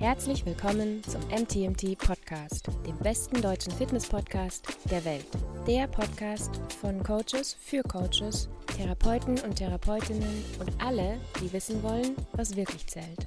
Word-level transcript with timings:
Herzlich 0.00 0.46
willkommen 0.46 1.02
zum 1.06 1.20
MTMT 1.28 1.98
Podcast, 1.98 2.68
dem 2.86 2.96
besten 3.02 3.42
deutschen 3.42 3.70
Fitness-Podcast 3.70 4.66
der 4.90 5.04
Welt. 5.04 5.26
Der 5.68 5.88
Podcast 5.88 6.58
von 6.80 7.02
Coaches 7.02 7.54
für 7.60 7.82
Coaches, 7.82 8.48
Therapeuten 8.78 9.38
und 9.40 9.56
Therapeutinnen 9.56 10.42
und 10.58 10.70
alle, 10.82 11.18
die 11.42 11.52
wissen 11.52 11.82
wollen, 11.82 12.16
was 12.32 12.56
wirklich 12.56 12.86
zählt. 12.86 13.26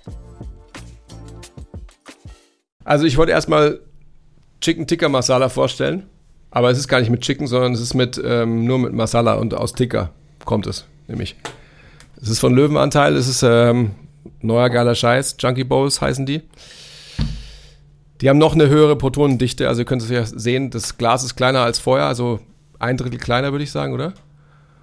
Also 2.83 3.05
ich 3.05 3.17
wollte 3.17 3.33
erstmal 3.33 3.79
Chicken 4.59 4.87
Tikka 4.87 5.09
Masala 5.09 5.49
vorstellen, 5.49 6.07
aber 6.49 6.71
es 6.71 6.79
ist 6.79 6.87
gar 6.87 7.01
nicht 7.01 7.11
mit 7.11 7.21
Chicken, 7.21 7.45
sondern 7.45 7.73
es 7.73 7.81
ist 7.81 7.93
mit 7.93 8.19
ähm, 8.25 8.65
nur 8.65 8.79
mit 8.79 8.93
Masala 8.93 9.35
und 9.35 9.53
aus 9.53 9.73
Tikka 9.73 10.09
kommt 10.43 10.65
es 10.65 10.87
nämlich. 11.07 11.35
Es 12.19 12.29
ist 12.29 12.39
von 12.39 12.55
Löwenanteil, 12.55 13.15
es 13.15 13.27
ist 13.27 13.43
ähm, 13.43 13.91
neuer 14.41 14.69
geiler 14.69 14.95
Scheiß, 14.95 15.37
Junkie 15.39 15.63
Bowls 15.63 16.01
heißen 16.01 16.25
die. 16.25 16.41
Die 18.21 18.29
haben 18.29 18.37
noch 18.37 18.53
eine 18.53 18.69
höhere 18.69 18.95
Protonendichte, 18.95 19.67
also 19.67 19.81
ihr 19.81 19.85
könnt 19.85 20.01
es 20.01 20.09
ja 20.09 20.25
sehen, 20.25 20.69
das 20.69 20.97
Glas 20.97 21.23
ist 21.23 21.35
kleiner 21.35 21.61
als 21.61 21.79
vorher, 21.79 22.05
also 22.05 22.39
ein 22.79 22.97
Drittel 22.97 23.19
kleiner 23.19 23.51
würde 23.51 23.63
ich 23.63 23.71
sagen, 23.71 23.93
oder? 23.93 24.13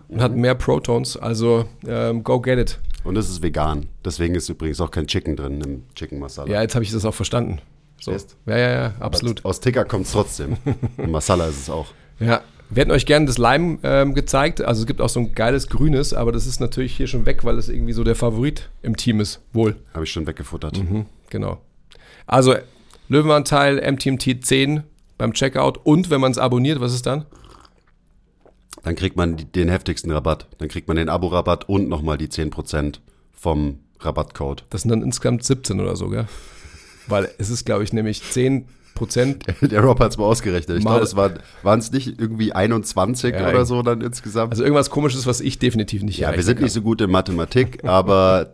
Und 0.09 0.21
hat 0.21 0.35
mehr 0.35 0.55
Protons, 0.55 1.17
also 1.17 1.67
ähm, 1.87 2.25
go 2.25 2.41
get 2.41 2.59
it. 2.59 2.79
Und 3.05 3.17
es 3.17 3.31
ist 3.31 3.43
vegan. 3.43 3.87
Deswegen 4.05 4.35
ist 4.35 4.49
übrigens 4.49 4.81
auch 4.81 4.91
kein 4.91 5.07
Chicken 5.07 5.37
drin 5.37 5.61
im 5.61 5.83
Chicken 5.95 6.19
Masala. 6.19 6.51
Ja, 6.51 6.63
jetzt 6.63 6.75
habe 6.75 6.85
ich 6.85 6.91
das 6.91 7.05
auch 7.05 7.15
verstanden. 7.15 7.61
So. 8.01 8.13
Ja, 8.47 8.59
ja, 8.59 8.71
ja, 8.71 8.93
absolut. 8.99 9.45
Aus 9.45 9.61
Ticker 9.61 9.85
kommt 9.85 10.07
es 10.07 10.13
trotzdem. 10.13 10.57
Und 10.97 11.11
Masala 11.11 11.47
ist 11.47 11.61
es 11.61 11.71
auch. 11.71 11.87
Ja, 12.19 12.43
wir 12.71 12.83
hätten 12.83 12.93
euch 12.93 13.05
gerne 13.05 13.27
das 13.27 13.39
Lime 13.39 13.79
ähm, 13.83 14.15
gezeigt. 14.15 14.61
Also 14.63 14.83
es 14.83 14.87
gibt 14.87 15.01
auch 15.01 15.09
so 15.09 15.21
ein 15.21 15.35
geiles 15.35 15.69
grünes, 15.69 16.15
aber 16.15 16.31
das 16.31 16.47
ist 16.47 16.61
natürlich 16.61 16.97
hier 16.97 17.09
schon 17.09 17.27
weg, 17.27 17.45
weil 17.45 17.59
es 17.59 17.69
irgendwie 17.69 17.93
so 17.93 18.05
der 18.05 18.15
Favorit 18.15 18.71
im 18.83 18.97
Team 18.97 19.21
ist. 19.21 19.41
Wohl. 19.53 19.77
Habe 19.93 20.05
ich 20.05 20.13
schon 20.13 20.27
weggefuttert. 20.27 20.79
Mhm, 20.79 21.07
genau. 21.29 21.61
Also 22.27 22.55
Löwenanteil 23.09 23.81
MTMT 23.93 24.45
10 24.45 24.85
beim 25.19 25.33
Checkout 25.33 25.79
und 25.85 26.11
wenn 26.11 26.21
man 26.21 26.31
es 26.31 26.39
abonniert, 26.39 26.81
was 26.81 26.95
ist 26.95 27.07
dann? 27.07 27.27
Dann 28.85 28.95
kriegt 28.95 29.17
man 29.17 29.37
den 29.55 29.69
heftigsten 29.69 30.11
Rabatt. 30.11 30.47
Dann 30.59 30.69
kriegt 30.69 30.89
man 30.89 30.97
den 30.97 31.09
Abo-Rabatt 31.09 31.69
und 31.69 31.89
nochmal 31.89 32.19
die 32.19 32.29
10% 32.29 33.01
vom 33.33 33.81
Rabattcode. 33.99 34.65
Das 34.71 34.83
sind 34.83 34.91
dann 34.91 35.03
insgesamt 35.03 35.45
17 35.45 35.81
oder 35.81 35.97
so, 35.97 36.09
gell? 36.09 36.27
Weil 37.07 37.29
es 37.39 37.51
ist, 37.51 37.65
glaube 37.67 37.85
ich, 37.85 37.93
nämlich 37.93 38.23
10 38.23 38.69
Prozent. 39.01 39.47
Der 39.63 39.81
Rob 39.81 39.99
hat 39.99 40.11
es 40.11 40.19
mal 40.19 40.27
ausgerechnet. 40.27 40.77
Ich 40.77 40.85
glaube, 40.85 41.03
es 41.03 41.17
waren 41.17 41.79
es 41.79 41.91
nicht 41.91 42.21
irgendwie 42.21 42.53
21 42.53 43.35
ja, 43.35 43.49
oder 43.49 43.65
so 43.65 43.81
dann 43.81 44.03
insgesamt. 44.03 44.53
Also 44.53 44.63
irgendwas 44.63 44.91
komisches, 44.91 45.27
was 45.27 45.41
ich 45.41 45.59
definitiv 45.59 46.03
nicht 46.03 46.19
Ja, 46.19 46.37
wir 46.37 46.43
sind 46.43 46.57
kann. 46.57 46.65
nicht 46.65 46.75
so 46.75 46.83
gut 46.83 47.01
in 47.01 47.11
Mathematik, 47.11 47.83
aber 47.89 48.53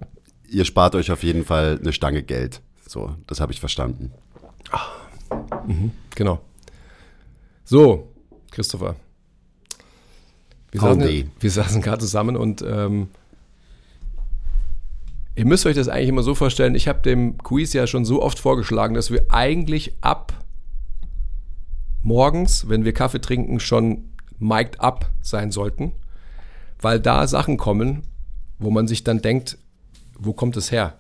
ihr 0.49 0.65
spart 0.65 0.95
euch 0.95 1.11
auf 1.11 1.25
jeden 1.25 1.45
Fall 1.45 1.81
eine 1.81 1.93
Stange 1.93 2.23
Geld. 2.23 2.63
So, 2.87 3.17
das 3.27 3.41
habe 3.41 3.53
ich 3.53 3.59
verstanden. 3.59 4.13
Mhm, 5.67 5.91
genau. 6.15 6.41
So, 7.65 8.13
Christopher. 8.53 8.95
Wir 10.71 10.81
saßen, 10.81 11.31
wir 11.41 11.51
saßen 11.51 11.83
gerade 11.83 11.99
zusammen 11.99 12.37
und 12.37 12.63
ähm, 12.63 13.09
Ihr 15.37 15.45
müsst 15.45 15.67
euch 15.67 15.77
das 15.77 15.89
eigentlich 15.89 16.09
immer 16.09 16.23
so 16.23 16.35
vorstellen, 16.35 16.75
ich 16.75 16.89
habe 16.89 17.03
dem 17.03 17.37
Quiz 17.37 17.75
ja 17.75 17.87
schon 17.87 18.07
so 18.07 18.23
oft 18.23 18.39
vorgeschlagen, 18.39 18.95
dass 18.95 19.11
wir 19.11 19.27
eigentlich 19.29 19.95
ab 20.01 20.33
morgens, 22.03 22.71
wenn 22.71 22.87
wir 22.87 22.95
Kaffee 22.95 23.21
trinken, 23.21 23.61
schon 23.61 24.09
mic'd 24.39 24.81
up 24.81 25.11
sein 25.21 25.51
sollten, 25.51 25.93
weil 26.81 27.01
da 27.01 27.27
Sachen 27.27 27.59
kommen, 27.59 28.03
wo 28.59 28.71
man 28.71 28.89
sich 28.89 29.05
dann 29.05 29.21
denkt, 29.21 29.59
wo 30.19 30.33
kommt 30.33 30.57
es 30.57 30.73
her? 30.73 30.99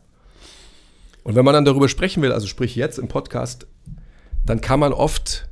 Und 1.25 1.34
wenn 1.34 1.45
man 1.45 1.55
dann 1.55 1.64
darüber 1.64 1.89
sprechen 1.89 2.23
will, 2.23 2.33
also 2.33 2.47
sprich 2.47 2.77
jetzt 2.77 2.98
im 2.98 3.09
Podcast, 3.09 3.67
dann 4.45 4.61
kann 4.61 4.81
man 4.81 4.92
oft 4.92 5.48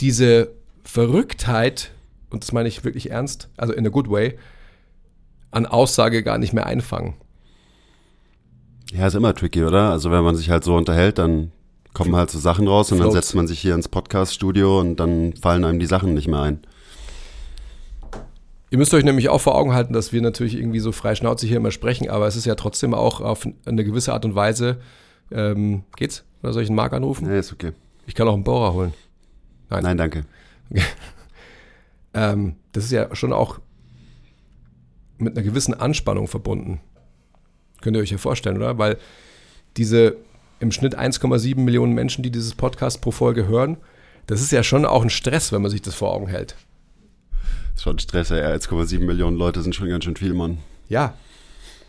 diese 0.00 0.52
Verrücktheit, 0.84 1.90
und 2.30 2.44
das 2.44 2.52
meine 2.52 2.68
ich 2.68 2.84
wirklich 2.84 3.10
ernst, 3.10 3.48
also 3.56 3.72
in 3.72 3.84
a 3.84 3.90
good 3.90 4.08
way, 4.08 4.38
an 5.50 5.66
Aussage 5.66 6.22
gar 6.22 6.38
nicht 6.38 6.52
mehr 6.52 6.66
einfangen. 6.66 7.14
Ja, 8.92 9.06
ist 9.06 9.14
immer 9.14 9.34
tricky, 9.34 9.64
oder? 9.64 9.90
Also 9.90 10.10
wenn 10.10 10.24
man 10.24 10.36
sich 10.36 10.50
halt 10.50 10.64
so 10.64 10.74
unterhält, 10.76 11.18
dann 11.18 11.52
kommen 11.92 12.14
halt 12.16 12.30
so 12.30 12.38
Sachen 12.38 12.68
raus 12.68 12.90
und 12.92 12.98
dann 12.98 13.12
setzt 13.12 13.34
man 13.34 13.46
sich 13.46 13.60
hier 13.60 13.74
ins 13.74 13.88
Podcast-Studio 13.88 14.80
und 14.80 14.96
dann 14.96 15.34
fallen 15.34 15.64
einem 15.64 15.78
die 15.78 15.86
Sachen 15.86 16.14
nicht 16.14 16.28
mehr 16.28 16.40
ein. 16.40 16.60
Ihr 18.70 18.78
müsst 18.78 18.94
euch 18.94 19.04
nämlich 19.04 19.28
auch 19.28 19.40
vor 19.40 19.56
Augen 19.56 19.74
halten, 19.74 19.92
dass 19.92 20.12
wir 20.12 20.22
natürlich 20.22 20.54
irgendwie 20.54 20.78
so 20.78 20.92
frei 20.92 21.16
Schnauze 21.16 21.46
hier 21.46 21.56
immer 21.56 21.72
sprechen, 21.72 22.08
aber 22.08 22.26
es 22.28 22.36
ist 22.36 22.44
ja 22.44 22.54
trotzdem 22.54 22.94
auch 22.94 23.20
auf 23.20 23.46
eine 23.66 23.84
gewisse 23.84 24.12
Art 24.12 24.24
und 24.24 24.36
Weise. 24.36 24.80
Ähm, 25.32 25.82
geht's? 25.96 26.24
Oder 26.42 26.52
soll 26.52 26.62
ich 26.62 26.68
einen 26.68 26.76
Mark 26.76 26.92
anrufen? 26.92 27.28
Nee, 27.28 27.38
ist 27.38 27.52
okay. 27.52 27.72
Ich 28.06 28.14
kann 28.14 28.28
auch 28.28 28.34
einen 28.34 28.44
Bohrer 28.44 28.72
holen. 28.72 28.94
Nein, 29.68 29.82
Nein 29.82 29.96
danke. 29.96 30.24
ähm, 32.14 32.56
das 32.72 32.84
ist 32.84 32.92
ja 32.92 33.14
schon 33.14 33.32
auch 33.32 33.60
mit 35.18 35.36
einer 35.36 35.44
gewissen 35.44 35.74
Anspannung 35.74 36.28
verbunden. 36.28 36.80
Könnt 37.80 37.96
ihr 37.96 38.02
euch 38.02 38.10
ja 38.10 38.18
vorstellen, 38.18 38.56
oder? 38.56 38.78
Weil 38.78 38.96
diese 39.76 40.16
im 40.60 40.72
Schnitt 40.72 40.98
1,7 40.98 41.58
Millionen 41.58 41.94
Menschen, 41.94 42.22
die 42.22 42.30
dieses 42.30 42.54
Podcast 42.54 43.00
pro 43.00 43.10
Folge 43.10 43.46
hören, 43.46 43.78
das 44.26 44.40
ist 44.40 44.52
ja 44.52 44.62
schon 44.62 44.84
auch 44.84 45.02
ein 45.02 45.10
Stress, 45.10 45.52
wenn 45.52 45.62
man 45.62 45.70
sich 45.70 45.82
das 45.82 45.94
vor 45.94 46.12
Augen 46.12 46.28
hält. 46.28 46.54
Das 47.32 47.76
ist 47.76 47.82
schon 47.82 47.98
Stress, 47.98 48.28
ja. 48.28 48.36
1,7 48.36 49.00
Millionen 49.00 49.36
Leute 49.36 49.62
sind 49.62 49.74
schon 49.74 49.88
ganz 49.88 50.04
schön 50.04 50.16
viel, 50.16 50.34
Mann. 50.34 50.58
Ja. 50.88 51.14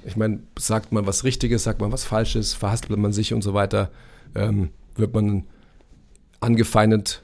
Ich 0.03 0.15
meine, 0.15 0.39
sagt 0.57 0.91
man 0.91 1.05
was 1.05 1.23
Richtiges, 1.23 1.63
sagt 1.63 1.81
man 1.81 1.91
was 1.91 2.05
Falsches, 2.05 2.53
verhaspelt 2.53 2.97
man 2.97 3.13
sich 3.13 3.33
und 3.33 3.43
so 3.43 3.53
weiter, 3.53 3.91
ähm, 4.33 4.69
wird 4.95 5.13
man 5.13 5.43
angefeindet, 6.39 7.21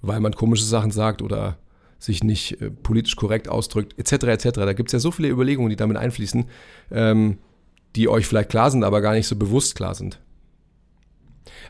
weil 0.00 0.20
man 0.20 0.32
komische 0.32 0.64
Sachen 0.64 0.90
sagt 0.90 1.20
oder 1.20 1.58
sich 2.02 2.24
nicht 2.24 2.60
äh, 2.60 2.70
politisch 2.70 3.16
korrekt 3.16 3.48
ausdrückt, 3.48 3.98
etc. 3.98 4.24
etc. 4.24 4.50
Da 4.54 4.72
gibt 4.72 4.88
es 4.88 4.92
ja 4.92 4.98
so 4.98 5.10
viele 5.10 5.28
Überlegungen, 5.28 5.70
die 5.70 5.76
damit 5.76 5.96
einfließen, 5.96 6.46
ähm, 6.90 7.38
die 7.94 8.08
euch 8.08 8.26
vielleicht 8.26 8.50
klar 8.50 8.70
sind, 8.70 8.84
aber 8.84 9.00
gar 9.00 9.12
nicht 9.12 9.28
so 9.28 9.36
bewusst 9.36 9.76
klar 9.76 9.94
sind. 9.94 10.20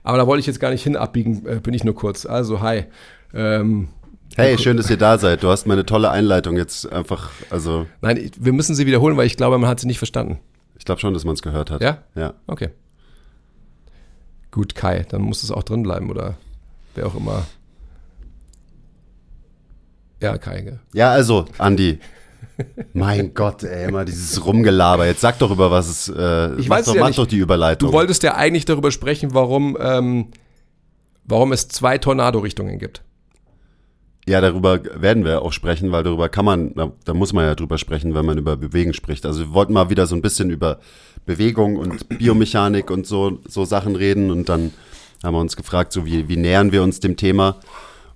Aber 0.03 0.17
da 0.17 0.27
wollte 0.27 0.41
ich 0.41 0.47
jetzt 0.47 0.61
gar 0.61 0.71
nicht 0.71 0.83
hin 0.83 0.97
abbiegen, 0.97 1.47
äh, 1.47 1.61
bin 1.61 1.75
ich 1.75 1.85
nur 1.85 1.95
kurz. 1.95 2.27
Also, 2.27 2.61
hi. 2.61 2.85
Ähm, 3.35 3.89
Hey, 4.35 4.57
schön, 4.57 4.79
dass 4.79 4.89
ihr 4.89 4.97
da 4.97 5.19
seid. 5.19 5.43
Du 5.43 5.49
hast 5.51 5.67
meine 5.67 5.85
tolle 5.85 6.11
Einleitung 6.11 6.57
jetzt 6.57 6.91
einfach, 6.91 7.31
also. 7.51 7.87
Nein, 8.01 8.31
wir 8.41 8.55
müssen 8.55 8.75
sie 8.75 8.87
wiederholen, 8.87 9.19
weil 9.19 9.27
ich 9.27 9.37
glaube, 9.37 9.59
man 9.59 9.69
hat 9.69 9.79
sie 9.79 9.87
nicht 9.87 9.99
verstanden. 9.99 10.39
Ich 10.79 10.87
glaube 10.87 11.03
schon, 11.03 11.13
dass 11.13 11.27
man 11.27 11.35
es 11.35 11.43
gehört 11.43 11.71
hat. 11.71 11.83
Ja? 11.83 11.99
Ja. 12.15 12.33
Okay. 12.47 12.71
Gut, 14.51 14.75
Kai, 14.75 15.05
dann 15.11 15.21
muss 15.21 15.43
es 15.43 15.51
auch 15.51 15.63
drin 15.63 15.83
bleiben 15.83 16.11
oder 16.11 16.39
wer 16.95 17.07
auch 17.07 17.15
immer 17.15 17.45
ja, 20.23 20.39
keine. 20.39 20.81
Ja, 20.95 21.11
also, 21.11 21.47
Andi. 21.59 21.99
mein 22.93 23.35
Gott, 23.35 23.65
ey, 23.65 23.89
immer 23.89 24.05
dieses 24.05 24.45
Rumgelaber. 24.45 25.07
Jetzt 25.07 25.21
sag 25.21 25.39
doch 25.39 25.51
über 25.51 25.71
was 25.71 25.89
es. 25.89 26.09
Äh, 26.09 26.55
ich 26.61 26.69
weiß 26.69 26.87
doch, 26.87 26.95
ja 26.95 27.03
mach 27.03 27.15
doch 27.15 27.27
die 27.27 27.39
Überleitung. 27.39 27.91
Du 27.91 27.93
wolltest 27.93 28.23
ja 28.23 28.35
eigentlich 28.35 28.65
darüber 28.65 28.91
sprechen, 28.91 29.35
warum, 29.35 29.77
ähm, 29.81 30.29
warum 31.25 31.53
es 31.53 31.69
zwei 31.69 31.99
Tornado-Richtungen 31.99 32.79
gibt. 32.79 33.03
Ja, 34.29 34.41
darüber 34.41 34.81
werden 35.01 35.25
wir 35.25 35.43
auch 35.43 35.53
sprechen, 35.53 35.91
weil 35.91 36.05
darüber 36.05 36.29
kann 36.29 36.45
man, 36.45 36.75
da, 36.75 36.93
da, 37.05 37.13
muss 37.13 37.33
man 37.33 37.45
ja 37.45 37.57
drüber 37.57 37.77
sprechen, 37.77 38.15
wenn 38.15 38.25
man 38.25 38.39
über 38.39 38.57
Bewegen 38.57 38.95
spricht. 38.95 39.27
Also 39.27 39.41
wir 39.41 39.53
wollten 39.53 39.73
mal 39.73 39.91
wieder 39.91 40.07
so 40.07 40.15
ein 40.15 40.23
bisschen 40.23 40.51
über 40.51 40.79
Bewegung 41.27 41.77
und 41.77 42.09
Biomechanik 42.09 42.91
und 42.91 43.05
so, 43.05 43.41
so 43.49 43.65
Sachen 43.65 43.97
reden 43.97 44.31
und 44.31 44.49
dann 44.49 44.73
haben 45.25 45.35
wir 45.35 45.41
uns 45.41 45.57
gefragt, 45.57 45.93
so 45.93 46.07
wie, 46.07 46.29
wie 46.29 46.37
nähern 46.37 46.71
wir 46.71 46.85
uns 46.85 47.01
dem 47.01 47.17
Thema? 47.17 47.57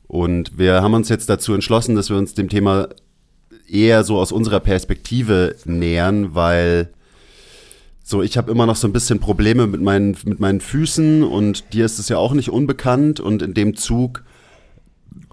Und 0.09 0.59
wir 0.59 0.83
haben 0.83 0.95
uns 0.95 1.09
jetzt 1.09 1.29
dazu 1.29 1.53
entschlossen, 1.55 1.97
dass 1.97 2.11
wir 2.11 2.17
uns 2.17 2.35
dem 2.35 2.49
Thema 2.49 2.89
eher 3.69 4.05
so 4.05 4.19
aus 4.19 4.33
unserer 4.33 4.61
Perspektive 4.61 5.57
nähern, 5.65 6.35
weil 6.35 6.91
so 8.05 8.23
ich 8.23 8.37
habe 8.37 8.53
immer 8.53 8.67
noch 8.67 8.77
so 8.77 8.87
ein 8.87 8.93
bisschen 8.93 9.19
Probleme 9.19 9.67
mit 9.67 9.83
meinen 9.83 10.17
mit 10.25 10.39
meinen 10.39 10.61
Füßen 10.61 11.25
und 11.25 11.73
dir 11.73 11.85
ist 11.85 11.99
es 11.99 12.09
ja 12.09 12.19
auch 12.19 12.35
nicht 12.35 12.51
unbekannt 12.51 13.19
und 13.19 13.43
in 13.43 13.53
dem 13.53 13.75
Zug 13.75 14.23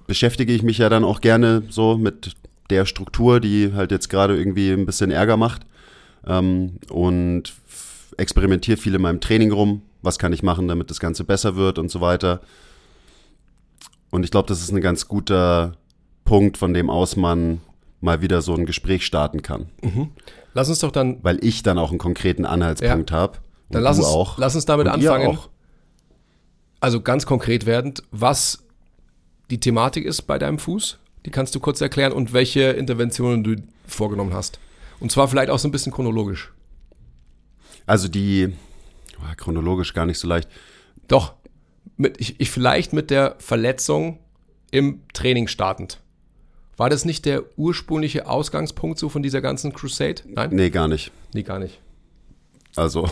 beschäftige 0.07 0.53
ich 0.53 0.63
mich 0.63 0.79
ja 0.79 0.89
dann 0.89 1.03
auch 1.03 1.21
gerne 1.21 1.61
so 1.69 1.97
mit 1.97 2.33
der 2.71 2.85
Struktur, 2.85 3.39
die 3.39 3.73
halt 3.73 3.91
jetzt 3.91 4.09
gerade 4.09 4.35
irgendwie 4.35 4.71
ein 4.71 4.87
bisschen 4.87 5.11
Ärger 5.11 5.37
macht 5.37 5.61
ähm, 6.25 6.77
und 6.89 7.53
experimentiere 8.17 8.77
viel 8.77 8.95
in 8.95 9.01
meinem 9.01 9.21
Training 9.21 9.51
rum. 9.51 9.81
Was 10.01 10.19
kann 10.19 10.33
ich 10.33 10.43
machen, 10.43 10.67
damit 10.67 10.89
das 10.89 10.99
Ganze 10.99 11.23
besser 11.23 11.55
wird 11.55 11.77
und 11.77 11.89
so 11.89 12.01
weiter. 12.01 12.41
Und 14.13 14.23
ich 14.23 14.29
glaube, 14.29 14.47
das 14.47 14.61
ist 14.61 14.71
ein 14.71 14.79
ganz 14.79 15.07
guter 15.07 15.71
Punkt, 16.23 16.59
von 16.59 16.71
dem 16.71 16.91
aus 16.91 17.15
man 17.15 17.61
mal 17.99 18.21
wieder 18.21 18.43
so 18.43 18.53
ein 18.53 18.67
Gespräch 18.67 19.07
starten 19.07 19.41
kann. 19.41 19.71
Mhm. 19.81 20.11
Lass 20.53 20.69
uns 20.69 20.77
doch 20.77 20.91
dann. 20.91 21.17
Weil 21.23 21.43
ich 21.43 21.63
dann 21.63 21.79
auch 21.79 21.89
einen 21.89 21.97
konkreten 21.97 22.45
Anhaltspunkt 22.45 23.09
ja. 23.09 23.17
habe. 23.17 23.39
Dann 23.71 23.81
lass 23.81 23.97
uns, 23.97 24.05
auch. 24.05 24.37
lass 24.37 24.53
uns 24.53 24.65
damit 24.65 24.87
anfangen. 24.87 25.39
Also 26.79 27.01
ganz 27.01 27.25
konkret 27.25 27.65
werdend, 27.65 28.03
was 28.11 28.59
die 29.49 29.59
Thematik 29.59 30.05
ist 30.05 30.21
bei 30.21 30.37
deinem 30.37 30.59
Fuß, 30.59 30.99
die 31.25 31.31
kannst 31.31 31.55
du 31.55 31.59
kurz 31.59 31.81
erklären 31.81 32.11
und 32.13 32.33
welche 32.33 32.65
Interventionen 32.65 33.43
du 33.43 33.55
vorgenommen 33.87 34.35
hast. 34.35 34.59
Und 34.99 35.11
zwar 35.11 35.27
vielleicht 35.27 35.49
auch 35.49 35.57
so 35.57 35.67
ein 35.67 35.71
bisschen 35.71 35.91
chronologisch. 35.91 36.53
Also 37.87 38.07
die, 38.09 38.53
chronologisch 39.37 39.95
gar 39.95 40.05
nicht 40.05 40.19
so 40.19 40.27
leicht. 40.27 40.47
Doch, 41.07 41.33
mit, 41.97 42.19
ich, 42.19 42.39
ich 42.39 42.49
vielleicht 42.49 42.93
mit 42.93 43.09
der 43.09 43.35
Verletzung 43.39 44.19
im 44.71 45.01
Training 45.13 45.47
startend. 45.47 45.99
War 46.75 46.89
das 46.89 47.05
nicht 47.05 47.25
der 47.25 47.43
ursprüngliche 47.57 48.27
Ausgangspunkt 48.27 48.97
so 48.97 49.09
von 49.09 49.21
dieser 49.21 49.41
ganzen 49.41 49.73
Crusade? 49.73 50.23
Nein? 50.27 50.49
Nee, 50.51 50.69
gar 50.71 50.87
nicht. 50.87 51.11
Nee, 51.33 51.43
gar 51.43 51.59
nicht. 51.59 51.79
Also 52.75 53.07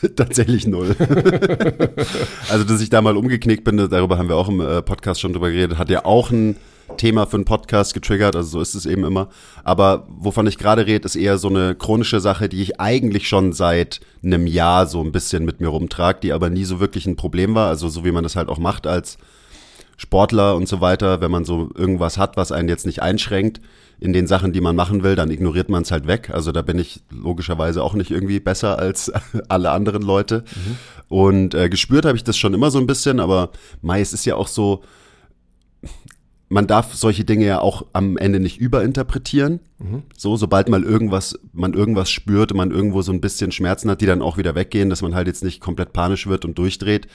tatsächlich 0.16 0.66
null. 0.66 0.94
also, 2.48 2.64
dass 2.64 2.80
ich 2.80 2.90
da 2.90 3.02
mal 3.02 3.16
umgeknickt 3.16 3.64
bin, 3.64 3.76
darüber 3.76 4.18
haben 4.18 4.28
wir 4.28 4.36
auch 4.36 4.48
im 4.48 4.60
äh, 4.60 4.82
Podcast 4.82 5.20
schon 5.20 5.32
drüber 5.32 5.50
geredet, 5.50 5.78
hat 5.78 5.90
ja 5.90 6.04
auch 6.04 6.30
ein 6.30 6.56
Thema 6.96 7.26
für 7.26 7.36
einen 7.36 7.44
Podcast 7.44 7.94
getriggert, 7.94 8.34
also 8.34 8.48
so 8.48 8.60
ist 8.60 8.74
es 8.74 8.86
eben 8.86 9.04
immer. 9.04 9.28
Aber 9.64 10.06
wovon 10.08 10.46
ich 10.46 10.58
gerade 10.58 10.86
rede, 10.86 11.04
ist 11.04 11.16
eher 11.16 11.38
so 11.38 11.48
eine 11.48 11.74
chronische 11.74 12.20
Sache, 12.20 12.48
die 12.48 12.62
ich 12.62 12.80
eigentlich 12.80 13.28
schon 13.28 13.52
seit 13.52 14.00
einem 14.22 14.46
Jahr 14.46 14.86
so 14.86 15.02
ein 15.02 15.12
bisschen 15.12 15.44
mit 15.44 15.60
mir 15.60 15.68
rumtrage, 15.68 16.20
die 16.22 16.32
aber 16.32 16.50
nie 16.50 16.64
so 16.64 16.80
wirklich 16.80 17.06
ein 17.06 17.16
Problem 17.16 17.54
war. 17.54 17.68
Also 17.68 17.88
so 17.88 18.04
wie 18.04 18.12
man 18.12 18.24
das 18.24 18.36
halt 18.36 18.48
auch 18.48 18.58
macht 18.58 18.86
als 18.86 19.18
Sportler 19.96 20.54
und 20.54 20.68
so 20.68 20.80
weiter, 20.80 21.20
wenn 21.20 21.30
man 21.30 21.44
so 21.44 21.70
irgendwas 21.74 22.18
hat, 22.18 22.36
was 22.36 22.52
einen 22.52 22.68
jetzt 22.68 22.86
nicht 22.86 23.02
einschränkt 23.02 23.60
in 24.00 24.12
den 24.12 24.28
Sachen, 24.28 24.52
die 24.52 24.60
man 24.60 24.76
machen 24.76 25.02
will, 25.02 25.16
dann 25.16 25.30
ignoriert 25.30 25.68
man 25.68 25.82
es 25.82 25.90
halt 25.90 26.06
weg. 26.06 26.30
Also 26.32 26.52
da 26.52 26.62
bin 26.62 26.78
ich 26.78 27.02
logischerweise 27.10 27.82
auch 27.82 27.94
nicht 27.94 28.12
irgendwie 28.12 28.38
besser 28.38 28.78
als 28.78 29.12
alle 29.48 29.70
anderen 29.72 30.02
Leute. 30.02 30.44
Mhm. 30.54 30.76
Und 31.08 31.54
äh, 31.54 31.68
gespürt 31.68 32.04
habe 32.04 32.16
ich 32.16 32.22
das 32.22 32.36
schon 32.36 32.54
immer 32.54 32.70
so 32.70 32.78
ein 32.78 32.86
bisschen, 32.86 33.18
aber 33.18 33.50
Mai, 33.82 34.00
es 34.00 34.12
ist 34.12 34.24
ja 34.24 34.36
auch 34.36 34.46
so, 34.46 34.82
man 36.48 36.66
darf 36.66 36.94
solche 36.94 37.24
Dinge 37.24 37.44
ja 37.44 37.60
auch 37.60 37.84
am 37.92 38.16
Ende 38.16 38.40
nicht 38.40 38.58
überinterpretieren. 38.58 39.60
Mhm. 39.78 40.02
So, 40.16 40.36
sobald 40.36 40.68
mal 40.68 40.82
irgendwas, 40.82 41.38
man 41.52 41.74
irgendwas 41.74 42.10
spürt 42.10 42.52
und 42.52 42.58
man 42.58 42.70
irgendwo 42.70 43.02
so 43.02 43.12
ein 43.12 43.20
bisschen 43.20 43.52
Schmerzen 43.52 43.90
hat, 43.90 44.00
die 44.00 44.06
dann 44.06 44.22
auch 44.22 44.38
wieder 44.38 44.54
weggehen, 44.54 44.88
dass 44.88 45.02
man 45.02 45.14
halt 45.14 45.26
jetzt 45.26 45.44
nicht 45.44 45.60
komplett 45.60 45.92
panisch 45.92 46.26
wird 46.26 46.44
und 46.44 46.56
durchdreht. 46.56 47.06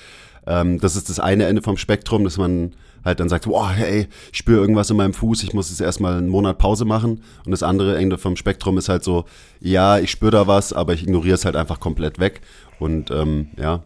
Ähm, 0.45 0.79
das 0.79 0.95
ist 0.95 1.09
das 1.09 1.19
eine 1.19 1.45
Ende 1.45 1.61
vom 1.61 1.77
Spektrum, 1.77 2.23
dass 2.23 2.37
man 2.37 2.73
halt 3.03 3.19
dann 3.19 3.27
sagt, 3.27 3.45
boah, 3.45 3.69
hey, 3.71 4.07
ich 4.31 4.37
spüre 4.37 4.61
irgendwas 4.61 4.89
in 4.89 4.97
meinem 4.97 5.13
Fuß, 5.13 5.43
ich 5.43 5.53
muss 5.53 5.69
jetzt 5.69 5.81
erstmal 5.81 6.17
einen 6.17 6.29
Monat 6.29 6.57
Pause 6.57 6.85
machen. 6.85 7.23
Und 7.45 7.51
das 7.51 7.63
andere 7.63 7.97
Ende 7.97 8.17
vom 8.17 8.35
Spektrum 8.35 8.77
ist 8.77 8.87
halt 8.87 9.03
so, 9.03 9.25
ja, 9.59 9.97
ich 9.99 10.11
spüre 10.11 10.31
da 10.31 10.47
was, 10.47 10.73
aber 10.73 10.93
ich 10.93 11.03
ignoriere 11.03 11.35
es 11.35 11.45
halt 11.45 11.55
einfach 11.55 11.79
komplett 11.79 12.19
weg. 12.19 12.41
Und 12.79 13.09
ähm, 13.11 13.47
ja, 13.57 13.83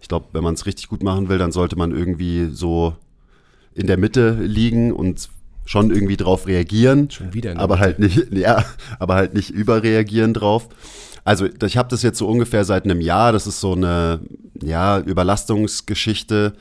ich 0.00 0.08
glaube, 0.08 0.26
wenn 0.32 0.42
man 0.42 0.54
es 0.54 0.66
richtig 0.66 0.88
gut 0.88 1.02
machen 1.02 1.28
will, 1.28 1.38
dann 1.38 1.52
sollte 1.52 1.76
man 1.76 1.90
irgendwie 1.92 2.48
so 2.50 2.94
in 3.76 3.86
der 3.86 3.98
Mitte 3.98 4.30
liegen 4.40 4.92
und 4.92 5.28
schon 5.66 5.90
irgendwie 5.90 6.16
drauf 6.16 6.46
reagieren. 6.46 7.10
Schon 7.10 7.34
wieder. 7.34 7.52
In 7.52 7.58
aber 7.58 7.78
halt 7.78 7.98
nicht, 7.98 8.28
ja, 8.32 8.64
aber 8.98 9.14
halt 9.14 9.34
nicht 9.34 9.50
überreagieren 9.50 10.32
drauf. 10.32 10.68
Also 11.24 11.46
ich 11.64 11.76
habe 11.76 11.88
das 11.88 12.02
jetzt 12.02 12.18
so 12.18 12.28
ungefähr 12.28 12.64
seit 12.64 12.84
einem 12.84 13.00
Jahr. 13.00 13.32
Das 13.32 13.46
ist 13.46 13.60
so 13.60 13.72
eine 13.72 14.20
ja 14.62 15.00
Überlastungsgeschichte. 15.00 16.54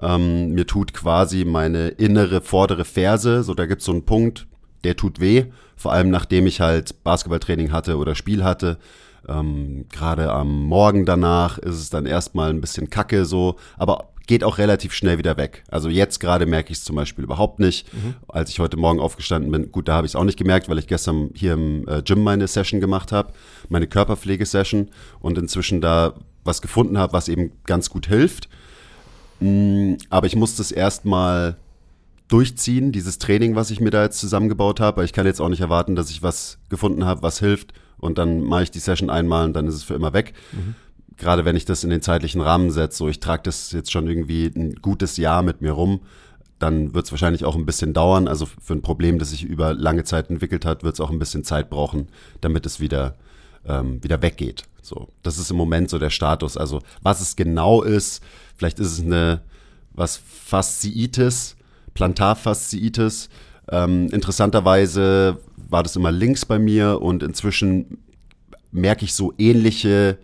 Ähm, 0.00 0.50
mir 0.52 0.66
tut 0.66 0.92
quasi 0.92 1.44
meine 1.44 1.88
innere 1.88 2.42
vordere 2.42 2.84
Ferse. 2.84 3.42
So 3.42 3.54
da 3.54 3.66
gibt's 3.66 3.86
so 3.86 3.92
einen 3.92 4.04
Punkt, 4.04 4.46
der 4.84 4.96
tut 4.96 5.20
weh. 5.20 5.46
Vor 5.76 5.92
allem 5.92 6.10
nachdem 6.10 6.46
ich 6.46 6.60
halt 6.60 7.02
Basketballtraining 7.02 7.72
hatte 7.72 7.96
oder 7.96 8.14
Spiel 8.14 8.44
hatte. 8.44 8.78
Ähm, 9.26 9.86
Gerade 9.90 10.30
am 10.30 10.64
Morgen 10.64 11.06
danach 11.06 11.58
ist 11.58 11.76
es 11.76 11.90
dann 11.90 12.04
erstmal 12.04 12.50
ein 12.50 12.60
bisschen 12.60 12.90
kacke 12.90 13.24
so, 13.24 13.56
aber 13.78 14.10
geht 14.30 14.44
auch 14.44 14.58
relativ 14.58 14.92
schnell 14.92 15.18
wieder 15.18 15.36
weg. 15.36 15.64
Also 15.72 15.88
jetzt 15.88 16.20
gerade 16.20 16.46
merke 16.46 16.70
ich 16.70 16.78
es 16.78 16.84
zum 16.84 16.94
Beispiel 16.94 17.24
überhaupt 17.24 17.58
nicht. 17.58 17.92
Mhm. 17.92 18.14
Als 18.28 18.48
ich 18.48 18.60
heute 18.60 18.76
Morgen 18.76 19.00
aufgestanden 19.00 19.50
bin, 19.50 19.72
gut, 19.72 19.88
da 19.88 19.94
habe 19.94 20.06
ich 20.06 20.12
es 20.12 20.16
auch 20.16 20.22
nicht 20.22 20.38
gemerkt, 20.38 20.68
weil 20.68 20.78
ich 20.78 20.86
gestern 20.86 21.30
hier 21.34 21.54
im 21.54 21.84
äh, 21.88 22.00
Gym 22.02 22.22
meine 22.22 22.46
Session 22.46 22.78
gemacht 22.78 23.10
habe, 23.10 23.32
meine 23.70 23.88
Körperpflegesession 23.88 24.90
und 25.18 25.36
inzwischen 25.36 25.80
da 25.80 26.14
was 26.44 26.62
gefunden 26.62 26.96
habe, 26.96 27.12
was 27.12 27.26
eben 27.26 27.50
ganz 27.64 27.90
gut 27.90 28.06
hilft. 28.06 28.48
Mm, 29.40 29.94
aber 30.10 30.28
ich 30.28 30.36
muss 30.36 30.54
das 30.54 30.70
erstmal 30.70 31.56
durchziehen, 32.28 32.92
dieses 32.92 33.18
Training, 33.18 33.56
was 33.56 33.72
ich 33.72 33.80
mir 33.80 33.90
da 33.90 34.04
jetzt 34.04 34.20
zusammengebaut 34.20 34.78
habe. 34.78 35.04
Ich 35.04 35.12
kann 35.12 35.26
jetzt 35.26 35.40
auch 35.40 35.48
nicht 35.48 35.60
erwarten, 35.60 35.96
dass 35.96 36.08
ich 36.08 36.22
was 36.22 36.58
gefunden 36.68 37.04
habe, 37.04 37.22
was 37.22 37.40
hilft 37.40 37.72
und 37.98 38.16
dann 38.16 38.44
mache 38.44 38.62
ich 38.62 38.70
die 38.70 38.78
Session 38.78 39.10
einmal 39.10 39.46
und 39.46 39.54
dann 39.54 39.66
ist 39.66 39.74
es 39.74 39.82
für 39.82 39.94
immer 39.94 40.12
weg. 40.12 40.34
Mhm 40.52 40.76
gerade 41.20 41.44
wenn 41.44 41.56
ich 41.56 41.64
das 41.64 41.84
in 41.84 41.90
den 41.90 42.02
zeitlichen 42.02 42.40
Rahmen 42.40 42.70
setze, 42.70 42.98
so 42.98 43.08
ich 43.08 43.20
trage 43.20 43.42
das 43.44 43.70
jetzt 43.70 43.92
schon 43.92 44.08
irgendwie 44.08 44.46
ein 44.46 44.74
gutes 44.76 45.16
Jahr 45.16 45.42
mit 45.42 45.60
mir 45.60 45.72
rum, 45.72 46.00
dann 46.58 46.92
wird 46.94 47.06
es 47.06 47.12
wahrscheinlich 47.12 47.44
auch 47.44 47.56
ein 47.56 47.66
bisschen 47.66 47.92
dauern. 47.92 48.26
Also 48.28 48.46
für 48.46 48.74
ein 48.74 48.82
Problem, 48.82 49.18
das 49.18 49.30
sich 49.30 49.44
über 49.44 49.72
lange 49.74 50.04
Zeit 50.04 50.30
entwickelt 50.30 50.64
hat, 50.64 50.82
wird 50.82 50.94
es 50.94 51.00
auch 51.00 51.10
ein 51.10 51.18
bisschen 51.18 51.44
Zeit 51.44 51.70
brauchen, 51.70 52.08
damit 52.40 52.66
es 52.66 52.80
wieder, 52.80 53.16
ähm, 53.64 54.02
wieder 54.02 54.20
weggeht. 54.20 54.64
So, 54.82 55.08
das 55.22 55.38
ist 55.38 55.50
im 55.50 55.56
Moment 55.56 55.90
so 55.90 55.98
der 55.98 56.10
Status. 56.10 56.56
Also 56.56 56.80
was 57.02 57.20
es 57.20 57.36
genau 57.36 57.82
ist, 57.82 58.22
vielleicht 58.56 58.78
ist 58.78 58.92
es 58.92 59.00
eine 59.00 59.42
was 59.92 60.16
Fasziitis, 60.16 61.56
Plantarfasziitis. 61.94 63.28
Ähm, 63.70 64.08
interessanterweise 64.12 65.38
war 65.56 65.82
das 65.82 65.96
immer 65.96 66.12
links 66.12 66.44
bei 66.44 66.58
mir 66.58 67.00
und 67.00 67.22
inzwischen 67.22 67.98
merke 68.72 69.04
ich 69.04 69.14
so 69.14 69.32
ähnliche 69.38 70.18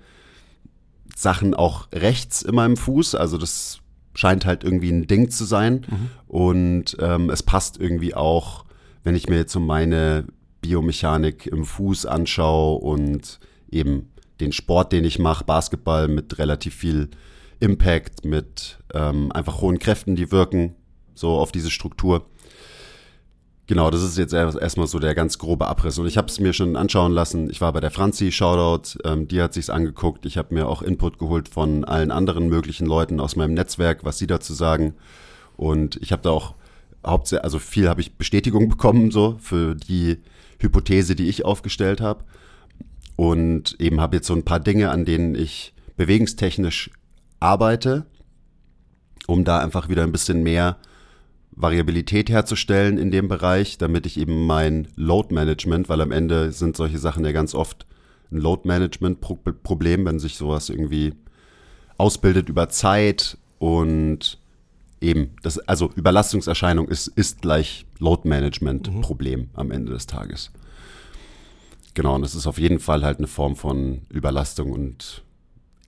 Sachen 1.16 1.54
auch 1.54 1.88
rechts 1.92 2.42
in 2.42 2.54
meinem 2.54 2.76
Fuß. 2.76 3.14
Also 3.14 3.38
das 3.38 3.80
scheint 4.14 4.44
halt 4.44 4.64
irgendwie 4.64 4.90
ein 4.90 5.06
Ding 5.06 5.30
zu 5.30 5.44
sein. 5.44 5.86
Mhm. 5.88 6.10
Und 6.28 6.96
ähm, 7.00 7.30
es 7.30 7.42
passt 7.42 7.80
irgendwie 7.80 8.14
auch, 8.14 8.64
wenn 9.02 9.16
ich 9.16 9.28
mir 9.28 9.36
jetzt 9.36 9.52
so 9.52 9.60
meine 9.60 10.26
Biomechanik 10.60 11.46
im 11.46 11.64
Fuß 11.64 12.04
anschaue 12.04 12.78
und 12.78 13.40
eben 13.70 14.10
den 14.40 14.52
Sport, 14.52 14.92
den 14.92 15.04
ich 15.04 15.18
mache, 15.18 15.44
Basketball 15.44 16.06
mit 16.08 16.38
relativ 16.38 16.74
viel 16.74 17.08
Impact, 17.60 18.26
mit 18.26 18.78
ähm, 18.92 19.32
einfach 19.32 19.62
hohen 19.62 19.78
Kräften, 19.78 20.16
die 20.16 20.30
wirken 20.30 20.74
so 21.14 21.38
auf 21.38 21.50
diese 21.50 21.70
Struktur. 21.70 22.26
Genau, 23.68 23.90
das 23.90 24.02
ist 24.04 24.16
jetzt 24.16 24.32
erstmal 24.32 24.86
so 24.86 25.00
der 25.00 25.16
ganz 25.16 25.38
grobe 25.38 25.66
Abriss. 25.66 25.98
Und 25.98 26.06
ich 26.06 26.16
habe 26.16 26.28
es 26.28 26.38
mir 26.38 26.52
schon 26.52 26.76
anschauen 26.76 27.10
lassen. 27.10 27.50
Ich 27.50 27.60
war 27.60 27.72
bei 27.72 27.80
der 27.80 27.90
Franzi, 27.90 28.30
Shoutout, 28.30 28.98
ähm, 29.04 29.26
die 29.26 29.42
hat 29.42 29.54
sich's 29.54 29.70
angeguckt. 29.70 30.24
Ich 30.24 30.38
habe 30.38 30.54
mir 30.54 30.68
auch 30.68 30.82
Input 30.82 31.18
geholt 31.18 31.48
von 31.48 31.84
allen 31.84 32.12
anderen 32.12 32.48
möglichen 32.48 32.86
Leuten 32.86 33.18
aus 33.18 33.34
meinem 33.34 33.54
Netzwerk, 33.54 34.04
was 34.04 34.18
sie 34.18 34.28
dazu 34.28 34.54
sagen. 34.54 34.94
Und 35.56 35.96
ich 35.96 36.12
habe 36.12 36.22
da 36.22 36.30
auch 36.30 36.54
hauptsächlich, 37.04 37.42
also 37.42 37.58
viel 37.58 37.88
habe 37.88 38.00
ich 38.00 38.16
Bestätigung 38.16 38.68
bekommen, 38.70 39.10
so 39.10 39.36
für 39.40 39.74
die 39.74 40.18
Hypothese, 40.60 41.16
die 41.16 41.28
ich 41.28 41.44
aufgestellt 41.44 42.00
habe. 42.00 42.22
Und 43.16 43.80
eben 43.80 44.00
habe 44.00 44.16
jetzt 44.16 44.28
so 44.28 44.34
ein 44.34 44.44
paar 44.44 44.60
Dinge, 44.60 44.90
an 44.90 45.04
denen 45.04 45.34
ich 45.34 45.74
bewegungstechnisch 45.96 46.90
arbeite, 47.40 48.06
um 49.26 49.42
da 49.42 49.58
einfach 49.58 49.88
wieder 49.88 50.04
ein 50.04 50.12
bisschen 50.12 50.44
mehr 50.44 50.76
Variabilität 51.56 52.28
herzustellen 52.28 52.98
in 52.98 53.10
dem 53.10 53.28
Bereich, 53.28 53.78
damit 53.78 54.04
ich 54.04 54.18
eben 54.18 54.46
mein 54.46 54.88
Load 54.94 55.34
Management, 55.34 55.88
weil 55.88 56.02
am 56.02 56.12
Ende 56.12 56.52
sind 56.52 56.76
solche 56.76 56.98
Sachen 56.98 57.24
ja 57.24 57.32
ganz 57.32 57.54
oft 57.54 57.86
ein 58.30 58.38
Load 58.38 58.62
Management 58.68 59.20
Problem, 59.20 60.04
wenn 60.04 60.18
sich 60.18 60.36
sowas 60.36 60.68
irgendwie 60.68 61.14
ausbildet 61.96 62.50
über 62.50 62.68
Zeit 62.68 63.38
und 63.58 64.38
eben 65.00 65.30
das 65.42 65.58
also 65.60 65.90
Überlastungserscheinung 65.94 66.88
ist 66.88 67.08
ist 67.08 67.40
gleich 67.42 67.86
Load 67.98 68.28
Management 68.28 68.92
mhm. 68.92 69.00
Problem 69.00 69.40
mhm. 69.40 69.48
am 69.54 69.70
Ende 69.70 69.92
des 69.92 70.06
Tages. 70.06 70.50
Genau, 71.94 72.14
und 72.14 72.22
das 72.22 72.34
ist 72.34 72.46
auf 72.46 72.58
jeden 72.58 72.80
Fall 72.80 73.02
halt 73.02 73.18
eine 73.18 73.26
Form 73.26 73.56
von 73.56 74.02
Überlastung 74.10 74.72
und 74.72 75.22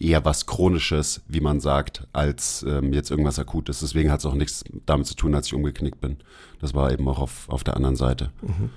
eher 0.00 0.24
was 0.24 0.46
Chronisches, 0.46 1.22
wie 1.28 1.40
man 1.40 1.60
sagt, 1.60 2.06
als 2.12 2.64
ähm, 2.68 2.92
jetzt 2.92 3.10
irgendwas 3.10 3.38
Akutes. 3.38 3.80
Deswegen 3.80 4.10
hat 4.10 4.20
es 4.20 4.26
auch 4.26 4.34
nichts 4.34 4.64
damit 4.86 5.06
zu 5.06 5.14
tun, 5.14 5.34
als 5.34 5.48
ich 5.48 5.54
umgeknickt 5.54 6.00
bin. 6.00 6.18
Das 6.60 6.74
war 6.74 6.92
eben 6.92 7.08
auch 7.08 7.18
auf, 7.18 7.48
auf 7.48 7.64
der 7.64 7.76
anderen 7.76 7.96
Seite. 7.96 8.30
Mhm. 8.42 8.70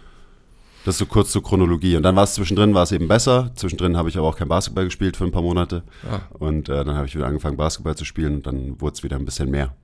Das 0.84 0.96
ist 0.96 1.00
so 1.00 1.06
kurz 1.06 1.32
zur 1.32 1.44
Chronologie. 1.44 1.96
Und 1.96 2.04
dann 2.04 2.16
war 2.16 2.24
es 2.24 2.34
zwischendrin, 2.34 2.74
war 2.74 2.84
es 2.84 2.92
eben 2.92 3.08
besser. 3.08 3.52
Zwischendrin 3.54 3.98
habe 3.98 4.10
ich 4.10 4.18
aber 4.18 4.28
auch 4.28 4.36
kein 4.36 4.48
Basketball 4.48 4.86
gespielt 4.86 5.16
für 5.16 5.26
ein 5.26 5.32
paar 5.32 5.44
Monate. 5.44 5.84
Ah. 6.10 6.22
Und 6.40 6.70
äh, 6.70 6.84
dann 6.84 6.96
habe 6.96 7.06
ich 7.06 7.16
wieder 7.16 7.28
angefangen, 7.28 7.56
Basketball 7.56 7.96
zu 7.96 8.06
spielen 8.06 8.36
und 8.36 8.48
dann 8.48 8.82
wurde 8.82 8.96
es 8.96 9.04
wieder 9.04 9.18
ein 9.18 9.26
bisschen 9.26 9.52
mehr, 9.52 9.76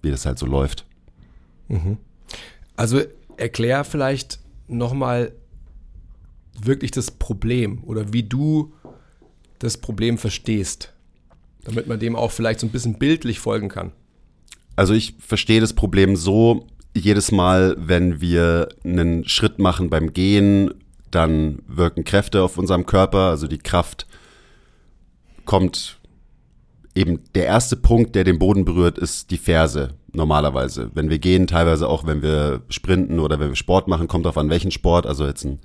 wie 0.00 0.12
das 0.12 0.26
halt 0.26 0.38
so 0.38 0.46
läuft. 0.46 0.86
Mhm. 1.66 1.98
Also 2.76 3.00
erklär 3.36 3.82
vielleicht 3.82 4.38
nochmal 4.68 5.32
wirklich 6.60 6.92
das 6.92 7.10
Problem 7.10 7.82
oder 7.84 8.12
wie 8.12 8.22
du 8.22 8.72
das 9.58 9.78
Problem 9.78 10.18
verstehst, 10.18 10.92
damit 11.64 11.86
man 11.86 11.98
dem 11.98 12.16
auch 12.16 12.30
vielleicht 12.30 12.60
so 12.60 12.66
ein 12.66 12.70
bisschen 12.70 12.98
bildlich 12.98 13.38
folgen 13.38 13.68
kann. 13.68 13.92
Also 14.76 14.94
ich 14.94 15.14
verstehe 15.18 15.60
das 15.60 15.72
Problem 15.72 16.16
so, 16.16 16.66
jedes 16.94 17.32
Mal, 17.32 17.76
wenn 17.78 18.20
wir 18.20 18.68
einen 18.84 19.26
Schritt 19.28 19.58
machen 19.58 19.90
beim 19.90 20.12
Gehen, 20.12 20.72
dann 21.10 21.62
wirken 21.66 22.04
Kräfte 22.04 22.42
auf 22.42 22.58
unserem 22.58 22.86
Körper, 22.86 23.30
also 23.30 23.46
die 23.46 23.58
Kraft 23.58 24.06
kommt 25.44 25.98
eben 26.94 27.20
der 27.34 27.46
erste 27.46 27.76
Punkt, 27.76 28.14
der 28.14 28.24
den 28.24 28.38
Boden 28.38 28.64
berührt, 28.64 28.98
ist 28.98 29.30
die 29.30 29.38
Ferse 29.38 29.94
normalerweise. 30.12 30.90
Wenn 30.94 31.10
wir 31.10 31.18
gehen, 31.18 31.46
teilweise 31.46 31.88
auch 31.88 32.06
wenn 32.06 32.22
wir 32.22 32.62
sprinten 32.68 33.20
oder 33.20 33.38
wenn 33.38 33.50
wir 33.50 33.56
Sport 33.56 33.88
machen, 33.88 34.08
kommt 34.08 34.26
auf 34.26 34.36
an 34.36 34.50
welchen 34.50 34.70
Sport, 34.70 35.06
also 35.06 35.26
jetzt 35.26 35.44
ein 35.44 35.60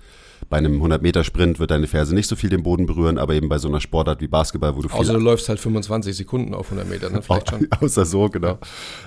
bei 0.53 0.59
einem 0.59 0.83
100-Meter-Sprint 0.83 1.57
wird 1.57 1.71
deine 1.71 1.87
Ferse 1.87 2.13
nicht 2.13 2.27
so 2.27 2.35
viel 2.35 2.51
den 2.51 2.61
Boden 2.61 2.85
berühren, 2.85 3.17
aber 3.17 3.33
eben 3.33 3.49
bei 3.49 3.57
so 3.57 3.67
einer 3.67 3.81
Sportart 3.81 4.21
wie 4.21 4.27
Basketball, 4.27 4.75
wo 4.75 4.83
du 4.83 4.87
viel 4.87 4.99
Außer 4.99 5.13
du 5.13 5.19
läufst 5.19 5.49
halt 5.49 5.59
25 5.59 6.15
Sekunden 6.15 6.53
auf 6.53 6.67
100 6.67 6.87
Meter, 6.87 7.09
ne? 7.09 7.23
vielleicht 7.23 7.49
schon. 7.49 7.67
Außer 7.81 8.05
so, 8.05 8.29
genau. 8.29 8.59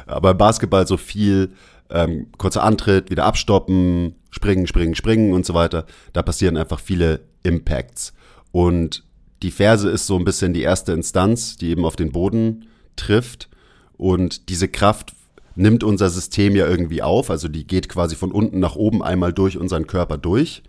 Aber 0.09 0.33
im 0.33 0.39
Basketball 0.39 0.89
so 0.89 0.97
viel 0.97 1.53
ähm, 1.89 2.27
kurzer 2.37 2.65
Antritt, 2.65 3.11
wieder 3.11 3.27
abstoppen, 3.27 4.17
springen, 4.33 4.67
springen, 4.67 4.97
springen 4.97 5.35
und 5.35 5.47
so 5.47 5.55
weiter. 5.55 5.87
Da 6.13 6.25
passieren 6.25 6.57
einfach 6.57 6.81
viele 6.81 7.21
Impacts. 7.45 8.13
Und 8.51 9.05
die 9.45 9.53
Ferse 9.53 9.89
ist 9.89 10.09
so 10.09 10.19
ein 10.19 10.25
bisschen 10.25 10.53
die 10.53 10.63
erste 10.63 10.95
Instanz, 10.95 11.57
die 11.57 11.69
eben 11.69 11.85
auf 11.85 11.95
den 11.95 12.11
Boden 12.11 12.67
trifft. 12.97 13.49
Und 13.97 14.49
diese 14.49 14.67
Kraft 14.67 15.13
nimmt 15.55 15.85
unser 15.85 16.11
System 16.11 16.57
ja 16.57 16.67
irgendwie 16.67 17.03
auf. 17.03 17.31
Also 17.31 17.47
die 17.47 17.69
geht 17.69 17.89
quasi 17.89 18.17
von 18.17 18.33
unten 18.33 18.59
nach 18.59 18.75
oben 18.75 19.01
einmal 19.01 19.33
durch 19.33 19.57
unseren 19.59 19.87
Körper 19.87 20.19
durch. 20.19 20.65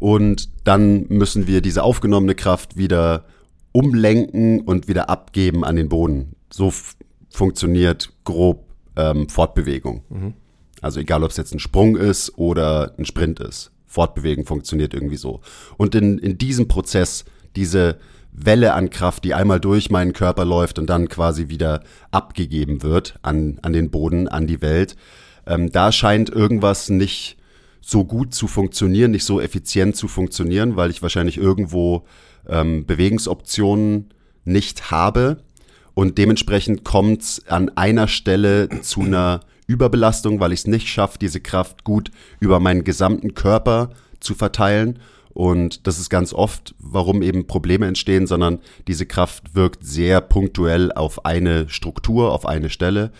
Und 0.00 0.48
dann 0.64 1.06
müssen 1.08 1.46
wir 1.46 1.60
diese 1.60 1.84
aufgenommene 1.84 2.34
Kraft 2.34 2.76
wieder 2.76 3.24
umlenken 3.70 4.62
und 4.62 4.88
wieder 4.88 5.08
abgeben 5.08 5.64
an 5.64 5.76
den 5.76 5.88
Boden. 5.88 6.34
So 6.50 6.72
funktioniert 7.28 8.10
grob 8.24 8.64
ähm, 8.96 9.28
Fortbewegung. 9.28 10.02
Mhm. 10.08 10.34
Also 10.80 11.00
egal, 11.00 11.22
ob 11.22 11.30
es 11.30 11.36
jetzt 11.36 11.54
ein 11.54 11.60
Sprung 11.60 11.96
ist 11.96 12.36
oder 12.36 12.94
ein 12.98 13.04
Sprint 13.04 13.38
ist. 13.40 13.70
Fortbewegen 13.86 14.46
funktioniert 14.46 14.94
irgendwie 14.94 15.16
so. 15.16 15.40
Und 15.76 15.94
in, 15.94 16.18
in 16.18 16.38
diesem 16.38 16.66
Prozess, 16.66 17.24
diese 17.56 17.98
Welle 18.32 18.74
an 18.74 18.90
Kraft, 18.90 19.24
die 19.24 19.34
einmal 19.34 19.60
durch 19.60 19.90
meinen 19.90 20.12
Körper 20.12 20.44
läuft 20.44 20.78
und 20.78 20.88
dann 20.88 21.08
quasi 21.08 21.48
wieder 21.48 21.82
abgegeben 22.10 22.82
wird 22.82 23.18
an, 23.22 23.58
an 23.62 23.72
den 23.72 23.90
Boden, 23.90 24.28
an 24.28 24.46
die 24.46 24.62
Welt. 24.62 24.96
Ähm, 25.46 25.70
da 25.70 25.92
scheint 25.92 26.30
irgendwas 26.30 26.88
nicht 26.88 27.36
so 27.80 28.04
gut 28.04 28.34
zu 28.34 28.46
funktionieren, 28.46 29.10
nicht 29.10 29.24
so 29.24 29.40
effizient 29.40 29.96
zu 29.96 30.08
funktionieren, 30.08 30.76
weil 30.76 30.90
ich 30.90 31.02
wahrscheinlich 31.02 31.38
irgendwo 31.38 32.04
ähm, 32.48 32.86
Bewegungsoptionen 32.86 34.10
nicht 34.44 34.90
habe. 34.90 35.42
Und 35.94 36.18
dementsprechend 36.18 36.84
kommt 36.84 37.22
es 37.22 37.46
an 37.48 37.70
einer 37.76 38.08
Stelle 38.08 38.68
zu 38.82 39.02
einer 39.02 39.40
Überbelastung, 39.66 40.40
weil 40.40 40.52
ich 40.52 40.60
es 40.60 40.66
nicht 40.66 40.88
schaffe, 40.88 41.18
diese 41.18 41.40
Kraft 41.40 41.84
gut 41.84 42.10
über 42.40 42.60
meinen 42.60 42.84
gesamten 42.84 43.34
Körper 43.34 43.90
zu 44.18 44.34
verteilen. 44.34 44.98
Und 45.32 45.86
das 45.86 45.98
ist 45.98 46.10
ganz 46.10 46.32
oft, 46.32 46.74
warum 46.78 47.22
eben 47.22 47.46
Probleme 47.46 47.86
entstehen, 47.86 48.26
sondern 48.26 48.58
diese 48.88 49.06
Kraft 49.06 49.54
wirkt 49.54 49.84
sehr 49.84 50.20
punktuell 50.20 50.92
auf 50.92 51.24
eine 51.24 51.68
Struktur, 51.68 52.32
auf 52.32 52.46
eine 52.46 52.68
Stelle. 52.68 53.12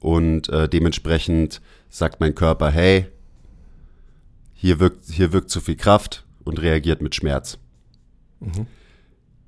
Und 0.00 0.48
äh, 0.48 0.68
dementsprechend 0.68 1.60
sagt 1.90 2.20
mein 2.20 2.34
Körper, 2.34 2.70
hey, 2.70 3.06
hier 4.60 4.80
wirkt, 4.80 5.08
hier 5.08 5.32
wirkt 5.32 5.50
zu 5.50 5.60
viel 5.60 5.76
Kraft 5.76 6.24
und 6.44 6.60
reagiert 6.60 7.00
mit 7.00 7.14
Schmerz. 7.14 7.58
Mhm. 8.40 8.66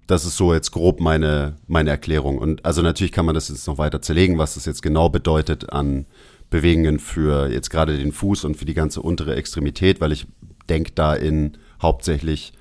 Das 0.06 0.24
ist 0.24 0.36
so 0.36 0.54
jetzt 0.54 0.70
grob 0.70 1.00
meine, 1.00 1.56
meine 1.66 1.90
Erklärung. 1.90 2.38
Und 2.38 2.64
also 2.64 2.80
natürlich 2.80 3.10
kann 3.10 3.26
man 3.26 3.34
das 3.34 3.48
jetzt 3.48 3.66
noch 3.66 3.76
weiter 3.76 4.00
zerlegen, 4.00 4.38
was 4.38 4.54
das 4.54 4.66
jetzt 4.66 4.82
genau 4.82 5.08
bedeutet 5.08 5.72
an 5.72 6.06
Bewegungen 6.48 7.00
für 7.00 7.48
jetzt 7.48 7.70
gerade 7.70 7.98
den 7.98 8.12
Fuß 8.12 8.44
und 8.44 8.56
für 8.56 8.64
die 8.64 8.74
ganze 8.74 9.02
untere 9.02 9.34
Extremität, 9.34 10.00
weil 10.00 10.12
ich 10.12 10.28
denke 10.68 10.92
da 10.94 11.14
in 11.14 11.58
hauptsächlich 11.82 12.52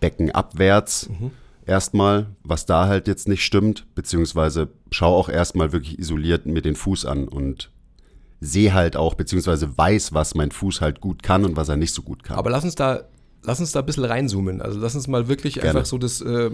Becken 0.00 0.32
abwärts 0.32 1.08
mhm. 1.08 1.30
erstmal, 1.66 2.26
was 2.42 2.66
da 2.66 2.88
halt 2.88 3.06
jetzt 3.06 3.28
nicht 3.28 3.44
stimmt, 3.44 3.86
beziehungsweise 3.94 4.68
schau 4.90 5.14
auch 5.14 5.28
erstmal 5.28 5.72
wirklich 5.72 6.00
isoliert 6.00 6.46
mir 6.46 6.62
den 6.62 6.76
Fuß 6.76 7.06
an 7.06 7.28
und 7.28 7.70
sehe 8.40 8.74
halt 8.74 8.96
auch, 8.96 9.14
beziehungsweise 9.14 9.76
weiß, 9.76 10.12
was 10.12 10.34
mein 10.34 10.50
Fuß 10.50 10.80
halt 10.80 11.00
gut 11.00 11.22
kann 11.22 11.44
und 11.44 11.56
was 11.56 11.68
er 11.68 11.76
nicht 11.76 11.94
so 11.94 12.02
gut 12.02 12.22
kann. 12.22 12.38
Aber 12.38 12.50
lass 12.50 12.64
uns 12.64 12.74
da, 12.74 13.04
lass 13.42 13.60
uns 13.60 13.72
da 13.72 13.80
ein 13.80 13.86
bisschen 13.86 14.04
reinzoomen. 14.04 14.60
Also 14.60 14.78
lass 14.78 14.94
uns 14.94 15.08
mal 15.08 15.28
wirklich 15.28 15.54
Gerne. 15.54 15.70
einfach 15.70 15.86
so 15.86 15.98
das, 15.98 16.20
äh, 16.20 16.50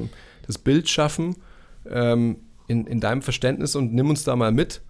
das 0.47 0.59
Bild 0.59 0.89
schaffen 0.89 1.37
ähm, 1.91 2.37
in, 2.69 2.87
in 2.87 3.01
deinem 3.01 3.23
Verständnis 3.23 3.75
und 3.75 3.93
nimm 3.93 4.11
uns 4.11 4.25
da 4.25 4.37
mal 4.37 4.53
mit. 4.53 4.83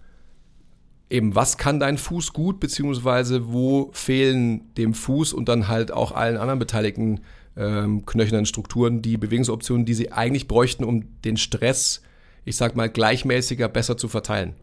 Eben, 1.09 1.35
was 1.35 1.57
kann 1.57 1.79
dein 1.79 1.97
Fuß 1.97 2.33
gut, 2.33 2.59
beziehungsweise 2.59 3.51
wo 3.51 3.91
fehlen 3.93 4.73
dem 4.75 4.93
Fuß 4.93 5.33
und 5.33 5.49
dann 5.49 5.67
halt 5.67 5.91
auch 5.91 6.11
allen 6.11 6.37
anderen 6.37 6.59
beteiligten 6.59 7.21
ähm, 7.55 8.05
knöchernen 8.05 8.45
Strukturen 8.45 9.01
die 9.01 9.17
Bewegungsoptionen, 9.17 9.85
die 9.85 9.93
sie 9.93 10.11
eigentlich 10.11 10.47
bräuchten, 10.47 10.83
um 10.83 11.21
den 11.21 11.37
Stress, 11.37 12.01
ich 12.45 12.55
sag 12.55 12.75
mal, 12.75 12.89
gleichmäßiger, 12.89 13.67
besser 13.67 13.97
zu 13.97 14.07
verteilen? 14.07 14.55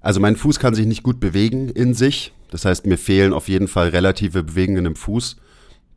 Also 0.00 0.20
mein 0.20 0.36
Fuß 0.36 0.58
kann 0.58 0.74
sich 0.74 0.86
nicht 0.86 1.02
gut 1.02 1.20
bewegen 1.20 1.68
in 1.68 1.94
sich. 1.94 2.32
Das 2.50 2.64
heißt, 2.64 2.86
mir 2.86 2.98
fehlen 2.98 3.32
auf 3.32 3.48
jeden 3.48 3.68
Fall 3.68 3.88
relative 3.88 4.42
Bewegungen 4.42 4.86
im 4.86 4.96
Fuß. 4.96 5.36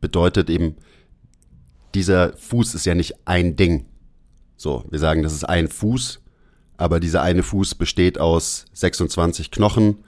Bedeutet 0.00 0.50
eben, 0.50 0.76
dieser 1.94 2.36
Fuß 2.36 2.74
ist 2.74 2.86
ja 2.86 2.94
nicht 2.94 3.26
ein 3.26 3.56
Ding. 3.56 3.86
So, 4.56 4.84
wir 4.90 4.98
sagen, 4.98 5.22
das 5.22 5.32
ist 5.32 5.44
ein 5.44 5.68
Fuß, 5.68 6.20
aber 6.76 7.00
dieser 7.00 7.22
eine 7.22 7.42
Fuß 7.42 7.74
besteht 7.76 8.18
aus 8.18 8.66
26 8.74 9.50
Knochen 9.50 10.04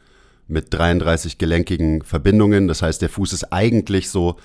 mit 0.49 0.73
33 0.73 1.39
gelenkigen 1.39 2.03
Verbindungen. 2.03 2.69
Das 2.69 2.83
heißt, 2.83 3.03
der 3.03 3.09
Fuß 3.09 3.33
ist 3.33 3.53
eigentlich 3.53 4.11
so 4.11 4.37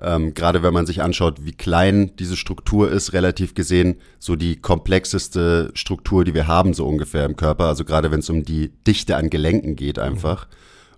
ähm, 0.00 0.32
Gerade 0.34 0.62
wenn 0.62 0.72
man 0.72 0.86
sich 0.86 1.02
anschaut, 1.02 1.44
wie 1.44 1.52
klein 1.52 2.12
diese 2.18 2.36
Struktur 2.36 2.90
ist, 2.90 3.12
relativ 3.12 3.54
gesehen, 3.54 3.96
so 4.18 4.36
die 4.36 4.56
komplexeste 4.56 5.72
Struktur, 5.74 6.24
die 6.24 6.34
wir 6.34 6.46
haben, 6.46 6.72
so 6.72 6.86
ungefähr 6.86 7.24
im 7.24 7.36
Körper. 7.36 7.64
Also 7.64 7.84
gerade 7.84 8.10
wenn 8.10 8.20
es 8.20 8.30
um 8.30 8.44
die 8.44 8.70
Dichte 8.86 9.16
an 9.16 9.30
Gelenken 9.30 9.74
geht, 9.74 9.98
einfach. 9.98 10.46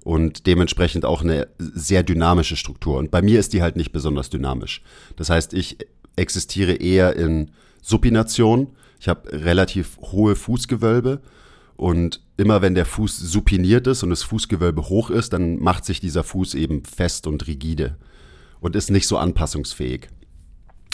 Und 0.05 0.47
dementsprechend 0.47 1.05
auch 1.05 1.23
eine 1.23 1.49
sehr 1.59 2.03
dynamische 2.03 2.57
Struktur. 2.57 2.99
Und 2.99 3.11
bei 3.11 3.23
mir 3.23 3.41
ist 3.41 3.53
die 3.53 3.63
halt 3.63 3.77
nicht 3.77 3.93
besonders 3.93 4.29
dynamisch. 4.29 4.83
Das 5.17 5.31
heißt, 5.31 5.55
ich 5.55 5.79
existiere 6.17 6.73
eher 6.73 7.17
in 7.17 7.51
Supination. 7.83 8.69
Ich 8.99 9.09
habe 9.09 9.33
relativ 9.33 9.99
hohe 9.99 10.37
Fußgewölbe. 10.37 11.21
Und 11.77 12.21
immer 12.37 12.61
wenn 12.61 12.75
der 12.75 12.85
Fuß 12.85 13.17
supiniert 13.17 13.87
ist 13.87 14.03
und 14.03 14.11
das 14.11 14.23
Fußgewölbe 14.23 14.91
hoch 14.91 15.09
ist, 15.09 15.33
dann 15.33 15.59
macht 15.59 15.87
sich 15.87 16.01
dieser 16.01 16.25
Fuß 16.25 16.55
eben 16.55 16.85
fest 16.85 17.27
und 17.27 17.47
rigide 17.47 17.97
und 18.61 18.77
ist 18.77 18.91
nicht 18.91 19.07
so 19.07 19.19
anpassungsfähig. 19.19 20.09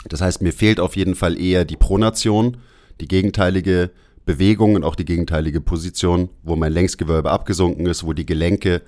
Das 0.09 0.21
heißt, 0.21 0.43
mir 0.43 0.53
fehlt 0.53 0.81
auf 0.81 0.97
jeden 0.97 1.15
Fall 1.15 1.39
eher 1.39 1.65
die 1.65 1.77
Pronation, 1.77 2.59
die 3.01 3.09
gegenteilige 3.09 3.91
Bewegung 4.25 4.75
und 4.75 4.85
auch 4.85 4.97
die 4.97 5.05
gegenteilige 5.05 5.61
Position, 5.61 6.31
wo 6.43 6.57
mein 6.57 6.73
Längsgewölbe 6.73 7.31
abgesunken 7.31 7.87
ist, 7.87 8.05
wo 8.05 8.13
die 8.13 8.27
Gelenke 8.27 8.83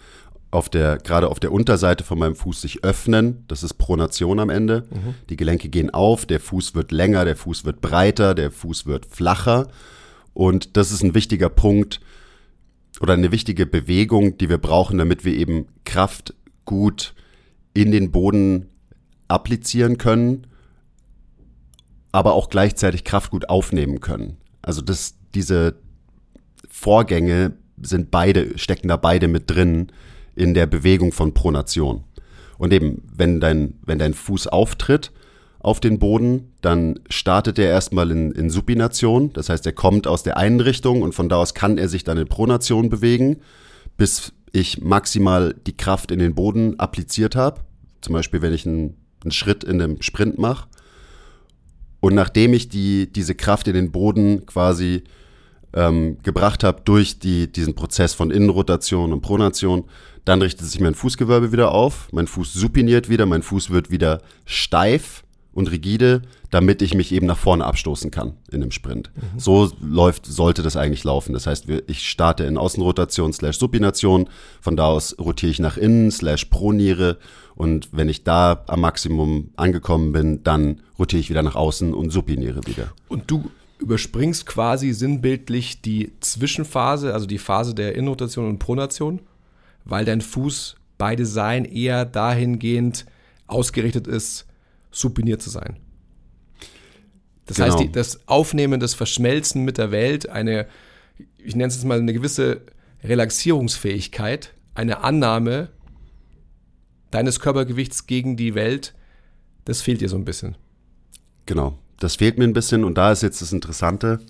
auf 0.50 0.68
der, 0.68 0.98
gerade 0.98 1.28
auf 1.28 1.40
der 1.40 1.52
Unterseite 1.52 2.04
von 2.04 2.18
meinem 2.18 2.34
Fuß 2.34 2.60
sich 2.60 2.82
öffnen. 2.82 3.44
Das 3.48 3.62
ist 3.62 3.74
Pronation 3.74 4.40
am 4.40 4.50
Ende. 4.50 4.86
Mhm. 4.90 5.14
Die 5.28 5.36
Gelenke 5.36 5.68
gehen 5.68 5.90
auf, 5.90 6.26
der 6.26 6.40
Fuß 6.40 6.74
wird 6.74 6.90
länger, 6.90 7.24
der 7.24 7.36
Fuß 7.36 7.64
wird 7.64 7.80
breiter, 7.80 8.34
der 8.34 8.50
Fuß 8.50 8.86
wird 8.86 9.06
flacher. 9.06 9.68
Und 10.34 10.76
das 10.76 10.90
ist 10.90 11.02
ein 11.02 11.14
wichtiger 11.14 11.50
Punkt 11.50 12.00
oder 13.00 13.12
eine 13.12 13.30
wichtige 13.30 13.66
Bewegung, 13.66 14.38
die 14.38 14.48
wir 14.48 14.58
brauchen, 14.58 14.98
damit 14.98 15.24
wir 15.24 15.34
eben 15.34 15.66
Kraft 15.84 16.34
gut 16.64 17.14
in 17.74 17.90
den 17.90 18.10
Boden 18.10 18.68
applizieren 19.28 19.98
können, 19.98 20.46
aber 22.12 22.32
auch 22.32 22.48
gleichzeitig 22.48 23.04
Kraft 23.04 23.30
gut 23.30 23.48
aufnehmen 23.48 24.00
können. 24.00 24.38
Also 24.62 24.80
das, 24.80 25.14
diese 25.34 25.76
Vorgänge 26.68 27.52
sind 27.80 28.10
beide, 28.10 28.58
stecken 28.58 28.88
da 28.88 28.96
beide 28.96 29.28
mit 29.28 29.50
drin 29.50 29.88
in 30.34 30.54
der 30.54 30.66
Bewegung 30.66 31.12
von 31.12 31.34
Pronation. 31.34 32.04
Und 32.58 32.72
eben, 32.72 33.02
wenn 33.14 33.40
dein, 33.40 33.74
wenn 33.84 33.98
dein 33.98 34.14
Fuß 34.14 34.48
auftritt 34.48 35.12
auf 35.60 35.80
den 35.80 35.98
Boden, 35.98 36.52
dann 36.60 37.00
startet 37.08 37.58
er 37.58 37.68
erstmal 37.68 38.10
in, 38.10 38.32
in 38.32 38.50
Supination. 38.50 39.32
Das 39.32 39.48
heißt, 39.48 39.66
er 39.66 39.72
kommt 39.72 40.06
aus 40.06 40.22
der 40.22 40.36
einen 40.36 40.60
Richtung 40.60 41.02
und 41.02 41.14
von 41.14 41.28
da 41.28 41.36
aus 41.36 41.54
kann 41.54 41.78
er 41.78 41.88
sich 41.88 42.04
dann 42.04 42.18
in 42.18 42.28
Pronation 42.28 42.88
bewegen, 42.88 43.38
bis 43.96 44.32
ich 44.52 44.80
maximal 44.80 45.54
die 45.66 45.76
Kraft 45.76 46.10
in 46.10 46.18
den 46.18 46.34
Boden 46.34 46.78
appliziert 46.78 47.36
habe. 47.36 47.60
Zum 48.00 48.14
Beispiel, 48.14 48.42
wenn 48.42 48.52
ich 48.52 48.66
einen, 48.66 48.96
einen 49.22 49.32
Schritt 49.32 49.64
in 49.64 49.80
einem 49.80 50.02
Sprint 50.02 50.38
mache. 50.38 50.68
Und 52.00 52.14
nachdem 52.14 52.52
ich 52.52 52.68
die, 52.68 53.12
diese 53.12 53.34
Kraft 53.34 53.66
in 53.68 53.74
den 53.74 53.90
Boden 53.90 54.46
quasi 54.46 55.02
ähm, 55.74 56.18
gebracht 56.22 56.64
habe 56.64 56.82
durch 56.84 57.18
die, 57.18 57.50
diesen 57.50 57.74
Prozess 57.74 58.14
von 58.14 58.30
Innenrotation 58.30 59.12
und 59.12 59.20
Pronation, 59.20 59.84
dann 60.24 60.42
richtet 60.42 60.66
sich 60.66 60.80
mein 60.80 60.94
Fußgewölbe 60.94 61.52
wieder 61.52 61.72
auf, 61.72 62.08
mein 62.12 62.26
Fuß 62.26 62.52
supiniert 62.52 63.08
wieder, 63.08 63.26
mein 63.26 63.42
Fuß 63.42 63.70
wird 63.70 63.90
wieder 63.90 64.20
steif 64.44 65.24
und 65.58 65.72
rigide, 65.72 66.22
damit 66.52 66.82
ich 66.82 66.94
mich 66.94 67.10
eben 67.10 67.26
nach 67.26 67.36
vorne 67.36 67.64
abstoßen 67.64 68.12
kann 68.12 68.34
in 68.52 68.62
einem 68.62 68.70
Sprint. 68.70 69.10
Mhm. 69.16 69.40
So 69.40 69.72
läuft, 69.80 70.24
sollte 70.24 70.62
das 70.62 70.76
eigentlich 70.76 71.02
laufen. 71.02 71.32
Das 71.32 71.48
heißt, 71.48 71.66
ich 71.88 72.08
starte 72.08 72.44
in 72.44 72.56
Außenrotation 72.56 73.32
slash 73.32 73.58
Supination, 73.58 74.28
von 74.60 74.76
da 74.76 74.84
aus 74.84 75.18
rotiere 75.18 75.50
ich 75.50 75.58
nach 75.58 75.76
innen 75.76 76.12
slash 76.12 76.44
proniere 76.44 77.18
und 77.56 77.88
wenn 77.90 78.08
ich 78.08 78.22
da 78.22 78.62
am 78.68 78.82
Maximum 78.82 79.50
angekommen 79.56 80.12
bin, 80.12 80.44
dann 80.44 80.80
rotiere 80.96 81.18
ich 81.18 81.28
wieder 81.28 81.42
nach 81.42 81.56
außen 81.56 81.92
und 81.92 82.10
supiniere 82.10 82.60
wieder. 82.66 82.92
Und 83.08 83.28
du 83.28 83.50
überspringst 83.80 84.46
quasi 84.46 84.92
sinnbildlich 84.92 85.82
die 85.82 86.12
Zwischenphase, 86.20 87.14
also 87.14 87.26
die 87.26 87.38
Phase 87.38 87.74
der 87.74 87.96
Innenrotation 87.96 88.48
und 88.48 88.60
Pronation, 88.60 89.18
weil 89.84 90.04
dein 90.04 90.20
Fuß 90.20 90.76
beide 90.98 91.24
Design 91.24 91.64
eher 91.64 92.04
dahingehend 92.04 93.06
ausgerichtet 93.48 94.06
ist, 94.06 94.47
supiniert 94.98 95.42
zu 95.42 95.50
sein. 95.50 95.78
Das 97.46 97.56
Genau. 97.56 97.68
heißt, 97.68 97.80
die, 97.80 97.92
das 97.92 98.28
Aufnehmen, 98.28 98.78
das 98.80 98.94
Verschmelzen 98.94 99.64
mit 99.64 99.78
der 99.78 99.90
Welt, 99.90 100.28
eine, 100.28 100.66
ich 101.38 101.56
nenne 101.56 101.68
es 101.68 101.76
jetzt 101.76 101.84
mal 101.84 101.98
eine 101.98 102.12
gewisse 102.12 102.62
Relaxierungsfähigkeit, 103.04 104.52
eine 104.74 105.02
Annahme 105.02 105.70
deines 107.10 107.40
Körpergewichts 107.40 108.06
gegen 108.06 108.36
die 108.36 108.54
Welt, 108.54 108.94
das 109.64 109.80
fehlt 109.80 110.00
dir 110.00 110.08
so 110.08 110.16
ein 110.16 110.24
bisschen. 110.24 110.56
Genau. 111.46 111.78
Das 112.00 112.16
fehlt 112.16 112.38
mir 112.38 112.44
ein 112.44 112.52
bisschen 112.52 112.84
und 112.84 112.96
da 112.96 113.10
ist 113.12 113.22
jetzt 113.22 113.42
das 113.42 113.52
Interessante. 113.52 114.20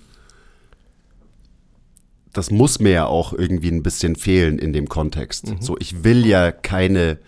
Das 2.32 2.50
muss 2.50 2.78
mir 2.78 2.90
ja 2.92 3.06
auch 3.06 3.32
irgendwie 3.32 3.70
ein 3.70 3.82
bisschen 3.82 4.16
fehlen 4.16 4.58
in 4.58 4.72
dem 4.72 4.88
Kontext. 4.88 5.52
So, 5.60 5.76
ich 5.78 6.04
will 6.04 6.25
ja 6.26 6.52
keine, 6.52 7.18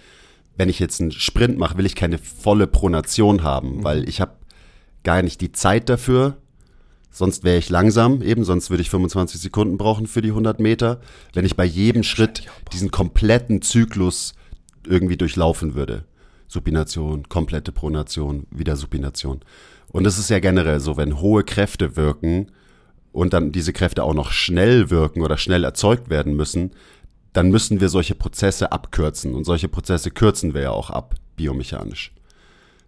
wenn 0.60 0.68
ich 0.68 0.78
jetzt 0.78 1.00
einen 1.00 1.10
Sprint 1.10 1.56
mache, 1.56 1.78
will 1.78 1.86
ich 1.86 1.94
keine 1.94 2.18
volle 2.18 2.66
Pronation 2.66 3.42
haben, 3.42 3.82
weil 3.82 4.06
ich 4.06 4.20
habe 4.20 4.32
gar 5.04 5.22
nicht 5.22 5.40
die 5.40 5.52
Zeit 5.52 5.88
dafür. 5.88 6.36
Sonst 7.10 7.44
wäre 7.44 7.56
ich 7.56 7.70
langsam, 7.70 8.20
eben, 8.20 8.44
sonst 8.44 8.68
würde 8.68 8.82
ich 8.82 8.90
25 8.90 9.40
Sekunden 9.40 9.78
brauchen 9.78 10.06
für 10.06 10.20
die 10.20 10.28
100 10.28 10.60
Meter, 10.60 11.00
wenn 11.32 11.46
ich 11.46 11.56
bei 11.56 11.64
jedem 11.64 12.02
Schritt 12.02 12.42
diesen 12.74 12.90
kompletten 12.90 13.62
Zyklus 13.62 14.34
irgendwie 14.86 15.16
durchlaufen 15.16 15.74
würde. 15.74 16.04
Supination, 16.46 17.26
komplette 17.30 17.72
Pronation, 17.72 18.46
wieder 18.50 18.76
Supination. 18.76 19.40
Und 19.88 20.04
das 20.04 20.18
ist 20.18 20.28
ja 20.28 20.40
generell 20.40 20.80
so, 20.80 20.98
wenn 20.98 21.22
hohe 21.22 21.42
Kräfte 21.42 21.96
wirken 21.96 22.50
und 23.12 23.32
dann 23.32 23.50
diese 23.50 23.72
Kräfte 23.72 24.04
auch 24.04 24.12
noch 24.12 24.30
schnell 24.30 24.90
wirken 24.90 25.22
oder 25.22 25.38
schnell 25.38 25.64
erzeugt 25.64 26.10
werden 26.10 26.36
müssen, 26.36 26.72
dann 27.32 27.50
müssen 27.50 27.80
wir 27.80 27.88
solche 27.88 28.14
Prozesse 28.14 28.72
abkürzen. 28.72 29.34
Und 29.34 29.44
solche 29.44 29.68
Prozesse 29.68 30.10
kürzen 30.10 30.54
wir 30.54 30.62
ja 30.62 30.70
auch 30.70 30.90
ab, 30.90 31.14
biomechanisch. 31.36 32.12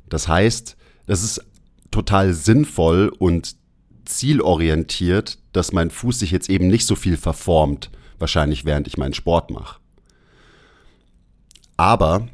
Das 0.08 0.28
heißt, 0.28 0.76
das 1.06 1.22
ist 1.22 1.44
total 1.90 2.34
sinnvoll 2.34 3.12
und 3.18 3.56
zielorientiert, 4.04 5.38
dass 5.52 5.72
mein 5.72 5.90
Fuß 5.90 6.18
sich 6.18 6.30
jetzt 6.30 6.50
eben 6.50 6.66
nicht 6.66 6.86
so 6.86 6.96
viel 6.96 7.16
verformt, 7.16 7.90
wahrscheinlich 8.18 8.64
während 8.64 8.86
ich 8.86 8.98
meinen 8.98 9.14
Sport 9.14 9.50
mache. 9.50 9.78
Aber 11.76 12.28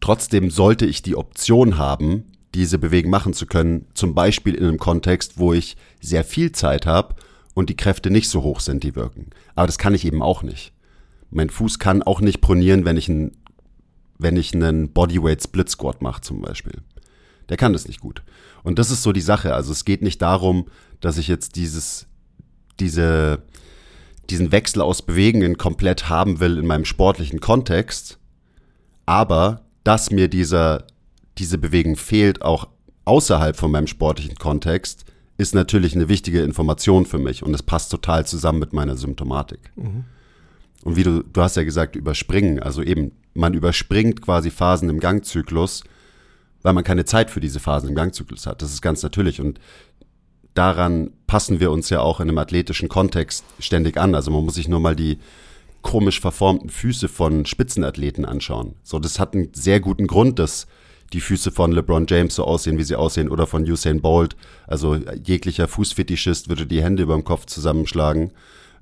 trotzdem 0.00 0.50
sollte 0.50 0.86
ich 0.86 1.02
die 1.02 1.16
Option 1.16 1.78
haben, 1.78 2.24
diese 2.54 2.78
Bewegung 2.78 3.10
machen 3.10 3.32
zu 3.32 3.46
können, 3.46 3.86
zum 3.94 4.14
Beispiel 4.14 4.54
in 4.54 4.64
einem 4.64 4.78
Kontext, 4.78 5.38
wo 5.38 5.52
ich 5.52 5.76
sehr 6.00 6.24
viel 6.24 6.52
Zeit 6.52 6.86
habe 6.86 7.16
und 7.54 7.70
die 7.70 7.76
Kräfte 7.76 8.10
nicht 8.10 8.28
so 8.28 8.42
hoch 8.42 8.60
sind, 8.60 8.82
die 8.82 8.94
wirken. 8.94 9.30
Aber 9.54 9.66
das 9.66 9.78
kann 9.78 9.94
ich 9.94 10.04
eben 10.04 10.22
auch 10.22 10.42
nicht. 10.42 10.72
Mein 11.30 11.50
Fuß 11.50 11.78
kann 11.78 12.02
auch 12.02 12.20
nicht 12.20 12.40
pronieren, 12.40 12.84
wenn 12.84 12.96
ich, 12.96 13.08
ein, 13.08 13.32
wenn 14.18 14.36
ich 14.36 14.54
einen 14.54 14.92
Bodyweight 14.92 15.42
Split 15.42 15.70
Squat 15.70 16.02
mache 16.02 16.20
zum 16.20 16.40
Beispiel. 16.40 16.82
Der 17.48 17.56
kann 17.56 17.72
das 17.72 17.88
nicht 17.88 18.00
gut. 18.00 18.22
Und 18.62 18.78
das 18.78 18.90
ist 18.90 19.02
so 19.02 19.12
die 19.12 19.20
Sache. 19.20 19.54
Also 19.54 19.72
es 19.72 19.84
geht 19.84 20.02
nicht 20.02 20.22
darum, 20.22 20.66
dass 21.00 21.18
ich 21.18 21.28
jetzt 21.28 21.56
dieses, 21.56 22.06
diese, 22.80 23.42
diesen 24.30 24.52
Wechsel 24.52 24.80
aus 24.80 25.02
Bewegungen 25.02 25.58
komplett 25.58 26.08
haben 26.08 26.40
will 26.40 26.58
in 26.58 26.66
meinem 26.66 26.84
sportlichen 26.84 27.40
Kontext, 27.40 28.18
aber 29.06 29.62
dass 29.84 30.10
mir 30.10 30.28
dieser, 30.28 30.86
diese 31.36 31.58
Bewegung 31.58 31.96
fehlt, 31.96 32.42
auch 32.42 32.68
außerhalb 33.04 33.56
von 33.56 33.70
meinem 33.70 33.86
sportlichen 33.86 34.36
Kontext, 34.36 35.04
ist 35.36 35.54
natürlich 35.54 35.94
eine 35.94 36.08
wichtige 36.08 36.42
Information 36.42 37.06
für 37.06 37.18
mich 37.18 37.42
und 37.42 37.54
es 37.54 37.62
passt 37.62 37.90
total 37.90 38.26
zusammen 38.26 38.60
mit 38.60 38.72
meiner 38.72 38.96
Symptomatik. 38.96 39.72
Und 40.84 40.96
wie 40.96 41.02
du, 41.02 41.22
du 41.24 41.40
hast 41.40 41.56
ja 41.56 41.64
gesagt, 41.64 41.96
überspringen, 41.96 42.60
also 42.60 42.82
eben, 42.82 43.12
man 43.34 43.54
überspringt 43.54 44.22
quasi 44.22 44.50
Phasen 44.50 44.90
im 44.90 45.00
Gangzyklus, 45.00 45.82
weil 46.62 46.72
man 46.72 46.84
keine 46.84 47.04
Zeit 47.04 47.30
für 47.30 47.40
diese 47.40 47.58
Phasen 47.58 47.88
im 47.88 47.94
Gangzyklus 47.94 48.46
hat. 48.46 48.62
Das 48.62 48.72
ist 48.72 48.80
ganz 48.82 49.02
natürlich 49.02 49.40
und 49.40 49.58
daran 50.54 51.10
passen 51.26 51.58
wir 51.58 51.70
uns 51.70 51.90
ja 51.90 52.00
auch 52.00 52.20
in 52.20 52.28
einem 52.28 52.38
athletischen 52.38 52.88
Kontext 52.88 53.44
ständig 53.58 53.96
an. 53.96 54.14
Also 54.14 54.30
man 54.30 54.44
muss 54.44 54.54
sich 54.54 54.68
nur 54.68 54.80
mal 54.80 54.94
die 54.94 55.18
komisch 55.82 56.20
verformten 56.20 56.70
Füße 56.70 57.08
von 57.08 57.44
Spitzenathleten 57.44 58.24
anschauen. 58.24 58.76
So, 58.82 58.98
das 58.98 59.18
hat 59.18 59.34
einen 59.34 59.50
sehr 59.52 59.80
guten 59.80 60.06
Grund, 60.06 60.38
dass 60.38 60.66
die 61.14 61.20
Füße 61.20 61.52
von 61.52 61.72
LeBron 61.72 62.06
James 62.08 62.34
so 62.34 62.44
aussehen, 62.44 62.76
wie 62.76 62.84
sie 62.84 62.96
aussehen, 62.96 63.30
oder 63.30 63.46
von 63.46 63.62
Usain 63.62 64.00
Bolt. 64.00 64.36
Also 64.66 64.96
jeglicher 64.96 65.68
Fußfetischist 65.68 66.48
würde 66.48 66.66
die 66.66 66.82
Hände 66.82 67.04
über 67.04 67.14
dem 67.14 67.24
Kopf 67.24 67.46
zusammenschlagen. 67.46 68.32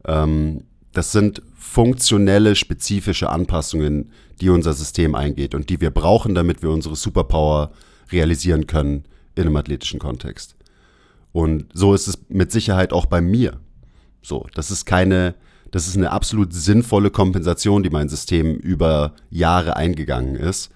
Ähm, 0.07 0.65
das 0.93 1.13
sind 1.13 1.43
funktionelle, 1.55 2.57
spezifische 2.57 3.31
Anpassungen, 3.31 4.11
die 4.41 4.49
unser 4.49 4.73
System 4.73 5.15
eingeht 5.15 5.55
und 5.55 5.71
die 5.71 5.81
wir 5.81 5.91
brauchen, 5.91 6.35
damit 6.35 6.63
wir 6.63 6.71
unsere 6.71 6.97
Superpower 6.97 7.71
realisieren 8.11 8.67
können 8.67 9.05
in 9.35 9.45
einem 9.45 9.57
athletischen 9.57 10.01
Kontext. 10.01 10.57
Und 11.33 11.67
so 11.73 11.95
ist 11.95 12.09
es 12.09 12.19
mit 12.29 12.51
Sicherheit 12.51 12.93
auch 12.93 13.07
bei 13.07 13.21
mir. 13.21 13.61
So, 14.23 14.47
das 14.55 14.71
ist 14.71 14.85
keine, 14.85 15.35
das 15.71 15.87
ist 15.87 15.97
eine 15.97 16.11
absolut 16.11 16.53
sinnvolle 16.53 17.11
Kompensation, 17.11 17.83
die 17.83 17.91
mein 17.91 18.09
System 18.09 18.57
über 18.57 19.15
Jahre 19.31 19.77
eingegangen 19.77 20.37
ist. 20.37 20.71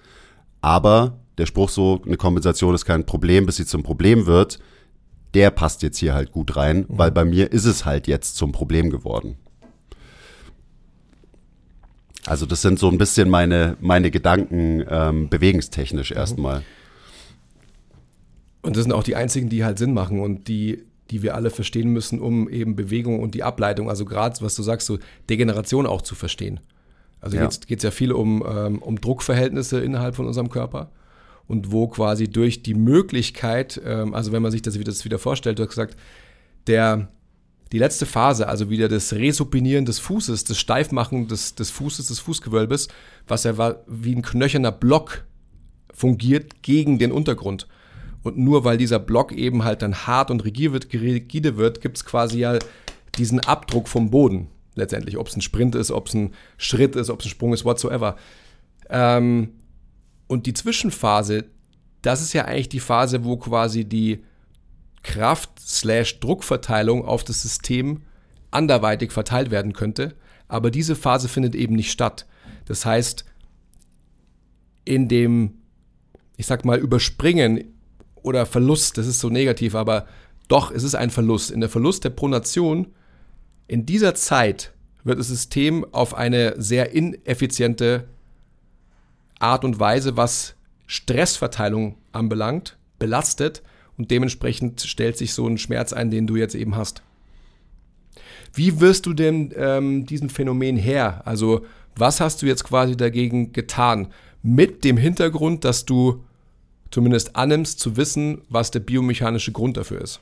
Aber 0.61 1.19
der 1.37 1.45
Spruch 1.45 1.69
so, 1.69 2.01
eine 2.05 2.17
Kompensation 2.17 2.73
ist 2.73 2.85
kein 2.85 3.05
Problem, 3.05 3.45
bis 3.45 3.57
sie 3.57 3.65
zum 3.65 3.83
Problem 3.83 4.25
wird, 4.25 4.59
der 5.33 5.51
passt 5.51 5.83
jetzt 5.83 5.97
hier 5.97 6.13
halt 6.13 6.31
gut 6.31 6.55
rein, 6.55 6.85
weil 6.87 7.11
bei 7.11 7.25
mir 7.25 7.51
ist 7.51 7.65
es 7.65 7.85
halt 7.85 8.07
jetzt 8.07 8.35
zum 8.37 8.51
Problem 8.51 8.89
geworden. 8.89 9.37
Also 12.25 12.45
das 12.45 12.61
sind 12.61 12.79
so 12.79 12.89
ein 12.89 12.97
bisschen 12.97 13.29
meine, 13.29 13.77
meine 13.79 14.11
Gedanken 14.11 14.83
ähm, 14.89 15.29
bewegungstechnisch 15.29 16.11
erstmal. 16.11 16.63
Und 18.61 18.75
das 18.75 18.83
sind 18.83 18.91
auch 18.91 19.03
die 19.03 19.15
einzigen, 19.15 19.47
die 19.47 19.63
halt 19.63 19.77
Sinn 19.77 19.93
machen 19.93 20.19
und 20.19 20.47
die, 20.47 20.83
die 21.09 21.21
wir 21.23 21.35
alle 21.35 21.49
verstehen 21.51 21.89
müssen, 21.93 22.19
um 22.19 22.49
eben 22.49 22.75
Bewegung 22.75 23.21
und 23.21 23.33
die 23.33 23.43
Ableitung, 23.43 23.89
also 23.89 24.03
gerade, 24.03 24.41
was 24.41 24.55
du 24.55 24.63
sagst, 24.63 24.87
so 24.87 24.97
Degeneration 25.29 25.85
auch 25.85 26.01
zu 26.01 26.15
verstehen. 26.15 26.59
Also 27.21 27.37
Ja. 27.37 27.47
geht 27.47 27.79
es 27.79 27.83
ja 27.83 27.91
viel 27.91 28.11
um, 28.11 28.43
ähm, 28.45 28.81
um 28.81 28.99
Druckverhältnisse 28.99 29.79
innerhalb 29.79 30.15
von 30.15 30.25
unserem 30.25 30.49
Körper 30.49 30.89
und 31.47 31.71
wo 31.71 31.87
quasi 31.87 32.27
durch 32.27 32.63
die 32.63 32.73
Möglichkeit, 32.73 33.81
ähm, 33.85 34.13
also 34.13 34.31
wenn 34.31 34.41
man 34.41 34.51
sich 34.51 34.61
das 34.61 34.75
wieder, 34.75 34.91
das 34.91 35.05
wieder 35.05 35.19
vorstellt, 35.19 35.59
du 35.59 35.63
hast 35.63 35.69
gesagt, 35.69 35.95
der, 36.67 37.09
die 37.71 37.79
letzte 37.79 38.05
Phase, 38.05 38.47
also 38.47 38.69
wieder 38.69 38.89
das 38.89 39.13
Resupinieren 39.13 39.85
des 39.85 39.99
Fußes, 39.99 40.43
das 40.43 40.57
Steifmachen 40.57 41.27
des, 41.27 41.55
des 41.55 41.69
Fußes, 41.71 42.07
des 42.07 42.19
Fußgewölbes, 42.19 42.89
was 43.27 43.43
ja 43.43 43.57
war, 43.57 43.83
wie 43.87 44.15
ein 44.15 44.21
knöcherner 44.21 44.71
Block 44.71 45.25
fungiert 45.93 46.61
gegen 46.61 46.99
den 46.99 47.11
Untergrund. 47.11 47.67
Und 48.23 48.37
nur 48.37 48.65
weil 48.65 48.77
dieser 48.77 48.99
Block 48.99 49.31
eben 49.31 49.63
halt 49.63 49.81
dann 49.81 50.07
hart 50.07 50.31
und 50.31 50.43
rigide 50.43 51.57
wird, 51.57 51.81
gibt 51.81 51.97
es 51.97 52.05
quasi 52.05 52.39
ja 52.39 52.59
diesen 53.17 53.39
Abdruck 53.39 53.87
vom 53.87 54.09
Boden 54.09 54.47
letztendlich. 54.75 55.17
Ob 55.17 55.27
es 55.27 55.35
ein 55.35 55.41
Sprint 55.41 55.75
ist, 55.75 55.91
ob 55.91 56.07
es 56.07 56.13
ein 56.13 56.33
Schritt 56.57 56.95
ist, 56.95 57.09
ob 57.09 57.21
es 57.21 57.27
ein 57.27 57.29
Sprung 57.29 57.53
ist, 57.53 57.63
whatsoever. 57.65 58.17
Ähm, 58.89 59.53
und 60.27 60.45
die 60.45 60.53
Zwischenphase, 60.53 61.45
das 62.01 62.21
ist 62.21 62.33
ja 62.33 62.45
eigentlich 62.45 62.69
die 62.69 62.79
Phase, 62.79 63.23
wo 63.23 63.37
quasi 63.37 63.85
die 63.85 64.23
Kraft-Druckverteilung 65.03 67.05
auf 67.05 67.23
das 67.23 67.41
System 67.41 68.01
anderweitig 68.51 69.11
verteilt 69.11 69.51
werden 69.51 69.73
könnte. 69.73 70.15
Aber 70.47 70.71
diese 70.71 70.95
Phase 70.95 71.27
findet 71.27 71.55
eben 71.55 71.75
nicht 71.75 71.91
statt. 71.91 72.25
Das 72.65 72.85
heißt, 72.85 73.25
in 74.85 75.07
dem, 75.07 75.55
ich 76.37 76.45
sag 76.45 76.65
mal, 76.65 76.77
Überspringen 76.77 77.73
oder 78.15 78.45
Verlust, 78.45 78.97
das 78.97 79.07
ist 79.07 79.19
so 79.19 79.29
negativ, 79.29 79.75
aber 79.75 80.07
doch, 80.47 80.71
es 80.71 80.83
ist 80.83 80.95
ein 80.95 81.09
Verlust. 81.09 81.51
In 81.51 81.59
der 81.59 81.69
Verlust 81.69 82.05
der 82.05 82.09
Pronation, 82.09 82.87
in 83.67 83.85
dieser 83.85 84.15
Zeit 84.15 84.73
wird 85.03 85.19
das 85.19 85.27
System 85.27 85.85
auf 85.93 86.13
eine 86.13 86.55
sehr 86.57 86.91
ineffiziente 86.91 88.07
Art 89.39 89.63
und 89.63 89.79
Weise, 89.79 90.17
was 90.17 90.55
Stressverteilung 90.87 91.97
anbelangt, 92.11 92.77
belastet 92.99 93.61
und 93.97 94.11
dementsprechend 94.11 94.81
stellt 94.81 95.17
sich 95.17 95.33
so 95.33 95.47
ein 95.47 95.57
Schmerz 95.57 95.93
ein, 95.93 96.11
den 96.11 96.27
du 96.27 96.35
jetzt 96.35 96.55
eben 96.55 96.75
hast. 96.75 97.01
Wie 98.53 98.79
wirst 98.79 99.05
du 99.05 99.13
denn 99.13 99.53
ähm, 99.55 100.05
diesem 100.05 100.29
Phänomen 100.29 100.77
her? 100.77 101.21
Also 101.25 101.65
was 101.95 102.21
hast 102.21 102.41
du 102.41 102.45
jetzt 102.45 102.63
quasi 102.63 102.95
dagegen 102.95 103.53
getan? 103.53 104.07
Mit 104.43 104.83
dem 104.83 104.97
Hintergrund, 104.97 105.65
dass 105.65 105.85
du 105.85 106.23
zumindest 106.91 107.35
annimmst 107.35 107.79
zu 107.79 107.97
wissen, 107.97 108.41
was 108.49 108.71
der 108.71 108.79
biomechanische 108.79 109.51
Grund 109.51 109.77
dafür 109.77 110.01
ist. 110.01 110.21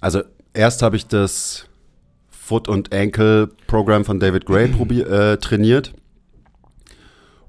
Also 0.00 0.22
erst 0.52 0.82
habe 0.82 0.96
ich 0.96 1.06
das 1.06 1.66
Foot 2.28 2.68
und 2.68 2.92
Ankle 2.92 3.50
Programm 3.66 4.04
von 4.04 4.18
David 4.18 4.46
Gray 4.46 4.66
äh, 4.90 5.36
trainiert. 5.38 5.94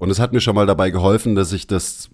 Und 0.01 0.09
es 0.09 0.19
hat 0.19 0.33
mir 0.33 0.41
schon 0.41 0.55
mal 0.55 0.65
dabei 0.65 0.89
geholfen, 0.89 1.35
dass 1.35 1.53
ich 1.53 1.67
das 1.67 2.09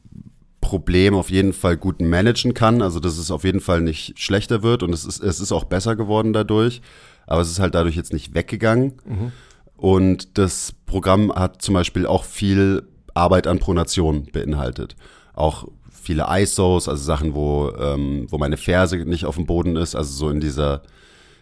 Problem 0.59 1.15
auf 1.15 1.29
jeden 1.29 1.53
Fall 1.53 1.77
gut 1.77 2.01
managen 2.01 2.53
kann. 2.53 2.81
Also 2.81 2.99
dass 2.99 3.17
es 3.17 3.31
auf 3.31 3.45
jeden 3.45 3.61
Fall 3.61 3.79
nicht 3.79 4.19
schlechter 4.19 4.61
wird 4.61 4.83
und 4.83 4.91
es 4.91 5.05
ist, 5.05 5.23
es 5.23 5.39
ist 5.39 5.53
auch 5.53 5.63
besser 5.63 5.95
geworden 5.95 6.33
dadurch. 6.33 6.81
Aber 7.27 7.39
es 7.39 7.49
ist 7.49 7.59
halt 7.59 7.75
dadurch 7.75 7.95
jetzt 7.95 8.11
nicht 8.11 8.35
weggegangen. 8.35 8.95
Und 9.77 10.37
das 10.37 10.73
Programm 10.85 11.31
hat 11.33 11.61
zum 11.61 11.75
Beispiel 11.75 12.05
auch 12.05 12.25
viel 12.25 12.83
Arbeit 13.13 13.47
an 13.47 13.59
Pronation 13.59 14.25
beinhaltet. 14.33 14.97
Auch 15.33 15.69
viele 15.89 16.25
ISOs, 16.29 16.89
also 16.89 17.01
Sachen, 17.01 17.35
wo, 17.35 17.71
ähm, 17.79 18.27
wo 18.29 18.37
meine 18.37 18.57
Ferse 18.57 18.97
nicht 18.97 19.23
auf 19.23 19.35
dem 19.35 19.45
Boden 19.45 19.77
ist, 19.77 19.95
also 19.95 20.11
so 20.11 20.29
in 20.29 20.41
dieser, 20.41 20.81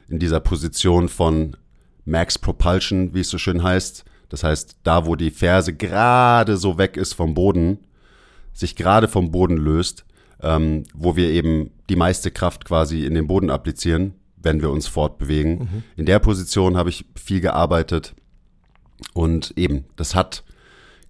in 0.09 0.19
dieser 0.19 0.41
Position 0.41 1.09
von 1.09 1.57
Max 2.05 2.37
Propulsion, 2.37 3.15
wie 3.15 3.21
es 3.21 3.29
so 3.29 3.39
schön 3.39 3.63
heißt. 3.63 4.05
Das 4.29 4.43
heißt, 4.43 4.77
da, 4.83 5.05
wo 5.05 5.15
die 5.15 5.31
Ferse 5.31 5.73
gerade 5.73 6.57
so 6.57 6.77
weg 6.77 6.97
ist 6.97 7.13
vom 7.13 7.33
Boden, 7.33 7.79
sich 8.53 8.75
gerade 8.75 9.07
vom 9.07 9.31
Boden 9.31 9.57
löst, 9.57 10.05
ähm, 10.41 10.83
wo 10.93 11.15
wir 11.15 11.29
eben 11.29 11.71
die 11.89 11.95
meiste 11.95 12.31
Kraft 12.31 12.65
quasi 12.65 13.05
in 13.05 13.13
den 13.13 13.27
Boden 13.27 13.49
applizieren, 13.49 14.13
wenn 14.37 14.61
wir 14.61 14.69
uns 14.69 14.87
fortbewegen. 14.87 15.59
Mhm. 15.59 15.83
In 15.95 16.05
der 16.05 16.19
Position 16.19 16.77
habe 16.77 16.89
ich 16.89 17.05
viel 17.15 17.41
gearbeitet 17.41 18.15
und 19.13 19.53
eben, 19.57 19.85
das 19.95 20.15
hat 20.15 20.43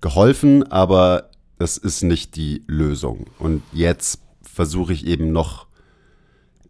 geholfen, 0.01 0.63
aber 0.71 1.29
das 1.57 1.77
ist 1.77 2.03
nicht 2.03 2.35
die 2.35 2.63
Lösung. 2.67 3.27
Und 3.39 3.63
jetzt 3.71 4.21
versuche 4.41 4.93
ich 4.93 5.05
eben 5.05 5.31
noch, 5.31 5.67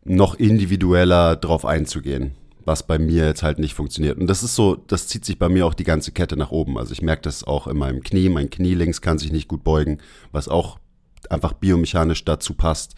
noch 0.03 0.35
individueller 0.35 1.35
drauf 1.35 1.65
einzugehen, 1.65 2.31
was 2.65 2.85
bei 2.85 2.97
mir 2.97 3.25
jetzt 3.25 3.43
halt 3.43 3.59
nicht 3.59 3.75
funktioniert. 3.75 4.17
Und 4.17 4.27
das 4.27 4.43
ist 4.43 4.55
so, 4.55 4.75
das 4.75 5.07
zieht 5.07 5.23
sich 5.23 5.37
bei 5.37 5.49
mir 5.49 5.65
auch 5.65 5.75
die 5.75 5.83
ganze 5.83 6.11
Kette 6.11 6.35
nach 6.35 6.51
oben. 6.51 6.77
Also 6.77 6.91
ich 6.93 7.01
merke 7.01 7.21
das 7.21 7.43
auch 7.43 7.67
in 7.67 7.77
meinem 7.77 8.01
Knie. 8.01 8.27
Mein 8.29 8.49
Knie 8.49 8.73
links 8.73 9.01
kann 9.01 9.19
sich 9.19 9.31
nicht 9.31 9.47
gut 9.47 9.63
beugen, 9.63 9.99
was 10.31 10.49
auch 10.49 10.79
einfach 11.29 11.53
biomechanisch 11.53 12.25
dazu 12.25 12.55
passt. 12.55 12.95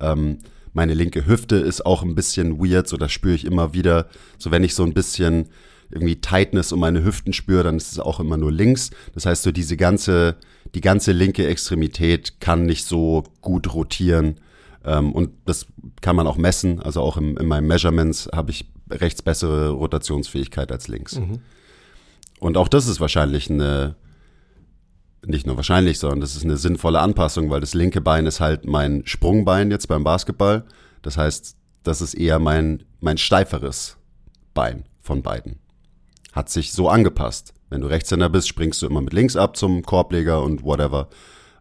Ähm, 0.00 0.38
meine 0.74 0.92
linke 0.92 1.26
Hüfte 1.26 1.56
ist 1.56 1.86
auch 1.86 2.02
ein 2.02 2.14
bisschen 2.14 2.58
weird, 2.58 2.86
so 2.86 2.98
das 2.98 3.10
spüre 3.10 3.34
ich 3.34 3.46
immer 3.46 3.72
wieder. 3.72 4.08
So 4.36 4.50
wenn 4.50 4.62
ich 4.62 4.74
so 4.74 4.82
ein 4.82 4.92
bisschen 4.92 5.48
irgendwie 5.90 6.20
Tightness 6.20 6.72
um 6.72 6.80
meine 6.80 7.02
Hüften 7.02 7.32
spüre, 7.32 7.62
dann 7.62 7.76
ist 7.76 7.92
es 7.92 7.98
auch 7.98 8.20
immer 8.20 8.36
nur 8.36 8.52
links. 8.52 8.90
Das 9.14 9.24
heißt, 9.24 9.44
so 9.44 9.52
diese 9.52 9.78
ganze, 9.78 10.36
die 10.74 10.82
ganze 10.82 11.12
linke 11.12 11.46
Extremität 11.46 12.40
kann 12.40 12.66
nicht 12.66 12.84
so 12.84 13.24
gut 13.40 13.72
rotieren. 13.72 14.40
Ähm, 14.84 15.12
und 15.12 15.30
das 15.46 15.66
kann 16.02 16.16
man 16.16 16.26
auch 16.26 16.36
messen. 16.36 16.80
Also 16.80 17.00
auch 17.00 17.16
im, 17.16 17.38
in 17.38 17.46
meinen 17.46 17.66
Measurements 17.66 18.28
habe 18.34 18.50
ich 18.50 18.66
rechts 18.90 19.22
bessere 19.22 19.70
Rotationsfähigkeit 19.70 20.70
als 20.72 20.88
links. 20.88 21.16
Mhm. 21.16 21.40
Und 22.40 22.56
auch 22.56 22.68
das 22.68 22.86
ist 22.86 23.00
wahrscheinlich 23.00 23.50
eine, 23.50 23.96
nicht 25.24 25.46
nur 25.46 25.56
wahrscheinlich, 25.56 25.98
sondern 25.98 26.20
das 26.20 26.36
ist 26.36 26.44
eine 26.44 26.56
sinnvolle 26.56 27.00
Anpassung, 27.00 27.50
weil 27.50 27.60
das 27.60 27.74
linke 27.74 28.00
Bein 28.00 28.26
ist 28.26 28.40
halt 28.40 28.66
mein 28.66 29.06
Sprungbein 29.06 29.70
jetzt 29.70 29.88
beim 29.88 30.04
Basketball. 30.04 30.64
Das 31.02 31.16
heißt, 31.16 31.56
das 31.82 32.00
ist 32.00 32.14
eher 32.14 32.38
mein, 32.38 32.84
mein 33.00 33.18
steiferes 33.18 33.96
Bein 34.54 34.84
von 35.00 35.22
beiden. 35.22 35.60
Hat 36.32 36.50
sich 36.50 36.72
so 36.72 36.88
angepasst. 36.88 37.54
Wenn 37.70 37.80
du 37.80 37.86
Rechtshänder 37.88 38.28
bist, 38.28 38.48
springst 38.48 38.82
du 38.82 38.86
immer 38.86 39.00
mit 39.00 39.12
links 39.12 39.36
ab 39.36 39.56
zum 39.56 39.82
Korbleger 39.82 40.42
und 40.42 40.62
whatever. 40.62 41.08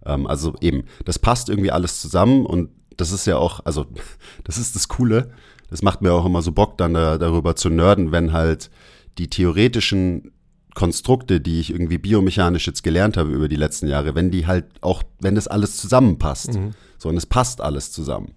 Ähm, 0.05 0.27
also 0.27 0.55
eben, 0.61 0.83
das 1.05 1.19
passt 1.19 1.49
irgendwie 1.49 1.71
alles 1.71 2.01
zusammen 2.01 2.45
und 2.45 2.69
das 2.97 3.11
ist 3.11 3.25
ja 3.25 3.37
auch, 3.37 3.61
also 3.65 3.85
das 4.43 4.57
ist 4.57 4.75
das 4.75 4.87
Coole. 4.87 5.31
Das 5.75 5.81
macht 5.81 6.01
mir 6.01 6.13
auch 6.13 6.25
immer 6.25 6.41
so 6.41 6.53
Bock, 6.53 6.77
dann 6.77 6.93
da, 6.93 7.17
darüber 7.17 7.57
zu 7.57 7.69
nerden, 7.69 8.13
wenn 8.13 8.31
halt 8.31 8.69
die 9.17 9.29
theoretischen 9.29 10.31
Konstrukte, 10.73 11.41
die 11.41 11.59
ich 11.59 11.69
irgendwie 11.69 11.97
biomechanisch 11.97 12.65
jetzt 12.65 12.81
gelernt 12.81 13.17
habe 13.17 13.33
über 13.33 13.49
die 13.49 13.57
letzten 13.57 13.89
Jahre, 13.89 14.15
wenn 14.15 14.31
die 14.31 14.47
halt 14.47 14.67
auch, 14.79 15.03
wenn 15.19 15.35
das 15.35 15.49
alles 15.49 15.75
zusammenpasst. 15.75 16.53
Mhm. 16.53 16.71
So, 16.97 17.09
und 17.09 17.17
es 17.17 17.25
passt 17.25 17.59
alles 17.59 17.91
zusammen. 17.91 18.35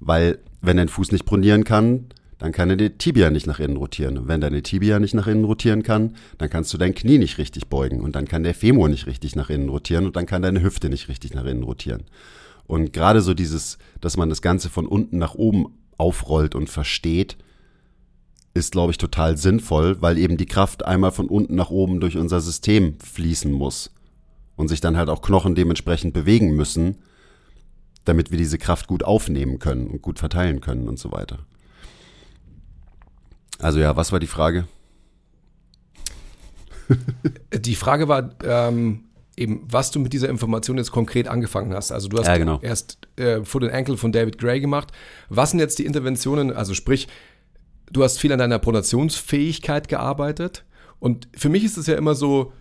Weil, 0.00 0.40
wenn 0.60 0.78
dein 0.78 0.88
Fuß 0.88 1.12
nicht 1.12 1.26
pronieren 1.26 1.62
kann, 1.62 2.06
dann 2.38 2.50
kann 2.50 2.70
deine 2.70 2.98
Tibia 2.98 3.30
nicht 3.30 3.46
nach 3.46 3.60
innen 3.60 3.76
rotieren. 3.76 4.18
Und 4.18 4.26
wenn 4.26 4.40
deine 4.40 4.64
Tibia 4.64 4.98
nicht 4.98 5.14
nach 5.14 5.28
innen 5.28 5.44
rotieren 5.44 5.84
kann, 5.84 6.16
dann 6.38 6.50
kannst 6.50 6.74
du 6.74 6.76
dein 6.76 6.96
Knie 6.96 7.18
nicht 7.18 7.38
richtig 7.38 7.68
beugen. 7.68 8.00
Und 8.00 8.16
dann 8.16 8.26
kann 8.26 8.42
der 8.42 8.54
Femur 8.54 8.88
nicht 8.88 9.06
richtig 9.06 9.36
nach 9.36 9.48
innen 9.48 9.68
rotieren 9.68 10.06
und 10.06 10.16
dann 10.16 10.26
kann 10.26 10.42
deine 10.42 10.60
Hüfte 10.60 10.88
nicht 10.88 11.08
richtig 11.08 11.34
nach 11.34 11.44
innen 11.44 11.62
rotieren. 11.62 12.02
Und 12.66 12.92
gerade 12.92 13.20
so 13.20 13.32
dieses, 13.32 13.78
dass 14.00 14.16
man 14.16 14.28
das 14.28 14.42
Ganze 14.42 14.70
von 14.70 14.88
unten 14.88 15.18
nach 15.18 15.36
oben 15.36 15.66
aufrollt 16.02 16.56
und 16.56 16.68
versteht, 16.68 17.36
ist, 18.54 18.72
glaube 18.72 18.90
ich, 18.90 18.98
total 18.98 19.38
sinnvoll, 19.38 20.02
weil 20.02 20.18
eben 20.18 20.36
die 20.36 20.46
Kraft 20.46 20.84
einmal 20.84 21.12
von 21.12 21.28
unten 21.28 21.54
nach 21.54 21.70
oben 21.70 22.00
durch 22.00 22.16
unser 22.16 22.40
System 22.40 22.98
fließen 22.98 23.52
muss 23.52 23.92
und 24.56 24.66
sich 24.66 24.80
dann 24.80 24.96
halt 24.96 25.08
auch 25.08 25.22
Knochen 25.22 25.54
dementsprechend 25.54 26.12
bewegen 26.12 26.56
müssen, 26.56 26.96
damit 28.04 28.32
wir 28.32 28.36
diese 28.36 28.58
Kraft 28.58 28.88
gut 28.88 29.04
aufnehmen 29.04 29.60
können 29.60 29.86
und 29.86 30.02
gut 30.02 30.18
verteilen 30.18 30.60
können 30.60 30.88
und 30.88 30.98
so 30.98 31.12
weiter. 31.12 31.38
Also 33.60 33.78
ja, 33.78 33.94
was 33.94 34.10
war 34.10 34.18
die 34.18 34.26
Frage? 34.26 34.66
Die 37.54 37.76
Frage 37.76 38.08
war 38.08 38.30
ähm, 38.42 39.04
eben, 39.36 39.66
was 39.70 39.90
du 39.90 40.00
mit 40.00 40.12
dieser 40.12 40.28
Information 40.28 40.78
jetzt 40.78 40.92
konkret 40.92 41.28
angefangen 41.28 41.74
hast. 41.74 41.92
Also 41.92 42.08
du 42.08 42.18
hast 42.18 42.26
ja, 42.26 42.36
genau. 42.36 42.58
erst 42.62 42.98
äh, 43.16 43.44
Foot 43.44 43.64
and 43.64 43.72
Ankle 43.72 43.96
von 43.96 44.12
David 44.12 44.38
Gray 44.38 44.60
gemacht. 44.60 44.92
Was 45.28 45.50
sind 45.50 45.60
jetzt 45.60 45.78
die 45.78 45.86
Interventionen? 45.86 46.52
Also 46.52 46.74
sprich, 46.74 47.08
du 47.90 48.02
hast 48.02 48.18
viel 48.18 48.32
an 48.32 48.38
deiner 48.38 48.58
Pronationsfähigkeit 48.58 49.88
gearbeitet. 49.88 50.64
Und 50.98 51.28
für 51.34 51.48
mich 51.48 51.64
ist 51.64 51.78
es 51.78 51.86
ja 51.86 51.96
immer 51.96 52.14
so, 52.14 52.52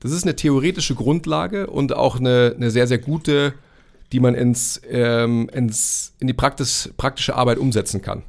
das 0.00 0.12
ist 0.12 0.22
eine 0.24 0.36
theoretische 0.36 0.94
Grundlage 0.94 1.66
und 1.66 1.94
auch 1.94 2.18
eine, 2.18 2.54
eine 2.56 2.70
sehr, 2.70 2.86
sehr 2.86 2.98
gute, 2.98 3.54
die 4.12 4.20
man 4.20 4.34
ins, 4.34 4.80
ähm, 4.88 5.50
ins, 5.52 6.14
in 6.20 6.28
die 6.28 6.34
Praktis, 6.34 6.92
praktische 6.96 7.34
Arbeit 7.34 7.58
umsetzen 7.58 8.00
kann. 8.00 8.22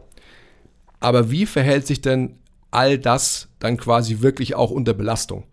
Aber 0.99 1.31
wie 1.31 1.45
verhält 1.45 1.87
sich 1.87 2.01
denn 2.01 2.35
all 2.71 2.97
das 2.97 3.47
dann 3.59 3.77
quasi 3.77 4.19
wirklich 4.19 4.55
auch 4.55 4.71
unter 4.71 4.93
Belastung? 4.93 5.45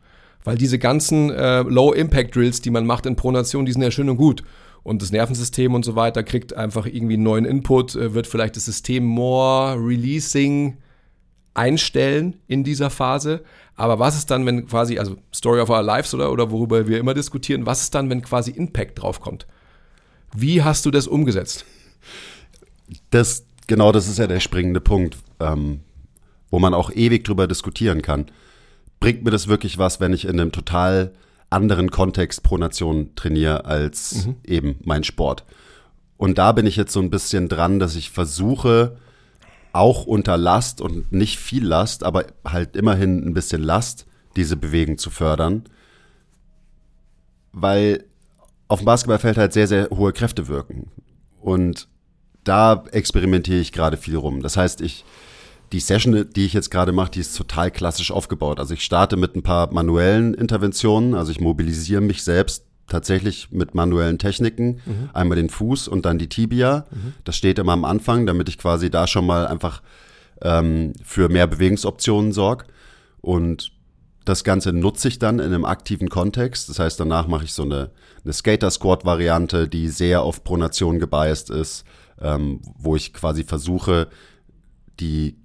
Weil 0.46 0.56
diese 0.56 0.78
ganzen 0.78 1.30
äh, 1.30 1.62
Low-Impact-Drills, 1.62 2.60
die 2.60 2.70
man 2.70 2.86
macht 2.86 3.04
in 3.04 3.16
Pronation, 3.16 3.66
die 3.66 3.72
sind 3.72 3.82
ja 3.82 3.90
schön 3.90 4.08
und 4.08 4.16
gut 4.16 4.44
und 4.84 5.02
das 5.02 5.10
Nervensystem 5.10 5.74
und 5.74 5.84
so 5.84 5.96
weiter 5.96 6.22
kriegt 6.22 6.54
einfach 6.54 6.86
irgendwie 6.86 7.14
einen 7.14 7.24
neuen 7.24 7.44
Input, 7.44 7.96
äh, 7.96 8.14
wird 8.14 8.28
vielleicht 8.28 8.54
das 8.54 8.66
System 8.66 9.04
more 9.04 9.74
releasing 9.74 10.76
einstellen 11.54 12.36
in 12.46 12.62
dieser 12.62 12.90
Phase. 12.90 13.42
Aber 13.74 13.98
was 13.98 14.16
ist 14.16 14.30
dann, 14.30 14.46
wenn 14.46 14.68
quasi, 14.68 15.00
also 15.00 15.16
Story 15.34 15.60
of 15.60 15.68
Our 15.68 15.82
Lives 15.82 16.14
oder, 16.14 16.30
oder 16.30 16.48
worüber 16.52 16.86
wir 16.86 17.00
immer 17.00 17.14
diskutieren, 17.14 17.66
was 17.66 17.82
ist 17.82 17.96
dann, 17.96 18.08
wenn 18.08 18.22
quasi 18.22 18.52
Impact 18.52 19.02
draufkommt? 19.02 19.48
Wie 20.32 20.62
hast 20.62 20.86
du 20.86 20.92
das 20.92 21.08
umgesetzt? 21.08 21.64
Das, 23.10 23.44
genau, 23.66 23.90
das 23.90 24.06
ist 24.06 24.20
ja 24.20 24.28
der 24.28 24.38
springende 24.38 24.80
Punkt, 24.80 25.16
ähm, 25.40 25.80
wo 26.52 26.60
man 26.60 26.72
auch 26.72 26.92
ewig 26.92 27.24
drüber 27.24 27.48
diskutieren 27.48 28.00
kann. 28.00 28.26
Bringt 29.00 29.24
mir 29.24 29.30
das 29.30 29.48
wirklich 29.48 29.78
was, 29.78 30.00
wenn 30.00 30.12
ich 30.12 30.24
in 30.24 30.40
einem 30.40 30.52
total 30.52 31.12
anderen 31.50 31.90
Kontext 31.90 32.42
pro 32.42 32.58
Nation 32.58 33.14
trainiere 33.14 33.64
als 33.64 34.26
mhm. 34.26 34.36
eben 34.44 34.76
mein 34.84 35.04
Sport. 35.04 35.44
Und 36.16 36.38
da 36.38 36.52
bin 36.52 36.66
ich 36.66 36.76
jetzt 36.76 36.92
so 36.92 37.00
ein 37.00 37.10
bisschen 37.10 37.48
dran, 37.48 37.78
dass 37.78 37.94
ich 37.94 38.10
versuche, 38.10 38.96
auch 39.72 40.06
unter 40.06 40.36
Last 40.38 40.80
und 40.80 41.12
nicht 41.12 41.38
viel 41.38 41.64
Last, 41.64 42.02
aber 42.02 42.24
halt 42.44 42.76
immerhin 42.76 43.26
ein 43.26 43.34
bisschen 43.34 43.62
Last, 43.62 44.06
diese 44.34 44.56
Bewegung 44.56 44.98
zu 44.98 45.10
fördern. 45.10 45.64
Weil 47.52 48.04
auf 48.68 48.80
dem 48.80 48.86
Basketballfeld 48.86 49.36
halt 49.36 49.52
sehr, 49.52 49.68
sehr 49.68 49.90
hohe 49.90 50.12
Kräfte 50.12 50.48
wirken. 50.48 50.90
Und 51.40 51.88
da 52.44 52.84
experimentiere 52.92 53.60
ich 53.60 53.72
gerade 53.72 53.96
viel 53.96 54.16
rum. 54.16 54.42
Das 54.42 54.56
heißt, 54.56 54.80
ich 54.80 55.04
die 55.72 55.80
Session, 55.80 56.26
die 56.34 56.46
ich 56.46 56.52
jetzt 56.52 56.70
gerade 56.70 56.92
mache, 56.92 57.10
die 57.10 57.20
ist 57.20 57.36
total 57.36 57.70
klassisch 57.70 58.10
aufgebaut. 58.10 58.60
Also 58.60 58.74
ich 58.74 58.82
starte 58.82 59.16
mit 59.16 59.34
ein 59.34 59.42
paar 59.42 59.72
manuellen 59.72 60.34
Interventionen, 60.34 61.14
also 61.14 61.32
ich 61.32 61.40
mobilisiere 61.40 62.00
mich 62.00 62.22
selbst 62.22 62.64
tatsächlich 62.86 63.50
mit 63.50 63.74
manuellen 63.74 64.18
Techniken. 64.18 64.80
Mhm. 64.84 65.10
Einmal 65.12 65.36
den 65.36 65.50
Fuß 65.50 65.88
und 65.88 66.06
dann 66.06 66.18
die 66.18 66.28
Tibia. 66.28 66.86
Mhm. 66.90 67.14
Das 67.24 67.36
steht 67.36 67.58
immer 67.58 67.72
am 67.72 67.84
Anfang, 67.84 68.26
damit 68.26 68.48
ich 68.48 68.58
quasi 68.58 68.90
da 68.90 69.06
schon 69.06 69.26
mal 69.26 69.46
einfach 69.46 69.82
ähm, 70.42 70.92
für 71.02 71.28
mehr 71.28 71.46
Bewegungsoptionen 71.46 72.32
sorge. 72.32 72.66
Und 73.20 73.72
das 74.24 74.44
Ganze 74.44 74.72
nutze 74.72 75.08
ich 75.08 75.18
dann 75.18 75.38
in 75.38 75.46
einem 75.46 75.64
aktiven 75.64 76.08
Kontext. 76.08 76.68
Das 76.68 76.78
heißt, 76.78 76.98
danach 76.98 77.26
mache 77.26 77.44
ich 77.44 77.52
so 77.52 77.62
eine, 77.62 77.90
eine 78.24 78.32
Skater-Squat-Variante, 78.32 79.68
die 79.68 79.88
sehr 79.88 80.22
auf 80.22 80.44
Pronation 80.44 80.98
gebiased 80.98 81.50
ist, 81.50 81.84
ähm, 82.20 82.60
wo 82.76 82.96
ich 82.96 83.12
quasi 83.12 83.44
versuche, 83.44 84.08
die 85.00 85.36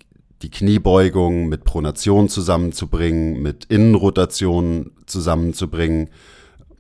die 0.42 0.50
Kniebeugung 0.50 1.48
mit 1.48 1.64
Pronation 1.64 2.30
zusammenzubringen, 2.30 3.42
mit 3.42 3.66
Innenrotation 3.66 4.92
zusammenzubringen. 5.06 6.10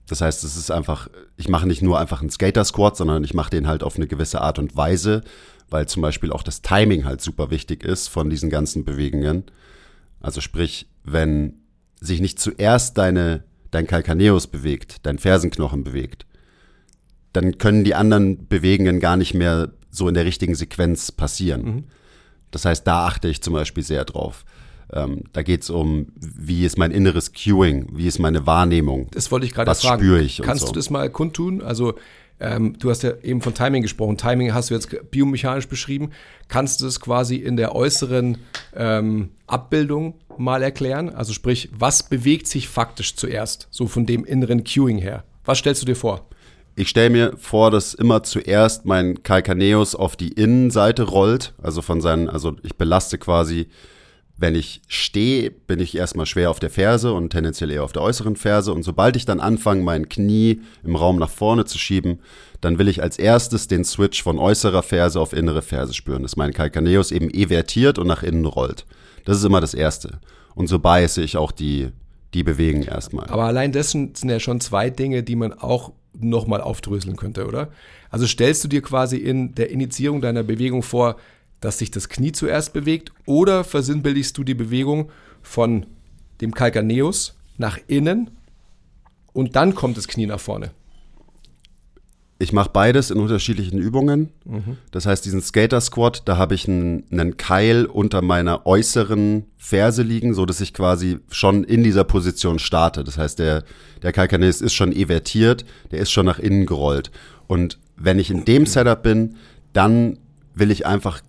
Das 0.08 0.22
heißt, 0.22 0.44
es 0.44 0.58
ist 0.58 0.72
einfach, 0.72 1.10
ich 1.38 1.48
mache 1.48 1.68
nicht 1.68 1.82
nur 1.82 2.00
einfach 2.00 2.22
einen 2.22 2.30
Skater-Squat, 2.30 2.98
sondern 2.98 3.24
ich 3.24 3.34
mache 3.34 3.52
den 3.52 3.68
halt 3.68 3.84
auf 3.84 3.96
eine 3.96 4.08
gewisse 4.08 4.42
Art 4.42 4.60
und 4.60 4.76
Weise, 4.76 5.22
weil 5.70 5.88
zum 5.88 6.02
Beispiel 6.02 6.32
auch 6.32 6.44
das 6.44 6.62
Timing 6.62 7.06
halt 7.06 7.22
super 7.22 7.50
wichtig 7.50 7.84
ist 7.84 8.10
von 8.10 8.30
diesen 8.30 8.50
ganzen 8.50 8.84
Bewegungen. 8.84 9.46
Also 10.20 10.42
sprich, 10.42 10.88
wenn 11.04 11.62
sich 12.00 12.20
nicht 12.20 12.40
zuerst 12.40 12.98
deine, 12.98 13.44
dein 13.70 13.88
Calcaneus 13.88 14.48
bewegt, 14.48 15.06
dein 15.06 15.18
Fersenknochen 15.18 15.84
bewegt, 15.84 16.26
dann 17.34 17.58
können 17.58 17.84
die 17.84 17.96
anderen 17.96 18.48
Bewegungen 18.48 19.00
gar 19.00 19.16
nicht 19.16 19.34
mehr 19.34 19.72
so 19.90 20.08
in 20.08 20.14
der 20.14 20.26
richtigen 20.26 20.56
Sequenz 20.56 21.12
passieren. 21.12 21.64
Mhm. 21.64 21.84
Das 22.52 22.66
heißt, 22.66 22.86
da 22.86 23.08
achte 23.08 23.28
ich 23.28 23.42
zum 23.42 23.54
Beispiel 23.54 23.84
sehr 23.84 24.06
drauf. 24.06 24.46
Ähm, 24.94 25.24
da 25.32 25.42
geht's 25.42 25.70
um, 25.70 26.08
wie 26.16 26.66
ist 26.66 26.78
mein 26.78 26.92
inneres 26.92 27.32
Cueing, 27.32 27.88
wie 27.94 28.08
ist 28.08 28.20
meine 28.20 28.46
Wahrnehmung. 28.46 29.08
Das 29.12 29.32
wollte 29.32 29.46
ich 29.46 29.54
gerade 29.54 29.70
Was 29.70 29.82
fragen. 29.82 30.02
spüre 30.02 30.22
ich 30.22 30.42
Kannst 30.44 30.62
so. 30.66 30.68
du 30.68 30.74
das 30.74 30.90
mal 30.90 31.10
kundtun? 31.10 31.62
Also 31.62 31.96
ähm, 32.42 32.76
du 32.78 32.90
hast 32.90 33.04
ja 33.04 33.14
eben 33.24 33.42
von 33.42 33.54
Timing 33.54 33.84
gesprochen. 33.84 34.18
Timing 34.18 34.54
hast 34.54 34.70
du 34.70 34.74
jetzt 34.74 34.90
biomechanisch 35.12 35.68
beschrieben. 35.68 36.10
Kannst 36.50 36.82
du 36.82 36.86
das 36.86 37.00
quasi 37.00 37.36
in 37.36 37.56
der 37.56 37.74
äußeren 37.76 38.40
ähm, 38.76 39.30
Abbildung 39.48 40.16
mal 40.38 40.64
erklären? 40.64 41.10
Also 41.10 41.34
sprich, 41.34 41.70
was 41.72 42.04
bewegt 42.04 42.48
sich 42.48 42.68
faktisch 42.68 43.16
zuerst, 43.16 43.68
so 43.70 43.88
von 43.88 44.06
dem 44.06 44.26
inneren 44.26 44.64
Cueing 44.64 44.98
her? 44.98 45.24
Was 45.46 45.60
stellst 45.60 45.84
du 45.84 45.86
dir 45.86 45.96
vor? 45.96 46.28
Ich 46.76 46.90
stelle 46.90 47.10
mir 47.10 47.34
vor, 47.38 47.70
dass 47.70 47.94
immer 47.94 48.24
zuerst 48.24 48.86
mein 48.86 49.24
Calcaneus 49.24 49.94
auf 49.94 50.16
die 50.16 50.30
Innenseite 50.32 51.04
rollt, 51.04 51.54
also 51.62 51.82
von 51.82 52.00
seinen, 52.00 52.30
also 52.30 52.56
ich 52.64 52.76
belaste 52.76 53.18
quasi, 53.18 53.68
wenn 54.38 54.56
ich 54.56 54.82
stehe, 54.88 55.52
bin 55.52 55.80
ich 55.80 55.96
erstmal 55.96 56.26
schwer 56.26 56.50
auf 56.50 56.60
der 56.60 56.72
Ferse 56.72 57.14
und 57.14 57.30
tendenziell 57.30 57.70
eher 57.70 57.84
auf 57.84 57.92
der 57.92 58.02
äußeren 58.02 58.36
Ferse 58.36 58.74
und 58.74 58.84
sobald 58.84 59.16
ich 59.16 59.26
dann 59.26 59.40
anfange, 59.40 59.84
mein 59.84 60.10
Knie 60.10 60.62
im 60.84 60.96
Raum 60.96 61.20
nach 61.20 61.30
vorne 61.30 61.66
zu 61.66 61.78
schieben, 61.78 62.20
dann 62.60 62.80
will 62.80 62.88
ich 62.88 63.04
als 63.04 63.20
erstes 63.20 63.68
den 63.68 63.84
Switch 63.84 64.24
von 64.24 64.40
äußerer 64.40 64.82
Ferse 64.82 65.20
auf 65.20 65.34
innere 65.34 65.62
Ferse 65.62 65.94
spüren, 65.94 66.24
dass 66.24 66.38
mein 66.38 66.54
Calcaneus 66.54 67.12
eben 67.12 67.30
evertiert 67.30 68.00
und 68.00 68.08
nach 68.08 68.24
innen 68.24 68.46
rollt. 68.46 68.86
Das 69.26 69.38
ist 69.38 69.44
immer 69.44 69.62
das 69.62 69.74
Erste. 69.76 70.20
Und 70.56 70.68
so 70.68 70.80
beiße 70.80 71.22
ich 71.22 71.38
auch 71.38 71.52
die, 71.52 71.90
die 72.34 72.44
bewegen 72.44 72.84
erstmal. 72.84 73.28
Aber 73.28 73.44
allein 73.44 73.72
dessen 73.72 74.16
sind 74.16 74.30
ja 74.30 74.40
schon 74.40 74.62
zwei 74.62 74.90
Dinge, 74.90 75.24
die 75.24 75.36
man 75.36 75.54
auch 75.54 75.92
nochmal 76.18 76.62
aufdröseln 76.62 77.16
könnte, 77.16 77.48
oder? 77.48 77.70
Also 78.10 78.28
stellst 78.28 78.64
du 78.64 78.68
dir 78.68 78.82
quasi 78.82 79.18
in 79.18 79.56
der 79.56 79.70
Initiierung 79.70 80.22
deiner 80.22 80.44
Bewegung 80.44 80.84
vor, 80.84 81.18
dass 81.62 81.78
sich 81.78 81.92
das 81.92 82.10
Knie 82.10 82.32
zuerst 82.32 82.74
bewegt 82.74 83.12
oder 83.26 83.64
versinnbildlichst 83.64 84.38
du 84.38 84.44
die 84.44 84.56
Bewegung 84.56 85.10
von 85.42 85.86
dem 86.42 86.54
Calcaneus 86.54 87.38
nach 87.58 87.78
innen 87.88 88.32
und 89.34 89.56
dann 89.56 89.76
kommt 89.76 89.98
das 89.98 90.08
Knie 90.08 90.26
nach 90.26 90.40
vorne? 90.40 90.72
Ich 92.42 92.54
mache 92.54 92.72
beides 92.74 93.12
in 93.12 93.20
unterschiedlichen 93.20 93.78
Übungen. 93.78 94.30
Das 94.90 95.06
heißt, 95.06 95.24
diesen 95.24 95.44
Skater 95.44 95.80
Squat, 95.80 96.24
da 96.26 96.38
habe 96.38 96.56
ich 96.56 96.68
einen, 96.68 97.04
einen 97.12 97.38
Keil 97.38 97.86
unter 97.86 98.24
meiner 98.24 98.66
äußeren 98.66 99.46
Ferse 99.58 100.02
liegen, 100.02 100.34
so 100.34 100.48
dass 100.48 100.60
ich 100.60 100.74
quasi 100.74 101.20
schon 101.30 101.64
in 101.64 101.84
dieser 101.84 102.04
Position 102.04 102.58
starte. 102.58 103.04
Das 103.04 103.20
heißt, 103.20 103.38
der, 103.38 103.64
der 104.02 104.12
Calcaneus 104.12 104.60
ist 104.62 104.74
schon 104.74 104.92
evertiert, 104.92 105.66
der 105.92 106.00
ist 106.00 106.12
schon 106.12 106.26
nach 106.26 106.40
innen 106.40 106.66
gerollt. 106.66 107.12
Und 107.46 107.78
wenn 107.96 108.18
ich 108.18 108.32
in 108.32 108.44
dem 108.44 108.66
Setup 108.66 109.04
bin, 109.04 109.36
dann 109.74 110.18
will 110.56 110.72
ich 110.72 110.88
einfach 110.88 111.22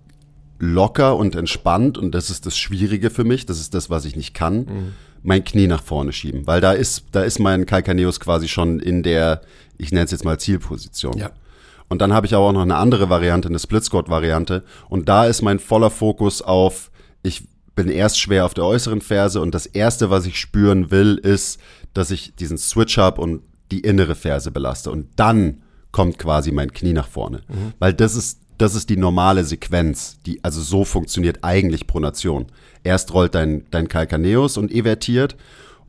locker 0.58 1.16
und 1.16 1.34
entspannt, 1.34 1.98
und 1.98 2.14
das 2.14 2.30
ist 2.30 2.46
das 2.46 2.56
Schwierige 2.56 3.10
für 3.10 3.24
mich, 3.24 3.44
das 3.44 3.60
ist 3.60 3.74
das, 3.74 3.90
was 3.90 4.06
ich 4.06 4.16
nicht 4.16 4.32
kann, 4.32 4.94
mein 5.22 5.44
Knie 5.44 5.66
nach 5.66 5.82
vorne 5.82 6.12
schieben. 6.12 6.46
Weil 6.46 6.60
da 6.60 6.72
ist, 6.72 7.04
da 7.12 7.22
ist 7.22 7.38
mein 7.38 7.66
Calcaneus 7.66 8.20
quasi 8.20 8.48
schon 8.48 8.80
in 8.80 9.02
der, 9.02 9.42
ich 9.78 9.92
nenne 9.92 10.04
es 10.04 10.10
jetzt 10.10 10.24
mal 10.24 10.38
Zielposition. 10.38 11.16
Ja. 11.16 11.30
Und 11.88 12.00
dann 12.00 12.12
habe 12.12 12.26
ich 12.26 12.34
aber 12.34 12.46
auch 12.46 12.52
noch 12.52 12.62
eine 12.62 12.76
andere 12.76 13.10
Variante, 13.10 13.48
eine 13.48 13.58
Split 13.58 13.84
Squat 13.84 14.08
Variante. 14.08 14.64
Und 14.88 15.08
da 15.08 15.26
ist 15.26 15.42
mein 15.42 15.58
voller 15.58 15.90
Fokus 15.90 16.40
auf, 16.40 16.90
ich 17.22 17.44
bin 17.74 17.88
erst 17.88 18.20
schwer 18.20 18.44
auf 18.44 18.54
der 18.54 18.64
äußeren 18.64 19.00
Ferse 19.00 19.40
und 19.40 19.54
das 19.54 19.66
erste, 19.66 20.10
was 20.10 20.26
ich 20.26 20.38
spüren 20.38 20.90
will, 20.90 21.18
ist, 21.22 21.60
dass 21.94 22.10
ich 22.10 22.34
diesen 22.34 22.58
Switch 22.58 22.98
habe 22.98 23.20
und 23.20 23.42
die 23.70 23.80
innere 23.80 24.14
Ferse 24.14 24.50
belaste. 24.50 24.90
Und 24.90 25.08
dann 25.16 25.62
kommt 25.90 26.18
quasi 26.18 26.52
mein 26.52 26.72
Knie 26.72 26.92
nach 26.92 27.08
vorne. 27.08 27.42
Weil 27.78 27.94
das 27.94 28.16
ist, 28.16 28.40
das 28.58 28.74
ist 28.74 28.90
die 28.90 28.96
normale 28.96 29.44
Sequenz. 29.44 30.18
Die, 30.26 30.42
also 30.42 30.60
so 30.60 30.84
funktioniert 30.84 31.38
eigentlich 31.42 31.86
Pronation. 31.86 32.46
Erst 32.84 33.14
rollt 33.14 33.34
dein, 33.34 33.64
dein 33.70 33.88
Calcaneus 33.88 34.56
und 34.56 34.72
evertiert 34.72 35.36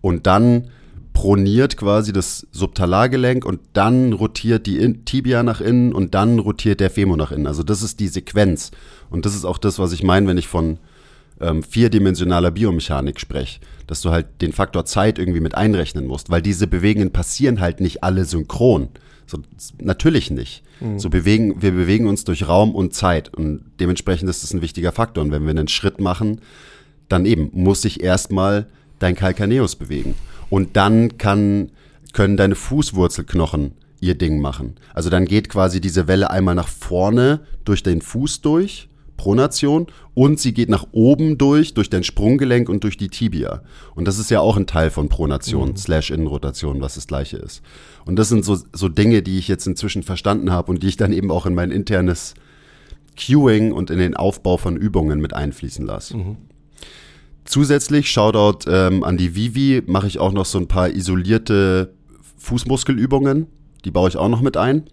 und 0.01 0.27
dann 0.27 0.69
proniert 1.13 1.77
quasi 1.77 2.11
das 2.11 2.47
Subtalargelenk 2.51 3.45
und 3.45 3.59
dann 3.73 4.13
rotiert 4.13 4.65
die 4.65 4.77
In 4.77 5.05
Tibia 5.05 5.43
nach 5.43 5.61
innen 5.61 5.93
und 5.93 6.15
dann 6.15 6.39
rotiert 6.39 6.79
der 6.79 6.89
Femur 6.89 7.17
nach 7.17 7.31
innen. 7.31 7.47
Also 7.47 7.63
das 7.63 7.83
ist 7.83 7.99
die 7.99 8.07
Sequenz. 8.07 8.71
Und 9.09 9.25
das 9.25 9.35
ist 9.35 9.45
auch 9.45 9.59
das, 9.59 9.79
was 9.79 9.93
ich 9.93 10.03
meine, 10.03 10.27
wenn 10.27 10.37
ich 10.37 10.47
von 10.47 10.79
ähm, 11.39 11.63
vierdimensionaler 11.63 12.51
Biomechanik 12.51 13.19
spreche, 13.19 13.59
dass 13.87 14.01
du 14.01 14.09
halt 14.09 14.41
den 14.41 14.53
Faktor 14.53 14.85
Zeit 14.85 15.19
irgendwie 15.19 15.39
mit 15.39 15.55
einrechnen 15.55 16.07
musst, 16.07 16.29
weil 16.29 16.41
diese 16.41 16.67
Bewegungen 16.67 17.11
passieren 17.11 17.59
halt 17.59 17.79
nicht 17.79 18.03
alle 18.03 18.25
synchron. 18.25 18.89
So, 19.25 19.39
natürlich 19.79 20.31
nicht. 20.31 20.63
So 20.97 21.09
bewegen, 21.09 21.61
wir 21.61 21.71
bewegen 21.71 22.07
uns 22.07 22.25
durch 22.25 22.47
Raum 22.47 22.75
und 22.75 22.93
Zeit 22.93 23.33
und 23.33 23.63
dementsprechend 23.79 24.29
ist 24.29 24.43
das 24.43 24.53
ein 24.53 24.61
wichtiger 24.61 24.91
Faktor. 24.91 25.23
Und 25.23 25.31
wenn 25.31 25.43
wir 25.43 25.51
einen 25.51 25.69
Schritt 25.69 26.01
machen, 26.01 26.41
dann 27.09 27.25
eben 27.25 27.49
muss 27.53 27.81
sich 27.81 28.01
erstmal 28.01 28.67
dein 28.99 29.15
Calcaneus 29.15 29.75
bewegen. 29.75 30.15
Und 30.49 30.75
dann 30.77 31.17
kann, 31.17 31.71
können 32.13 32.37
deine 32.37 32.55
Fußwurzelknochen 32.55 33.73
ihr 33.99 34.15
Ding 34.15 34.39
machen. 34.39 34.75
Also 34.93 35.09
dann 35.09 35.25
geht 35.25 35.49
quasi 35.49 35.81
diese 35.81 36.07
Welle 36.07 36.29
einmal 36.29 36.55
nach 36.55 36.67
vorne 36.67 37.41
durch 37.65 37.83
den 37.83 38.01
Fuß 38.01 38.41
durch, 38.41 38.89
Pronation, 39.17 39.87
und 40.13 40.39
sie 40.39 40.53
geht 40.53 40.69
nach 40.69 40.87
oben 40.91 41.37
durch, 41.37 41.73
durch 41.73 41.89
dein 41.89 42.03
Sprunggelenk 42.03 42.67
und 42.67 42.83
durch 42.83 42.97
die 42.97 43.07
Tibia. 43.07 43.61
Und 43.95 44.07
das 44.07 44.19
ist 44.19 44.29
ja 44.29 44.41
auch 44.41 44.57
ein 44.57 44.67
Teil 44.67 44.89
von 44.89 45.07
Pronation, 45.07 45.77
slash 45.77 46.11
Innenrotation, 46.11 46.81
was 46.81 46.95
das 46.95 47.07
gleiche 47.07 47.37
ist. 47.37 47.61
Und 48.05 48.17
das 48.17 48.29
sind 48.29 48.43
so, 48.43 48.57
so 48.73 48.89
Dinge, 48.89 49.21
die 49.21 49.37
ich 49.37 49.47
jetzt 49.47 49.65
inzwischen 49.65 50.03
verstanden 50.03 50.51
habe 50.51 50.71
und 50.71 50.83
die 50.83 50.87
ich 50.87 50.97
dann 50.97 51.13
eben 51.13 51.31
auch 51.31 51.45
in 51.45 51.55
mein 51.55 51.71
internes 51.71 52.33
Cueing 53.15 53.71
und 53.71 53.89
in 53.89 53.99
den 53.99 54.15
Aufbau 54.15 54.57
von 54.57 54.75
Übungen 54.75 55.21
mit 55.21 55.33
einfließen 55.33 55.85
lasse. 55.85 56.17
Zusätzlich, 57.45 58.09
Shoutout 58.09 58.69
ähm, 58.69 59.03
an 59.03 59.17
die 59.17 59.35
Vivi, 59.35 59.83
mache 59.85 60.07
ich 60.07 60.19
auch 60.19 60.31
noch 60.31 60.45
so 60.45 60.57
ein 60.57 60.67
paar 60.67 60.89
isolierte 60.89 61.93
Fußmuskelübungen. 62.37 63.47
Die 63.85 63.91
baue 63.91 64.09
ich 64.09 64.17
auch 64.17 64.29
noch 64.29 64.41
mit 64.41 64.57
ein. 64.57 64.89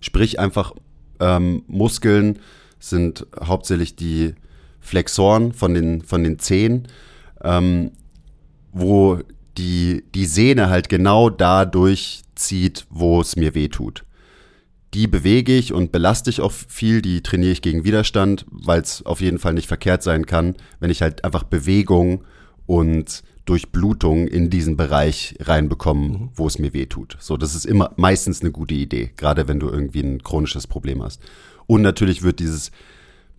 Sprich 0.00 0.38
einfach 0.38 0.72
ähm, 1.20 1.62
Muskeln 1.66 2.38
sind 2.78 3.26
hauptsächlich 3.38 3.96
die 3.96 4.34
Flexoren 4.80 5.52
von 5.52 5.74
den, 5.74 6.02
von 6.02 6.22
den 6.22 6.38
Zehen, 6.38 6.88
ähm, 7.42 7.92
wo 8.72 9.18
die, 9.56 10.04
die 10.14 10.26
Sehne 10.26 10.70
halt 10.70 10.88
genau 10.88 11.30
da 11.30 11.64
durchzieht, 11.64 12.86
wo 12.90 13.20
es 13.20 13.36
mir 13.36 13.54
weh 13.54 13.68
tut. 13.68 14.04
Die 14.94 15.06
bewege 15.06 15.54
ich 15.54 15.72
und 15.72 15.92
belaste 15.92 16.30
ich 16.30 16.40
auch 16.40 16.52
viel, 16.52 17.02
die 17.02 17.22
trainiere 17.22 17.52
ich 17.52 17.62
gegen 17.62 17.84
Widerstand, 17.84 18.46
weil 18.50 18.80
es 18.80 19.04
auf 19.04 19.20
jeden 19.20 19.38
Fall 19.38 19.52
nicht 19.52 19.68
verkehrt 19.68 20.02
sein 20.02 20.24
kann, 20.24 20.56
wenn 20.80 20.90
ich 20.90 21.02
halt 21.02 21.24
einfach 21.24 21.44
Bewegung 21.44 22.24
und 22.66 23.22
Durchblutung 23.44 24.28
in 24.28 24.50
diesen 24.50 24.76
Bereich 24.76 25.34
reinbekomme, 25.40 26.30
wo 26.34 26.46
es 26.46 26.58
mir 26.58 26.74
weh 26.74 26.86
tut. 26.86 27.16
So, 27.18 27.36
das 27.36 27.54
ist 27.54 27.64
immer 27.64 27.92
meistens 27.96 28.40
eine 28.40 28.50
gute 28.50 28.74
Idee, 28.74 29.10
gerade 29.16 29.48
wenn 29.48 29.60
du 29.60 29.68
irgendwie 29.68 30.00
ein 30.00 30.22
chronisches 30.22 30.66
Problem 30.66 31.02
hast. 31.02 31.22
Und 31.66 31.82
natürlich 31.82 32.22
wird 32.22 32.40
dieses 32.40 32.70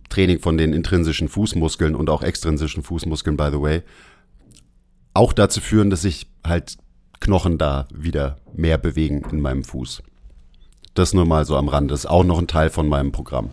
Training 0.08 0.40
von 0.40 0.58
den 0.58 0.72
intrinsischen 0.72 1.28
Fußmuskeln 1.28 1.94
und 1.94 2.10
auch 2.10 2.22
extrinsischen 2.22 2.82
Fußmuskeln, 2.82 3.36
by 3.36 3.50
the 3.52 3.60
way, 3.60 3.82
auch 5.14 5.32
dazu 5.32 5.60
führen, 5.60 5.90
dass 5.90 6.02
sich 6.02 6.26
halt 6.44 6.76
Knochen 7.20 7.58
da 7.58 7.86
wieder 7.94 8.38
mehr 8.54 8.78
bewegen 8.78 9.22
in 9.30 9.40
meinem 9.40 9.62
Fuß. 9.62 10.02
Das 10.94 11.14
nur 11.14 11.24
mal 11.24 11.44
so 11.44 11.56
am 11.56 11.68
Rand. 11.68 11.90
Das 11.90 12.00
ist 12.00 12.06
auch 12.06 12.24
noch 12.24 12.38
ein 12.38 12.48
Teil 12.48 12.70
von 12.70 12.88
meinem 12.88 13.12
Programm. 13.12 13.50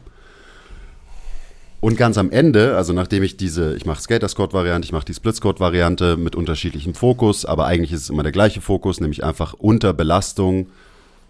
Und 1.79 1.95
ganz 1.95 2.17
am 2.17 2.31
Ende, 2.31 2.75
also 2.75 2.91
nachdem 2.91 3.21
ich 3.21 3.37
diese, 3.37 3.75
ich 3.75 3.85
mache 3.85 4.01
Skater 4.01 4.27
Squat 4.27 4.51
Variante, 4.53 4.85
ich 4.85 4.91
mache 4.91 5.05
die 5.05 5.13
Split 5.13 5.35
Squat 5.35 5.59
Variante 5.59 6.17
mit 6.17 6.35
unterschiedlichem 6.35 6.95
Fokus, 6.95 7.45
aber 7.45 7.65
eigentlich 7.65 7.91
ist 7.91 8.01
es 8.01 8.09
immer 8.09 8.23
der 8.23 8.31
gleiche 8.31 8.61
Fokus, 8.61 8.99
nämlich 8.99 9.23
einfach 9.23 9.53
unter 9.53 9.93
Belastung 9.93 10.69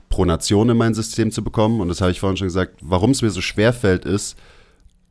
Pronation 0.10 0.70
in 0.70 0.78
mein 0.78 0.94
System 0.94 1.32
zu 1.32 1.44
bekommen. 1.44 1.82
Und 1.82 1.90
das 1.90 2.00
habe 2.00 2.12
ich 2.12 2.22
vorhin 2.22 2.38
schon 2.38 2.48
gesagt, 2.48 2.80
warum 2.82 3.12
es 3.12 3.22
mir 3.22 3.30
so 3.30 3.42
schwer 3.42 3.74
fällt, 3.74 4.06
ist, 4.06 4.38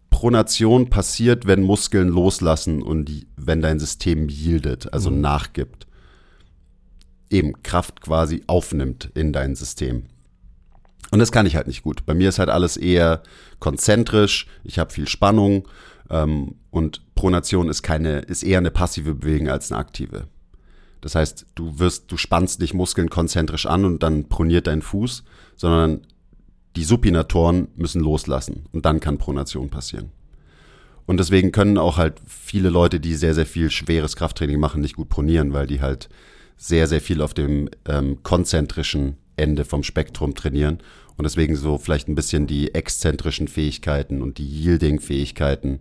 Pronation 0.09 0.88
passiert, 0.88 1.46
wenn 1.46 1.62
Muskeln 1.62 2.09
loslassen 2.09 2.80
und 2.80 3.04
die, 3.04 3.26
wenn 3.37 3.61
dein 3.61 3.78
System 3.78 4.30
yieldet, 4.30 4.90
also 4.94 5.11
nachgibt. 5.11 5.87
Eben 7.28 7.62
Kraft 7.62 8.00
quasi 8.00 8.42
aufnimmt 8.46 9.11
in 9.14 9.35
dein 9.35 9.54
System. 9.54 10.04
Und 11.10 11.18
das 11.18 11.32
kann 11.32 11.46
ich 11.46 11.56
halt 11.56 11.66
nicht 11.66 11.82
gut. 11.82 12.04
Bei 12.06 12.14
mir 12.14 12.28
ist 12.28 12.38
halt 12.38 12.48
alles 12.48 12.76
eher 12.76 13.22
konzentrisch, 13.58 14.46
ich 14.64 14.78
habe 14.78 14.92
viel 14.92 15.08
Spannung 15.08 15.68
ähm, 16.10 16.56
und 16.70 17.14
Pronation 17.14 17.68
ist 17.68 17.82
keine, 17.82 18.20
ist 18.20 18.42
eher 18.42 18.58
eine 18.58 18.70
passive 18.70 19.14
Bewegung 19.14 19.48
als 19.48 19.70
eine 19.70 19.80
aktive. 19.80 20.26
Das 21.00 21.14
heißt, 21.14 21.46
du 21.54 21.78
wirst, 21.78 22.10
du 22.10 22.16
spannst 22.16 22.60
dich 22.62 22.74
Muskeln 22.74 23.10
konzentrisch 23.10 23.66
an 23.66 23.84
und 23.84 24.02
dann 24.02 24.28
proniert 24.28 24.66
dein 24.66 24.82
Fuß, 24.82 25.22
sondern 25.54 26.06
die 26.74 26.84
Supinatoren 26.84 27.68
müssen 27.76 28.02
loslassen 28.02 28.66
und 28.72 28.84
dann 28.84 29.00
kann 29.00 29.18
Pronation 29.18 29.70
passieren. 29.70 30.10
Und 31.06 31.18
deswegen 31.18 31.52
können 31.52 31.78
auch 31.78 31.96
halt 31.98 32.20
viele 32.26 32.68
Leute, 32.68 32.98
die 32.98 33.14
sehr, 33.14 33.34
sehr 33.34 33.46
viel 33.46 33.70
schweres 33.70 34.16
Krafttraining 34.16 34.58
machen, 34.58 34.80
nicht 34.80 34.96
gut 34.96 35.08
pronieren, 35.08 35.52
weil 35.52 35.68
die 35.68 35.80
halt 35.80 36.08
sehr, 36.56 36.88
sehr 36.88 37.00
viel 37.00 37.22
auf 37.22 37.32
dem 37.32 37.70
ähm, 37.86 38.22
konzentrischen 38.22 39.16
Ende 39.37 39.64
vom 39.64 39.83
Spektrum 39.83 40.35
trainieren 40.35 40.79
und 41.16 41.25
deswegen 41.25 41.57
so 41.57 41.79
vielleicht 41.79 42.09
ein 42.09 42.14
bisschen 42.14 42.46
die 42.46 42.75
exzentrischen 42.75 43.49
Fähigkeiten 43.49 44.22
und 44.22 44.38
die 44.38 44.46
Yielding-Fähigkeiten 44.46 45.81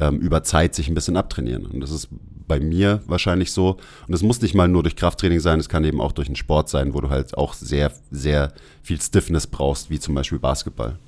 ähm, 0.00 0.18
über 0.18 0.42
Zeit 0.42 0.74
sich 0.74 0.88
ein 0.88 0.94
bisschen 0.94 1.16
abtrainieren. 1.16 1.66
Und 1.66 1.80
das 1.80 1.90
ist 1.90 2.08
bei 2.48 2.60
mir 2.60 3.02
wahrscheinlich 3.06 3.52
so. 3.52 3.78
Und 4.06 4.14
es 4.14 4.22
muss 4.22 4.40
nicht 4.40 4.54
mal 4.54 4.68
nur 4.68 4.82
durch 4.82 4.96
Krafttraining 4.96 5.40
sein, 5.40 5.60
es 5.60 5.68
kann 5.68 5.84
eben 5.84 6.00
auch 6.00 6.12
durch 6.12 6.28
einen 6.28 6.36
Sport 6.36 6.68
sein, 6.68 6.94
wo 6.94 7.00
du 7.00 7.10
halt 7.10 7.36
auch 7.36 7.54
sehr, 7.54 7.92
sehr 8.10 8.52
viel 8.82 9.00
Stiffness 9.00 9.46
brauchst, 9.46 9.90
wie 9.90 10.00
zum 10.00 10.14
Beispiel 10.14 10.38
Basketball. 10.38 10.98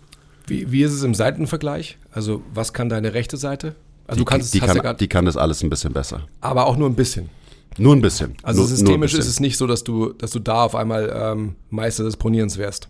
Wie, 0.47 0.71
wie 0.71 0.83
ist 0.83 0.93
es 0.93 1.03
im 1.03 1.15
Seitenvergleich? 1.15 1.99
Also 2.13 2.43
was 2.53 2.73
kann 2.73 2.89
deine 2.89 3.15
rechte 3.15 3.37
Seite? 3.37 3.75
Also 4.07 4.19
die, 4.19 4.25
du 4.25 4.25
kannst 4.25 4.55
die, 4.55 4.61
hast 4.61 4.75
kann, 4.75 4.85
ja 4.85 4.93
die 4.93 5.09
kann 5.09 5.25
das 5.25 5.37
alles 5.37 5.63
ein 5.63 5.71
bisschen 5.71 5.93
besser. 5.93 6.27
aber 6.41 6.67
auch 6.67 6.77
nur 6.77 6.89
ein 6.89 6.95
bisschen. 6.95 7.31
Nur 7.79 7.95
ein 7.95 8.01
bisschen. 8.01 8.37
Also 8.43 8.61
nur, 8.61 8.69
systemisch 8.69 9.13
nur 9.13 9.21
ist 9.21 9.29
es 9.29 9.41
nicht 9.41 9.57
so, 9.57 9.67
dass 9.67 9.85
du, 9.85 10.13
dass 10.13 10.31
du 10.31 10.39
da 10.39 10.63
auf 10.65 10.75
einmal 10.75 11.13
ähm, 11.15 11.57
Meister 11.71 12.05
des 12.05 12.17
Ponierens 12.17 12.57
wärst. 12.59 12.89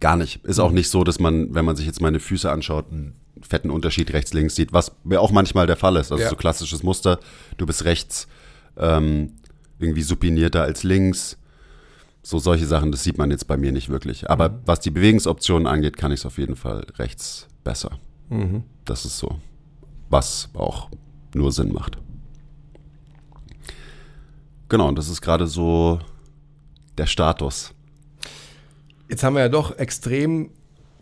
Gar 0.00 0.16
nicht. 0.16 0.44
Ist 0.44 0.58
auch 0.58 0.72
nicht 0.72 0.88
so, 0.88 1.04
dass 1.04 1.18
man, 1.20 1.54
wenn 1.54 1.64
man 1.64 1.76
sich 1.76 1.86
jetzt 1.86 2.00
meine 2.00 2.20
Füße 2.20 2.50
anschaut, 2.50 2.86
einen 2.90 3.14
fetten 3.42 3.70
Unterschied 3.70 4.12
rechts, 4.12 4.32
links 4.32 4.54
sieht, 4.54 4.72
was 4.72 4.92
mir 5.04 5.20
auch 5.20 5.30
manchmal 5.30 5.66
der 5.66 5.76
Fall 5.76 5.96
ist. 5.96 6.10
Also 6.12 6.24
Ja. 6.24 6.30
so 6.30 6.36
klassisches 6.36 6.82
Muster. 6.82 7.20
Du 7.58 7.66
bist 7.66 7.84
rechts 7.84 8.26
ähm, 8.78 9.32
irgendwie 9.78 10.02
supinierter 10.02 10.62
als 10.62 10.82
links. 10.82 11.36
So 12.22 12.38
solche 12.38 12.66
Sachen, 12.66 12.92
das 12.92 13.02
sieht 13.02 13.16
man 13.18 13.30
jetzt 13.30 13.46
bei 13.46 13.56
mir 13.56 13.72
nicht 13.72 13.88
wirklich. 13.88 14.28
Aber 14.30 14.50
Mhm. 14.50 14.54
was 14.66 14.80
die 14.80 14.90
Bewegungsoptionen 14.90 15.66
angeht, 15.66 15.96
kann 15.96 16.12
ich 16.12 16.20
es 16.20 16.26
auf 16.26 16.38
jeden 16.38 16.56
Fall 16.56 16.86
rechts 16.98 17.46
besser. 17.64 17.98
Mhm. 18.28 18.62
Das 18.84 19.04
ist 19.04 19.18
so. 19.18 19.38
Was 20.10 20.48
auch 20.54 20.88
nur 21.34 21.52
Sinn 21.52 21.72
macht. 21.72 21.98
Genau, 24.70 24.86
und 24.88 24.96
das 24.96 25.08
ist 25.08 25.20
gerade 25.20 25.48
so 25.48 25.98
der 26.96 27.06
Status. 27.06 27.74
Jetzt 29.08 29.24
haben 29.24 29.34
wir 29.34 29.40
ja 29.40 29.48
doch 29.48 29.76
extrem 29.76 30.50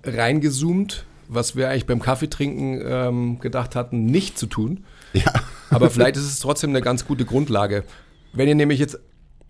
reingezoomt, 0.02 1.04
was 1.28 1.54
wir 1.54 1.68
eigentlich 1.68 1.87
beim 1.87 2.00
Kaffeetrinken 2.00 2.83
ähm, 2.83 3.38
gedacht 3.40 3.76
hatten, 3.76 4.07
nicht 4.07 4.38
zu 4.38 4.46
tun. 4.46 4.85
Ja. 5.12 5.33
Aber 5.70 5.90
vielleicht 5.90 6.16
ist 6.16 6.24
es 6.24 6.40
trotzdem 6.40 6.70
eine 6.70 6.81
ganz 6.81 7.07
gute 7.07 7.26
Grundlage. 7.26 7.85
Wenn 8.33 8.48
ihr 8.48 8.54
nämlich 8.54 8.81
jetzt 8.81 8.98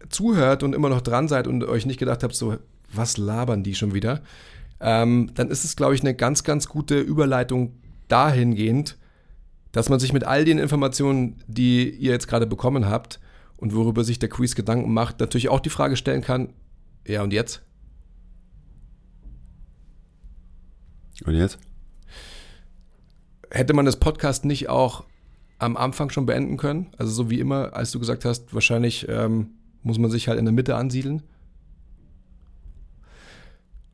zuhört 0.09 0.65
und 0.65 0.75
immer 0.75 0.89
noch 0.89 1.01
dran 1.01 1.29
seid 1.29 1.47
und 1.47 1.63
euch 1.63 1.87
nicht 1.87 1.99
gedacht 1.99 2.25
habt, 2.25 2.35
so, 2.35 2.57
was 2.93 3.19
labern 3.19 3.63
die 3.63 3.77
schon 3.77 3.95
wieder, 3.95 4.23
ähm, 4.81 5.31
dann 5.35 5.49
ist 5.49 5.65
es, 5.65 5.77
glaube 5.77 5.95
ich, 5.95 6.01
eine 6.01 6.15
ganz, 6.15 6.43
ganz 6.43 6.69
gute 6.69 6.99
Überleitung 6.99 7.75
dahingehend, 8.09 8.97
dass 9.71 9.89
man 9.89 10.01
sich 10.01 10.13
mit 10.13 10.25
all 10.25 10.45
den 10.45 10.59
Informationen, 10.59 11.37
die 11.47 11.89
ihr 11.89 12.11
jetzt 12.11 12.27
gerade 12.27 12.47
bekommen 12.49 12.89
habt 12.89 13.21
und 13.59 13.75
worüber 13.75 14.05
sich 14.05 14.19
der 14.19 14.29
Quiz 14.29 14.55
Gedanken 14.55 14.93
macht, 14.93 15.21
natürlich 15.21 15.49
auch 15.51 15.61
die 15.61 15.71
Frage 15.71 15.97
stellen 15.97 16.23
kann, 16.23 16.55
ja 17.07 17.23
und 17.23 17.33
jetzt? 17.33 17.63
Und 21.25 21.35
jetzt? 21.35 21.59
Hätte 23.51 23.75
man 23.75 23.85
das 23.85 23.99
Podcast 23.99 24.45
nicht 24.45 24.69
auch 24.69 25.05
am 25.59 25.77
Anfang 25.77 26.11
schon 26.11 26.27
beenden 26.27 26.57
können? 26.57 26.89
Also 26.97 27.13
so 27.13 27.31
wie 27.31 27.41
immer, 27.41 27.75
als 27.75 27.91
du 27.91 27.99
gesagt 27.99 28.25
hast, 28.25 28.55
wahrscheinlich 28.55 29.09
ähm, 29.09 29.51
muss 29.83 29.99
man 29.99 30.11
sich 30.11 30.29
halt 30.29 30.39
in 30.39 30.45
der 30.45 30.55
Mitte 30.55 30.77
ansiedeln. 30.77 31.23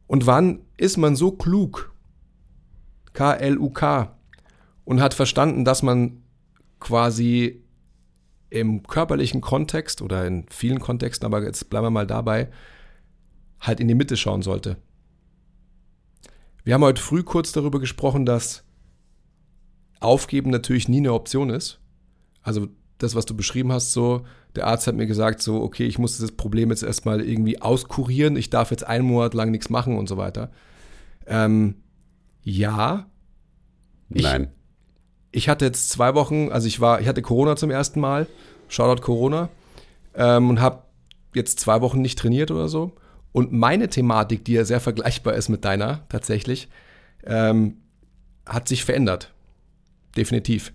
Und 0.06 0.26
wann 0.26 0.60
ist 0.76 0.98
man 0.98 1.16
so 1.16 1.32
klug, 1.32 1.92
K-L-U-K, 3.14 4.16
und 4.84 5.00
hat 5.00 5.14
verstanden, 5.14 5.64
dass 5.64 5.82
man 5.82 6.22
quasi 6.78 7.63
im 8.54 8.84
körperlichen 8.84 9.40
Kontext 9.40 10.00
oder 10.00 10.26
in 10.26 10.46
vielen 10.48 10.78
Kontexten, 10.78 11.26
aber 11.26 11.42
jetzt 11.42 11.70
bleiben 11.70 11.86
wir 11.86 11.90
mal 11.90 12.06
dabei, 12.06 12.48
halt 13.60 13.80
in 13.80 13.88
die 13.88 13.96
Mitte 13.96 14.16
schauen 14.16 14.42
sollte. 14.42 14.76
Wir 16.62 16.74
haben 16.74 16.84
heute 16.84 17.02
früh 17.02 17.24
kurz 17.24 17.50
darüber 17.50 17.80
gesprochen, 17.80 18.24
dass 18.24 18.62
Aufgeben 19.98 20.50
natürlich 20.50 20.88
nie 20.88 20.98
eine 20.98 21.12
Option 21.12 21.50
ist. 21.50 21.80
Also 22.42 22.68
das, 22.98 23.16
was 23.16 23.26
du 23.26 23.36
beschrieben 23.36 23.72
hast, 23.72 23.92
so, 23.92 24.24
der 24.54 24.68
Arzt 24.68 24.86
hat 24.86 24.94
mir 24.94 25.06
gesagt, 25.06 25.42
so, 25.42 25.60
okay, 25.60 25.86
ich 25.86 25.98
muss 25.98 26.18
das 26.18 26.30
Problem 26.30 26.70
jetzt 26.70 26.84
erstmal 26.84 27.22
irgendwie 27.22 27.60
auskurieren, 27.60 28.36
ich 28.36 28.50
darf 28.50 28.70
jetzt 28.70 28.86
einen 28.86 29.04
Monat 29.04 29.34
lang 29.34 29.50
nichts 29.50 29.68
machen 29.68 29.98
und 29.98 30.08
so 30.08 30.16
weiter. 30.16 30.52
Ähm, 31.26 31.82
ja, 32.42 33.10
Nein. 34.10 34.42
ich 34.44 34.48
hatte 35.48 35.64
jetzt 35.64 35.90
zwei 35.90 36.14
Wochen, 36.14 36.50
also 36.50 36.66
ich 36.68 36.80
war, 36.80 37.00
ich 37.00 37.08
hatte 37.08 37.22
Corona 37.22 37.56
zum 37.56 37.70
ersten 37.70 38.00
Mal, 38.00 38.26
Shoutout 38.68 39.02
Corona, 39.02 39.48
ähm, 40.14 40.48
und 40.50 40.60
habe 40.60 40.82
jetzt 41.34 41.58
zwei 41.60 41.80
Wochen 41.80 42.00
nicht 42.00 42.18
trainiert 42.18 42.50
oder 42.50 42.68
so. 42.68 42.92
Und 43.32 43.52
meine 43.52 43.88
Thematik, 43.88 44.44
die 44.44 44.52
ja 44.52 44.64
sehr 44.64 44.80
vergleichbar 44.80 45.34
ist 45.34 45.48
mit 45.48 45.64
deiner 45.64 46.02
tatsächlich, 46.08 46.68
ähm, 47.26 47.78
hat 48.46 48.68
sich 48.68 48.84
verändert. 48.84 49.32
Definitiv. 50.16 50.72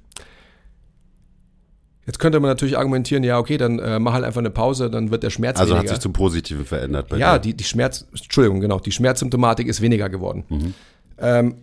Jetzt 2.06 2.18
könnte 2.20 2.40
man 2.40 2.50
natürlich 2.50 2.78
argumentieren, 2.78 3.24
ja, 3.24 3.38
okay, 3.38 3.58
dann 3.58 3.78
äh, 3.80 4.00
mach 4.00 4.14
halt 4.14 4.26
einfach 4.26 4.40
eine 4.40 4.50
Pause, 4.50 4.90
dann 4.90 5.12
wird 5.12 5.22
der 5.24 5.30
Schmerz 5.30 5.60
Also 5.60 5.74
hat 5.76 5.82
weniger. 5.84 5.94
sich 5.94 6.02
zum 6.02 6.12
Positiven 6.12 6.66
verändert 6.66 7.08
bei 7.08 7.18
Ja, 7.18 7.38
dir. 7.38 7.52
die, 7.52 7.58
die 7.58 7.64
Schmerz, 7.64 8.08
Entschuldigung, 8.12 8.60
genau, 8.60 8.80
die 8.80 8.92
Schmerzsymptomatik 8.92 9.68
ist 9.68 9.80
weniger 9.80 10.10
geworden. 10.10 10.74
Ähm, 11.20 11.56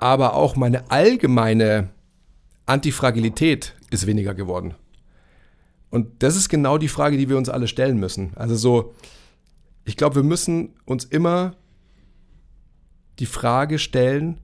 aber 0.00 0.32
auch 0.34 0.56
meine 0.56 0.90
allgemeine 0.90 1.90
Antifragilität 2.64 3.76
ist 3.90 4.06
weniger 4.06 4.34
geworden. 4.34 4.74
Und 5.90 6.22
das 6.22 6.36
ist 6.36 6.48
genau 6.48 6.78
die 6.78 6.88
Frage, 6.88 7.18
die 7.18 7.28
wir 7.28 7.36
uns 7.36 7.50
alle 7.50 7.68
stellen 7.68 7.98
müssen. 7.98 8.32
Also 8.34 8.56
so, 8.56 8.94
ich 9.84 9.98
glaube, 9.98 10.16
wir 10.16 10.22
müssen 10.22 10.70
uns 10.86 11.04
immer 11.04 11.54
die 13.18 13.26
Frage 13.26 13.78
stellen, 13.78 14.38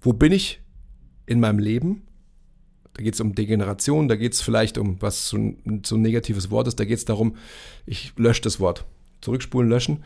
wo 0.00 0.12
bin 0.12 0.30
ich 0.30 0.60
in 1.26 1.40
meinem 1.40 1.58
Leben? 1.58 2.02
Da 2.94 3.02
geht 3.02 3.14
es 3.14 3.20
um 3.20 3.34
Degeneration, 3.34 4.06
da 4.06 4.14
geht 4.14 4.34
es 4.34 4.40
vielleicht 4.40 4.78
um, 4.78 5.02
was 5.02 5.28
so 5.28 5.36
ein, 5.36 5.82
so 5.84 5.96
ein 5.96 6.02
negatives 6.02 6.50
Wort 6.52 6.68
ist, 6.68 6.78
da 6.78 6.84
geht 6.84 6.98
es 6.98 7.04
darum, 7.04 7.36
ich 7.86 8.12
lösche 8.16 8.42
das 8.42 8.60
Wort. 8.60 8.84
Zurückspulen, 9.20 9.68
löschen. 9.68 10.04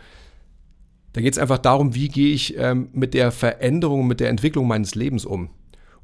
Da 1.12 1.20
geht 1.20 1.32
es 1.32 1.38
einfach 1.38 1.58
darum, 1.58 1.94
wie 1.94 2.08
gehe 2.08 2.32
ich 2.32 2.56
ähm, 2.56 2.88
mit 2.92 3.14
der 3.14 3.32
Veränderung, 3.32 4.06
mit 4.06 4.20
der 4.20 4.28
Entwicklung 4.28 4.68
meines 4.68 4.94
Lebens 4.94 5.24
um. 5.24 5.50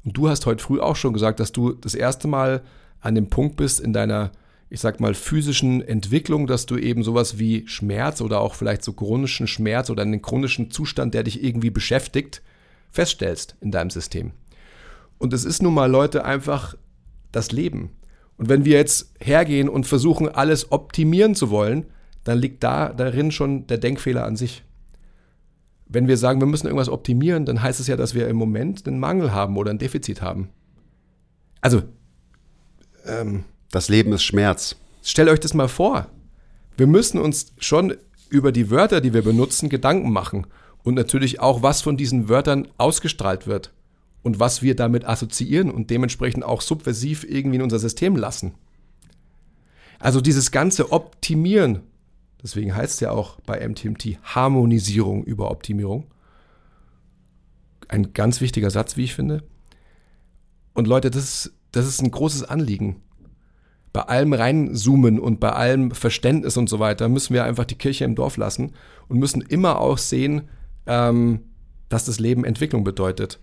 Und 0.03 0.17
du 0.17 0.29
hast 0.29 0.45
heute 0.45 0.63
früh 0.63 0.79
auch 0.79 0.95
schon 0.95 1.13
gesagt, 1.13 1.39
dass 1.39 1.51
du 1.51 1.71
das 1.73 1.95
erste 1.95 2.27
Mal 2.27 2.61
an 2.99 3.15
dem 3.15 3.29
Punkt 3.29 3.55
bist 3.55 3.79
in 3.79 3.93
deiner, 3.93 4.31
ich 4.69 4.79
sag 4.79 4.99
mal, 4.99 5.13
physischen 5.13 5.81
Entwicklung, 5.81 6.47
dass 6.47 6.65
du 6.65 6.77
eben 6.77 7.03
sowas 7.03 7.39
wie 7.39 7.67
Schmerz 7.67 8.21
oder 8.21 8.41
auch 8.41 8.55
vielleicht 8.55 8.83
so 8.83 8.93
chronischen 8.93 9.47
Schmerz 9.47 9.89
oder 9.89 10.03
einen 10.03 10.21
chronischen 10.21 10.71
Zustand, 10.71 11.13
der 11.13 11.23
dich 11.23 11.43
irgendwie 11.43 11.69
beschäftigt, 11.69 12.41
feststellst 12.91 13.55
in 13.61 13.71
deinem 13.71 13.89
System. 13.89 14.31
Und 15.17 15.33
es 15.33 15.45
ist 15.45 15.61
nun 15.61 15.73
mal, 15.73 15.89
Leute, 15.89 16.25
einfach 16.25 16.75
das 17.31 17.51
Leben. 17.51 17.91
Und 18.37 18.49
wenn 18.49 18.65
wir 18.65 18.77
jetzt 18.77 19.13
hergehen 19.19 19.67
und 19.67 19.87
versuchen, 19.87 20.29
alles 20.29 20.71
optimieren 20.71 21.33
zu 21.33 21.49
wollen, 21.49 21.85
dann 22.23 22.37
liegt 22.37 22.63
da 22.63 22.93
darin 22.93 23.31
schon 23.31 23.67
der 23.67 23.77
Denkfehler 23.77 24.25
an 24.25 24.35
sich. 24.35 24.63
Wenn 25.89 26.07
wir 26.07 26.17
sagen, 26.17 26.39
wir 26.39 26.47
müssen 26.47 26.67
irgendwas 26.67 26.89
optimieren, 26.89 27.45
dann 27.45 27.61
heißt 27.61 27.79
es 27.79 27.87
ja, 27.87 27.95
dass 27.95 28.13
wir 28.13 28.27
im 28.27 28.35
Moment 28.35 28.87
einen 28.87 28.99
Mangel 28.99 29.31
haben 29.31 29.57
oder 29.57 29.71
ein 29.71 29.77
Defizit 29.79 30.21
haben. 30.21 30.49
Also, 31.61 31.83
ähm, 33.05 33.45
Das 33.71 33.89
Leben 33.89 34.11
ist 34.13 34.23
Schmerz. 34.23 34.75
stellt 35.01 35.29
euch 35.29 35.39
das 35.39 35.53
mal 35.53 35.67
vor. 35.69 36.07
Wir 36.75 36.87
müssen 36.87 37.19
uns 37.19 37.53
schon 37.57 37.95
über 38.29 38.51
die 38.51 38.69
Wörter, 38.69 39.01
die 39.01 39.13
wir 39.13 39.21
benutzen, 39.23 39.69
Gedanken 39.69 40.11
machen. 40.11 40.47
Und 40.83 40.95
natürlich 40.95 41.39
auch, 41.39 41.61
was 41.63 41.81
von 41.81 41.97
diesen 41.97 42.29
Wörtern 42.29 42.67
ausgestrahlt 42.77 43.47
wird. 43.47 43.71
Und 44.23 44.39
was 44.39 44.61
wir 44.61 44.75
damit 44.75 45.05
assoziieren 45.05 45.71
und 45.71 45.89
dementsprechend 45.89 46.43
auch 46.43 46.61
subversiv 46.61 47.23
irgendwie 47.23 47.57
in 47.57 47.61
unser 47.61 47.79
System 47.79 48.15
lassen. 48.15 48.53
Also 49.99 50.21
dieses 50.21 50.51
ganze 50.51 50.91
Optimieren, 50.91 51.81
deswegen 52.47 52.75
heißt 52.75 52.95
es 52.95 52.99
ja 53.01 53.11
auch 53.11 53.39
bei 53.41 53.67
MTMT 53.67 54.19
Harmonisierung 54.23 55.23
über 55.23 55.51
Optimierung. 55.51 56.07
Ein 57.87 58.13
ganz 58.13 58.41
wichtiger 58.41 58.69
Satz, 58.69 58.97
wie 58.97 59.03
ich 59.03 59.13
finde. 59.13 59.43
Und 60.73 60.87
Leute, 60.87 61.11
das 61.11 61.23
ist, 61.23 61.53
das 61.71 61.85
ist 61.85 62.01
ein 62.01 62.11
großes 62.11 62.43
Anliegen 62.43 63.01
bei 63.97 64.03
allem 64.03 64.33
reinzoomen 64.33 65.19
und 65.19 65.39
bei 65.39 65.51
allem 65.51 65.89
Verständnis 65.89 66.55
und 66.55 66.69
so 66.69 66.79
weiter 66.79 67.09
müssen 67.09 67.33
wir 67.33 67.45
einfach 67.45 67.65
die 67.65 67.79
Kirche 67.79 68.05
im 68.05 68.13
Dorf 68.13 68.37
lassen 68.37 68.73
und 69.07 69.17
müssen 69.17 69.41
immer 69.41 69.79
auch 69.79 69.97
sehen, 69.97 70.49
ähm, 70.85 71.39
dass 71.89 72.05
das 72.05 72.19
Leben 72.19 72.45
Entwicklung 72.45 72.83
bedeutet. 72.83 73.39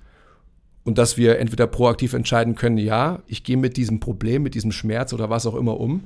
Und 0.85 0.99
dass 0.99 1.17
wir 1.17 1.41
entweder 1.41 1.67
proaktiv 1.67 2.13
entscheiden 2.13 2.55
können, 2.55 2.79
ja, 2.79 3.23
ich 3.27 3.43
gehe 3.43 3.57
mit 3.57 3.77
diesem 3.77 3.99
Problem, 3.99 4.45
mit 4.45 4.55
diesem 4.55 4.71
Schmerz 4.71 5.13
oder 5.13 5.29
was 5.29 5.45
auch 5.47 5.57
immer 5.57 5.81
um. 5.81 6.05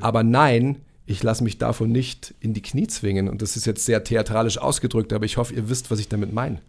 Aber 0.00 0.22
nein, 0.22 0.78
ich 1.06 1.22
lasse 1.22 1.44
mich 1.44 1.58
davon 1.58 1.92
nicht 1.92 2.34
in 2.40 2.54
die 2.54 2.62
Knie 2.62 2.86
zwingen. 2.86 3.28
Und 3.28 3.42
das 3.42 3.56
ist 3.56 3.66
jetzt 3.66 3.84
sehr 3.84 4.04
theatralisch 4.04 4.58
ausgedrückt, 4.58 5.12
aber 5.12 5.24
ich 5.24 5.36
hoffe, 5.36 5.54
ihr 5.54 5.68
wisst, 5.68 5.90
was 5.90 5.98
ich 5.98 6.08
damit 6.08 6.32
meine. 6.32 6.60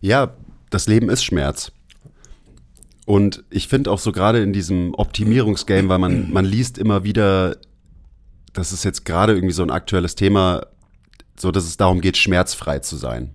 Ja, 0.00 0.34
das 0.70 0.86
Leben 0.86 1.08
ist 1.08 1.24
Schmerz. 1.24 1.72
Und 3.06 3.44
ich 3.50 3.68
finde 3.68 3.90
auch 3.90 3.98
so 3.98 4.12
gerade 4.12 4.42
in 4.42 4.52
diesem 4.52 4.94
Optimierungsgame, 4.94 5.88
weil 5.88 5.98
man, 5.98 6.32
man 6.32 6.44
liest 6.44 6.78
immer 6.78 7.04
wieder, 7.04 7.58
das 8.52 8.72
ist 8.72 8.84
jetzt 8.84 9.04
gerade 9.04 9.34
irgendwie 9.34 9.52
so 9.52 9.62
ein 9.62 9.70
aktuelles 9.70 10.14
Thema, 10.14 10.66
so 11.36 11.50
dass 11.50 11.64
es 11.64 11.76
darum 11.76 12.00
geht, 12.00 12.16
schmerzfrei 12.16 12.78
zu 12.78 12.96
sein. 12.96 13.34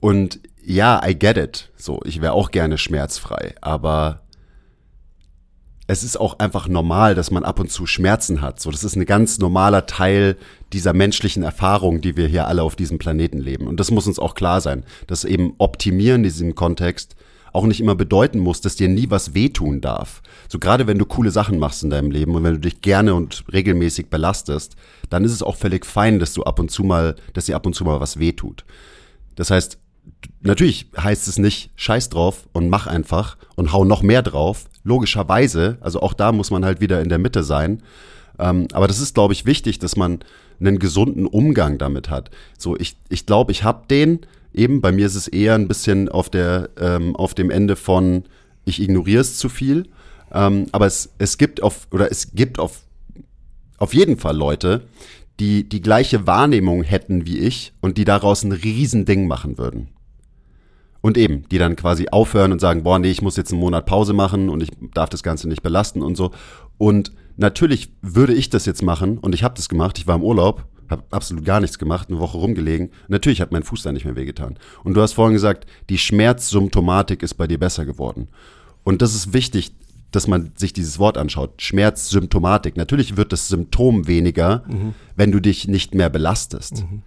Und 0.00 0.40
ja, 0.64 1.00
I 1.04 1.18
get 1.18 1.36
it. 1.38 1.70
So, 1.76 2.00
ich 2.04 2.20
wäre 2.20 2.32
auch 2.32 2.50
gerne 2.50 2.78
schmerzfrei, 2.78 3.54
aber 3.60 4.22
es 5.92 6.02
ist 6.02 6.18
auch 6.18 6.38
einfach 6.38 6.68
normal, 6.68 7.14
dass 7.14 7.30
man 7.30 7.44
ab 7.44 7.60
und 7.60 7.70
zu 7.70 7.86
Schmerzen 7.86 8.40
hat. 8.40 8.60
So, 8.60 8.70
das 8.70 8.82
ist 8.82 8.96
ein 8.96 9.04
ganz 9.04 9.38
normaler 9.38 9.86
Teil 9.86 10.36
dieser 10.72 10.94
menschlichen 10.94 11.42
Erfahrung, 11.42 12.00
die 12.00 12.16
wir 12.16 12.26
hier 12.26 12.48
alle 12.48 12.62
auf 12.62 12.76
diesem 12.76 12.98
Planeten 12.98 13.38
leben. 13.38 13.66
Und 13.66 13.78
das 13.78 13.90
muss 13.90 14.06
uns 14.06 14.18
auch 14.18 14.34
klar 14.34 14.60
sein, 14.60 14.84
dass 15.06 15.24
eben 15.24 15.54
Optimieren 15.58 16.20
in 16.20 16.22
diesem 16.24 16.54
Kontext 16.54 17.14
auch 17.52 17.66
nicht 17.66 17.80
immer 17.80 17.94
bedeuten 17.94 18.38
muss, 18.38 18.62
dass 18.62 18.76
dir 18.76 18.88
nie 18.88 19.10
was 19.10 19.34
wehtun 19.34 19.82
darf. 19.82 20.22
So 20.48 20.58
gerade 20.58 20.86
wenn 20.86 20.98
du 20.98 21.04
coole 21.04 21.30
Sachen 21.30 21.58
machst 21.58 21.82
in 21.82 21.90
deinem 21.90 22.10
Leben 22.10 22.34
und 22.34 22.42
wenn 22.44 22.54
du 22.54 22.60
dich 22.60 22.80
gerne 22.80 23.14
und 23.14 23.44
regelmäßig 23.52 24.08
belastest, 24.08 24.76
dann 25.10 25.24
ist 25.24 25.32
es 25.32 25.42
auch 25.42 25.56
völlig 25.56 25.84
fein, 25.84 26.18
dass 26.18 26.32
du 26.32 26.44
ab 26.44 26.58
und 26.58 26.70
zu 26.70 26.84
mal, 26.84 27.16
dass 27.34 27.46
dir 27.46 27.56
ab 27.56 27.66
und 27.66 27.74
zu 27.74 27.84
mal 27.84 28.00
was 28.00 28.18
wehtut. 28.18 28.64
Das 29.34 29.50
heißt, 29.50 29.78
natürlich 30.40 30.86
heißt 30.98 31.28
es 31.28 31.38
nicht 31.38 31.70
scheiß 31.76 32.08
drauf 32.08 32.48
und 32.52 32.70
mach 32.70 32.86
einfach 32.86 33.36
und 33.56 33.72
hau 33.74 33.84
noch 33.84 34.02
mehr 34.02 34.22
drauf. 34.22 34.64
Logischerweise, 34.84 35.78
also 35.80 36.00
auch 36.00 36.14
da 36.14 36.32
muss 36.32 36.50
man 36.50 36.64
halt 36.64 36.80
wieder 36.80 37.00
in 37.00 37.08
der 37.08 37.18
Mitte 37.18 37.44
sein. 37.44 37.82
Ähm, 38.38 38.68
aber 38.72 38.88
das 38.88 39.00
ist, 39.00 39.14
glaube 39.14 39.32
ich, 39.32 39.46
wichtig, 39.46 39.78
dass 39.78 39.96
man 39.96 40.20
einen 40.60 40.78
gesunden 40.78 41.26
Umgang 41.26 41.78
damit 41.78 42.10
hat. 42.10 42.30
So, 42.58 42.76
ich, 42.76 42.96
ich 43.08 43.26
glaube, 43.26 43.52
ich 43.52 43.64
habe 43.64 43.86
den. 43.88 44.20
Eben, 44.54 44.80
bei 44.80 44.92
mir 44.92 45.06
ist 45.06 45.14
es 45.14 45.28
eher 45.28 45.54
ein 45.54 45.68
bisschen 45.68 46.08
auf 46.08 46.28
der, 46.28 46.70
ähm, 46.78 47.16
auf 47.16 47.34
dem 47.34 47.50
Ende 47.50 47.76
von 47.76 48.24
ich 48.64 48.80
ignoriere 48.80 49.20
es 49.20 49.38
zu 49.38 49.48
viel. 49.48 49.88
Ähm, 50.32 50.66
aber 50.72 50.86
es, 50.86 51.12
es 51.18 51.38
gibt 51.38 51.62
auf, 51.62 51.86
oder 51.90 52.10
es 52.10 52.32
gibt 52.32 52.58
auf, 52.58 52.80
auf 53.78 53.94
jeden 53.94 54.16
Fall 54.16 54.36
Leute, 54.36 54.82
die 55.40 55.68
die 55.68 55.80
gleiche 55.80 56.26
Wahrnehmung 56.26 56.82
hätten 56.82 57.26
wie 57.26 57.38
ich 57.38 57.72
und 57.80 57.98
die 57.98 58.04
daraus 58.04 58.42
ein 58.42 58.52
Riesending 58.52 59.26
machen 59.26 59.58
würden. 59.58 59.88
Und 61.02 61.18
eben, 61.18 61.46
die 61.50 61.58
dann 61.58 61.76
quasi 61.76 62.08
aufhören 62.10 62.52
und 62.52 62.60
sagen, 62.60 62.84
boah, 62.84 62.98
nee, 62.98 63.10
ich 63.10 63.22
muss 63.22 63.36
jetzt 63.36 63.52
einen 63.52 63.60
Monat 63.60 63.86
Pause 63.86 64.14
machen 64.14 64.48
und 64.48 64.62
ich 64.62 64.70
darf 64.94 65.10
das 65.10 65.22
Ganze 65.22 65.48
nicht 65.48 65.62
belasten 65.62 66.00
und 66.00 66.16
so. 66.16 66.30
Und 66.78 67.12
natürlich 67.36 67.92
würde 68.00 68.32
ich 68.32 68.48
das 68.50 68.66
jetzt 68.66 68.82
machen 68.82 69.18
und 69.18 69.34
ich 69.34 69.42
habe 69.42 69.54
das 69.54 69.68
gemacht. 69.68 69.98
Ich 69.98 70.06
war 70.06 70.14
im 70.14 70.22
Urlaub, 70.22 70.64
habe 70.88 71.02
absolut 71.10 71.44
gar 71.44 71.60
nichts 71.60 71.78
gemacht, 71.78 72.08
eine 72.08 72.20
Woche 72.20 72.38
rumgelegen. 72.38 72.90
Natürlich 73.08 73.40
hat 73.40 73.50
mein 73.50 73.64
Fuß 73.64 73.82
da 73.82 73.90
nicht 73.90 74.04
mehr 74.04 74.16
wehgetan. 74.16 74.56
Und 74.84 74.94
du 74.94 75.02
hast 75.02 75.14
vorhin 75.14 75.34
gesagt, 75.34 75.66
die 75.90 75.98
Schmerzsymptomatik 75.98 77.22
ist 77.22 77.34
bei 77.34 77.48
dir 77.48 77.58
besser 77.58 77.84
geworden. 77.84 78.28
Und 78.84 79.02
das 79.02 79.14
ist 79.14 79.32
wichtig, 79.32 79.72
dass 80.12 80.28
man 80.28 80.52
sich 80.54 80.72
dieses 80.72 80.98
Wort 80.98 81.18
anschaut. 81.18 81.60
Schmerzsymptomatik. 81.62 82.76
Natürlich 82.76 83.16
wird 83.16 83.32
das 83.32 83.48
Symptom 83.48 84.06
weniger, 84.06 84.62
mhm. 84.68 84.94
wenn 85.16 85.32
du 85.32 85.40
dich 85.40 85.66
nicht 85.66 85.94
mehr 85.94 86.10
belastest. 86.10 86.84
Mhm. 86.84 87.02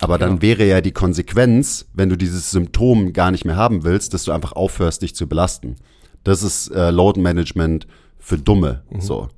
Aber 0.00 0.18
dann 0.18 0.42
wäre 0.42 0.64
ja 0.64 0.80
die 0.80 0.92
Konsequenz, 0.92 1.86
wenn 1.92 2.08
du 2.08 2.16
dieses 2.16 2.50
Symptom 2.50 3.12
gar 3.12 3.30
nicht 3.30 3.44
mehr 3.44 3.56
haben 3.56 3.82
willst, 3.82 4.14
dass 4.14 4.24
du 4.24 4.32
einfach 4.32 4.52
aufhörst, 4.52 5.02
dich 5.02 5.14
zu 5.14 5.28
belasten. 5.28 5.76
Das 6.24 6.42
ist 6.42 6.68
äh, 6.68 6.90
Load 6.90 7.20
Management 7.20 7.86
für 8.18 8.38
Dumme. 8.38 8.82
Mhm. 8.90 9.00
So. 9.00 9.28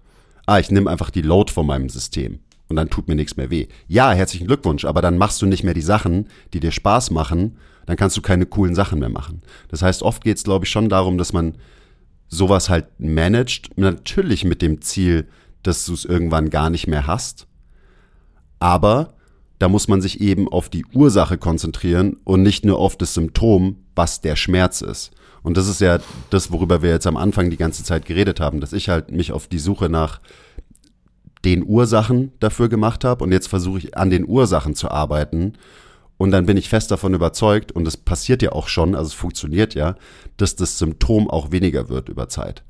Ah, 0.46 0.58
ich 0.58 0.70
nehme 0.70 0.90
einfach 0.90 1.10
die 1.10 1.22
Load 1.22 1.52
von 1.52 1.66
meinem 1.66 1.88
System 1.88 2.40
und 2.68 2.76
dann 2.76 2.90
tut 2.90 3.08
mir 3.08 3.14
nichts 3.14 3.36
mehr 3.36 3.50
weh. 3.50 3.68
Ja, 3.88 4.12
herzlichen 4.12 4.46
Glückwunsch, 4.46 4.84
aber 4.84 5.02
dann 5.02 5.18
machst 5.18 5.40
du 5.42 5.46
nicht 5.46 5.64
mehr 5.64 5.74
die 5.74 5.80
Sachen, 5.80 6.28
die 6.52 6.60
dir 6.60 6.72
Spaß 6.72 7.10
machen, 7.10 7.56
dann 7.86 7.96
kannst 7.96 8.16
du 8.16 8.22
keine 8.22 8.46
coolen 8.46 8.74
Sachen 8.74 9.00
mehr 9.00 9.08
machen. 9.08 9.42
Das 9.68 9.82
heißt, 9.82 10.02
oft 10.02 10.22
geht 10.22 10.36
es, 10.36 10.44
glaube 10.44 10.64
ich, 10.64 10.70
schon 10.70 10.88
darum, 10.88 11.18
dass 11.18 11.32
man 11.32 11.56
sowas 12.28 12.70
halt 12.70 12.86
managt, 12.98 13.76
natürlich 13.76 14.44
mit 14.44 14.62
dem 14.62 14.80
Ziel, 14.80 15.26
dass 15.62 15.84
du 15.84 15.94
es 15.94 16.04
irgendwann 16.04 16.50
gar 16.50 16.70
nicht 16.70 16.86
mehr 16.86 17.06
hast, 17.06 17.46
aber 18.60 19.14
da 19.60 19.68
muss 19.68 19.88
man 19.88 20.00
sich 20.00 20.22
eben 20.22 20.48
auf 20.48 20.70
die 20.70 20.86
Ursache 20.94 21.36
konzentrieren 21.36 22.16
und 22.24 22.42
nicht 22.42 22.64
nur 22.64 22.78
auf 22.78 22.96
das 22.96 23.12
Symptom, 23.12 23.76
was 23.94 24.22
der 24.22 24.34
Schmerz 24.34 24.80
ist. 24.80 25.10
Und 25.42 25.58
das 25.58 25.68
ist 25.68 25.82
ja 25.82 25.98
das, 26.30 26.50
worüber 26.50 26.80
wir 26.80 26.88
jetzt 26.88 27.06
am 27.06 27.18
Anfang 27.18 27.50
die 27.50 27.58
ganze 27.58 27.84
Zeit 27.84 28.06
geredet 28.06 28.40
haben, 28.40 28.60
dass 28.60 28.72
ich 28.72 28.88
halt 28.88 29.10
mich 29.10 29.32
auf 29.32 29.48
die 29.48 29.58
Suche 29.58 29.90
nach 29.90 30.20
den 31.44 31.62
Ursachen 31.62 32.32
dafür 32.40 32.70
gemacht 32.70 33.04
habe 33.04 33.22
und 33.22 33.32
jetzt 33.32 33.48
versuche 33.48 33.78
ich 33.78 33.96
an 33.98 34.08
den 34.08 34.26
Ursachen 34.26 34.74
zu 34.74 34.90
arbeiten. 34.90 35.52
Und 36.16 36.30
dann 36.30 36.46
bin 36.46 36.56
ich 36.56 36.70
fest 36.70 36.90
davon 36.90 37.14
überzeugt, 37.14 37.70
und 37.70 37.84
das 37.84 37.98
passiert 37.98 38.42
ja 38.42 38.52
auch 38.52 38.68
schon, 38.68 38.94
also 38.94 39.08
es 39.08 39.14
funktioniert 39.14 39.74
ja, 39.74 39.94
dass 40.38 40.56
das 40.56 40.78
Symptom 40.78 41.28
auch 41.28 41.50
weniger 41.50 41.90
wird 41.90 42.08
über 42.08 42.28
Zeit. 42.28 42.62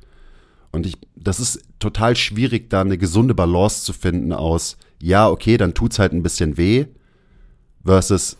Und 0.73 0.87
ich, 0.87 0.99
das 1.17 1.41
ist 1.41 1.63
total 1.79 2.17
schwierig, 2.17 2.71
da 2.71 2.81
eine 2.81 2.99
gesunde 2.99 3.35
Balance 3.35 3.85
zu 3.85 3.93
finden 3.93 4.33
aus, 4.33 4.77
ja, 5.03 5.29
okay, 5.29 5.57
dann 5.57 5.75
tut's 5.75 5.99
halt 5.99 6.13
ein 6.13 6.23
bisschen 6.23 6.57
weh, 6.57 6.87
versus, 7.85 8.37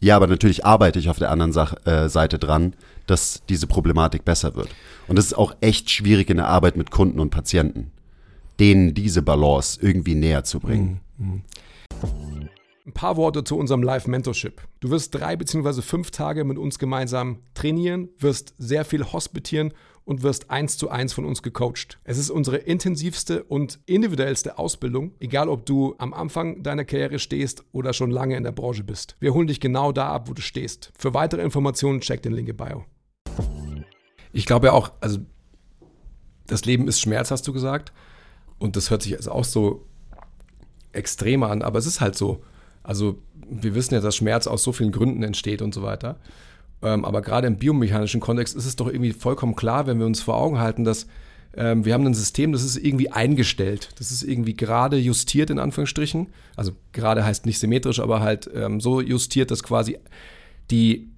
ja, 0.00 0.16
aber 0.16 0.26
natürlich 0.26 0.64
arbeite 0.64 0.98
ich 0.98 1.08
auf 1.08 1.18
der 1.18 1.30
anderen 1.30 1.52
Sach 1.52 1.74
äh, 1.86 2.08
Seite 2.08 2.38
dran, 2.38 2.74
dass 3.06 3.42
diese 3.48 3.66
Problematik 3.66 4.24
besser 4.24 4.56
wird. 4.56 4.68
Und 5.06 5.18
es 5.18 5.26
ist 5.26 5.34
auch 5.34 5.54
echt 5.60 5.90
schwierig 5.90 6.30
in 6.30 6.38
der 6.38 6.48
Arbeit 6.48 6.76
mit 6.76 6.90
Kunden 6.90 7.20
und 7.20 7.30
Patienten, 7.30 7.92
denen 8.58 8.94
diese 8.94 9.22
Balance 9.22 9.78
irgendwie 9.80 10.14
näher 10.14 10.44
zu 10.44 10.60
bringen. 10.60 11.00
Mhm. 11.18 11.26
mhm. 11.26 11.42
Ein 12.86 12.92
paar 12.92 13.16
Worte 13.16 13.42
zu 13.42 13.58
unserem 13.58 13.82
Live-Mentorship. 13.82 14.62
Du 14.78 14.90
wirst 14.90 15.12
drei 15.12 15.34
beziehungsweise 15.34 15.82
fünf 15.82 16.12
Tage 16.12 16.44
mit 16.44 16.56
uns 16.56 16.78
gemeinsam 16.78 17.40
trainieren, 17.54 18.10
wirst 18.20 18.54
sehr 18.58 18.84
viel 18.84 19.04
hospitieren 19.04 19.74
und 20.06 20.22
wirst 20.22 20.50
eins 20.50 20.78
zu 20.78 20.88
eins 20.88 21.12
von 21.12 21.26
uns 21.26 21.42
gecoacht. 21.42 21.98
Es 22.04 22.16
ist 22.16 22.30
unsere 22.30 22.58
intensivste 22.58 23.42
und 23.42 23.80
individuellste 23.86 24.56
Ausbildung, 24.56 25.12
egal 25.18 25.48
ob 25.48 25.66
du 25.66 25.96
am 25.98 26.14
Anfang 26.14 26.62
deiner 26.62 26.84
Karriere 26.84 27.18
stehst 27.18 27.64
oder 27.72 27.92
schon 27.92 28.12
lange 28.12 28.36
in 28.36 28.44
der 28.44 28.52
Branche 28.52 28.84
bist. 28.84 29.16
Wir 29.18 29.34
holen 29.34 29.48
dich 29.48 29.60
genau 29.60 29.90
da 29.90 30.08
ab, 30.08 30.28
wo 30.28 30.32
du 30.32 30.40
stehst. 30.40 30.92
Für 30.96 31.12
weitere 31.12 31.42
Informationen 31.42 32.00
check 32.00 32.22
den 32.22 32.32
Link 32.32 32.48
in 32.48 32.56
Bio. 32.56 32.84
Ich 34.32 34.46
glaube 34.46 34.68
ja 34.68 34.72
auch, 34.72 34.92
also 35.00 35.18
das 36.46 36.64
Leben 36.64 36.86
ist 36.86 37.00
Schmerz, 37.00 37.32
hast 37.32 37.46
du 37.48 37.52
gesagt. 37.52 37.92
Und 38.58 38.76
das 38.76 38.90
hört 38.90 39.02
sich 39.02 39.16
also 39.16 39.32
auch 39.32 39.44
so 39.44 39.86
extremer 40.92 41.50
an, 41.50 41.62
aber 41.62 41.80
es 41.80 41.86
ist 41.86 42.00
halt 42.00 42.16
so. 42.16 42.44
Also 42.84 43.18
wir 43.48 43.74
wissen 43.74 43.94
ja, 43.94 44.00
dass 44.00 44.14
Schmerz 44.14 44.46
aus 44.46 44.62
so 44.62 44.70
vielen 44.70 44.92
Gründen 44.92 45.24
entsteht 45.24 45.62
und 45.62 45.74
so 45.74 45.82
weiter. 45.82 46.20
Ähm, 46.82 47.04
aber 47.04 47.22
gerade 47.22 47.46
im 47.46 47.56
biomechanischen 47.56 48.20
Kontext 48.20 48.54
ist 48.54 48.66
es 48.66 48.76
doch 48.76 48.88
irgendwie 48.88 49.12
vollkommen 49.12 49.56
klar, 49.56 49.86
wenn 49.86 49.98
wir 49.98 50.06
uns 50.06 50.20
vor 50.20 50.36
Augen 50.36 50.58
halten, 50.58 50.84
dass 50.84 51.06
ähm, 51.56 51.84
wir 51.84 51.94
haben 51.94 52.06
ein 52.06 52.14
System, 52.14 52.52
das 52.52 52.62
ist 52.62 52.76
irgendwie 52.76 53.10
eingestellt. 53.10 53.90
Das 53.98 54.10
ist 54.10 54.22
irgendwie 54.22 54.54
gerade 54.54 54.98
justiert, 54.98 55.50
in 55.50 55.58
Anführungsstrichen. 55.58 56.28
Also 56.54 56.72
gerade 56.92 57.24
heißt 57.24 57.46
nicht 57.46 57.58
symmetrisch, 57.58 57.98
aber 57.98 58.20
halt 58.20 58.50
ähm, 58.54 58.80
so 58.80 59.00
justiert, 59.00 59.50
dass 59.50 59.62
quasi 59.62 59.98
die, 60.70 61.08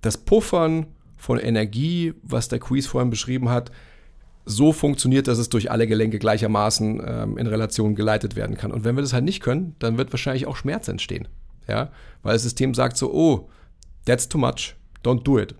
das 0.00 0.18
Puffern 0.18 0.86
von 1.16 1.38
Energie, 1.38 2.14
was 2.22 2.48
der 2.48 2.58
Quiz 2.58 2.86
vorhin 2.86 3.10
beschrieben 3.10 3.48
hat, 3.48 3.70
so 4.44 4.72
funktioniert, 4.72 5.28
dass 5.28 5.38
es 5.38 5.50
durch 5.50 5.70
alle 5.70 5.86
Gelenke 5.86 6.18
gleichermaßen 6.18 7.02
ähm, 7.06 7.38
in 7.38 7.46
Relation 7.46 7.94
geleitet 7.94 8.34
werden 8.34 8.56
kann. 8.56 8.72
Und 8.72 8.84
wenn 8.84 8.96
wir 8.96 9.02
das 9.02 9.12
halt 9.12 9.24
nicht 9.24 9.40
können, 9.40 9.76
dann 9.78 9.98
wird 9.98 10.12
wahrscheinlich 10.12 10.46
auch 10.46 10.56
Schmerz 10.56 10.88
entstehen. 10.88 11.28
Ja? 11.68 11.92
Weil 12.22 12.32
das 12.32 12.42
System 12.42 12.74
sagt 12.74 12.96
so, 12.96 13.12
oh, 13.12 13.48
that's 14.04 14.28
too 14.28 14.38
much 14.38 14.74
don't 15.04 15.22
do 15.22 15.38
it. 15.38 15.54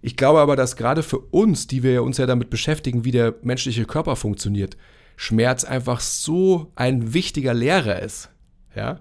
Ich 0.00 0.16
glaube 0.16 0.40
aber, 0.40 0.56
dass 0.56 0.76
gerade 0.76 1.02
für 1.02 1.18
uns, 1.18 1.68
die 1.68 1.82
wir 1.82 2.02
uns 2.02 2.18
ja 2.18 2.26
damit 2.26 2.50
beschäftigen, 2.50 3.04
wie 3.04 3.12
der 3.12 3.36
menschliche 3.42 3.84
Körper 3.84 4.16
funktioniert, 4.16 4.76
Schmerz 5.16 5.62
einfach 5.64 6.00
so 6.00 6.72
ein 6.74 7.14
wichtiger 7.14 7.54
Lehrer 7.54 8.00
ist. 8.02 8.28
Ja? 8.74 9.00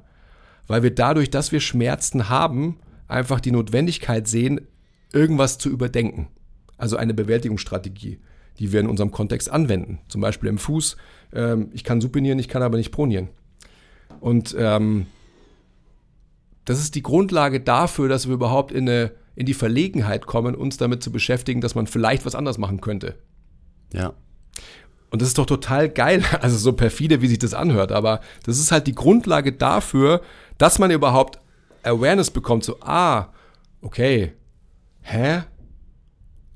Weil 0.68 0.84
wir 0.84 0.94
dadurch, 0.94 1.32
dass 1.32 1.52
wir 1.52 1.60
Schmerzen 1.60 2.30
haben, 2.30 2.80
einfach 3.08 3.40
die 3.40 3.52
Notwendigkeit 3.52 4.28
sehen, 4.28 4.62
irgendwas 5.12 5.58
zu 5.58 5.70
überdenken. 5.70 6.28
Also 6.78 6.98
eine 6.98 7.16
Bewältigungsstrategie, 7.16 8.20
die 8.60 8.72
wir 8.72 8.80
in 8.80 8.88
unserem 8.88 9.12
Kontext 9.12 9.52
anwenden. 9.52 10.00
Zum 10.08 10.22
Beispiel 10.22 10.50
im 10.50 10.60
Fuß. 10.60 10.98
Ähm, 11.34 11.70
ich 11.74 11.84
kann 11.84 12.00
supinieren, 12.00 12.40
ich 12.40 12.48
kann 12.48 12.62
aber 12.62 12.78
nicht 12.78 12.92
pronieren. 12.92 13.30
Und 14.20 14.56
ähm, 14.58 15.08
das 16.66 16.80
ist 16.80 16.94
die 16.94 17.02
Grundlage 17.02 17.60
dafür, 17.60 18.08
dass 18.08 18.28
wir 18.28 18.36
überhaupt 18.36 18.72
in 18.72 18.88
eine 18.88 19.12
in 19.36 19.46
die 19.46 19.54
Verlegenheit 19.54 20.26
kommen, 20.26 20.56
uns 20.56 20.78
damit 20.78 21.04
zu 21.04 21.12
beschäftigen, 21.12 21.62
dass 21.62 21.76
man 21.76 21.88
vielleicht 21.88 22.26
was 22.26 22.36
anders 22.36 22.58
machen 22.58 22.82
könnte. 22.82 23.16
Ja. 23.94 24.14
Und 25.10 25.22
das 25.22 25.30
ist 25.30 25.38
doch 25.38 25.46
total 25.46 25.90
geil, 25.90 26.24
also 26.42 26.58
so 26.58 26.74
perfide, 26.74 27.22
wie 27.22 27.28
sich 27.28 27.40
das 27.40 27.54
anhört, 27.54 27.92
aber 27.92 28.22
das 28.44 28.60
ist 28.60 28.72
halt 28.72 28.88
die 28.88 28.96
Grundlage 28.96 29.52
dafür, 29.54 30.22
dass 30.58 30.80
man 30.80 30.92
überhaupt 30.92 31.40
Awareness 31.84 32.32
bekommt, 32.32 32.64
so, 32.64 32.80
ah, 32.82 33.30
okay, 33.82 34.34
hä? 35.02 35.44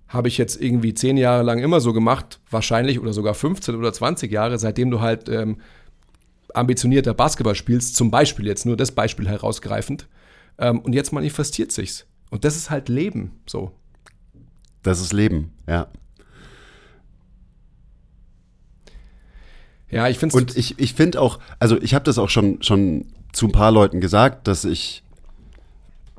Habe 0.08 0.28
ich 0.28 0.38
jetzt 0.38 0.62
irgendwie 0.62 0.94
zehn 0.94 1.18
Jahre 1.18 1.44
lang 1.44 1.60
immer 1.60 1.82
so 1.82 1.92
gemacht, 1.92 2.40
wahrscheinlich 2.50 3.00
oder 3.00 3.12
sogar 3.12 3.34
15 3.34 3.76
oder 3.76 3.92
20 3.92 4.32
Jahre, 4.32 4.60
seitdem 4.60 4.92
du 4.92 5.02
halt 5.02 5.28
ähm, 5.28 5.58
ambitionierter 6.54 7.14
Basketball 7.14 7.56
spielst, 7.56 7.96
zum 7.96 8.12
Beispiel 8.12 8.46
jetzt 8.46 8.66
nur 8.66 8.78
das 8.78 8.92
Beispiel 8.92 9.28
herausgreifend, 9.28 10.08
ähm, 10.58 10.80
und 10.80 10.94
jetzt 10.94 11.12
manifestiert 11.12 11.72
sich's. 11.72 12.06
Und 12.36 12.44
das 12.44 12.58
ist 12.58 12.70
halt 12.70 12.90
Leben, 12.90 13.32
so. 13.48 13.72
Das 14.84 15.00
ist 15.00 15.14
Leben, 15.14 15.54
ja. 15.70 15.88
Ja, 19.90 20.10
ich 20.10 20.20
finde 20.20 20.36
Und 20.36 20.58
ich, 20.58 20.78
ich 20.78 20.96
finde 20.96 21.22
auch, 21.22 21.40
also 21.60 21.82
ich 21.82 21.94
habe 21.94 22.04
das 22.04 22.18
auch 22.18 22.28
schon, 22.28 22.62
schon 22.62 23.06
zu 23.32 23.46
ein 23.46 23.54
paar 23.54 23.72
Leuten 23.72 24.02
gesagt, 24.02 24.50
dass 24.50 24.66
ich 24.66 25.06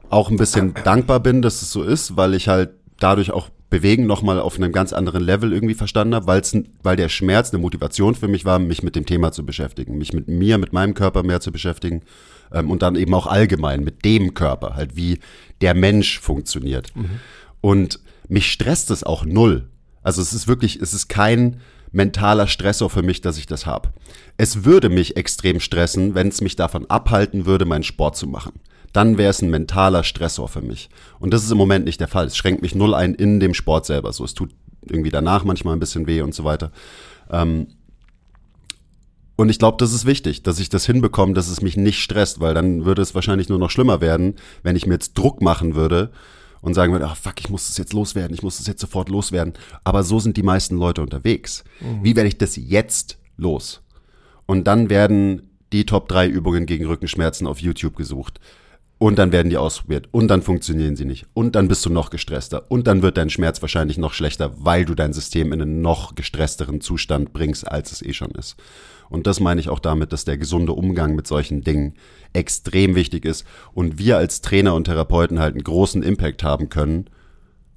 auch 0.08 0.30
ein 0.30 0.38
bisschen 0.38 0.72
dankbar 0.84 1.20
bin, 1.20 1.42
dass 1.42 1.60
es 1.60 1.70
so 1.70 1.82
ist, 1.82 2.16
weil 2.16 2.32
ich 2.32 2.48
halt 2.48 2.70
dadurch 2.98 3.30
auch 3.30 3.50
Bewegen 3.68 4.06
nochmal 4.06 4.38
auf 4.38 4.56
einem 4.56 4.70
ganz 4.70 4.92
anderen 4.92 5.24
Level 5.24 5.52
irgendwie 5.52 5.74
verstanden 5.74 6.14
habe, 6.14 6.26
weil's, 6.28 6.56
weil 6.82 6.96
der 6.96 7.08
Schmerz 7.08 7.52
eine 7.52 7.60
Motivation 7.60 8.14
für 8.14 8.28
mich 8.28 8.44
war, 8.44 8.58
mich 8.60 8.82
mit 8.84 8.94
dem 8.94 9.06
Thema 9.06 9.32
zu 9.32 9.44
beschäftigen, 9.44 9.98
mich 9.98 10.12
mit 10.12 10.28
mir, 10.28 10.58
mit 10.58 10.72
meinem 10.72 10.94
Körper 10.94 11.24
mehr 11.24 11.40
zu 11.40 11.50
beschäftigen 11.50 12.02
ähm, 12.52 12.70
und 12.70 12.82
dann 12.82 12.94
eben 12.94 13.12
auch 13.12 13.26
allgemein 13.26 13.82
mit 13.82 14.04
dem 14.04 14.34
Körper, 14.34 14.76
halt 14.76 14.96
wie 14.96 15.18
der 15.62 15.74
Mensch 15.74 16.20
funktioniert. 16.20 16.94
Mhm. 16.94 17.20
Und 17.60 18.00
mich 18.28 18.52
stresst 18.52 18.90
es 18.92 19.02
auch 19.02 19.24
null. 19.24 19.68
Also 20.02 20.22
es 20.22 20.32
ist 20.32 20.46
wirklich, 20.46 20.80
es 20.80 20.94
ist 20.94 21.08
kein 21.08 21.60
mentaler 21.90 22.46
Stressor 22.46 22.88
für 22.88 23.02
mich, 23.02 23.20
dass 23.20 23.38
ich 23.38 23.46
das 23.46 23.66
habe. 23.66 23.88
Es 24.36 24.64
würde 24.64 24.90
mich 24.90 25.16
extrem 25.16 25.58
stressen, 25.58 26.14
wenn 26.14 26.28
es 26.28 26.40
mich 26.40 26.54
davon 26.54 26.88
abhalten 26.88 27.46
würde, 27.46 27.64
meinen 27.64 27.82
Sport 27.82 28.16
zu 28.16 28.28
machen 28.28 28.52
dann 28.92 29.18
wäre 29.18 29.30
es 29.30 29.42
ein 29.42 29.50
mentaler 29.50 30.04
Stressor 30.04 30.48
für 30.48 30.62
mich. 30.62 30.88
Und 31.18 31.32
das 31.32 31.44
ist 31.44 31.50
im 31.50 31.58
Moment 31.58 31.84
nicht 31.84 32.00
der 32.00 32.08
Fall. 32.08 32.26
Es 32.26 32.36
schränkt 32.36 32.62
mich 32.62 32.74
null 32.74 32.94
ein 32.94 33.14
in 33.14 33.40
dem 33.40 33.54
Sport 33.54 33.86
selber. 33.86 34.12
So, 34.12 34.24
es 34.24 34.34
tut 34.34 34.50
irgendwie 34.88 35.10
danach 35.10 35.44
manchmal 35.44 35.74
ein 35.74 35.80
bisschen 35.80 36.06
weh 36.06 36.22
und 36.22 36.34
so 36.34 36.44
weiter. 36.44 36.72
Ähm, 37.30 37.68
und 39.36 39.50
ich 39.50 39.58
glaube, 39.58 39.76
das 39.78 39.92
ist 39.92 40.06
wichtig, 40.06 40.42
dass 40.42 40.58
ich 40.58 40.70
das 40.70 40.86
hinbekomme, 40.86 41.34
dass 41.34 41.48
es 41.48 41.60
mich 41.60 41.76
nicht 41.76 42.00
stresst, 42.00 42.40
weil 42.40 42.54
dann 42.54 42.86
würde 42.86 43.02
es 43.02 43.14
wahrscheinlich 43.14 43.50
nur 43.50 43.58
noch 43.58 43.70
schlimmer 43.70 44.00
werden, 44.00 44.36
wenn 44.62 44.76
ich 44.76 44.86
mir 44.86 44.94
jetzt 44.94 45.16
Druck 45.16 45.42
machen 45.42 45.74
würde 45.74 46.10
und 46.62 46.72
sagen 46.72 46.92
würde, 46.92 47.06
ach 47.06 47.16
fuck, 47.16 47.34
ich 47.38 47.50
muss 47.50 47.66
das 47.66 47.76
jetzt 47.76 47.92
loswerden, 47.92 48.34
ich 48.34 48.42
muss 48.42 48.56
das 48.56 48.66
jetzt 48.66 48.80
sofort 48.80 49.10
loswerden. 49.10 49.52
Aber 49.84 50.02
so 50.02 50.18
sind 50.20 50.38
die 50.38 50.42
meisten 50.42 50.76
Leute 50.76 51.02
unterwegs. 51.02 51.64
Mhm. 51.80 52.02
Wie 52.02 52.16
werde 52.16 52.28
ich 52.28 52.38
das 52.38 52.56
jetzt 52.56 53.18
los? 53.36 53.82
Und 54.46 54.66
dann 54.66 54.88
werden 54.88 55.50
die 55.72 55.84
Top 55.84 56.08
3 56.08 56.28
Übungen 56.28 56.64
gegen 56.64 56.86
Rückenschmerzen 56.86 57.46
auf 57.46 57.60
YouTube 57.60 57.96
gesucht. 57.96 58.40
Und 58.98 59.18
dann 59.18 59.30
werden 59.30 59.50
die 59.50 59.58
ausprobiert. 59.58 60.08
Und 60.10 60.28
dann 60.28 60.40
funktionieren 60.40 60.96
sie 60.96 61.04
nicht. 61.04 61.26
Und 61.34 61.54
dann 61.54 61.68
bist 61.68 61.84
du 61.84 61.90
noch 61.90 62.08
gestresster. 62.08 62.70
Und 62.70 62.86
dann 62.86 63.02
wird 63.02 63.18
dein 63.18 63.28
Schmerz 63.28 63.60
wahrscheinlich 63.60 63.98
noch 63.98 64.14
schlechter, 64.14 64.52
weil 64.56 64.86
du 64.86 64.94
dein 64.94 65.12
System 65.12 65.52
in 65.52 65.60
einen 65.60 65.82
noch 65.82 66.14
gestressteren 66.14 66.80
Zustand 66.80 67.34
bringst, 67.34 67.68
als 67.68 67.92
es 67.92 68.00
eh 68.00 68.14
schon 68.14 68.30
ist. 68.30 68.56
Und 69.08 69.26
das 69.26 69.38
meine 69.38 69.60
ich 69.60 69.68
auch 69.68 69.78
damit, 69.78 70.12
dass 70.12 70.24
der 70.24 70.38
gesunde 70.38 70.72
Umgang 70.72 71.14
mit 71.14 71.26
solchen 71.26 71.62
Dingen 71.62 71.94
extrem 72.32 72.94
wichtig 72.94 73.24
ist 73.24 73.46
und 73.72 73.98
wir 73.98 74.16
als 74.16 74.40
Trainer 74.40 74.74
und 74.74 74.84
Therapeuten 74.84 75.38
halt 75.38 75.54
einen 75.54 75.64
großen 75.64 76.02
Impact 76.02 76.42
haben 76.42 76.68
können 76.68 77.08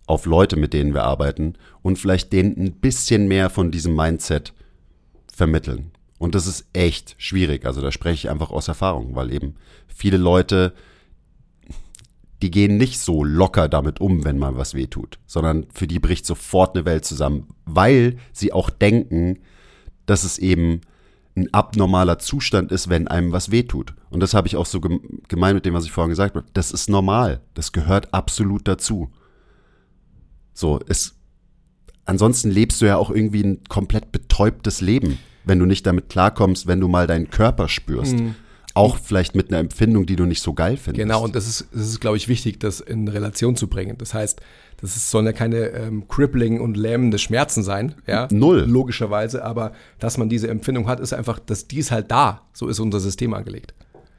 auf 0.08 0.26
Leute, 0.26 0.56
mit 0.56 0.74
denen 0.74 0.94
wir 0.94 1.04
arbeiten 1.04 1.54
und 1.84 2.00
vielleicht 2.00 2.34
denen 2.34 2.58
ein 2.58 2.74
bisschen 2.74 3.28
mehr 3.28 3.50
von 3.50 3.70
diesem 3.70 3.96
Mindset 3.96 4.54
vermitteln. 5.32 5.92
Und 6.18 6.36
das 6.36 6.48
ist 6.48 6.66
echt 6.74 7.16
schwierig. 7.18 7.66
Also 7.66 7.80
da 7.80 7.92
spreche 7.92 8.28
ich 8.28 8.30
einfach 8.30 8.50
aus 8.50 8.68
Erfahrung, 8.68 9.16
weil 9.16 9.32
eben 9.32 9.56
viele 9.88 10.18
Leute 10.18 10.74
die 12.42 12.52
gehen 12.52 12.78
nicht 12.78 13.00
so 13.00 13.24
locker 13.24 13.68
damit 13.68 14.00
um, 14.00 14.24
wenn 14.24 14.38
mal 14.38 14.56
was 14.56 14.74
wehtut, 14.74 15.20
sondern 15.26 15.68
für 15.74 15.88
die 15.88 16.00
bricht 16.00 16.26
sofort 16.26 16.76
eine 16.76 16.86
Welt 16.86 17.06
zusammen, 17.06 17.48
weil 17.66 18.18
sie 18.32 18.54
auch 18.54 18.70
denken, 18.70 19.40
dass 20.06 20.24
es 20.24 20.38
eben 20.38 20.82
ein 21.36 21.54
abnormaler 21.54 22.20
Zustand 22.20 22.72
ist, 22.72 22.90
wenn 22.90 23.08
einem 23.08 23.32
was 23.32 23.52
wehtut. 23.52 23.94
Und 24.10 24.22
das 24.22 24.34
habe 24.34 24.48
ich 24.48 24.56
auch 24.56 24.66
so 24.66 24.80
gemeint 24.80 25.56
mit 25.56 25.66
dem, 25.66 25.74
was 25.74 25.86
ich 25.86 25.92
vorhin 25.92 26.10
gesagt 26.10 26.36
habe. 26.36 26.46
Das 26.54 26.72
ist 26.72 26.90
normal. 26.90 27.42
Das 27.54 27.72
gehört 27.72 28.14
absolut 28.14 28.68
dazu. 28.68 29.12
So, 30.54 30.80
es, 30.88 31.16
ansonsten 32.06 32.50
lebst 32.50 32.82
du 32.82 32.86
ja 32.86 32.98
auch 32.98 33.12
irgendwie 33.12 33.44
ein 33.44 33.64
komplett 33.70 34.12
betäubtes 34.12 34.82
Leben, 34.82 35.20
wenn 35.46 35.60
du 35.60 35.66
nicht 35.66 35.86
damit 35.86 36.10
klarkommst, 36.10 36.68
wenn 36.68 36.82
du 36.82 36.88
mal 36.88 37.08
deinen 37.08 37.30
Körper 37.30 37.68
spürst. 37.68 38.18
Mhm. 38.18 38.36
Auch 38.80 38.98
vielleicht 38.98 39.36
mit 39.36 39.50
einer 39.50 39.60
Empfindung, 39.60 40.06
die 40.06 40.16
du 40.16 40.26
nicht 40.26 40.42
so 40.42 40.54
geil 40.54 40.78
findest. 40.78 41.06
Genau, 41.06 41.24
und 41.24 41.36
das 41.36 41.48
ist, 41.48 41.68
das 41.74 41.88
ist 41.88 42.00
glaube 42.00 42.18
ich, 42.18 42.28
wichtig, 42.28 42.60
das 42.60 42.80
in 42.80 43.08
Relation 43.08 43.56
zu 43.56 43.68
bringen. 43.68 43.98
Das 43.98 44.14
heißt, 44.14 44.40
das 44.80 44.96
ist, 44.96 45.12
sollen 45.12 45.26
ja 45.26 45.34
keine 45.34 45.68
ähm, 45.72 46.08
crippling 46.08 46.62
und 46.62 46.78
lähmende 46.78 47.18
Schmerzen 47.18 47.64
sein, 47.64 47.96
ja. 48.08 48.28
Null. 48.32 48.66
Logischerweise, 48.68 49.44
aber 49.44 49.74
dass 50.00 50.18
man 50.18 50.30
diese 50.30 50.48
Empfindung 50.48 50.88
hat, 50.88 51.00
ist 51.02 51.14
einfach, 51.14 51.40
dass 51.40 51.68
die 51.68 51.80
ist 51.80 51.92
halt 51.92 52.10
da. 52.10 52.44
So 52.54 52.68
ist 52.68 52.80
unser 52.80 53.02
System 53.02 53.34
angelegt. 53.34 53.74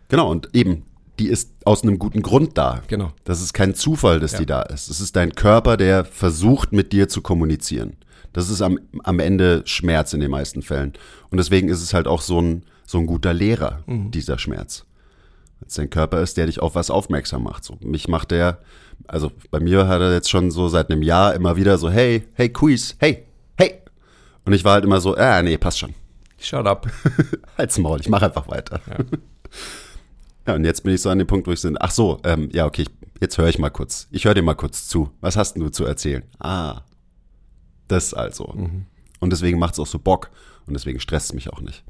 Genau, 0.09 0.31
und 0.31 0.51
eben, 0.53 0.85
die 1.19 1.29
ist 1.29 1.53
aus 1.65 1.83
einem 1.83 1.99
guten 1.99 2.23
Grund 2.23 2.59
da. 2.59 2.83
Genau. 2.89 3.13
Das 3.25 3.41
ist 3.41 3.53
kein 3.53 3.75
Zufall, 3.75 4.21
dass 4.21 4.33
ja. 4.33 4.39
die 4.41 4.47
da 4.47 4.63
ist. 4.63 4.91
Es 4.91 5.01
ist 5.01 5.17
dein 5.17 5.35
Körper, 5.35 5.77
der 5.77 6.05
versucht, 6.05 6.73
mit 6.73 6.93
dir 6.93 7.09
zu 7.09 7.23
kommunizieren. 7.23 7.97
Das 8.33 8.49
ist 8.49 8.63
am, 8.63 8.79
am 9.05 9.19
Ende 9.19 9.63
Schmerz 9.65 10.13
in 10.13 10.21
den 10.21 10.31
meisten 10.31 10.63
Fällen. 10.63 10.93
Und 11.31 11.39
deswegen 11.39 11.69
ist 11.69 11.83
es 11.83 11.95
halt 11.95 12.07
auch 12.07 12.23
so 12.23 12.41
ein, 12.41 12.65
so 12.91 12.99
ein 12.99 13.07
guter 13.07 13.33
Lehrer, 13.33 13.85
mhm. 13.87 14.11
dieser 14.11 14.37
Schmerz. 14.37 14.85
Wenn 15.61 15.69
es 15.69 15.75
dein 15.75 15.91
Körper 15.91 16.21
ist, 16.23 16.37
der 16.37 16.47
dich 16.47 16.61
auf 16.61 16.75
was 16.75 16.91
aufmerksam 16.91 17.45
macht. 17.45 17.63
So, 17.63 17.77
mich 17.81 18.09
macht 18.09 18.33
der, 18.33 18.59
also 19.07 19.31
bei 19.53 19.61
mir 19.61 19.87
hat 19.87 20.01
er 20.01 20.13
jetzt 20.13 20.29
schon 20.29 20.51
so 20.51 20.67
seit 20.67 20.91
einem 20.91 21.03
Jahr 21.03 21.35
immer 21.35 21.57
wieder 21.57 21.79
so, 21.79 21.89
hey, 21.89 22.27
hey, 22.33 22.49
Quiz, 22.49 22.97
hey, 22.99 23.27
hey. 23.57 23.75
Und 24.45 24.55
ich 24.55 24.65
war 24.65 24.73
halt 24.73 24.85
immer 24.85 25.01
so, 25.01 25.15
ah, 25.15 25.41
nee, 25.41 25.57
passt 25.57 25.79
schon. 25.79 25.95
Shut 26.41 26.67
up. 26.67 26.91
Halt's 27.59 27.79
Maul, 27.79 28.01
ich 28.01 28.09
mache 28.09 28.25
einfach 28.25 28.49
weiter. 28.49 28.81
Ja. 28.89 28.97
ja. 30.49 30.55
und 30.57 30.65
jetzt 30.65 30.83
bin 30.83 30.93
ich 30.93 31.01
so 31.01 31.11
an 31.11 31.19
dem 31.19 31.29
Punkt, 31.29 31.47
wo 31.47 31.53
ich 31.53 31.61
so, 31.61 31.71
ach 31.79 31.93
so, 31.93 32.19
ähm, 32.25 32.49
ja, 32.53 32.67
okay, 32.67 32.87
jetzt 33.21 33.39
höre 33.39 33.49
ich 33.49 33.61
mal 33.61 33.71
kurz. 33.71 34.09
Ich 34.11 34.25
höre 34.25 34.35
dir 34.35 34.43
mal 34.43 34.55
kurz 34.55 34.89
zu. 34.89 35.11
Was 35.21 35.37
hast 35.37 35.57
du 35.57 35.69
zu 35.69 35.85
erzählen? 35.85 36.25
Ah, 36.41 36.81
das 37.87 38.15
also. 38.15 38.53
Mhm. 38.53 38.87
Und 39.21 39.31
deswegen 39.31 39.61
macht 39.61 39.75
es 39.75 39.79
auch 39.79 39.87
so 39.87 40.01
Bock 40.01 40.31
und 40.67 40.75
deswegen 40.75 40.99
stresst 40.99 41.27
es 41.27 41.35
mich 41.35 41.53
auch 41.53 41.61
nicht. 41.61 41.85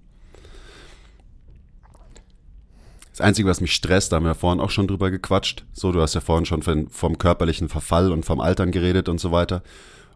Das 3.21 3.27
Einzige, 3.27 3.51
was 3.51 3.61
mich 3.61 3.73
stresst, 3.73 4.13
da 4.13 4.17
haben 4.17 4.25
wir 4.25 4.35
vorhin 4.35 4.61
auch 4.61 4.71
schon 4.71 4.89
drüber 4.89 5.11
gequatscht. 5.11 5.67
So, 5.75 5.93
du 5.93 6.01
hast 6.01 6.15
ja 6.15 6.23
vorhin 6.23 6.47
schon 6.47 6.63
von, 6.63 6.89
vom 6.89 7.19
körperlichen 7.19 7.69
Verfall 7.69 8.13
und 8.13 8.25
vom 8.25 8.41
Altern 8.41 8.71
geredet 8.71 9.11
und 9.11 9.21
so 9.21 9.31
weiter. 9.31 9.63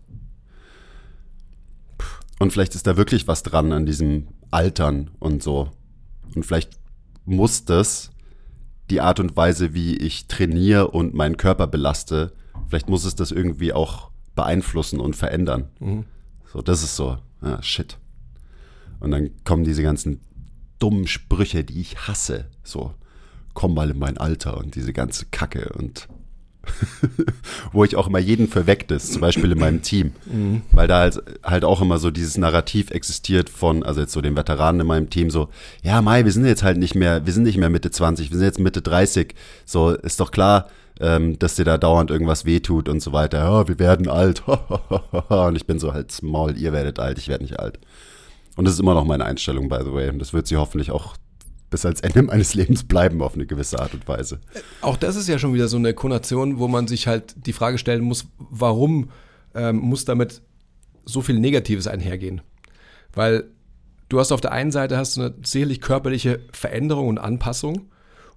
Und 2.42 2.52
vielleicht 2.52 2.74
ist 2.74 2.88
da 2.88 2.96
wirklich 2.96 3.28
was 3.28 3.44
dran 3.44 3.70
an 3.70 3.86
diesem 3.86 4.26
Altern 4.50 5.12
und 5.20 5.44
so. 5.44 5.70
Und 6.34 6.44
vielleicht 6.44 6.72
muss 7.24 7.66
das 7.66 8.10
die 8.90 9.00
Art 9.00 9.20
und 9.20 9.36
Weise, 9.36 9.74
wie 9.74 9.96
ich 9.96 10.26
trainiere 10.26 10.88
und 10.88 11.14
meinen 11.14 11.36
Körper 11.36 11.68
belaste, 11.68 12.32
vielleicht 12.66 12.88
muss 12.88 13.04
es 13.04 13.14
das 13.14 13.30
irgendwie 13.30 13.72
auch 13.72 14.10
beeinflussen 14.34 14.98
und 14.98 15.14
verändern. 15.14 15.68
Mhm. 15.78 16.04
So, 16.52 16.62
das 16.62 16.82
ist 16.82 16.96
so, 16.96 17.16
ah, 17.42 17.62
shit. 17.62 17.96
Und 18.98 19.12
dann 19.12 19.30
kommen 19.44 19.62
diese 19.62 19.84
ganzen 19.84 20.18
dummen 20.80 21.06
Sprüche, 21.06 21.62
die 21.62 21.80
ich 21.80 22.08
hasse. 22.08 22.46
So, 22.64 22.92
komm 23.54 23.72
mal 23.72 23.88
in 23.92 24.00
mein 24.00 24.18
Alter 24.18 24.56
und 24.58 24.74
diese 24.74 24.92
ganze 24.92 25.26
Kacke 25.26 25.72
und 25.78 26.08
wo 27.72 27.84
ich 27.84 27.96
auch 27.96 28.06
immer 28.06 28.18
jeden 28.18 28.48
verweckt 28.48 28.90
ist, 28.90 29.12
zum 29.12 29.20
Beispiel 29.20 29.52
in 29.52 29.58
meinem 29.58 29.82
Team. 29.82 30.12
Mhm. 30.26 30.62
Weil 30.72 30.88
da 30.88 31.00
halt, 31.00 31.22
halt 31.42 31.64
auch 31.64 31.80
immer 31.80 31.98
so 31.98 32.10
dieses 32.10 32.36
Narrativ 32.36 32.90
existiert 32.90 33.50
von, 33.50 33.82
also 33.82 34.00
jetzt 34.00 34.12
so 34.12 34.20
den 34.20 34.36
Veteranen 34.36 34.82
in 34.82 34.86
meinem 34.86 35.10
Team, 35.10 35.30
so, 35.30 35.48
ja, 35.82 36.02
Mai, 36.02 36.24
wir 36.24 36.32
sind 36.32 36.44
jetzt 36.44 36.62
halt 36.62 36.78
nicht 36.78 36.94
mehr, 36.94 37.26
wir 37.26 37.32
sind 37.32 37.44
nicht 37.44 37.58
mehr 37.58 37.70
Mitte 37.70 37.90
20, 37.90 38.30
wir 38.30 38.38
sind 38.38 38.46
jetzt 38.46 38.60
Mitte 38.60 38.82
30. 38.82 39.34
So, 39.64 39.90
ist 39.90 40.20
doch 40.20 40.30
klar, 40.30 40.68
ähm, 41.00 41.38
dass 41.38 41.56
dir 41.56 41.64
da 41.64 41.78
dauernd 41.78 42.10
irgendwas 42.10 42.44
wehtut 42.44 42.88
und 42.88 43.00
so 43.00 43.12
weiter. 43.12 43.38
Ja, 43.38 43.68
wir 43.68 43.78
werden 43.78 44.08
alt. 44.08 44.42
und 45.28 45.56
ich 45.56 45.66
bin 45.66 45.78
so 45.78 45.92
halt, 45.92 46.22
Maul, 46.22 46.56
ihr 46.56 46.72
werdet 46.72 46.98
alt, 46.98 47.18
ich 47.18 47.28
werde 47.28 47.44
nicht 47.44 47.58
alt. 47.58 47.78
Und 48.56 48.66
das 48.66 48.74
ist 48.74 48.80
immer 48.80 48.94
noch 48.94 49.04
meine 49.04 49.24
Einstellung, 49.24 49.68
by 49.68 49.78
the 49.84 49.92
way. 49.92 50.10
Und 50.10 50.18
das 50.18 50.32
wird 50.32 50.46
sie 50.46 50.56
hoffentlich 50.56 50.90
auch 50.90 51.16
bis 51.72 51.84
ans 51.84 52.00
Ende 52.00 52.22
meines 52.22 52.54
Lebens 52.54 52.84
bleiben 52.84 53.20
auf 53.20 53.34
eine 53.34 53.46
gewisse 53.46 53.80
Art 53.80 53.94
und 53.94 54.06
Weise. 54.06 54.38
Auch 54.80 54.96
das 54.96 55.16
ist 55.16 55.28
ja 55.28 55.40
schon 55.40 55.54
wieder 55.54 55.66
so 55.66 55.76
eine 55.76 55.94
Konnotation, 55.94 56.60
wo 56.60 56.68
man 56.68 56.86
sich 56.86 57.08
halt 57.08 57.34
die 57.46 57.52
Frage 57.52 57.78
stellen 57.78 58.02
muss, 58.02 58.26
warum 58.38 59.10
ähm, 59.54 59.78
muss 59.78 60.04
damit 60.04 60.42
so 61.04 61.20
viel 61.20 61.40
Negatives 61.40 61.88
einhergehen? 61.88 62.42
Weil 63.12 63.44
du 64.08 64.20
hast 64.20 64.30
auf 64.30 64.40
der 64.40 64.52
einen 64.52 64.70
Seite 64.70 64.96
hast 64.96 65.16
du 65.16 65.22
eine 65.22 65.34
sicherlich 65.42 65.80
körperliche 65.80 66.40
Veränderung 66.52 67.08
und 67.08 67.18
Anpassung 67.18 67.88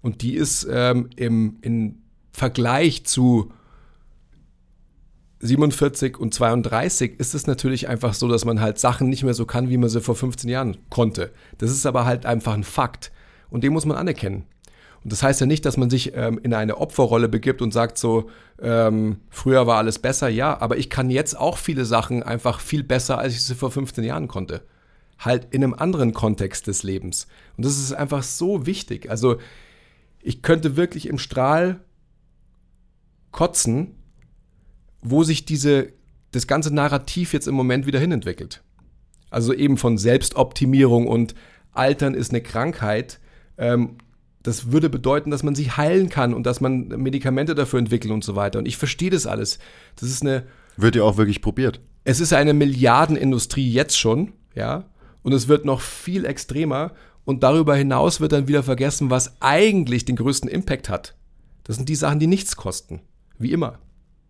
Und 0.01 0.23
die 0.23 0.33
ist 0.33 0.67
ähm, 0.69 1.09
im, 1.15 1.57
im 1.61 1.99
Vergleich 2.31 3.05
zu 3.05 3.51
47 5.39 6.17
und 6.17 6.33
32 6.33 7.19
ist 7.19 7.36
es 7.36 7.47
natürlich 7.47 7.88
einfach 7.88 8.13
so, 8.13 8.27
dass 8.27 8.45
man 8.45 8.61
halt 8.61 8.79
Sachen 8.79 9.09
nicht 9.09 9.23
mehr 9.23 9.33
so 9.33 9.45
kann, 9.45 9.69
wie 9.69 9.77
man 9.77 9.89
sie 9.89 10.01
vor 10.01 10.15
15 10.15 10.49
Jahren 10.49 10.77
konnte. 10.89 11.31
Das 11.57 11.71
ist 11.71 11.86
aber 11.86 12.05
halt 12.05 12.25
einfach 12.25 12.53
ein 12.53 12.63
Fakt. 12.63 13.11
Und 13.50 13.64
den 13.64 13.74
muss 13.74 13.86
man 13.86 13.98
anerkennen. 13.98 14.46
Und 15.04 15.12
das 15.12 15.22
heißt 15.22 15.39
ja 15.39 15.46
nicht, 15.46 15.66
dass 15.66 15.78
man 15.78 15.91
sich 15.91 16.14
ähm, 16.16 16.39
in 16.41 16.54
eine 16.54 16.78
Opferrolle 16.78 17.30
begibt 17.30 17.62
und 17.62 17.72
sagt 17.72 18.00
so, 18.00 18.30
ähm, 18.60 19.20
früher 19.30 19.68
war 19.68 19.78
alles 19.78 20.00
besser, 20.00 20.30
ja, 20.30 20.60
aber 20.60 20.78
ich 20.78 20.89
kann 20.89 21.12
jetzt 21.12 21.38
auch 21.38 21.58
viele 21.60 21.86
Sachen 21.86 22.24
einfach 22.24 22.60
viel 22.60 22.84
besser, 22.84 23.20
als 23.20 23.36
ich 23.36 23.43
sie 23.43 23.54
vor 23.54 23.70
15 23.70 24.04
Jahren 24.04 24.28
konnte. 24.28 24.64
Halt 25.20 25.48
in 25.52 25.64
einem 25.64 25.76
anderen 25.76 26.14
Kontext 26.14 26.66
des 26.66 26.82
Lebens. 26.82 27.28
Und 27.56 27.66
das 27.66 27.78
ist 27.78 27.93
einfach 27.93 28.24
so 28.24 28.66
wichtig. 28.66 29.10
Also 29.10 29.38
ich 30.24 30.41
könnte 30.41 30.76
wirklich 30.76 31.08
im 31.08 31.20
Strahl 31.20 31.82
kotzen, 33.32 33.96
wo 35.04 35.24
sich 35.24 35.46
diese, 35.46 35.89
das 36.32 36.48
ganze 36.48 36.74
Narrativ 36.74 37.32
jetzt 37.32 37.48
im 37.48 37.54
Moment 37.54 37.86
wieder 37.86 38.00
hinentwickelt. 38.00 38.64
Also 39.30 39.54
eben 39.54 39.78
von 39.78 40.00
Selbstoptimierung 40.00 41.06
und 41.06 41.36
Altern 41.74 42.16
ist 42.16 42.32
eine 42.32 42.41
Krankheit. 42.41 43.20
Ähm, 43.58 43.97
das 44.43 44.72
würde 44.72 44.89
bedeuten, 44.89 45.32
dass 45.32 45.41
man 45.41 45.56
sich 45.56 45.76
heilen 45.76 46.10
kann 46.10 46.34
und 46.34 46.45
dass 46.45 46.62
man 46.62 46.88
Medikamente 46.88 47.56
dafür 47.56 47.80
entwickelt 47.80 48.14
und 48.14 48.24
so 48.24 48.36
weiter. 48.36 48.60
Und 48.60 48.68
ich 48.68 48.78
verstehe 48.78 49.10
das 49.10 49.26
alles. 49.26 49.58
Das 49.95 50.10
ist 50.10 50.22
eine. 50.22 50.43
Wird 50.78 50.95
ja 50.95 51.03
auch 51.03 51.18
wirklich 51.18 51.41
probiert. 51.41 51.80
Es 52.03 52.20
ist 52.20 52.34
eine 52.34 52.53
Milliardenindustrie 52.53 53.72
jetzt 53.72 53.97
schon, 53.97 54.34
ja. 54.53 54.86
Und 55.24 55.34
es 55.34 55.47
wird 55.47 55.66
noch 55.66 55.82
viel 55.82 56.26
extremer. 56.26 56.91
Und 57.24 57.41
darüber 57.41 57.76
hinaus 57.76 58.22
wird 58.22 58.34
dann 58.34 58.47
wieder 58.47 58.62
vergessen, 58.62 59.10
was 59.10 59.41
eigentlich 59.41 60.06
den 60.06 60.16
größten 60.16 60.47
Impact 60.47 60.89
hat. 60.89 61.16
Das 61.64 61.78
sind 61.78 61.89
die 61.89 61.95
Sachen, 61.95 62.20
die 62.20 62.28
nichts 62.28 62.56
kosten. 62.56 63.01
Wie 63.39 63.51
immer. 63.51 63.80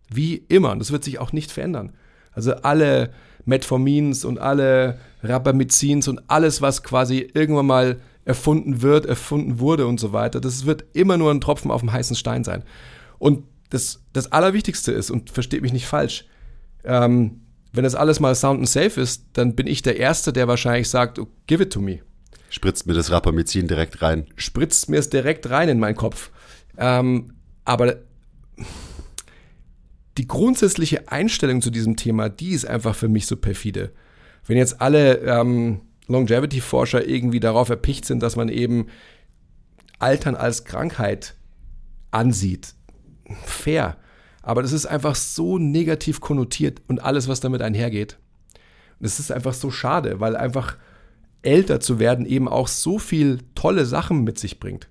Wie 0.09 0.35
immer. 0.35 0.71
Und 0.71 0.79
das 0.79 0.93
wird 0.93 1.03
sich 1.03 1.19
auch 1.19 1.33
nicht 1.33 1.51
verändern. 1.51 1.91
Also 2.31 2.53
alle 2.53 3.11
Metformins 3.43 4.23
und 4.23 4.39
alle 4.39 4.97
Rapamycins 5.23 6.07
und 6.07 6.29
alles, 6.29 6.61
was 6.61 6.83
quasi 6.83 7.29
irgendwann 7.33 7.65
mal 7.65 7.97
erfunden 8.25 8.81
wird, 8.81 9.05
erfunden 9.05 9.59
wurde 9.59 9.87
und 9.87 9.99
so 9.99 10.11
weiter. 10.11 10.41
Das 10.41 10.65
wird 10.65 10.83
immer 10.93 11.17
nur 11.17 11.31
ein 11.31 11.41
Tropfen 11.41 11.71
auf 11.71 11.81
dem 11.81 11.93
heißen 11.93 12.15
Stein 12.15 12.43
sein. 12.43 12.63
Und 13.19 13.45
das, 13.69 14.01
das 14.13 14.31
Allerwichtigste 14.31 14.91
ist, 14.91 15.11
und 15.11 15.29
versteht 15.29 15.61
mich 15.61 15.73
nicht 15.73 15.87
falsch, 15.87 16.25
ähm, 16.83 17.41
wenn 17.71 17.83
das 17.83 17.95
alles 17.95 18.19
mal 18.19 18.35
sound 18.35 18.59
and 18.59 18.69
safe 18.69 18.99
ist, 18.99 19.25
dann 19.33 19.55
bin 19.55 19.67
ich 19.67 19.81
der 19.81 19.97
Erste, 19.97 20.33
der 20.33 20.47
wahrscheinlich 20.47 20.89
sagt, 20.89 21.19
oh, 21.19 21.27
give 21.45 21.61
it 21.61 21.71
to 21.73 21.81
me. 21.81 21.99
Spritzt 22.49 22.87
mir 22.87 22.93
das 22.93 23.11
Rapamycin 23.11 23.67
direkt 23.67 24.01
rein. 24.01 24.27
Spritzt 24.37 24.89
mir 24.89 24.97
es 24.97 25.09
direkt 25.09 25.49
rein 25.49 25.67
in 25.67 25.79
meinen 25.79 25.95
Kopf. 25.95 26.31
Ähm, 26.77 27.33
aber 27.65 27.97
die 30.17 30.27
grundsätzliche 30.27 31.09
Einstellung 31.11 31.61
zu 31.61 31.69
diesem 31.69 31.97
Thema, 31.97 32.29
die 32.29 32.51
ist 32.51 32.65
einfach 32.65 32.95
für 32.95 33.09
mich 33.09 33.25
so 33.27 33.35
perfide. 33.35 33.91
Wenn 34.45 34.57
jetzt 34.57 34.79
alle 34.79 35.17
ähm, 35.17 35.81
Longevity-Forscher 36.07 37.07
irgendwie 37.07 37.39
darauf 37.39 37.69
erpicht 37.69 38.05
sind, 38.05 38.21
dass 38.21 38.35
man 38.35 38.49
eben 38.49 38.87
Altern 39.99 40.35
als 40.35 40.65
Krankheit 40.65 41.35
ansieht. 42.11 42.73
Fair. 43.45 43.97
Aber 44.41 44.61
das 44.61 44.71
ist 44.71 44.85
einfach 44.85 45.15
so 45.15 45.57
negativ 45.57 46.21
konnotiert 46.21 46.81
und 46.87 46.99
alles, 46.99 47.27
was 47.27 47.39
damit 47.39 47.61
einhergeht. 47.61 48.17
Und 48.99 49.05
es 49.07 49.19
ist 49.19 49.31
einfach 49.31 49.53
so 49.53 49.71
schade, 49.71 50.19
weil 50.19 50.35
einfach 50.35 50.77
älter 51.41 51.79
zu 51.79 51.99
werden 51.99 52.25
eben 52.25 52.47
auch 52.47 52.67
so 52.67 52.99
viel 52.99 53.39
tolle 53.55 53.85
Sachen 53.85 54.23
mit 54.23 54.37
sich 54.37 54.59
bringt. 54.59 54.89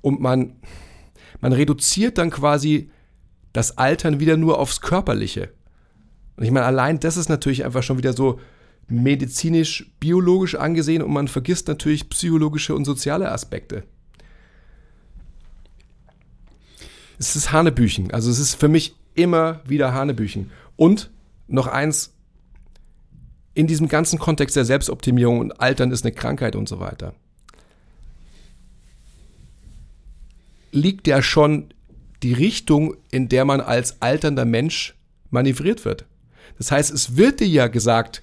Und 0.00 0.20
man, 0.20 0.56
man 1.40 1.52
reduziert 1.52 2.18
dann 2.18 2.30
quasi 2.30 2.90
das 3.52 3.76
Altern 3.76 4.20
wieder 4.20 4.36
nur 4.36 4.58
aufs 4.58 4.80
Körperliche. 4.80 5.50
Und 6.36 6.44
ich 6.44 6.50
meine, 6.50 6.66
allein 6.66 7.00
das 7.00 7.16
ist 7.16 7.28
natürlich 7.28 7.64
einfach 7.64 7.82
schon 7.82 7.98
wieder 7.98 8.12
so, 8.12 8.38
medizinisch, 8.88 9.90
biologisch 10.00 10.54
angesehen 10.54 11.02
und 11.02 11.12
man 11.12 11.28
vergisst 11.28 11.68
natürlich 11.68 12.08
psychologische 12.08 12.74
und 12.74 12.84
soziale 12.84 13.30
Aspekte. 13.30 13.84
Es 17.18 17.36
ist 17.36 17.52
Hanebüchen. 17.52 18.12
Also 18.12 18.30
es 18.30 18.38
ist 18.38 18.54
für 18.54 18.68
mich 18.68 18.94
immer 19.14 19.60
wieder 19.66 19.92
Hanebüchen. 19.92 20.50
Und 20.76 21.10
noch 21.48 21.66
eins, 21.66 22.14
in 23.54 23.66
diesem 23.66 23.88
ganzen 23.88 24.18
Kontext 24.18 24.54
der 24.54 24.64
Selbstoptimierung 24.64 25.40
und 25.40 25.60
Altern 25.60 25.90
ist 25.90 26.04
eine 26.04 26.14
Krankheit 26.14 26.54
und 26.54 26.68
so 26.68 26.78
weiter, 26.78 27.14
liegt 30.70 31.06
ja 31.06 31.22
schon 31.22 31.74
die 32.22 32.32
Richtung, 32.32 32.96
in 33.10 33.28
der 33.28 33.44
man 33.44 33.60
als 33.60 34.00
alternder 34.00 34.44
Mensch 34.44 34.96
manövriert 35.30 35.84
wird. 35.84 36.06
Das 36.56 36.70
heißt, 36.70 36.92
es 36.92 37.16
wird 37.16 37.40
dir 37.40 37.48
ja 37.48 37.66
gesagt, 37.66 38.22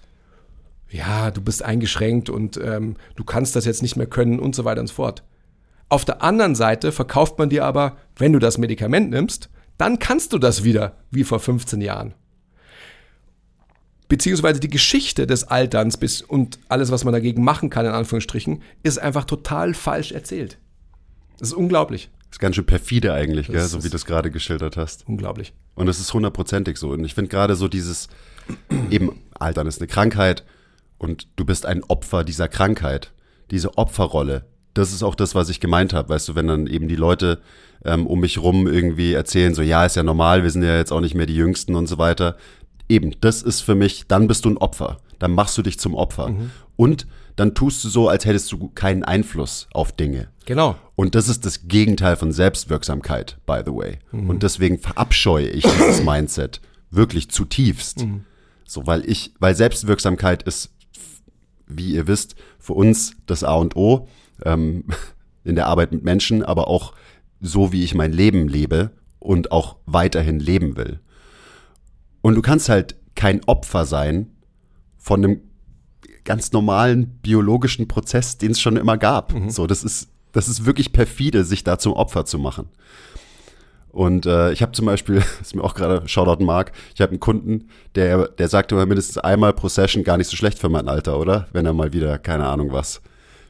ja, 0.90 1.32
du 1.32 1.42
bist 1.42 1.64
eingeschränkt 1.64 2.30
und 2.30 2.58
ähm, 2.58 2.96
du 3.16 3.24
kannst 3.24 3.56
das 3.56 3.66
jetzt 3.66 3.82
nicht 3.82 3.96
mehr 3.96 4.08
können 4.08 4.40
und 4.40 4.56
so 4.56 4.66
weiter 4.66 4.82
und 4.82 4.88
so 4.88 4.96
fort. 4.96 5.24
Auf 5.90 6.06
der 6.06 6.24
anderen 6.24 6.56
Seite 6.56 6.92
verkauft 6.92 7.38
man 7.38 7.50
dir 7.50 7.66
aber, 7.66 7.98
wenn 8.18 8.34
du 8.34 8.40
das 8.40 8.58
Medikament 8.58 9.10
nimmst, 9.10 9.50
dann 9.78 10.00
kannst 10.00 10.34
du 10.34 10.38
das 10.38 10.64
wieder, 10.64 10.98
wie 11.12 11.24
vor 11.24 11.40
15 11.40 11.82
Jahren. 11.82 12.14
Beziehungsweise 14.08 14.60
die 14.60 14.70
Geschichte 14.70 15.26
des 15.28 15.46
Alterns 15.46 15.98
bis 15.98 16.22
und 16.22 16.60
alles, 16.70 16.92
was 16.92 17.04
man 17.04 17.14
dagegen 17.14 17.44
machen 17.44 17.70
kann, 17.70 17.86
in 17.86 17.92
Anführungsstrichen, 17.92 18.62
ist 18.84 19.00
einfach 19.00 19.26
total 19.26 19.74
falsch 19.74 20.12
erzählt. 20.12 20.60
Das 21.40 21.50
ist 21.50 21.56
unglaublich. 21.56 22.10
Das 22.30 22.38
ist 22.38 22.40
ganz 22.40 22.56
schön 22.56 22.66
perfide 22.66 23.14
eigentlich, 23.14 23.48
gell, 23.48 23.62
so 23.62 23.84
wie 23.84 23.90
du 23.90 23.96
es 23.96 24.06
gerade 24.06 24.30
geschildert 24.30 24.78
hast. 24.78 25.08
Unglaublich. 25.08 25.54
Und 25.74 25.88
es 25.88 26.00
ist 26.00 26.14
hundertprozentig 26.14 26.78
so. 26.78 26.90
Und 26.90 27.04
ich 27.04 27.14
finde 27.14 27.30
gerade 27.30 27.56
so 27.56 27.68
dieses, 27.68 28.08
eben, 28.92 29.22
Altern 29.40 29.68
ist 29.68 29.82
eine 29.82 29.88
Krankheit, 29.88 30.44
und 30.98 31.28
du 31.36 31.46
bist 31.46 31.66
ein 31.66 31.84
Opfer 31.84 32.24
dieser 32.24 32.48
Krankheit, 32.48 33.12
diese 33.52 33.78
Opferrolle. 33.78 34.46
Das 34.74 34.92
ist 34.92 35.04
auch 35.04 35.16
das, 35.16 35.36
was 35.36 35.50
ich 35.50 35.60
gemeint 35.60 35.94
habe, 35.94 36.10
weißt 36.10 36.30
du, 36.30 36.36
wenn 36.36 36.48
dann 36.48 36.68
eben 36.68 36.88
die 36.88 36.96
Leute 36.96 37.42
ähm, 37.84 38.08
um 38.08 38.20
mich 38.20 38.40
rum 38.40 38.68
irgendwie 38.68 39.14
erzählen, 39.14 39.54
so 39.54 39.62
ja, 39.62 39.86
ist 39.86 39.96
ja 39.96 40.04
normal, 40.04 40.44
wir 40.44 40.50
sind 40.50 40.64
ja 40.64 40.76
jetzt 40.76 40.92
auch 40.92 41.02
nicht 41.02 41.16
mehr 41.16 41.26
die 41.26 41.36
Jüngsten 41.36 41.76
und 41.76 41.88
so 41.88 41.98
weiter. 41.98 42.38
Eben, 42.90 43.14
das 43.22 43.42
ist 43.42 43.62
für 43.62 43.76
mich, 43.76 44.08
dann 44.08 44.28
bist 44.28 44.46
du 44.46 44.50
ein 44.50 44.58
Opfer. 44.58 44.98
Dann 45.20 45.32
machst 45.32 45.58
du 45.58 45.62
dich 45.62 45.80
zum 45.80 45.96
Opfer. 45.96 46.30
Mhm. 46.30 46.52
Und 46.76 47.08
dann 47.36 47.54
tust 47.54 47.84
du 47.84 47.90
so, 47.90 48.10
als 48.10 48.26
hättest 48.26 48.52
du 48.52 48.70
keinen 48.70 49.04
Einfluss 49.04 49.68
auf 49.74 49.92
Dinge. 49.92 50.30
Genau. 50.46 50.76
Und 50.96 51.16
das 51.16 51.28
ist 51.28 51.46
das 51.46 51.68
Gegenteil 51.68 52.16
von 52.16 52.32
Selbstwirksamkeit, 52.32 53.38
by 53.46 53.62
the 53.66 53.72
way. 53.72 54.00
Mhm. 54.12 54.30
Und 54.30 54.44
deswegen 54.44 54.80
verabscheue 54.80 55.48
ich 55.48 55.64
dieses 55.64 56.04
Mindset 56.06 56.62
wirklich 56.92 57.30
zutiefst. 57.30 58.06
Mhm. 58.06 58.24
So, 58.66 58.88
weil 58.88 59.08
ich, 59.10 59.34
weil 59.40 59.56
Selbstwirksamkeit 59.56 60.44
ist 60.44 60.72
wie 61.68 61.94
ihr 61.94 62.08
wisst, 62.08 62.36
für 62.60 62.74
uns 62.74 63.16
das 63.26 63.44
A 63.44 63.56
und 63.56 63.76
O 63.76 64.08
ähm, 64.44 64.86
in 65.44 65.56
der 65.56 65.68
Arbeit 65.68 65.92
mit 65.92 66.04
Menschen, 66.04 66.44
aber 66.44 66.68
auch 66.68 66.94
so, 67.42 67.72
wie 67.72 67.84
ich 67.84 67.94
mein 67.94 68.12
Leben 68.12 68.48
lebe 68.48 68.92
und 69.20 69.52
auch 69.52 69.78
weiterhin 69.86 70.40
leben 70.40 70.78
will. 70.78 71.00
Und 72.22 72.36
du 72.36 72.42
kannst 72.42 72.70
halt 72.70 72.96
kein 73.16 73.44
Opfer 73.46 73.86
sein 73.86 74.32
von 74.98 75.24
einem 75.24 75.42
ganz 76.24 76.52
normalen 76.52 77.20
biologischen 77.20 77.88
Prozess, 77.88 78.38
den 78.38 78.52
es 78.52 78.60
schon 78.60 78.78
immer 78.78 78.98
gab. 78.98 79.34
Mhm. 79.34 79.50
So, 79.50 79.68
das 79.68 79.84
ist, 79.84 80.10
das 80.32 80.48
ist 80.48 80.66
wirklich 80.66 80.92
perfide, 80.92 81.44
sich 81.44 81.64
da 81.64 81.78
zum 81.78 81.94
Opfer 81.94 82.26
zu 82.26 82.40
machen. 82.40 82.70
Und 83.96 84.26
äh, 84.26 84.52
ich 84.52 84.62
habe 84.62 84.74
zum 84.74 84.88
Beispiel, 84.88 85.16
das 85.16 85.26
ist 85.42 85.56
mir 85.56 85.64
auch 85.64 85.74
gerade 85.74 86.06
Shoutout 86.06 86.44
Mark, 86.44 86.74
ich 86.94 87.00
habe 87.00 87.12
einen 87.12 87.22
Kunden, 87.22 87.70
der, 87.96 88.28
der 88.28 88.50
sagte 88.50 88.76
immer 88.76 88.86
mindestens 88.86 89.20
einmal 89.20 89.54
pro 89.54 89.70
Session 89.70 90.04
gar 90.04 90.18
nicht 90.18 90.28
so 90.28 90.36
schlecht 90.36 90.60
für 90.60 90.68
mein 90.68 90.90
Alter, 90.90 91.18
oder? 91.18 91.48
Wenn 91.54 91.66
er 91.66 91.72
mal 91.72 91.94
wieder, 91.94 92.18
keine 92.18 92.46
Ahnung 92.46 92.74
was, 92.74 93.02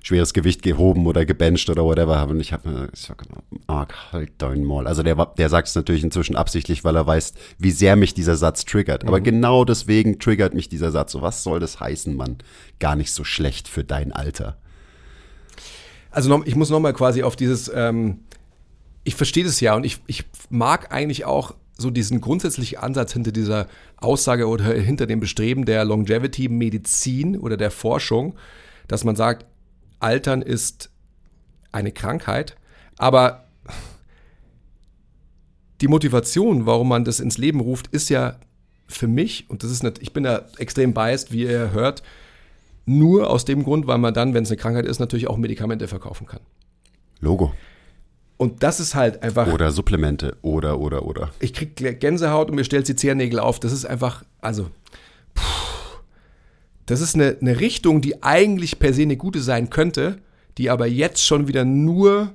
schweres 0.04 0.36
Gewicht 0.36 0.62
gehoben 0.62 1.08
oder 1.08 1.26
gebencht 1.26 1.68
oder 1.72 1.84
whatever 1.84 2.20
hat. 2.20 2.30
Und 2.30 2.40
ich 2.40 2.54
habe 2.54 2.70
mir 2.70 2.88
gesagt, 2.90 3.28
Mark, 3.66 3.96
halt 4.12 4.34
dein 4.38 4.64
Maul. 4.64 4.86
Also 4.86 5.02
der, 5.02 5.16
der 5.36 5.50
sagt 5.50 5.68
es 5.68 5.74
natürlich 5.74 6.04
inzwischen 6.04 6.36
absichtlich, 6.36 6.84
weil 6.84 6.96
er 6.96 7.08
weiß, 7.08 7.34
wie 7.58 7.72
sehr 7.72 7.96
mich 7.96 8.14
dieser 8.14 8.36
Satz 8.36 8.66
triggert. 8.66 9.02
Mhm. 9.02 9.10
Aber 9.10 9.22
genau 9.22 9.66
deswegen 9.66 10.20
triggert 10.20 10.54
mich 10.54 10.70
dieser 10.70 10.92
Satz. 10.92 11.14
So, 11.14 11.24
was 11.24 11.42
soll 11.42 11.60
das 11.60 11.80
heißen, 11.80 12.16
Mann? 12.16 12.38
Gar 12.80 12.98
nicht 12.98 13.12
so 13.12 13.24
schlecht 13.24 13.68
für 13.68 13.84
dein 13.84 14.12
Alter. 14.12 14.58
Also 16.12 16.30
noch, 16.30 16.46
ich 16.46 16.56
muss 16.56 16.70
nochmal 16.70 16.94
quasi 16.94 17.24
auf 17.24 17.36
dieses 17.36 17.72
ähm, 17.74 18.20
ich 19.06 19.16
verstehe 19.16 19.46
das 19.46 19.62
ja 19.62 19.76
und 19.76 19.86
ich, 19.86 20.02
ich 20.08 20.26
mag 20.50 20.92
eigentlich 20.92 21.24
auch 21.24 21.54
so 21.78 21.90
diesen 21.90 22.22
grundsätzlichen 22.22 22.80
Ansatz 22.80 23.14
hinter 23.14 23.32
dieser 23.32 23.68
Aussage 23.98 24.48
oder 24.48 24.66
hinter 24.74 25.06
dem 25.06 25.20
Bestreben 25.20 25.66
der 25.66 25.86
Longevity-Medizin 25.86 27.38
oder 27.38 27.56
der 27.56 27.72
Forschung, 27.72 28.36
dass 28.88 29.04
man 29.04 29.16
sagt, 29.16 29.46
Altern 30.00 30.42
ist 30.42 30.90
eine 31.72 31.92
Krankheit, 31.92 32.58
aber 32.98 33.46
die 35.82 35.88
Motivation, 35.88 36.66
warum 36.66 36.88
man 36.88 37.06
das 37.06 37.20
ins 37.20 37.38
Leben 37.38 37.60
ruft, 37.60 37.88
ist 37.88 38.10
ja 38.10 38.40
für 38.88 39.08
mich, 39.08 39.50
und 39.50 39.64
das 39.64 39.72
ist 39.72 39.84
nicht, 39.84 40.02
ich 40.02 40.14
bin 40.14 40.24
da 40.24 40.46
extrem 40.58 40.94
biased, 40.94 41.32
wie 41.32 41.44
ihr 41.44 41.72
hört, 41.72 42.02
nur 42.86 43.30
aus 43.30 43.46
dem 43.46 43.64
Grund, 43.64 43.86
weil 43.88 43.98
man 43.98 44.14
dann, 44.14 44.34
wenn 44.34 44.44
es 44.44 44.50
eine 44.50 44.58
Krankheit 44.58 44.86
ist, 44.86 45.00
natürlich 45.00 45.28
auch 45.28 45.38
Medikamente 45.38 45.88
verkaufen 45.88 46.28
kann. 46.28 46.40
Logo. 47.20 47.54
Und 48.38 48.64
das 48.64 48.80
ist 48.80 48.96
halt 48.96 49.24
einfach. 49.24 49.48
Oder 49.52 49.72
Supplemente. 49.72 50.36
Oder, 50.42 50.80
oder, 50.80 51.06
oder. 51.06 51.32
Ich 51.40 51.54
krieg 51.54 51.76
Gänsehaut 52.00 52.50
und 52.50 52.56
mir 52.56 52.66
stellt 52.66 52.88
die 52.88 52.96
Zehennägel 52.96 53.40
auf. 53.40 53.60
Das 53.60 53.72
ist 53.72 53.86
einfach, 53.86 54.24
also. 54.42 54.70
Puh, 55.34 55.44
das 56.86 57.02
ist 57.02 57.16
eine, 57.16 57.38
eine 57.40 57.60
Richtung, 57.60 58.02
die 58.02 58.24
eigentlich 58.24 58.80
per 58.80 58.94
se 58.94 59.04
eine 59.04 59.18
gute 59.18 59.42
sein 59.42 59.70
könnte, 59.70 60.18
die 60.58 60.70
aber 60.70 60.86
jetzt 60.86 61.26
schon 61.26 61.48
wieder 61.48 61.66
nur 61.66 62.34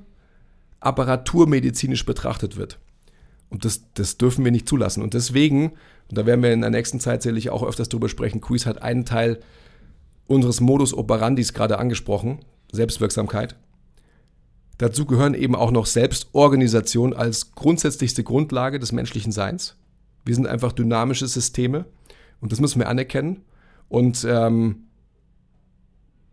apparaturmedizinisch 0.79 2.05
betrachtet 2.05 2.57
wird. 2.57 2.79
Und 3.49 3.65
das, 3.65 3.83
das 3.93 4.17
dürfen 4.17 4.43
wir 4.43 4.51
nicht 4.51 4.67
zulassen. 4.67 5.03
Und 5.03 5.13
deswegen, 5.13 5.73
und 6.09 6.17
da 6.17 6.25
werden 6.25 6.41
wir 6.41 6.51
in 6.51 6.61
der 6.61 6.69
nächsten 6.69 6.99
Zeit 6.99 7.21
sicherlich 7.21 7.49
auch 7.49 7.63
öfters 7.63 7.89
drüber 7.89 8.09
sprechen, 8.09 8.41
Quiz 8.41 8.65
hat 8.65 8.81
einen 8.81 9.05
Teil 9.05 9.39
unseres 10.27 10.61
Modus 10.61 10.93
operandis 10.93 11.53
gerade 11.53 11.77
angesprochen, 11.77 12.39
Selbstwirksamkeit. 12.71 13.55
Dazu 14.81 15.05
gehören 15.05 15.35
eben 15.35 15.53
auch 15.53 15.69
noch 15.69 15.85
Selbstorganisation 15.85 17.13
als 17.13 17.51
grundsätzlichste 17.51 18.23
Grundlage 18.23 18.79
des 18.79 18.91
menschlichen 18.91 19.31
Seins. 19.31 19.75
Wir 20.25 20.33
sind 20.33 20.47
einfach 20.47 20.71
dynamische 20.71 21.27
Systeme 21.27 21.85
und 22.39 22.51
das 22.51 22.59
müssen 22.59 22.79
wir 22.79 22.89
anerkennen. 22.89 23.43
Und 23.89 24.25
ähm, 24.27 24.87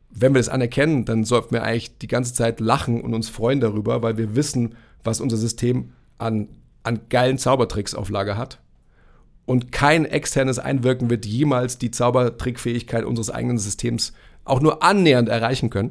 wenn 0.08 0.32
wir 0.32 0.38
das 0.38 0.48
anerkennen, 0.48 1.04
dann 1.04 1.24
sollten 1.24 1.52
wir 1.52 1.62
eigentlich 1.62 1.98
die 1.98 2.06
ganze 2.06 2.32
Zeit 2.32 2.58
lachen 2.58 3.02
und 3.02 3.12
uns 3.12 3.28
freuen 3.28 3.60
darüber, 3.60 4.00
weil 4.00 4.16
wir 4.16 4.34
wissen, 4.34 4.76
was 5.04 5.20
unser 5.20 5.36
System 5.36 5.92
an, 6.16 6.48
an 6.84 7.00
geilen 7.10 7.36
Zaubertricks 7.36 7.94
auf 7.94 8.08
Lager 8.08 8.38
hat. 8.38 8.60
Und 9.44 9.72
kein 9.72 10.06
externes 10.06 10.58
Einwirken 10.58 11.10
wird 11.10 11.26
jemals 11.26 11.76
die 11.76 11.90
Zaubertrickfähigkeit 11.90 13.04
unseres 13.04 13.28
eigenen 13.28 13.58
Systems 13.58 14.14
auch 14.46 14.62
nur 14.62 14.82
annähernd 14.82 15.28
erreichen 15.28 15.68
können. 15.68 15.90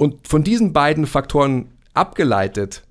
Und 0.00 0.26
von 0.26 0.42
diesen 0.42 0.72
beiden 0.72 1.06
Faktoren 1.06 1.72
abgeleitet 1.92 2.84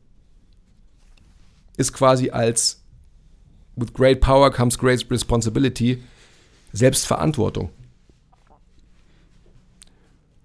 ist 1.75 1.91
quasi 1.91 2.29
als 2.29 2.83
with 3.75 3.95
great 3.95 4.21
power 4.21 4.51
comes 4.51 4.77
great 4.77 5.03
responsibility 5.09 6.03
Selbstverantwortung. 6.71 7.71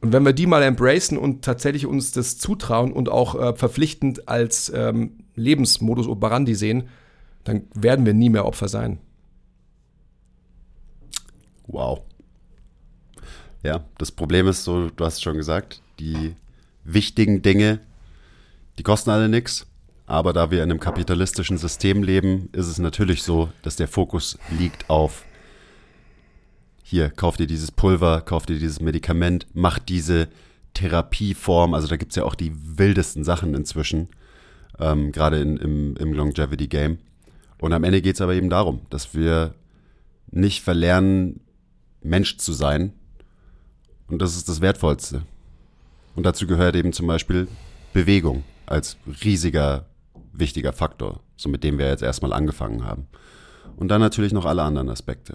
Und 0.00 0.14
wenn 0.14 0.24
wir 0.24 0.32
die 0.32 0.46
mal 0.46 0.62
embracen 0.62 1.18
und 1.18 1.44
tatsächlich 1.44 1.84
uns 1.84 2.12
das 2.12 2.38
zutrauen 2.38 2.94
und 2.94 3.10
auch 3.10 3.34
äh, 3.34 3.54
verpflichtend 3.54 4.26
als 4.26 4.72
ähm, 4.74 5.18
Lebensmodus 5.34 6.08
operandi 6.08 6.54
sehen, 6.54 6.88
dann 7.44 7.64
werden 7.74 8.06
wir 8.06 8.14
nie 8.14 8.30
mehr 8.30 8.46
Opfer 8.46 8.68
sein. 8.68 8.98
Wow. 11.66 12.00
Ja, 13.62 13.84
das 13.98 14.10
Problem 14.10 14.48
ist 14.48 14.64
so, 14.64 14.88
du 14.88 15.04
hast 15.04 15.16
es 15.16 15.22
schon 15.22 15.36
gesagt, 15.36 15.82
die 15.98 16.34
wichtigen 16.84 17.42
Dinge, 17.42 17.80
die 18.78 18.82
kosten 18.82 19.10
alle 19.10 19.28
nichts. 19.28 19.66
Aber 20.06 20.32
da 20.32 20.50
wir 20.50 20.62
in 20.62 20.70
einem 20.70 20.80
kapitalistischen 20.80 21.56
System 21.56 22.02
leben, 22.02 22.50
ist 22.52 22.66
es 22.66 22.78
natürlich 22.78 23.22
so, 23.22 23.50
dass 23.62 23.76
der 23.76 23.88
Fokus 23.88 24.38
liegt 24.50 24.90
auf 24.90 25.24
hier, 26.86 27.08
kauf 27.08 27.38
dir 27.38 27.46
dieses 27.46 27.72
Pulver, 27.72 28.20
kauf 28.20 28.44
dir 28.44 28.58
dieses 28.58 28.80
Medikament, 28.80 29.46
mach 29.54 29.78
diese 29.78 30.28
Therapieform. 30.74 31.72
Also 31.72 31.88
da 31.88 31.96
gibt 31.96 32.12
es 32.12 32.16
ja 32.16 32.24
auch 32.24 32.34
die 32.34 32.52
wildesten 32.54 33.24
Sachen 33.24 33.54
inzwischen, 33.54 34.08
ähm, 34.78 35.10
gerade 35.10 35.40
im, 35.40 35.96
im 35.96 36.12
Longevity-Game. 36.12 36.98
Und 37.58 37.72
am 37.72 37.84
Ende 37.84 38.02
geht 38.02 38.16
es 38.16 38.20
aber 38.20 38.34
eben 38.34 38.50
darum, 38.50 38.82
dass 38.90 39.14
wir 39.14 39.54
nicht 40.30 40.62
verlernen, 40.62 41.40
Mensch 42.02 42.36
zu 42.36 42.52
sein. 42.52 42.92
Und 44.06 44.20
das 44.20 44.36
ist 44.36 44.50
das 44.50 44.60
Wertvollste. 44.60 45.22
Und 46.14 46.24
dazu 46.24 46.46
gehört 46.46 46.76
eben 46.76 46.92
zum 46.92 47.06
Beispiel 47.06 47.48
Bewegung 47.92 48.44
als 48.66 48.96
riesiger, 49.22 49.86
wichtiger 50.32 50.72
Faktor, 50.72 51.20
so 51.36 51.48
mit 51.48 51.64
dem 51.64 51.78
wir 51.78 51.88
jetzt 51.88 52.02
erstmal 52.02 52.32
angefangen 52.32 52.84
haben. 52.84 53.06
Und 53.76 53.88
dann 53.88 54.00
natürlich 54.00 54.32
noch 54.32 54.44
alle 54.44 54.62
anderen 54.62 54.88
Aspekte. 54.88 55.34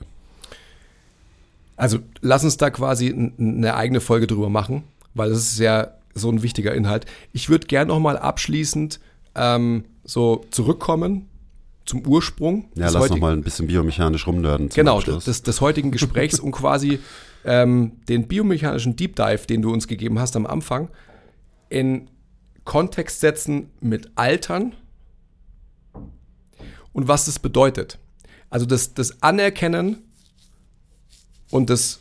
Also 1.75 1.99
lass 2.21 2.43
uns 2.43 2.57
da 2.57 2.69
quasi 2.69 3.31
eine 3.37 3.75
eigene 3.75 4.01
Folge 4.01 4.27
drüber 4.27 4.49
machen, 4.49 4.83
weil 5.13 5.29
das 5.29 5.39
ist 5.39 5.59
ja 5.59 5.91
so 6.13 6.29
ein 6.29 6.43
wichtiger 6.43 6.73
Inhalt. 6.73 7.05
Ich 7.31 7.49
würde 7.49 7.67
gerne 7.67 7.89
noch 7.89 7.99
mal 7.99 8.17
abschließend 8.17 8.99
ähm, 9.35 9.85
so 10.03 10.45
zurückkommen 10.51 11.29
zum 11.85 12.05
Ursprung. 12.05 12.65
Ja, 12.75 12.89
lass 12.89 13.09
noch 13.09 13.17
mal 13.17 13.33
ein 13.33 13.43
bisschen 13.43 13.67
biomechanisch 13.67 14.27
rumnörden. 14.27 14.69
Genau, 14.69 15.01
des, 15.01 15.41
des 15.41 15.61
heutigen 15.61 15.91
Gesprächs, 15.91 16.39
um 16.39 16.51
quasi 16.51 16.99
ähm, 17.45 17.93
den 18.07 18.27
biomechanischen 18.27 18.95
Deep 18.95 19.15
Dive, 19.15 19.45
den 19.47 19.61
du 19.61 19.71
uns 19.71 19.87
gegeben 19.87 20.19
hast 20.19 20.35
am 20.35 20.45
Anfang, 20.45 20.89
in 21.69 22.09
Kontext 22.65 23.19
setzen 23.19 23.71
mit 23.79 24.11
Altern 24.15 24.75
und 26.93 27.07
was 27.07 27.25
das 27.25 27.39
bedeutet. 27.39 27.97
Also 28.49 28.65
das, 28.65 28.93
das 28.93 29.21
Anerkennen 29.23 30.03
und 31.51 31.69
das 31.69 31.99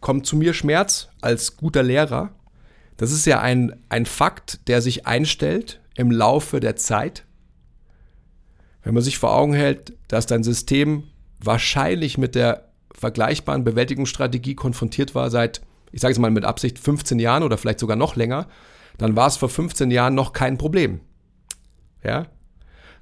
kommt 0.00 0.26
zu 0.26 0.36
mir 0.36 0.54
Schmerz 0.54 1.08
als 1.20 1.56
guter 1.56 1.82
Lehrer. 1.82 2.30
Das 2.96 3.12
ist 3.12 3.26
ja 3.26 3.40
ein, 3.40 3.80
ein 3.88 4.06
Fakt, 4.06 4.68
der 4.68 4.82
sich 4.82 5.06
einstellt 5.06 5.80
im 5.94 6.10
Laufe 6.10 6.60
der 6.60 6.76
Zeit. 6.76 7.24
Wenn 8.82 8.94
man 8.94 9.02
sich 9.02 9.18
vor 9.18 9.34
Augen 9.34 9.54
hält, 9.54 9.92
dass 10.08 10.26
dein 10.26 10.42
System 10.42 11.04
wahrscheinlich 11.38 12.18
mit 12.18 12.34
der 12.34 12.71
vergleichbaren 12.94 13.64
Bewältigungsstrategie 13.64 14.54
konfrontiert 14.54 15.14
war 15.14 15.30
seit, 15.30 15.62
ich 15.92 16.00
sage 16.00 16.12
es 16.12 16.18
mal 16.18 16.30
mit 16.30 16.44
Absicht, 16.44 16.78
15 16.78 17.18
Jahren 17.18 17.42
oder 17.42 17.58
vielleicht 17.58 17.80
sogar 17.80 17.96
noch 17.96 18.16
länger, 18.16 18.46
dann 18.98 19.16
war 19.16 19.26
es 19.26 19.36
vor 19.36 19.48
15 19.48 19.90
Jahren 19.90 20.14
noch 20.14 20.32
kein 20.32 20.58
Problem. 20.58 21.00
Ja? 22.04 22.26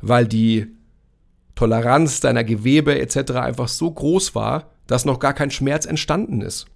Weil 0.00 0.26
die 0.26 0.68
Toleranz 1.54 2.20
deiner 2.20 2.44
Gewebe 2.44 2.98
etc. 2.98 3.32
einfach 3.32 3.68
so 3.68 3.90
groß 3.90 4.34
war, 4.34 4.70
dass 4.86 5.04
noch 5.04 5.18
gar 5.18 5.34
kein 5.34 5.50
Schmerz 5.50 5.84
entstanden 5.84 6.40
ist. 6.40 6.66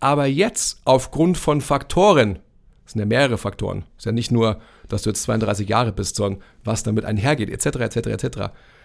Aber 0.00 0.26
jetzt, 0.26 0.80
aufgrund 0.84 1.36
von 1.36 1.60
Faktoren, 1.60 2.38
das 2.84 2.92
sind 2.92 3.00
ja 3.00 3.06
mehrere 3.06 3.36
Faktoren, 3.36 3.84
ist 3.98 4.06
ja 4.06 4.12
nicht 4.12 4.30
nur, 4.30 4.60
dass 4.88 5.02
du 5.02 5.10
jetzt 5.10 5.22
32 5.22 5.68
Jahre 5.68 5.92
bist, 5.92 6.16
sondern 6.16 6.42
was 6.64 6.82
damit 6.82 7.04
einhergeht, 7.04 7.50
etc., 7.50 7.80
etc., 7.80 7.96
etc. 8.08 8.38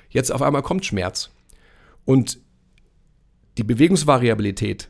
Jetzt 0.09 0.31
auf 0.31 0.41
einmal 0.41 0.61
kommt 0.61 0.85
Schmerz. 0.85 1.29
Und 2.03 2.39
die 3.57 3.63
Bewegungsvariabilität 3.63 4.89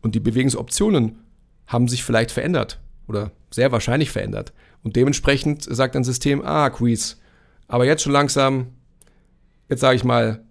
und 0.00 0.14
die 0.14 0.20
Bewegungsoptionen 0.20 1.18
haben 1.66 1.88
sich 1.88 2.04
vielleicht 2.04 2.30
verändert 2.30 2.80
oder 3.08 3.32
sehr 3.50 3.72
wahrscheinlich 3.72 4.10
verändert. 4.10 4.52
Und 4.82 4.96
dementsprechend 4.96 5.64
sagt 5.64 5.96
ein 5.96 6.04
System, 6.04 6.44
ah, 6.44 6.70
Quiz, 6.70 7.18
aber 7.68 7.86
jetzt 7.86 8.02
schon 8.02 8.12
langsam, 8.12 8.68
jetzt 9.68 9.80
sage 9.80 9.96
ich 9.96 10.04
mal, 10.04 10.44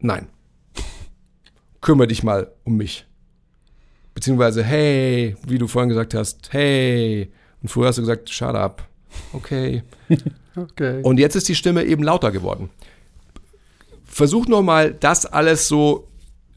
nein. 0.00 0.28
Kümmere 1.80 2.08
dich 2.08 2.22
mal 2.22 2.50
um 2.64 2.76
mich. 2.76 3.06
Beziehungsweise, 4.14 4.64
hey, 4.64 5.36
wie 5.46 5.58
du 5.58 5.68
vorhin 5.68 5.88
gesagt 5.88 6.14
hast, 6.14 6.52
hey. 6.52 7.30
Und 7.62 7.68
früher 7.68 7.88
hast 7.88 7.98
du 7.98 8.02
gesagt, 8.02 8.30
shut 8.30 8.54
up. 8.54 8.88
Okay. 9.32 9.82
okay. 10.56 11.00
Und 11.02 11.18
jetzt 11.18 11.36
ist 11.36 11.48
die 11.48 11.54
Stimme 11.54 11.84
eben 11.84 12.02
lauter 12.02 12.32
geworden 12.32 12.70
versuch 14.14 14.46
nochmal, 14.46 14.94
das 14.94 15.26
alles 15.26 15.66
so 15.66 16.08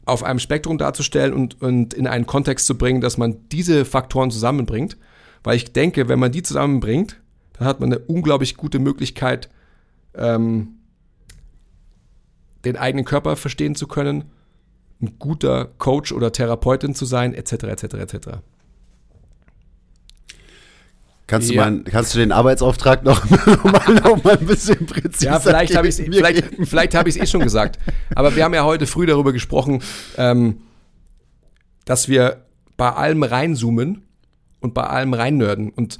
auf 0.06 0.22
einem 0.22 0.38
Spektrum 0.38 0.78
darzustellen 0.78 1.34
und, 1.34 1.60
und 1.60 1.92
in 1.92 2.06
einen 2.06 2.24
Kontext 2.24 2.66
zu 2.66 2.78
bringen, 2.78 3.00
dass 3.00 3.18
man 3.18 3.48
diese 3.50 3.84
Faktoren 3.84 4.30
zusammenbringt. 4.30 4.96
Weil 5.42 5.56
ich 5.56 5.72
denke, 5.72 6.08
wenn 6.08 6.20
man 6.20 6.30
die 6.30 6.42
zusammenbringt, 6.42 7.20
dann 7.54 7.66
hat 7.66 7.80
man 7.80 7.92
eine 7.92 7.98
unglaublich 8.04 8.56
gute 8.56 8.78
Möglichkeit, 8.78 9.50
ähm, 10.14 10.76
den 12.64 12.76
eigenen 12.76 13.04
Körper 13.04 13.34
verstehen 13.34 13.74
zu 13.74 13.88
können, 13.88 14.24
ein 15.02 15.18
guter 15.18 15.64
Coach 15.64 16.12
oder 16.12 16.30
Therapeutin 16.30 16.94
zu 16.94 17.06
sein, 17.06 17.34
etc., 17.34 17.64
etc., 17.64 17.82
etc. 17.94 18.28
Kannst, 21.28 21.50
ja. 21.50 21.66
du 21.66 21.70
mal, 21.76 21.84
kannst 21.84 22.14
du 22.14 22.18
den 22.18 22.32
Arbeitsauftrag 22.32 23.04
noch, 23.04 23.22
mal, 23.64 23.94
noch 24.02 24.24
mal 24.24 24.38
ein 24.38 24.46
bisschen 24.46 24.86
präziser 24.86 25.32
Ja, 25.32 25.38
vielleicht 25.38 25.76
habe 25.76 25.86
ich 25.86 25.98
es 25.98 26.04
vielleicht, 26.04 26.44
vielleicht 26.64 26.94
hab 26.94 27.06
eh 27.06 27.26
schon 27.26 27.42
gesagt. 27.42 27.78
Aber 28.14 28.34
wir 28.34 28.44
haben 28.44 28.54
ja 28.54 28.64
heute 28.64 28.86
früh 28.86 29.04
darüber 29.04 29.34
gesprochen, 29.34 29.82
ähm, 30.16 30.62
dass 31.84 32.08
wir 32.08 32.46
bei 32.78 32.90
allem 32.90 33.22
reinzoomen 33.22 34.06
und 34.60 34.72
bei 34.72 34.84
allem 34.84 35.12
reinnörden. 35.12 35.68
Und 35.68 35.98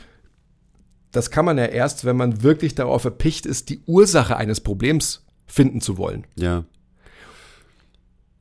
das 1.12 1.31
kann 1.31 1.45
man 1.45 1.59
ja 1.59 1.66
erst, 1.66 2.07
wenn 2.07 2.16
man 2.16 2.43
wirklich 2.43 2.74
darauf 2.74 3.05
erpicht 3.05 3.45
ist, 3.45 3.68
die 3.68 3.83
Ursache 3.85 4.35
eines 4.35 4.61
Problems 4.61 5.26
finden 5.47 5.83
zu 5.83 5.99
wollen. 5.99 6.26
Ja. 6.37 6.64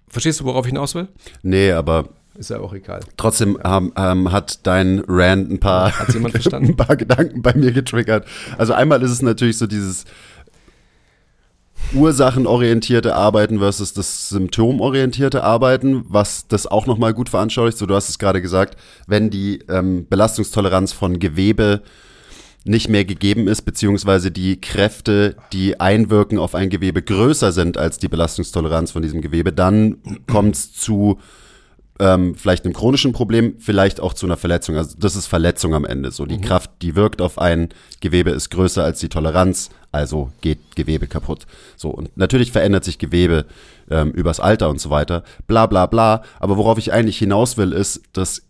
Verstehst 0.07 0.39
du, 0.39 0.45
worauf 0.45 0.65
ich 0.65 0.71
hinaus 0.71 0.95
will? 0.95 1.09
Nee, 1.43 1.73
aber 1.73 2.07
ist 2.37 2.49
ja 2.49 2.59
auch 2.59 2.73
egal. 2.73 3.01
Trotzdem 3.17 3.57
ähm, 3.63 3.91
ähm, 3.97 4.31
hat 4.31 4.65
dein 4.65 5.03
Rand 5.07 5.51
ein 5.51 5.59
paar, 5.59 5.93
ein 6.53 6.75
paar 6.75 6.95
Gedanken 6.95 7.41
bei 7.41 7.53
mir 7.53 7.71
getriggert. 7.71 8.25
Also 8.57 8.73
einmal 8.73 9.01
ist 9.01 9.11
es 9.11 9.21
natürlich 9.21 9.57
so 9.57 9.67
dieses 9.67 10.05
ursachenorientierte 11.93 13.15
Arbeiten 13.15 13.59
versus 13.59 13.93
das 13.93 14.29
symptomorientierte 14.29 15.43
Arbeiten, 15.43 16.03
was 16.09 16.47
das 16.47 16.67
auch 16.67 16.85
nochmal 16.85 17.13
gut 17.13 17.29
veranschaulicht. 17.29 17.77
So, 17.77 17.85
du 17.85 17.95
hast 17.95 18.09
es 18.09 18.19
gerade 18.19 18.41
gesagt, 18.41 18.77
wenn 19.07 19.29
die 19.29 19.59
ähm, 19.69 20.05
Belastungstoleranz 20.09 20.91
von 20.93 21.19
Gewebe 21.19 21.81
nicht 22.65 22.89
mehr 22.89 23.05
gegeben 23.05 23.47
ist, 23.47 23.61
beziehungsweise 23.61 24.29
die 24.29 24.59
Kräfte, 24.59 25.37
die 25.53 25.79
einwirken 25.79 26.37
auf 26.37 26.53
ein 26.53 26.69
Gewebe, 26.69 27.01
größer 27.01 27.53
sind 27.53 27.77
als 27.77 27.97
die 27.97 28.09
Belastungstoleranz 28.09 28.91
von 28.91 29.01
diesem 29.01 29.21
Gewebe, 29.21 29.53
dann 29.53 29.97
kommt 30.27 30.55
es 30.55 30.73
zu 30.73 31.19
ähm, 31.99 32.35
vielleicht 32.35 32.65
einem 32.65 32.73
chronischen 32.73 33.11
Problem, 33.11 33.55
vielleicht 33.59 33.99
auch 33.99 34.13
zu 34.13 34.25
einer 34.25 34.37
Verletzung. 34.37 34.77
Also 34.77 34.95
das 34.99 35.15
ist 35.15 35.27
Verletzung 35.27 35.73
am 35.73 35.85
Ende. 35.85 36.11
So 36.11 36.25
die 36.25 36.37
mhm. 36.37 36.41
Kraft, 36.41 36.71
die 36.81 36.95
wirkt 36.95 37.21
auf 37.21 37.39
ein 37.39 37.69
Gewebe, 37.99 38.29
ist 38.31 38.49
größer 38.49 38.83
als 38.83 38.99
die 38.99 39.09
Toleranz, 39.09 39.69
also 39.91 40.31
geht 40.41 40.75
Gewebe 40.75 41.07
kaputt. 41.07 41.45
So 41.75 41.89
und 41.89 42.15
natürlich 42.15 42.51
verändert 42.51 42.83
sich 42.83 42.99
Gewebe 42.99 43.45
ähm, 43.89 44.11
übers 44.11 44.39
Alter 44.39 44.69
und 44.69 44.79
so 44.79 44.89
weiter. 44.89 45.23
Bla 45.47 45.65
bla 45.65 45.85
bla. 45.85 46.23
Aber 46.39 46.57
worauf 46.57 46.77
ich 46.77 46.93
eigentlich 46.93 47.17
hinaus 47.17 47.57
will, 47.57 47.71
ist, 47.71 48.01
dass 48.13 48.43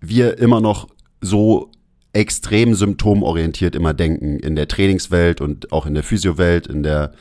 wir 0.00 0.38
immer 0.38 0.60
noch 0.60 0.88
so 1.20 1.70
extrem 2.12 2.74
symptomorientiert 2.74 3.74
immer 3.76 3.94
denken 3.94 4.40
in 4.40 4.56
der 4.56 4.68
Trainingswelt 4.68 5.40
und 5.40 5.72
auch 5.72 5.86
in 5.86 5.94
der 5.94 6.02
Physiowelt, 6.02 6.66
in 6.66 6.82
der 6.82 7.12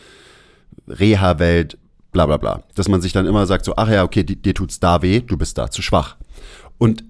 Reha-Welt, 0.87 1.77
bla 2.11 2.25
bla 2.25 2.37
bla. 2.37 2.63
Dass 2.75 2.87
man 2.87 3.01
sich 3.01 3.13
dann 3.13 3.25
immer 3.25 3.45
sagt 3.45 3.65
so, 3.65 3.75
ach 3.75 3.89
ja, 3.89 4.03
okay, 4.03 4.23
dir 4.23 4.53
tut's 4.53 4.79
da 4.79 5.01
weh, 5.01 5.21
du 5.21 5.37
bist 5.37 5.57
da 5.57 5.69
zu 5.69 5.81
schwach. 5.81 6.17
Und 6.77 7.03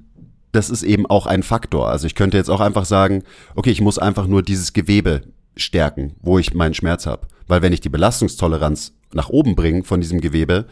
das 0.52 0.70
ist 0.70 0.84
eben 0.84 1.06
auch 1.06 1.26
ein 1.26 1.43
Faktor. 1.43 1.89
Also 1.89 2.08
ich 2.08 2.16
könnte 2.16 2.38
jetzt 2.38 2.50
auch 2.50 2.60
einfach 2.60 2.86
sagen, 2.86 3.24
okay, 3.56 3.72
ich 3.72 3.82
muss 3.82 4.00
einfach 4.00 4.28
nur 4.28 4.41
dieses 4.41 4.74
Gewebe 4.74 5.22
stärken, 5.56 6.16
wo 6.22 6.39
ich 6.39 6.54
meinen 6.54 6.74
Schmerz 6.74 7.06
habe. 7.06 7.28
Weil 7.47 7.62
wenn 7.62 7.74
ich 7.74 7.82
die 7.82 7.89
Belastungstoleranz 7.89 8.93
nach 9.14 9.30
oben 9.30 9.56
bringe 9.56 9.84
von 9.84 10.02
diesem 10.02 10.22
Gewebe, 10.22 10.66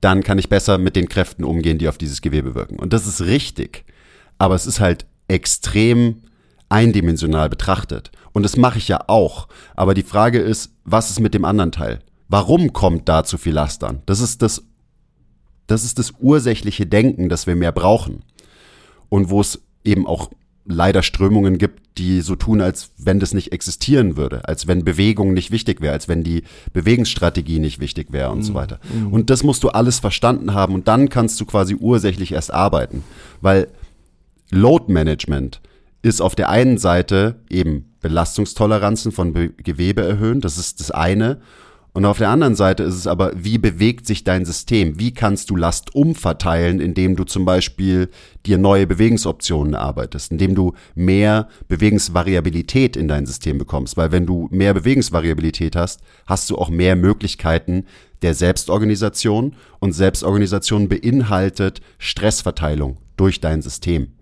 dann 0.00 0.22
kann 0.22 0.38
ich 0.38 0.48
besser 0.48 0.76
mit 0.78 0.96
den 0.96 1.08
Kräften 1.08 1.44
umgehen, 1.44 1.78
die 1.78 1.88
auf 1.88 1.98
dieses 1.98 2.20
Gewebe 2.20 2.54
wirken. 2.54 2.78
Und 2.78 2.92
das 2.92 3.06
ist 3.06 3.22
richtig. 3.22 3.84
Aber 4.36 4.54
es 4.54 4.66
ist 4.66 4.80
halt 4.80 5.06
extrem 5.28 6.22
eindimensional 6.68 7.48
betrachtet. 7.48 8.10
Und 8.32 8.42
das 8.42 8.56
mache 8.56 8.78
ich 8.78 8.88
ja 8.88 9.00
auch. 9.06 9.48
Aber 9.76 9.94
die 9.94 10.02
Frage 10.02 10.40
ist, 10.40 10.72
was 10.84 11.10
ist 11.10 11.20
mit 11.20 11.32
dem 11.34 11.44
anderen 11.44 11.72
Teil? 11.72 12.00
Warum 12.28 12.72
kommt 12.72 13.08
da 13.08 13.24
zu 13.24 13.38
viel 13.38 13.52
Last 13.52 13.84
an? 13.84 14.02
Das 14.06 14.20
ist 14.20 14.42
das, 14.42 14.64
das 15.66 15.84
ist 15.84 15.98
das 15.98 16.14
ursächliche 16.18 16.86
Denken, 16.86 17.28
das 17.28 17.46
wir 17.46 17.56
mehr 17.56 17.72
brauchen. 17.72 18.24
Und 19.08 19.30
wo 19.30 19.40
es 19.40 19.62
eben 19.84 20.06
auch 20.06 20.30
leider 20.64 21.02
Strömungen 21.02 21.58
gibt, 21.58 21.98
die 21.98 22.22
so 22.22 22.34
tun, 22.34 22.60
als 22.60 22.90
wenn 22.98 23.20
das 23.20 23.34
nicht 23.34 23.52
existieren 23.52 24.16
würde, 24.16 24.48
als 24.48 24.66
wenn 24.66 24.84
Bewegung 24.84 25.32
nicht 25.32 25.50
wichtig 25.50 25.80
wäre, 25.80 25.92
als 25.92 26.08
wenn 26.08 26.24
die 26.24 26.42
Bewegungsstrategie 26.72 27.58
nicht 27.58 27.80
wichtig 27.80 28.08
wäre 28.10 28.30
und 28.30 28.38
mhm. 28.38 28.42
so 28.42 28.54
weiter. 28.54 28.80
Mhm. 28.92 29.12
Und 29.12 29.30
das 29.30 29.44
musst 29.44 29.62
du 29.62 29.68
alles 29.68 30.00
verstanden 30.00 30.54
haben 30.54 30.74
und 30.74 30.88
dann 30.88 31.08
kannst 31.08 31.40
du 31.40 31.44
quasi 31.44 31.76
ursächlich 31.78 32.32
erst 32.32 32.52
arbeiten, 32.52 33.04
weil 33.40 33.68
Load 34.50 34.92
Management 34.92 35.60
ist 36.02 36.20
auf 36.20 36.34
der 36.34 36.48
einen 36.48 36.78
Seite 36.78 37.36
eben 37.48 37.94
Belastungstoleranzen 38.00 39.12
von 39.12 39.32
Be 39.32 39.50
Gewebe 39.50 40.02
erhöhen, 40.02 40.40
das 40.40 40.58
ist 40.58 40.80
das 40.80 40.90
eine. 40.90 41.40
Und 41.96 42.06
auf 42.06 42.18
der 42.18 42.28
anderen 42.30 42.56
Seite 42.56 42.82
ist 42.82 42.96
es 42.96 43.06
aber, 43.06 43.32
wie 43.36 43.56
bewegt 43.56 44.04
sich 44.08 44.24
dein 44.24 44.44
System? 44.44 44.98
Wie 44.98 45.14
kannst 45.14 45.48
du 45.48 45.54
Last 45.54 45.94
umverteilen, 45.94 46.80
indem 46.80 47.14
du 47.14 47.22
zum 47.22 47.44
Beispiel 47.44 48.10
dir 48.44 48.58
neue 48.58 48.88
Bewegungsoptionen 48.88 49.74
erarbeitest, 49.74 50.32
indem 50.32 50.56
du 50.56 50.72
mehr 50.96 51.48
Bewegungsvariabilität 51.68 52.96
in 52.96 53.06
dein 53.06 53.26
System 53.26 53.58
bekommst? 53.58 53.96
Weil 53.96 54.10
wenn 54.10 54.26
du 54.26 54.48
mehr 54.50 54.74
Bewegungsvariabilität 54.74 55.76
hast, 55.76 56.00
hast 56.26 56.50
du 56.50 56.58
auch 56.58 56.68
mehr 56.68 56.96
Möglichkeiten 56.96 57.84
der 58.22 58.34
Selbstorganisation 58.34 59.54
und 59.78 59.92
Selbstorganisation 59.92 60.88
beinhaltet 60.88 61.80
Stressverteilung 61.98 62.96
durch 63.16 63.40
dein 63.40 63.62
System. 63.62 64.14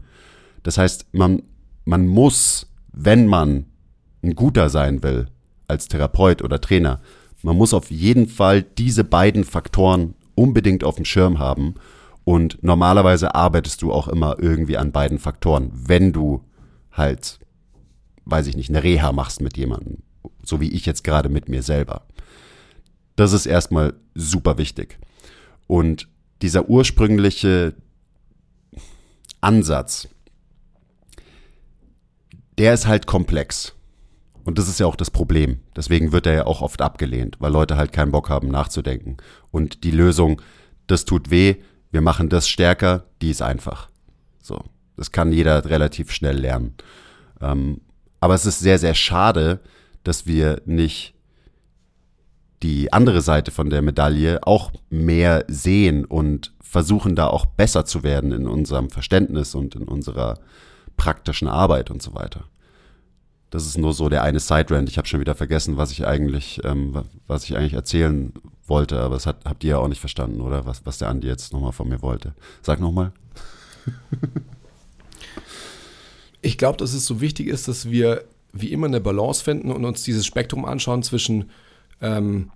Das 0.63 0.77
heißt, 0.77 1.07
man, 1.13 1.43
man 1.87 2.07
muss, 2.07 2.67
wenn 2.93 3.27
man 3.29 3.65
ein 4.23 4.35
guter 4.35 4.69
sein 4.69 5.03
will, 5.03 5.29
als 5.69 5.89
Therapeut 5.89 6.43
oder 6.43 6.61
Trainer, 6.61 7.01
man 7.43 7.57
muss 7.57 7.75
auf 7.75 7.91
jeden 7.91 8.29
Fall 8.29 8.63
diese 8.63 9.05
beiden 9.05 9.45
Faktoren 9.45 10.15
unbedingt 10.35 10.85
auf 10.85 10.97
dem 10.97 11.05
Schirm 11.05 11.39
haben. 11.39 11.75
Und 12.25 12.63
normalerweise 12.63 13.35
arbeitest 13.35 13.83
du 13.83 13.93
auch 13.93 14.09
immer 14.09 14.37
irgendwie 14.39 14.77
an 14.77 14.93
beiden 14.93 15.19
Faktoren, 15.19 15.71
wenn 15.73 16.13
du 16.13 16.45
halt, 16.93 17.41
weiß 18.25 18.47
ich 18.47 18.57
nicht, 18.57 18.71
eine 18.71 18.83
Reha 18.83 19.13
machst 19.13 19.41
mit 19.41 19.57
jemandem, 19.57 19.99
so 20.45 20.61
wie 20.61 20.71
ich 20.71 20.87
jetzt 20.87 21.03
gerade 21.03 21.29
mit 21.29 21.49
mir 21.49 21.63
selber. 21.63 22.03
Das 23.17 23.33
ist 23.33 23.47
erstmal 23.47 23.95
super 24.15 24.57
wichtig. 24.57 24.99
Und 25.67 26.09
dieser 26.43 26.69
ursprüngliche 26.69 27.75
Ansatz, 29.41 30.09
der 32.59 32.75
ist 32.75 32.87
halt 32.87 33.07
komplex. 33.07 33.75
Und 34.45 34.59
das 34.59 34.69
ist 34.69 34.81
ja 34.81 34.87
auch 34.87 34.97
das 34.97 35.11
Problem. 35.11 35.61
Deswegen 35.77 36.13
wird 36.13 36.27
er 36.27 36.35
ja 36.35 36.47
auch 36.47 36.63
oft 36.63 36.81
abgelehnt, 36.81 37.37
weil 37.39 37.53
Leute 37.53 37.77
halt 37.77 37.93
keinen 37.93 38.13
Bock 38.13 38.29
haben 38.29 38.49
nachzudenken. 38.49 39.17
Und 39.51 39.85
die 39.85 39.91
Lösung, 39.91 40.43
das 40.87 41.05
tut 41.05 41.31
weh, 41.31 41.57
wir 41.91 42.01
machen 42.01 42.29
das 42.29 42.49
stärker, 42.49 43.05
die 43.21 43.31
ist 43.31 43.43
einfach. 43.43 43.89
So. 44.41 44.65
Das 44.97 45.11
kann 45.11 45.33
jeder 45.33 45.65
relativ 45.65 46.11
schnell 46.13 46.39
lernen. 46.39 46.75
Ähm, 47.41 47.81
aber 48.21 48.35
es 48.35 48.47
ist 48.47 48.61
sehr, 48.61 48.79
sehr 48.79 48.95
schade, 48.95 49.61
dass 50.05 50.27
wir 50.27 50.63
nicht 50.65 51.15
die 52.63 52.93
andere 52.93 53.21
Seite 53.23 53.51
von 53.51 53.71
der 53.71 53.83
Medaille 53.83 54.47
auch 54.47 54.71
mehr 54.91 55.45
sehen 55.49 56.05
und 56.05 56.53
versuchen 56.61 57.17
da 57.17 57.27
auch 57.27 57.47
besser 57.47 57.85
zu 57.85 58.03
werden 58.03 58.33
in 58.33 58.47
unserem 58.47 58.91
Verständnis 58.91 59.55
und 59.55 59.75
in 59.75 59.85
unserer 59.85 60.39
praktischen 60.97 61.49
Arbeit 61.49 61.91
und 61.91 62.01
so 62.01 62.15
weiter. 62.15 62.45
Das 63.53 63.67
ist 63.67 63.77
nur 63.77 63.93
so 63.93 64.09
der 64.09 64.23
eine 64.23 64.41
Side-Rant. 64.41 64.89
Ich 64.89 64.97
habe 64.97 65.07
schon 65.07 65.21
wieder 65.21 65.35
vergessen, 65.35 65.77
was 65.77 65.93
ich 65.93 66.07
eigentlich, 66.07 66.63
ähm, 66.65 67.05
was 67.27 67.45
ich 67.45 67.55
eigentlich 67.55 67.75
erzählen 67.75 68.33
wollte, 68.67 68.99
aber 68.99 69.17
das 69.17 69.27
hat, 69.27 69.45
habt 69.45 69.63
ihr 69.63 69.73
ja 69.73 69.77
auch 69.77 69.89
nicht 69.89 70.01
verstanden, 70.01 70.41
oder? 70.41 70.65
Was, 70.65 70.87
was 70.87 70.97
der 70.97 71.11
Andi 71.11 71.29
jetzt 71.29 71.53
nochmal 71.53 71.73
von 71.73 71.87
mir 71.87 72.01
wollte. 72.01 72.33
Sag 72.63 72.81
nochmal. 72.81 73.13
ich 76.41 76.57
glaube, 76.57 76.79
dass 76.79 76.95
es 76.95 77.05
so 77.05 77.21
wichtig 77.21 77.47
ist, 77.49 77.69
dass 77.69 77.91
wir 77.91 78.25
wie 78.55 78.73
immer 78.73 78.87
eine 78.87 79.03
Balance 79.03 79.45
finden 79.45 79.71
und 79.71 79.85
uns 79.85 80.03
dieses 80.03 80.25
Spektrum 80.25 80.65
anschauen 80.65 81.03
zwischen 81.03 81.51
ähm, 82.01 82.51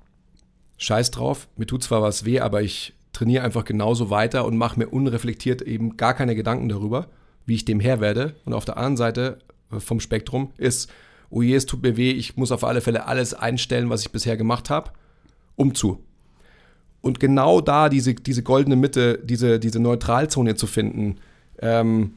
Scheiß 0.78 1.10
drauf, 1.10 1.46
mir 1.58 1.66
tut 1.66 1.82
zwar 1.82 2.00
was 2.00 2.24
weh, 2.24 2.40
aber 2.40 2.62
ich 2.62 2.94
trainiere 3.12 3.44
einfach 3.44 3.66
genauso 3.66 4.08
weiter 4.08 4.46
und 4.46 4.56
mache 4.56 4.78
mir 4.78 4.88
unreflektiert 4.88 5.60
eben 5.60 5.98
gar 5.98 6.14
keine 6.14 6.34
Gedanken 6.34 6.70
darüber, 6.70 7.08
wie 7.44 7.54
ich 7.54 7.66
dem 7.66 7.80
Herr 7.80 8.00
werde. 8.00 8.34
Und 8.46 8.54
auf 8.54 8.64
der 8.64 8.78
anderen 8.78 8.96
Seite 8.96 9.40
vom 9.70 10.00
Spektrum 10.00 10.52
ist, 10.58 10.90
oh 11.30 11.42
je, 11.42 11.54
es 11.54 11.66
tut 11.66 11.82
mir 11.82 11.96
weh, 11.96 12.10
ich 12.10 12.36
muss 12.36 12.52
auf 12.52 12.64
alle 12.64 12.80
Fälle 12.80 13.06
alles 13.06 13.34
einstellen, 13.34 13.90
was 13.90 14.02
ich 14.02 14.12
bisher 14.12 14.36
gemacht 14.36 14.70
habe, 14.70 14.90
um 15.56 15.74
zu. 15.74 16.02
Und 17.00 17.20
genau 17.20 17.60
da 17.60 17.88
diese, 17.88 18.14
diese 18.14 18.42
goldene 18.42 18.76
Mitte, 18.76 19.20
diese, 19.22 19.60
diese 19.60 19.78
Neutralzone 19.78 20.56
zu 20.56 20.66
finden 20.66 21.18
ähm, 21.60 22.14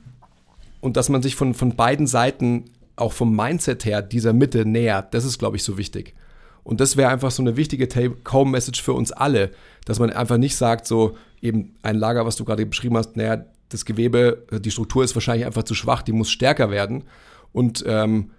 und 0.82 0.98
dass 0.98 1.10
man 1.10 1.22
sich 1.22 1.36
von, 1.36 1.54
von 1.54 1.76
beiden 1.76 2.08
Seiten 2.08 2.66
auch 2.96 3.14
vom 3.14 3.36
Mindset 3.36 3.86
her 3.86 4.02
dieser 4.02 4.34
Mitte 4.34 4.66
nähert, 4.66 5.14
das 5.14 5.26
ist, 5.26 5.38
glaube 5.38 5.58
ich, 5.58 5.64
so 5.64 5.78
wichtig. 5.78 6.16
Und 6.64 6.82
das 6.82 6.98
wäre 6.98 7.10
einfach 7.10 7.32
so 7.32 7.42
eine 7.42 7.56
wichtige 7.56 7.88
Take-Home-Message 7.88 8.82
für 8.82 8.94
uns 8.94 9.12
alle, 9.12 9.52
dass 9.86 10.00
man 10.00 10.12
einfach 10.12 10.38
nicht 10.38 10.56
sagt, 10.56 10.86
so 10.86 11.18
eben 11.42 11.76
ein 11.82 11.96
Lager, 11.96 12.26
was 12.26 12.36
du 12.36 12.46
gerade 12.46 12.66
beschrieben 12.66 12.98
hast, 12.98 13.16
naja, 13.16 13.46
das 13.70 13.86
Gewebe, 13.86 14.46
die 14.52 14.72
Struktur 14.72 15.04
ist 15.04 15.16
wahrscheinlich 15.16 15.46
einfach 15.46 15.64
zu 15.64 15.76
schwach, 15.76 16.02
die 16.02 16.12
muss 16.12 16.30
stärker 16.30 16.72
werden, 16.72 17.04
und 17.52 17.84
ähm, 17.88 18.32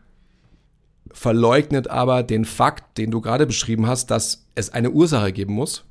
verleugnet 1.13 1.89
aber 1.89 2.23
den 2.23 2.45
Fakt, 2.45 2.99
den 2.99 3.11
du 3.11 3.21
gerade 3.21 3.47
beschrieben 3.47 3.87
hast, 3.87 4.11
dass 4.11 4.47
es 4.55 4.71
eine 4.71 4.91
Ursache 4.91 5.33
geben 5.33 5.55
muss. 5.55 5.85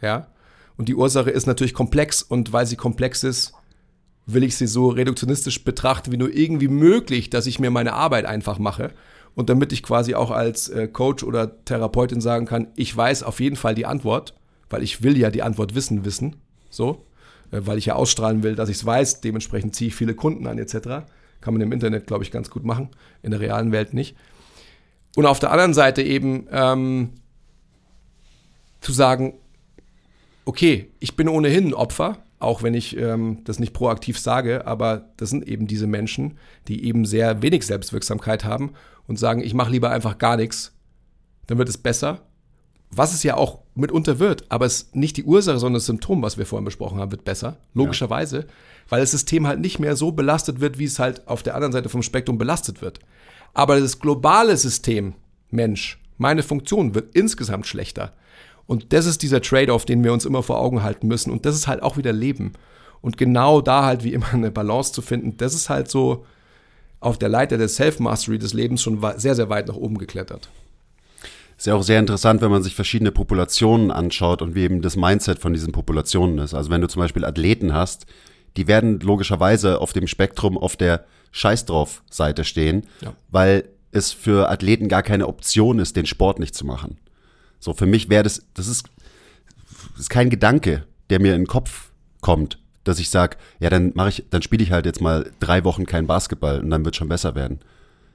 Ja. 0.00 0.28
Und 0.76 0.88
die 0.88 0.94
Ursache 0.94 1.30
ist 1.30 1.46
natürlich 1.46 1.74
komplex 1.74 2.22
und 2.22 2.52
weil 2.52 2.66
sie 2.66 2.76
komplex 2.76 3.24
ist, 3.24 3.52
will 4.26 4.42
ich 4.42 4.56
sie 4.56 4.66
so 4.66 4.88
reduktionistisch 4.88 5.64
betrachten 5.64 6.12
wie 6.12 6.16
nur 6.16 6.32
irgendwie 6.32 6.68
möglich, 6.68 7.30
dass 7.30 7.46
ich 7.46 7.60
mir 7.60 7.70
meine 7.70 7.92
Arbeit 7.92 8.26
einfach 8.26 8.58
mache. 8.58 8.90
Und 9.34 9.50
damit 9.50 9.72
ich 9.72 9.82
quasi 9.82 10.14
auch 10.14 10.30
als 10.30 10.68
äh, 10.68 10.88
Coach 10.88 11.22
oder 11.22 11.64
Therapeutin 11.64 12.20
sagen 12.20 12.46
kann, 12.46 12.68
ich 12.74 12.94
weiß 12.94 13.22
auf 13.22 13.38
jeden 13.38 13.56
Fall 13.56 13.74
die 13.74 13.86
Antwort, 13.86 14.34
weil 14.70 14.82
ich 14.82 15.02
will 15.02 15.16
ja 15.16 15.30
die 15.30 15.42
Antwort 15.42 15.74
wissen, 15.74 16.04
wissen. 16.04 16.36
So. 16.70 17.04
Äh, 17.50 17.60
weil 17.64 17.78
ich 17.78 17.86
ja 17.86 17.94
ausstrahlen 17.94 18.42
will, 18.42 18.56
dass 18.56 18.68
ich 18.68 18.78
es 18.78 18.86
weiß. 18.86 19.20
Dementsprechend 19.20 19.76
ziehe 19.76 19.88
ich 19.88 19.94
viele 19.94 20.14
Kunden 20.14 20.46
an, 20.46 20.58
etc. 20.58 21.06
Kann 21.46 21.54
man 21.54 21.60
im 21.60 21.70
Internet, 21.70 22.08
glaube 22.08 22.24
ich, 22.24 22.32
ganz 22.32 22.50
gut 22.50 22.64
machen, 22.64 22.88
in 23.22 23.30
der 23.30 23.38
realen 23.38 23.70
Welt 23.70 23.94
nicht. 23.94 24.16
Und 25.14 25.26
auf 25.26 25.38
der 25.38 25.52
anderen 25.52 25.74
Seite 25.74 26.02
eben 26.02 26.48
ähm, 26.50 27.10
zu 28.80 28.90
sagen, 28.90 29.34
okay, 30.44 30.90
ich 30.98 31.14
bin 31.14 31.28
ohnehin 31.28 31.68
ein 31.68 31.74
Opfer, 31.74 32.18
auch 32.40 32.64
wenn 32.64 32.74
ich 32.74 32.96
ähm, 32.96 33.44
das 33.44 33.60
nicht 33.60 33.74
proaktiv 33.74 34.18
sage, 34.18 34.66
aber 34.66 35.10
das 35.18 35.30
sind 35.30 35.46
eben 35.46 35.68
diese 35.68 35.86
Menschen, 35.86 36.36
die 36.66 36.84
eben 36.84 37.04
sehr 37.04 37.42
wenig 37.42 37.64
Selbstwirksamkeit 37.64 38.44
haben 38.44 38.72
und 39.06 39.16
sagen, 39.16 39.40
ich 39.40 39.54
mache 39.54 39.70
lieber 39.70 39.90
einfach 39.90 40.18
gar 40.18 40.36
nichts, 40.36 40.72
dann 41.46 41.58
wird 41.58 41.68
es 41.68 41.78
besser. 41.78 42.22
Was 42.90 43.14
es 43.14 43.22
ja 43.22 43.36
auch 43.36 43.60
mitunter 43.76 44.18
wird, 44.18 44.46
aber 44.48 44.66
es 44.66 44.78
ist 44.78 44.96
nicht 44.96 45.16
die 45.16 45.24
Ursache, 45.24 45.60
sondern 45.60 45.74
das 45.74 45.86
Symptom, 45.86 46.22
was 46.22 46.38
wir 46.38 46.46
vorhin 46.46 46.64
besprochen 46.64 46.98
haben, 46.98 47.12
wird 47.12 47.24
besser, 47.24 47.58
logischerweise. 47.72 48.38
Ja 48.38 48.46
weil 48.88 49.00
das 49.00 49.10
System 49.10 49.46
halt 49.46 49.60
nicht 49.60 49.78
mehr 49.78 49.96
so 49.96 50.12
belastet 50.12 50.60
wird, 50.60 50.78
wie 50.78 50.84
es 50.84 50.98
halt 50.98 51.26
auf 51.26 51.42
der 51.42 51.54
anderen 51.54 51.72
Seite 51.72 51.88
vom 51.88 52.02
Spektrum 52.02 52.38
belastet 52.38 52.82
wird. 52.82 53.00
Aber 53.54 53.80
das 53.80 53.98
globale 53.98 54.56
System, 54.56 55.14
Mensch, 55.50 55.98
meine 56.18 56.42
Funktion 56.42 56.94
wird 56.94 57.14
insgesamt 57.14 57.66
schlechter. 57.66 58.12
Und 58.66 58.92
das 58.92 59.06
ist 59.06 59.22
dieser 59.22 59.40
Trade-off, 59.40 59.84
den 59.84 60.02
wir 60.02 60.12
uns 60.12 60.24
immer 60.24 60.42
vor 60.42 60.60
Augen 60.60 60.82
halten 60.82 61.06
müssen. 61.06 61.30
Und 61.30 61.46
das 61.46 61.54
ist 61.54 61.68
halt 61.68 61.82
auch 61.82 61.96
wieder 61.96 62.12
Leben. 62.12 62.52
Und 63.00 63.16
genau 63.16 63.60
da 63.60 63.84
halt 63.84 64.02
wie 64.02 64.12
immer 64.12 64.32
eine 64.32 64.50
Balance 64.50 64.92
zu 64.92 65.02
finden, 65.02 65.36
das 65.36 65.54
ist 65.54 65.70
halt 65.70 65.88
so 65.88 66.24
auf 66.98 67.18
der 67.18 67.28
Leiter 67.28 67.58
der 67.58 67.68
Self-Mastery 67.68 68.38
des 68.38 68.54
Lebens 68.54 68.82
schon 68.82 69.04
sehr, 69.16 69.34
sehr 69.34 69.48
weit 69.48 69.68
nach 69.68 69.76
oben 69.76 69.98
geklettert. 69.98 70.48
Ist 71.56 71.66
ja 71.66 71.74
auch 71.74 71.82
sehr 71.82 72.00
interessant, 72.00 72.42
wenn 72.42 72.50
man 72.50 72.62
sich 72.62 72.74
verschiedene 72.74 73.12
Populationen 73.12 73.90
anschaut 73.90 74.42
und 74.42 74.54
wie 74.54 74.62
eben 74.62 74.82
das 74.82 74.96
Mindset 74.96 75.38
von 75.38 75.52
diesen 75.54 75.72
Populationen 75.72 76.38
ist. 76.38 76.52
Also 76.52 76.70
wenn 76.70 76.80
du 76.80 76.88
zum 76.88 77.00
Beispiel 77.00 77.24
Athleten 77.24 77.72
hast, 77.72 78.06
die 78.56 78.66
werden 78.66 79.00
logischerweise 79.00 79.80
auf 79.80 79.92
dem 79.92 80.06
Spektrum 80.06 80.56
auf 80.58 80.76
der 80.76 81.04
Scheiß 81.32 81.66
drauf 81.66 82.02
Seite 82.10 82.44
stehen, 82.44 82.86
ja. 83.02 83.14
weil 83.30 83.68
es 83.92 84.12
für 84.12 84.50
Athleten 84.50 84.88
gar 84.88 85.02
keine 85.02 85.26
Option 85.26 85.78
ist, 85.78 85.96
den 85.96 86.06
Sport 86.06 86.38
nicht 86.38 86.54
zu 86.54 86.66
machen. 86.66 86.98
So, 87.58 87.72
für 87.74 87.86
mich 87.86 88.08
wäre 88.08 88.22
das, 88.22 88.46
das 88.54 88.68
ist, 88.68 88.88
das 89.92 90.00
ist 90.00 90.10
kein 90.10 90.30
Gedanke, 90.30 90.84
der 91.10 91.20
mir 91.20 91.34
in 91.34 91.42
den 91.42 91.46
Kopf 91.46 91.90
kommt, 92.20 92.58
dass 92.84 92.98
ich 92.98 93.10
sage, 93.10 93.36
ja, 93.60 93.70
dann 93.70 93.92
mache 93.94 94.10
ich, 94.10 94.24
dann 94.30 94.42
spiele 94.42 94.62
ich 94.62 94.72
halt 94.72 94.86
jetzt 94.86 95.00
mal 95.00 95.30
drei 95.40 95.64
Wochen 95.64 95.86
kein 95.86 96.06
Basketball 96.06 96.60
und 96.60 96.70
dann 96.70 96.84
wird 96.84 96.96
schon 96.96 97.08
besser 97.08 97.34
werden. 97.34 97.60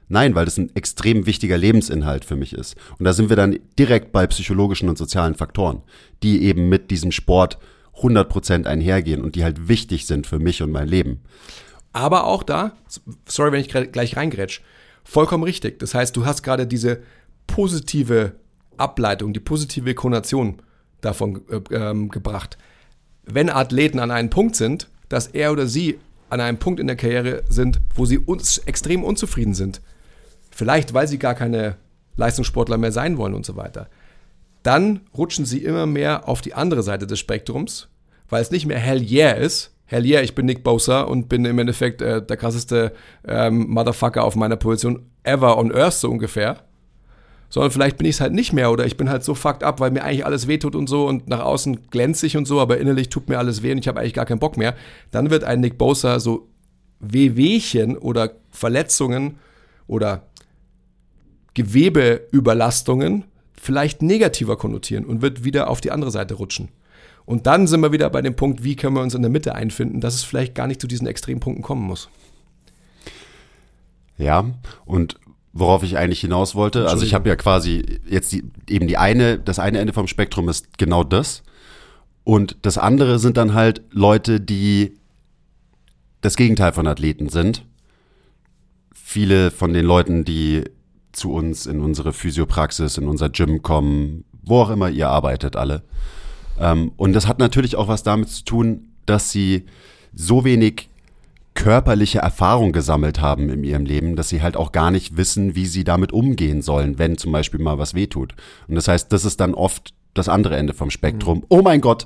Nein, 0.08 0.36
weil 0.36 0.46
das 0.46 0.58
ein 0.58 0.76
extrem 0.76 1.26
wichtiger 1.26 1.58
Lebensinhalt 1.58 2.26
für 2.26 2.36
mich 2.36 2.52
ist. 2.52 2.76
Und 3.00 3.06
da 3.06 3.14
sind 3.14 3.30
wir 3.30 3.38
dann 3.38 3.58
direkt 3.80 4.12
bei 4.12 4.28
psychologischen 4.28 4.90
und 4.90 4.98
sozialen 4.98 5.36
Faktoren, 5.36 5.84
die 6.22 6.44
eben 6.44 6.68
mit 6.68 6.92
diesem 6.92 7.14
Sport 7.14 7.58
100% 7.98 8.66
einhergehen 8.66 9.22
und 9.22 9.36
die 9.36 9.44
halt 9.44 9.68
wichtig 9.68 10.08
sind 10.08 10.28
für 10.28 10.40
mich 10.40 10.62
und 10.62 10.72
mein 10.72 10.88
Leben. 10.88 11.22
Aber 11.94 12.26
auch 12.26 12.44
da, 12.44 12.74
sorry, 13.28 13.52
wenn 13.52 13.62
ich 13.62 13.70
gleich 13.70 14.16
reingrätsch, 14.16 14.62
vollkommen 15.04 15.44
richtig. 15.44 15.80
Das 15.80 15.94
heißt, 15.94 16.16
du 16.16 16.26
hast 16.26 16.42
gerade 16.42 16.66
diese 16.66 17.02
positive 17.48 18.34
Ableitung, 18.78 19.34
die 19.34 19.40
positive 19.40 19.94
Konation 19.94 20.62
davon 21.02 21.42
äh, 21.50 21.76
ähm, 21.76 22.10
gebracht. 22.10 22.58
Wenn 23.26 23.50
Athleten 23.50 24.00
an 24.00 24.12
einem 24.12 24.30
Punkt 24.30 24.56
sind, 24.56 24.90
dass 25.10 25.28
er 25.28 25.52
oder 25.52 25.68
sie 25.68 26.00
an 26.30 26.40
einem 26.40 26.58
Punkt 26.58 26.80
in 26.80 26.88
der 26.88 26.96
Karriere 26.96 27.44
sind, 27.50 27.82
wo 27.94 28.06
sie 28.06 28.18
uns 28.18 28.60
extrem 28.60 29.04
unzufrieden 29.04 29.54
sind, 29.54 29.82
vielleicht 30.50 30.94
weil 30.94 31.08
sie 31.08 31.20
gar 31.20 31.36
keine 31.36 31.76
Leistungssportler 32.16 32.78
mehr 32.78 32.92
sein 32.92 33.18
wollen 33.18 33.34
und 33.34 33.46
so 33.46 33.58
weiter, 33.58 33.90
dann 34.64 35.02
rutschen 35.18 35.46
sie 35.46 35.64
immer 35.64 35.86
mehr 35.86 36.28
auf 36.28 36.42
die 36.42 36.54
andere 36.54 36.84
Seite 36.84 37.08
des 37.08 37.20
Spektrums, 37.20 37.90
weil 38.30 38.42
es 38.42 38.52
nicht 38.52 38.66
mehr 38.66 38.80
Hell 38.80 39.02
yeah 39.02 39.32
ist, 39.32 39.72
Hell 39.92 40.06
yeah, 40.06 40.22
ich 40.22 40.36
bin 40.36 40.46
Nick 40.46 40.64
Bosa 40.64 41.02
und 41.02 41.28
bin 41.28 41.44
im 41.44 41.60
Endeffekt 41.60 42.02
äh, 42.02 42.26
der 42.26 42.38
krasseste 42.38 42.94
ähm, 43.28 43.68
Motherfucker 43.68 44.24
auf 44.24 44.38
meiner 44.38 44.56
Position 44.56 45.06
ever 45.24 45.58
on 45.58 45.76
Earth, 45.76 45.96
so 45.96 46.10
ungefähr. 46.10 46.64
Sondern 47.50 47.72
vielleicht 47.72 47.98
bin 47.98 48.08
ich 48.08 48.16
es 48.16 48.22
halt 48.22 48.32
nicht 48.32 48.54
mehr 48.54 48.72
oder 48.72 48.86
ich 48.86 48.96
bin 48.96 49.10
halt 49.10 49.26
so 49.26 49.36
fucked 49.36 49.66
up, 49.66 49.82
weil 49.82 49.92
mir 49.92 50.06
eigentlich 50.06 50.26
alles 50.26 50.48
wehtut 50.48 50.78
und 50.78 50.88
so 50.88 51.08
und 51.08 51.28
nach 51.28 51.42
außen 51.42 51.90
glänze 51.90 52.26
ich 52.26 52.38
und 52.38 52.46
so, 52.46 52.62
aber 52.62 52.78
innerlich 52.78 53.10
tut 53.10 53.28
mir 53.28 53.38
alles 53.38 53.64
weh 53.64 53.72
und 53.74 53.80
ich 53.80 53.90
habe 53.90 54.00
eigentlich 54.00 54.14
gar 54.14 54.26
keinen 54.26 54.40
Bock 54.40 54.56
mehr. 54.56 54.76
Dann 55.12 55.30
wird 55.30 55.44
ein 55.44 55.60
Nick 55.60 55.78
Bosa 55.78 56.22
so 56.22 56.48
Wehwehchen 57.02 57.98
oder 57.98 58.32
Verletzungen 58.50 59.40
oder 59.88 60.24
Gewebeüberlastungen 61.54 63.26
vielleicht 63.62 64.02
negativer 64.02 64.58
konnotieren 64.58 65.06
und 65.06 65.22
wird 65.22 65.44
wieder 65.44 65.70
auf 65.70 65.82
die 65.82 65.92
andere 65.92 66.10
Seite 66.10 66.34
rutschen. 66.34 66.70
Und 67.26 67.46
dann 67.46 67.68
sind 67.68 67.82
wir 67.82 67.92
wieder 67.92 68.10
bei 68.10 68.24
dem 68.24 68.36
Punkt, 68.36 68.64
wie 68.64 68.76
können 68.76 68.96
wir 68.96 69.04
uns 69.04 69.14
in 69.14 69.22
der 69.22 69.30
Mitte 69.30 69.54
einfinden, 69.54 70.02
dass 70.02 70.16
es 70.16 70.24
vielleicht 70.24 70.56
gar 70.56 70.66
nicht 70.66 70.82
zu 70.82 70.88
diesen 70.88 71.06
Extrempunkten 71.06 71.64
kommen 71.64 71.84
muss. 71.84 72.10
Ja, 74.18 74.46
und 74.86 75.18
worauf 75.54 75.84
ich 75.84 75.96
eigentlich 75.96 76.22
hinaus 76.22 76.56
wollte, 76.56 76.88
also 76.88 77.06
ich 77.06 77.14
habe 77.14 77.30
ja 77.30 77.36
quasi 77.36 78.00
jetzt 78.10 78.32
die, 78.32 78.44
eben 78.68 78.88
die 78.88 78.98
eine, 78.98 79.38
das 79.38 79.60
eine 79.60 79.80
Ende 79.80 79.94
vom 79.94 80.08
Spektrum 80.08 80.50
ist 80.50 80.80
genau 80.80 81.04
das. 81.04 81.44
Und 82.24 82.58
das 82.64 82.80
andere 82.80 83.20
sind 83.20 83.38
dann 83.38 83.54
halt 83.54 83.84
Leute, 83.92 84.40
die 84.40 84.98
das 86.22 86.36
Gegenteil 86.36 86.74
von 86.74 86.88
Athleten 86.88 87.30
sind. 87.30 87.64
Viele 88.92 89.52
von 89.52 89.74
den 89.74 89.86
Leuten, 89.86 90.26
die 90.26 90.64
zu 91.12 91.34
uns 91.34 91.66
in 91.66 91.82
unsere 91.82 92.14
Physiopraxis, 92.14 92.98
in 92.98 93.08
unser 93.08 93.30
Gym 93.30 93.62
kommen, 93.62 94.24
wo 94.44 94.62
auch 94.62 94.70
immer 94.70 94.90
ihr 94.90 95.10
arbeitet 95.10 95.56
alle, 95.56 95.84
ähm, 96.60 96.92
und 96.98 97.14
das 97.14 97.28
hat 97.28 97.40
natürlich 97.40 97.76
auch 97.76 97.88
was 97.88 98.04
damit 98.04 98.30
zu 98.30 98.44
tun, 98.46 98.88
dass 99.06 99.32
sie 99.32 99.66
so 100.14 100.44
wenig 100.46 100.90
körperliche 101.54 102.20
Erfahrung 102.20 102.72
gesammelt 102.72 103.20
haben 103.20 103.50
in 103.50 103.64
ihrem 103.64 103.86
Leben, 103.86 104.16
dass 104.16 104.30
sie 104.30 104.42
halt 104.42 104.56
auch 104.56 104.72
gar 104.72 104.90
nicht 104.90 105.18
wissen, 105.18 105.56
wie 105.56 105.66
sie 105.66 105.84
damit 105.84 106.14
umgehen 106.14 106.62
sollen, 106.62 106.98
wenn 106.98 107.18
zum 107.18 107.32
Beispiel 107.32 107.60
mal 107.60 107.78
was 107.78 107.94
wehtut. 107.94 108.36
Und 108.68 108.76
das 108.76 108.88
heißt, 108.88 109.12
das 109.12 109.26
ist 109.26 109.40
dann 109.42 109.54
oft 109.54 109.94
das 110.14 110.30
andere 110.30 110.56
Ende 110.56 110.74
vom 110.74 110.92
Spektrum. 110.92 111.40
Mhm. 111.40 111.46
Oh 111.50 111.62
mein 111.62 111.82
Gott, 111.82 112.06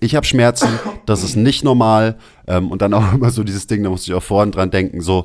ich 0.00 0.14
habe 0.14 0.26
Schmerzen, 0.26 0.68
das 1.06 1.22
ist 1.22 1.36
nicht 1.36 1.64
normal. 1.64 2.18
Ähm, 2.46 2.70
und 2.70 2.82
dann 2.82 2.92
auch 2.92 3.12
immer 3.14 3.30
so 3.30 3.44
dieses 3.44 3.66
Ding, 3.66 3.82
da 3.82 3.88
muss 3.88 4.06
ich 4.06 4.14
auch 4.14 4.22
vorhin 4.22 4.52
dran 4.52 4.70
denken, 4.70 5.00
so, 5.00 5.24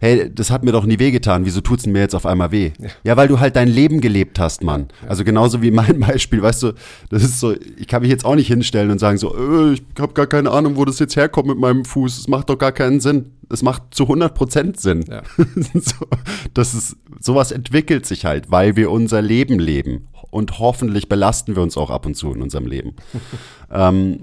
hey, 0.00 0.30
das 0.34 0.50
hat 0.50 0.64
mir 0.64 0.72
doch 0.72 0.86
nie 0.86 0.98
wehgetan, 0.98 1.44
wieso 1.44 1.60
tut's 1.60 1.82
denn 1.84 1.92
mir 1.92 2.00
jetzt 2.00 2.14
auf 2.14 2.24
einmal 2.24 2.50
weh? 2.50 2.72
Ja. 2.78 2.88
ja, 3.04 3.16
weil 3.16 3.28
du 3.28 3.38
halt 3.38 3.54
dein 3.54 3.68
Leben 3.68 4.00
gelebt 4.00 4.38
hast, 4.38 4.64
Mann. 4.64 4.88
Also 5.06 5.24
genauso 5.24 5.60
wie 5.62 5.70
mein 5.70 6.00
Beispiel, 6.06 6.40
weißt 6.40 6.62
du, 6.62 6.72
das 7.10 7.22
ist 7.22 7.38
so, 7.38 7.54
ich 7.76 7.86
kann 7.86 8.00
mich 8.00 8.10
jetzt 8.10 8.24
auch 8.24 8.34
nicht 8.34 8.46
hinstellen 8.46 8.90
und 8.90 8.98
sagen 8.98 9.18
so, 9.18 9.36
äh, 9.36 9.74
ich 9.74 9.82
habe 9.98 10.14
gar 10.14 10.26
keine 10.26 10.50
Ahnung, 10.50 10.76
wo 10.76 10.86
das 10.86 10.98
jetzt 10.98 11.16
herkommt 11.16 11.48
mit 11.48 11.58
meinem 11.58 11.84
Fuß, 11.84 12.18
es 12.18 12.28
macht 12.28 12.48
doch 12.48 12.58
gar 12.58 12.72
keinen 12.72 13.00
Sinn. 13.00 13.32
Es 13.52 13.62
macht 13.62 13.82
zu 13.90 14.04
100 14.04 14.32
Prozent 14.34 14.80
Sinn. 14.80 15.04
Ja. 15.08 15.22
so, 15.74 16.06
das 16.54 16.72
ist, 16.72 16.96
sowas 17.20 17.52
entwickelt 17.52 18.06
sich 18.06 18.24
halt, 18.24 18.50
weil 18.50 18.76
wir 18.76 18.90
unser 18.90 19.20
Leben 19.20 19.58
leben. 19.58 20.08
Und 20.30 20.60
hoffentlich 20.60 21.08
belasten 21.08 21.56
wir 21.56 21.62
uns 21.62 21.76
auch 21.76 21.90
ab 21.90 22.06
und 22.06 22.14
zu 22.14 22.32
in 22.32 22.40
unserem 22.40 22.66
Leben. 22.66 22.94
ähm, 23.70 24.20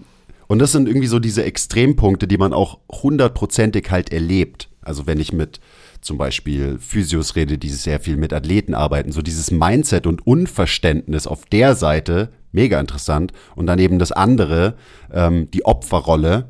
und 0.47 0.59
das 0.59 0.71
sind 0.71 0.87
irgendwie 0.87 1.07
so 1.07 1.19
diese 1.19 1.43
Extrempunkte, 1.43 2.25
die 2.25 2.37
man 2.37 2.53
auch 2.53 2.79
hundertprozentig 2.89 3.91
halt 3.91 4.13
erlebt. 4.13 4.69
Also 4.87 5.05
wenn 5.05 5.19
ich 5.19 5.33
mit 5.33 5.59
zum 6.01 6.17
Beispiel 6.17 6.79
Physios 6.79 7.35
rede, 7.35 7.57
die 7.57 7.69
sehr 7.69 7.99
viel 7.99 8.17
mit 8.17 8.33
Athleten 8.33 8.73
arbeiten, 8.73 9.11
so 9.11 9.21
dieses 9.21 9.51
Mindset 9.51 10.07
und 10.07 10.25
Unverständnis 10.25 11.27
auf 11.27 11.45
der 11.45 11.75
Seite, 11.75 12.29
mega 12.51 12.79
interessant. 12.79 13.33
Und 13.55 13.67
dann 13.67 13.79
eben 13.79 13.99
das 13.99 14.11
andere, 14.11 14.75
ähm, 15.11 15.51
die 15.51 15.65
Opferrolle 15.65 16.47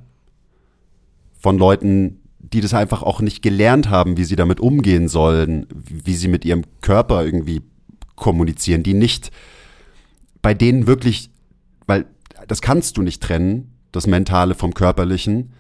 von 1.40 1.58
Leuten, 1.58 2.20
die 2.40 2.62
das 2.62 2.74
einfach 2.74 3.04
auch 3.04 3.22
nicht 3.22 3.42
gelernt 3.42 3.90
haben, 3.90 4.18
wie 4.18 4.24
sie 4.24 4.36
damit 4.36 4.60
umgehen 4.60 5.08
sollen, 5.08 5.68
wie 5.74 6.16
sie 6.16 6.28
mit 6.28 6.46
ihrem 6.46 6.64
Körper 6.82 7.26
irgendwie 7.26 7.62
kommunizieren, 8.16 8.84
die 8.84 8.94
nicht 8.94 9.32
bei 10.42 10.54
denen 10.54 10.88
wirklich, 10.88 11.30
weil 11.88 12.06
das 12.48 12.62
kannst 12.62 12.98
du 12.98 13.02
nicht 13.02 13.22
trennen, 13.22 13.74
das 13.92 14.08
Mentale 14.08 14.56
vom 14.56 14.74
Körperlichen, 14.74 15.54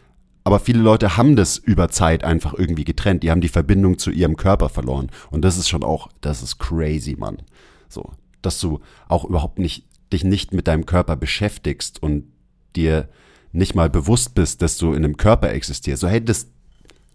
aber 0.48 0.60
viele 0.62 0.80
Leute 0.80 1.18
haben 1.18 1.36
das 1.36 1.58
über 1.58 1.89
Zeit 1.89 2.24
einfach 2.24 2.54
irgendwie 2.54 2.86
getrennt. 2.86 3.22
Die 3.22 3.32
haben 3.32 3.41
die 3.41 3.50
Verbindung 3.50 3.98
zu 3.98 4.12
ihrem 4.12 4.38
Körper 4.38 4.70
verloren. 4.70 5.10
Und 5.30 5.41
das 5.41 5.58
ist 5.58 5.68
schon 5.68 5.84
auch, 5.84 6.08
das 6.22 6.41
ist 6.41 6.58
crazy, 6.58 7.18
Mann. 7.18 7.39
So, 7.89 8.12
dass 8.41 8.62
du 8.62 8.80
auch 9.10 9.26
überhaupt 9.26 9.60
nicht, 9.60 9.84
dich 10.14 10.24
nicht 10.24 10.54
mit 10.54 10.70
deinem 10.70 10.86
Körper 10.86 11.18
beschäftigst 11.18 12.02
und 12.02 12.32
dir 12.78 13.10
nicht 13.52 13.76
mal 13.76 13.89
bewusst 13.89 14.36
bist, 14.36 14.62
dass 14.62 14.78
du 14.78 14.93
in 14.93 15.04
einem 15.04 15.18
Körper 15.18 15.52
existierst. 15.52 16.00
So, 16.00 16.08
hey, 16.08 16.24
das, 16.24 16.48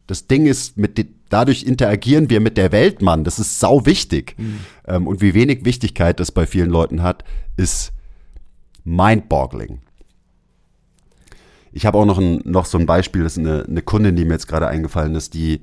das 0.07 0.27
Ding 0.27 0.45
ist, 0.45 0.77
mit 0.77 1.03
dadurch 1.31 1.63
interagieren 1.63 2.29
wir 2.29 2.41
mit 2.41 2.59
der 2.59 2.71
Welt, 2.71 3.01
Mann. 3.01 3.25
Das 3.25 3.39
ist 3.39 3.61
sau 3.61 3.87
wichtig. 3.87 4.35
Mhm. 4.37 4.61
Ähm, 4.87 5.07
und 5.07 5.23
wie 5.23 5.33
wenig 5.33 5.65
Wichtigkeit 5.65 6.21
das 6.21 6.33
bei 6.33 6.47
vielen 6.47 6.69
Leuten 6.69 7.03
hat, 7.03 7.25
ist 7.57 7.95
mind-boggling. 8.85 9.81
Ich 11.73 11.87
habe 11.87 11.99
auch 11.99 12.05
noch, 12.05 12.19
ein, 12.19 12.41
noch 12.45 12.67
so 12.67 12.79
ein 12.79 12.87
Beispiel, 12.87 13.23
das 13.23 13.37
ist 13.37 13.39
eine, 13.39 13.65
eine 13.65 13.83
Kundin, 13.83 14.17
die 14.17 14.25
mir 14.25 14.35
jetzt 14.35 14.49
gerade 14.49 14.69
eingefallen 14.69 15.15
ist, 15.15 15.35
die, 15.35 15.63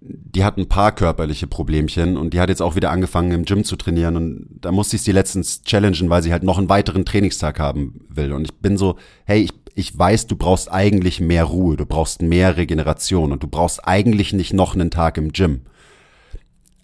die 0.00 0.44
hat 0.44 0.58
ein 0.58 0.68
paar 0.68 0.92
körperliche 0.92 1.46
Problemchen 1.46 2.16
und 2.16 2.34
die 2.34 2.40
hat 2.40 2.48
jetzt 2.48 2.62
auch 2.62 2.74
wieder 2.74 2.90
angefangen 2.90 3.30
im 3.30 3.44
Gym 3.44 3.64
zu 3.64 3.76
trainieren 3.76 4.16
und 4.16 4.46
da 4.60 4.72
musste 4.72 4.96
ich 4.96 5.02
sie 5.02 5.12
letztens 5.12 5.62
challengen, 5.62 6.10
weil 6.10 6.22
sie 6.22 6.32
halt 6.32 6.42
noch 6.42 6.58
einen 6.58 6.68
weiteren 6.68 7.04
Trainingstag 7.04 7.60
haben 7.60 8.04
will 8.08 8.32
und 8.32 8.44
ich 8.44 8.54
bin 8.54 8.76
so, 8.76 8.96
hey, 9.24 9.42
ich, 9.42 9.52
ich 9.74 9.96
weiß, 9.96 10.26
du 10.26 10.36
brauchst 10.36 10.70
eigentlich 10.70 11.20
mehr 11.20 11.44
Ruhe, 11.44 11.76
du 11.76 11.86
brauchst 11.86 12.20
mehr 12.20 12.56
Regeneration 12.56 13.32
und 13.32 13.42
du 13.42 13.48
brauchst 13.48 13.86
eigentlich 13.86 14.32
nicht 14.32 14.52
noch 14.52 14.74
einen 14.74 14.90
Tag 14.90 15.16
im 15.18 15.32
Gym. 15.32 15.62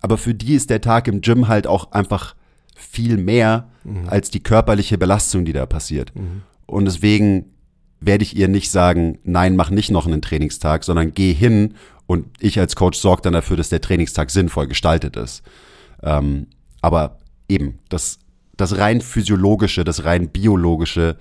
Aber 0.01 0.17
für 0.17 0.35
die 0.35 0.55
ist 0.55 0.71
der 0.71 0.81
Tag 0.81 1.09
im 1.09 1.21
Gym 1.21 1.49
halt 1.49 1.67
auch 1.67 1.91
einfach 1.93 2.37
viel 2.77 3.17
mehr 3.17 3.69
mhm. 3.85 4.09
als 4.09 4.31
die 4.31 4.43
körperliche 4.43 4.97
Belastung, 4.97 5.45
die 5.45 5.53
da 5.53 5.67
passiert. 5.67 6.15
Mhm. 6.15 6.43
Und 6.67 6.85
deswegen 6.85 7.47
werde 8.01 8.25
ich 8.25 8.37
ihr 8.37 8.49
nicht 8.49 8.71
sagen, 8.71 9.19
nein, 9.25 9.57
mach 9.57 9.71
nicht 9.71 9.91
noch 9.91 10.07
einen 10.07 10.23
Trainingstag, 10.23 10.85
sondern 10.85 11.15
geh 11.15 11.33
hin 11.33 11.75
und 12.07 12.27
ich 12.41 12.59
als 12.59 12.77
Coach 12.77 12.99
sorge 12.99 13.23
dann 13.23 13.33
dafür, 13.33 13.57
dass 13.57 13.69
der 13.69 13.81
Trainingstag 13.81 14.31
sinnvoll 14.31 14.67
gestaltet 14.67 15.17
ist. 15.17 15.43
Ähm, 16.03 16.47
aber 16.81 17.19
eben, 17.49 17.79
das, 17.89 18.19
das 18.57 18.79
rein 18.79 19.01
physiologische, 19.01 19.85
das 19.85 20.05
rein 20.05 20.29
biologische, 20.29 21.17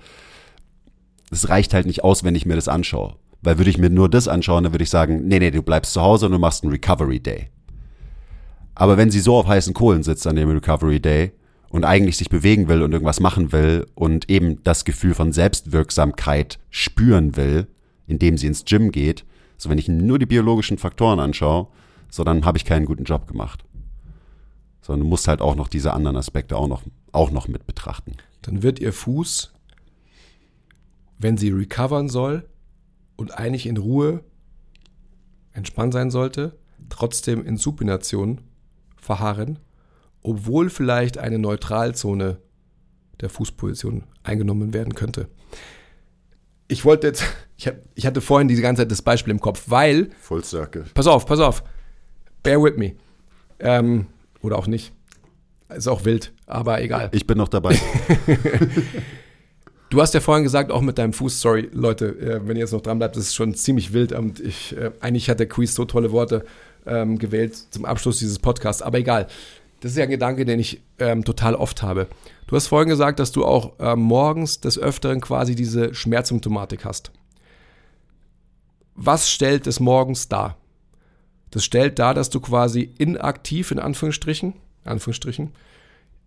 das 1.30 1.48
reicht 1.48 1.74
halt 1.74 1.86
nicht 1.86 2.04
aus, 2.04 2.24
wenn 2.24 2.34
ich 2.34 2.46
mir 2.46 2.54
das 2.54 2.68
anschaue. 2.68 3.16
Weil 3.42 3.58
würde 3.58 3.70
ich 3.70 3.78
mir 3.78 3.90
nur 3.90 4.08
das 4.08 4.28
anschauen, 4.28 4.64
dann 4.64 4.72
würde 4.72 4.84
ich 4.84 4.90
sagen, 4.90 5.26
nee, 5.28 5.38
nee, 5.38 5.50
du 5.50 5.62
bleibst 5.62 5.92
zu 5.92 6.00
Hause 6.00 6.26
und 6.26 6.32
du 6.32 6.38
machst 6.38 6.62
einen 6.62 6.72
Recovery 6.72 7.20
Day. 7.20 7.50
Aber 8.74 8.96
wenn 8.96 9.10
sie 9.10 9.20
so 9.20 9.36
auf 9.36 9.46
heißen 9.46 9.74
Kohlen 9.74 10.02
sitzt 10.02 10.26
an 10.26 10.36
dem 10.36 10.50
Recovery 10.50 11.00
Day 11.00 11.32
und 11.70 11.84
eigentlich 11.84 12.16
sich 12.16 12.30
bewegen 12.30 12.68
will 12.68 12.82
und 12.82 12.92
irgendwas 12.92 13.20
machen 13.20 13.52
will 13.52 13.86
und 13.94 14.30
eben 14.30 14.62
das 14.64 14.84
Gefühl 14.84 15.14
von 15.14 15.32
Selbstwirksamkeit 15.32 16.58
spüren 16.70 17.36
will, 17.36 17.66
indem 18.06 18.38
sie 18.38 18.46
ins 18.46 18.64
Gym 18.64 18.90
geht, 18.90 19.24
so 19.56 19.68
wenn 19.68 19.78
ich 19.78 19.88
nur 19.88 20.18
die 20.18 20.26
biologischen 20.26 20.78
Faktoren 20.78 21.20
anschaue, 21.20 21.68
so 22.10 22.24
dann 22.24 22.44
habe 22.44 22.58
ich 22.58 22.64
keinen 22.64 22.86
guten 22.86 23.04
Job 23.04 23.26
gemacht. 23.26 23.64
Sondern 24.80 25.04
du 25.04 25.10
musst 25.10 25.28
halt 25.28 25.40
auch 25.40 25.56
noch 25.56 25.68
diese 25.68 25.92
anderen 25.92 26.16
Aspekte 26.16 26.56
auch 26.56 26.68
noch, 26.68 26.82
auch 27.12 27.30
noch 27.30 27.48
mit 27.48 27.66
betrachten. 27.66 28.12
Dann 28.40 28.62
wird 28.62 28.78
ihr 28.78 28.92
Fuß, 28.92 29.52
wenn 31.18 31.36
sie 31.36 31.50
recovern 31.50 32.08
soll 32.08 32.48
und 33.16 33.36
eigentlich 33.36 33.66
in 33.66 33.76
Ruhe 33.76 34.24
entspannt 35.52 35.92
sein 35.92 36.10
sollte, 36.10 36.56
trotzdem 36.88 37.44
in 37.44 37.56
Supination 37.56 38.40
verharren, 38.96 39.58
obwohl 40.28 40.68
vielleicht 40.68 41.16
eine 41.16 41.38
Neutralzone 41.38 42.36
der 43.20 43.30
Fußposition 43.30 44.04
eingenommen 44.22 44.74
werden 44.74 44.94
könnte. 44.94 45.28
Ich 46.68 46.84
wollte 46.84 47.06
jetzt, 47.06 47.24
ich, 47.56 47.66
hab, 47.66 47.76
ich 47.94 48.06
hatte 48.06 48.20
vorhin 48.20 48.46
diese 48.46 48.60
ganze 48.60 48.82
Zeit 48.82 48.90
das 48.90 49.00
Beispiel 49.00 49.30
im 49.30 49.40
Kopf, 49.40 49.64
weil, 49.66 50.10
Full 50.20 50.44
Circle. 50.44 50.84
pass 50.92 51.06
auf, 51.06 51.24
pass 51.24 51.40
auf, 51.40 51.64
bear 52.42 52.62
with 52.62 52.76
me. 52.76 52.92
Ähm, 53.58 54.06
oder 54.42 54.58
auch 54.58 54.66
nicht. 54.66 54.92
Ist 55.74 55.88
auch 55.88 56.04
wild, 56.04 56.32
aber 56.46 56.82
egal. 56.82 57.08
Ich 57.12 57.26
bin 57.26 57.38
noch 57.38 57.48
dabei. 57.48 57.78
Du 59.90 60.02
hast 60.02 60.12
ja 60.12 60.20
vorhin 60.20 60.44
gesagt, 60.44 60.70
auch 60.70 60.82
mit 60.82 60.98
deinem 60.98 61.14
Fuß, 61.14 61.40
sorry, 61.40 61.70
Leute, 61.72 62.08
äh, 62.08 62.46
wenn 62.46 62.56
ihr 62.56 62.60
jetzt 62.60 62.72
noch 62.72 62.82
dran 62.82 62.98
bleibt, 62.98 63.16
das 63.16 63.24
ist 63.24 63.34
schon 63.34 63.54
ziemlich 63.54 63.94
wild 63.94 64.12
und 64.12 64.38
ich, 64.38 64.76
äh, 64.76 64.90
eigentlich 65.00 65.30
hat 65.30 65.40
der 65.40 65.48
Quiz 65.48 65.74
so 65.74 65.86
tolle 65.86 66.12
Worte 66.12 66.44
ähm, 66.86 67.18
gewählt 67.18 67.56
zum 67.70 67.86
Abschluss 67.86 68.18
dieses 68.18 68.38
Podcasts, 68.38 68.82
aber 68.82 68.98
egal. 68.98 69.28
Das 69.80 69.92
ist 69.92 69.96
ja 69.96 70.04
ein 70.04 70.10
Gedanke, 70.10 70.44
den 70.44 70.58
ich 70.58 70.82
ähm, 70.98 71.24
total 71.24 71.54
oft 71.54 71.82
habe. 71.82 72.08
Du 72.46 72.56
hast 72.56 72.66
vorhin 72.66 72.88
gesagt, 72.88 73.20
dass 73.20 73.30
du 73.30 73.44
auch 73.44 73.74
ähm, 73.78 74.00
morgens 74.00 74.60
des 74.60 74.78
Öfteren 74.78 75.20
quasi 75.20 75.54
diese 75.54 75.94
Schmerzsymptomatik 75.94 76.84
hast. 76.84 77.12
Was 78.94 79.30
stellt 79.30 79.66
es 79.66 79.78
morgens 79.78 80.28
dar? 80.28 80.56
Das 81.50 81.64
stellt 81.64 81.98
dar, 81.98 82.14
dass 82.14 82.30
du 82.30 82.40
quasi 82.40 82.92
inaktiv, 82.98 83.70
in 83.70 83.78
Anführungsstrichen, 83.78 84.54
Anführungsstrichen, 84.84 85.52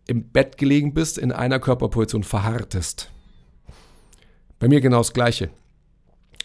im 0.08 0.24
Bett 0.30 0.58
gelegen 0.58 0.94
bist, 0.94 1.18
in 1.18 1.32
einer 1.32 1.60
Körperposition 1.60 2.24
verharrtest. 2.24 3.12
Bei 4.60 4.68
mir 4.68 4.80
genau 4.82 5.00
das 5.00 5.14
Gleiche. 5.14 5.50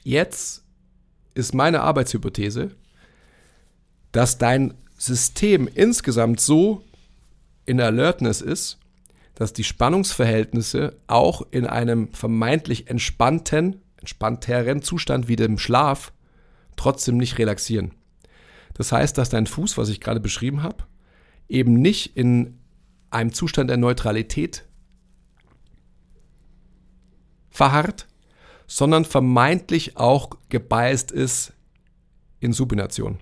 Jetzt 0.02 0.64
ist 1.34 1.54
meine 1.54 1.82
Arbeitshypothese, 1.82 2.70
dass 4.12 4.38
dein 4.38 4.74
System 4.96 5.68
insgesamt 5.72 6.40
so 6.40 6.82
in 7.66 7.80
Alertness 7.80 8.40
ist, 8.40 8.78
dass 9.34 9.52
die 9.52 9.64
Spannungsverhältnisse 9.64 10.96
auch 11.06 11.42
in 11.50 11.66
einem 11.66 12.12
vermeintlich 12.12 12.88
entspannten, 12.88 13.82
entspannteren 13.98 14.82
Zustand 14.82 15.28
wie 15.28 15.36
dem 15.36 15.58
Schlaf 15.58 16.12
trotzdem 16.76 17.18
nicht 17.18 17.38
relaxieren. 17.38 17.92
Das 18.74 18.92
heißt, 18.92 19.18
dass 19.18 19.28
dein 19.28 19.46
Fuß, 19.46 19.76
was 19.76 19.88
ich 19.88 20.00
gerade 20.00 20.20
beschrieben 20.20 20.62
habe, 20.62 20.84
eben 21.48 21.74
nicht 21.74 22.16
in 22.16 22.58
einem 23.10 23.32
Zustand 23.32 23.70
der 23.70 23.76
Neutralität 23.76 24.64
verharrt, 27.50 28.06
sondern 28.66 29.04
vermeintlich 29.04 29.96
auch 29.96 30.30
gebeißt 30.48 31.12
ist 31.12 31.52
in 32.40 32.52
Supination. 32.52 33.18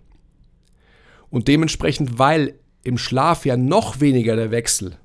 Und 1.30 1.48
dementsprechend, 1.48 2.18
weil 2.18 2.58
im 2.84 2.98
Schlaf 2.98 3.46
ja 3.46 3.56
noch 3.56 4.00
weniger 4.00 4.36
der 4.36 4.50
Wechsel 4.50 4.98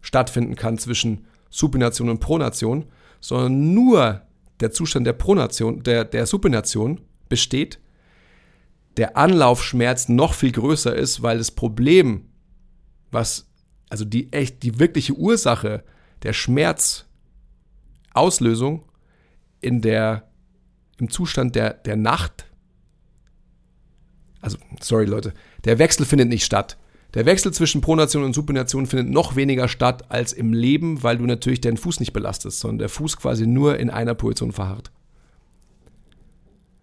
stattfinden 0.00 0.56
kann 0.56 0.78
zwischen 0.78 1.26
Supination 1.50 2.08
und 2.08 2.20
Pronation, 2.20 2.86
sondern 3.20 3.74
nur 3.74 4.22
der 4.60 4.72
Zustand 4.72 5.06
der 5.06 5.12
Pronation, 5.12 5.82
der, 5.82 6.04
der 6.04 6.26
Supination 6.26 7.00
besteht, 7.28 7.78
der 8.96 9.16
Anlaufschmerz 9.16 10.08
noch 10.08 10.34
viel 10.34 10.52
größer 10.52 10.94
ist, 10.94 11.22
weil 11.22 11.38
das 11.38 11.50
Problem, 11.50 12.28
was, 13.10 13.50
also 13.90 14.04
die 14.04 14.32
echt, 14.32 14.62
die 14.62 14.78
wirkliche 14.78 15.14
Ursache 15.14 15.82
der 16.22 16.32
Schmerzauslösung 16.32 18.84
in 19.60 19.82
der, 19.82 20.30
im 20.98 21.10
Zustand 21.10 21.54
der, 21.54 21.74
der 21.74 21.96
Nacht, 21.96 22.46
also, 24.40 24.58
sorry 24.80 25.04
Leute, 25.06 25.34
der 25.64 25.78
Wechsel 25.78 26.06
findet 26.06 26.28
nicht 26.28 26.44
statt. 26.44 26.78
Der 27.16 27.24
Wechsel 27.24 27.50
zwischen 27.50 27.80
Pronation 27.80 28.24
und 28.24 28.34
Supination 28.34 28.86
findet 28.86 29.08
noch 29.08 29.36
weniger 29.36 29.68
statt 29.68 30.04
als 30.10 30.34
im 30.34 30.52
Leben, 30.52 31.02
weil 31.02 31.16
du 31.16 31.24
natürlich 31.24 31.62
deinen 31.62 31.78
Fuß 31.78 31.98
nicht 31.98 32.12
belastest, 32.12 32.60
sondern 32.60 32.78
der 32.78 32.88
Fuß 32.90 33.16
quasi 33.16 33.46
nur 33.46 33.78
in 33.78 33.88
einer 33.88 34.14
Position 34.14 34.52
verharrt. 34.52 34.92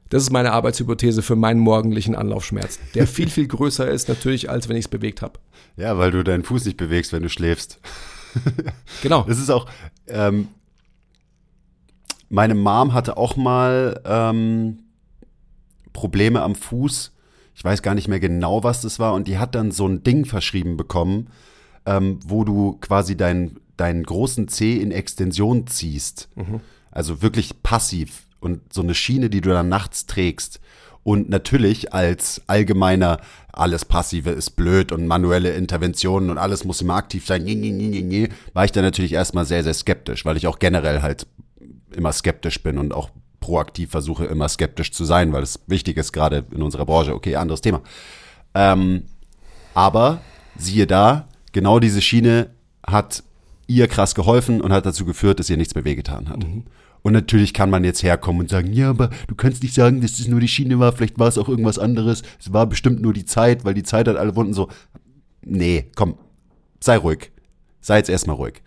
Das 0.09 0.23
ist 0.23 0.31
meine 0.31 0.51
Arbeitshypothese 0.51 1.21
für 1.21 1.35
meinen 1.35 1.59
morgendlichen 1.59 2.15
Anlaufschmerz, 2.15 2.79
der 2.95 3.05
viel, 3.05 3.29
viel 3.29 3.47
größer 3.47 3.87
ist 3.87 4.09
natürlich, 4.09 4.49
als 4.49 4.67
wenn 4.69 4.75
ich 4.75 4.85
es 4.85 4.89
bewegt 4.89 5.21
habe. 5.21 5.39
Ja, 5.77 5.99
weil 5.99 6.09
du 6.09 6.23
deinen 6.23 6.43
Fuß 6.43 6.65
nicht 6.65 6.77
bewegst, 6.77 7.13
wenn 7.13 7.23
du 7.23 7.29
schläfst. 7.29 7.79
Genau. 9.03 9.25
Das 9.27 9.37
ist 9.37 9.51
auch, 9.51 9.69
ähm, 10.07 10.47
meine 12.29 12.55
Mom 12.55 12.93
hatte 12.93 13.15
auch 13.15 13.35
mal 13.35 14.01
ähm, 14.05 14.79
Probleme 15.93 16.41
am 16.41 16.55
Fuß. 16.55 17.12
Ich 17.55 17.63
weiß 17.63 17.81
gar 17.81 17.95
nicht 17.95 18.07
mehr 18.07 18.19
genau, 18.19 18.63
was 18.63 18.81
das 18.81 18.99
war. 18.99 19.13
Und 19.13 19.27
die 19.27 19.37
hat 19.37 19.55
dann 19.55 19.71
so 19.71 19.87
ein 19.87 20.03
Ding 20.03 20.25
verschrieben 20.25 20.77
bekommen, 20.77 21.27
ähm, 21.85 22.19
wo 22.25 22.43
du 22.43 22.77
quasi 22.81 23.15
deinen 23.15 23.59
deinen 23.77 24.03
großen 24.03 24.47
C 24.47 24.77
in 24.77 24.91
Extension 24.91 25.67
ziehst. 25.67 26.29
Also 26.91 27.21
wirklich 27.21 27.63
passiv. 27.63 28.27
Und 28.39 28.73
so 28.73 28.81
eine 28.81 28.93
Schiene, 28.93 29.29
die 29.29 29.41
du 29.41 29.49
dann 29.49 29.69
nachts 29.69 30.05
trägst. 30.05 30.59
Und 31.03 31.29
natürlich 31.29 31.93
als 31.93 32.41
allgemeiner, 32.47 33.19
alles 33.51 33.83
Passive 33.83 34.29
ist 34.29 34.51
blöd 34.51 34.91
und 34.91 35.05
manuelle 35.05 35.53
Interventionen 35.53 36.29
und 36.29 36.37
alles 36.37 36.63
muss 36.63 36.81
immer 36.81 36.95
aktiv 36.95 37.25
sein, 37.25 37.43
nie, 37.43 37.55
nie, 37.55 37.71
nie, 37.71 38.01
nie, 38.01 38.29
war 38.53 38.63
ich 38.63 38.71
da 38.71 38.81
natürlich 38.81 39.11
erstmal 39.11 39.45
sehr, 39.45 39.63
sehr 39.63 39.73
skeptisch, 39.73 40.23
weil 40.23 40.37
ich 40.37 40.47
auch 40.47 40.59
generell 40.59 41.01
halt 41.01 41.27
immer 41.93 42.13
skeptisch 42.13 42.63
bin 42.63 42.77
und 42.77 42.93
auch 42.93 43.09
proaktiv 43.43 43.91
versuche, 43.91 44.23
immer 44.23 44.47
skeptisch 44.47 44.93
zu 44.93 45.03
sein, 45.03 45.33
weil 45.33 45.43
es 45.43 45.59
wichtig 45.67 45.97
ist, 45.97 46.13
gerade 46.13 46.45
in 46.51 46.61
unserer 46.61 46.85
Branche. 46.85 47.13
Okay, 47.13 47.35
anderes 47.35 47.59
Thema. 47.59 47.81
Ähm, 48.53 49.03
aber 49.73 50.21
siehe 50.57 50.87
da, 50.87 51.27
genau 51.51 51.79
diese 51.79 52.01
Schiene 52.01 52.51
hat 52.87 53.21
ihr 53.67 53.89
krass 53.89 54.15
geholfen 54.15 54.61
und 54.61 54.71
hat 54.71 54.85
dazu 54.85 55.03
geführt, 55.03 55.39
dass 55.39 55.49
ihr 55.49 55.57
nichts 55.57 55.75
mehr 55.75 55.83
wehgetan 55.83 56.29
hat. 56.29 56.45
Und 57.01 57.11
natürlich 57.11 57.53
kann 57.53 57.69
man 57.69 57.83
jetzt 57.83 58.01
herkommen 58.01 58.39
und 58.43 58.49
sagen, 58.49 58.71
ja, 58.71 58.89
aber 58.89 59.09
du 59.27 59.35
kannst 59.35 59.61
nicht 59.61 59.75
sagen, 59.75 59.99
dass 59.99 60.19
es 60.19 60.27
nur 60.29 60.39
die 60.39 60.47
Schiene 60.47 60.79
war, 60.79 60.93
vielleicht 60.93 61.19
war 61.19 61.27
es 61.27 61.37
auch 61.37 61.49
irgendwas 61.49 61.79
anderes. 61.79 62.23
Es 62.39 62.53
war 62.53 62.65
bestimmt 62.65 63.01
nur 63.01 63.11
die 63.11 63.25
Zeit, 63.25 63.65
weil 63.65 63.73
die 63.73 63.83
Zeit 63.83 64.07
hat 64.07 64.15
alle 64.15 64.37
Wunden 64.37 64.53
so. 64.53 64.69
Nee, 65.41 65.91
komm, 65.95 66.17
sei 66.79 66.95
ruhig. 66.95 67.31
Sei 67.81 67.97
jetzt 67.97 68.09
erstmal 68.09 68.37
ruhig. 68.37 68.61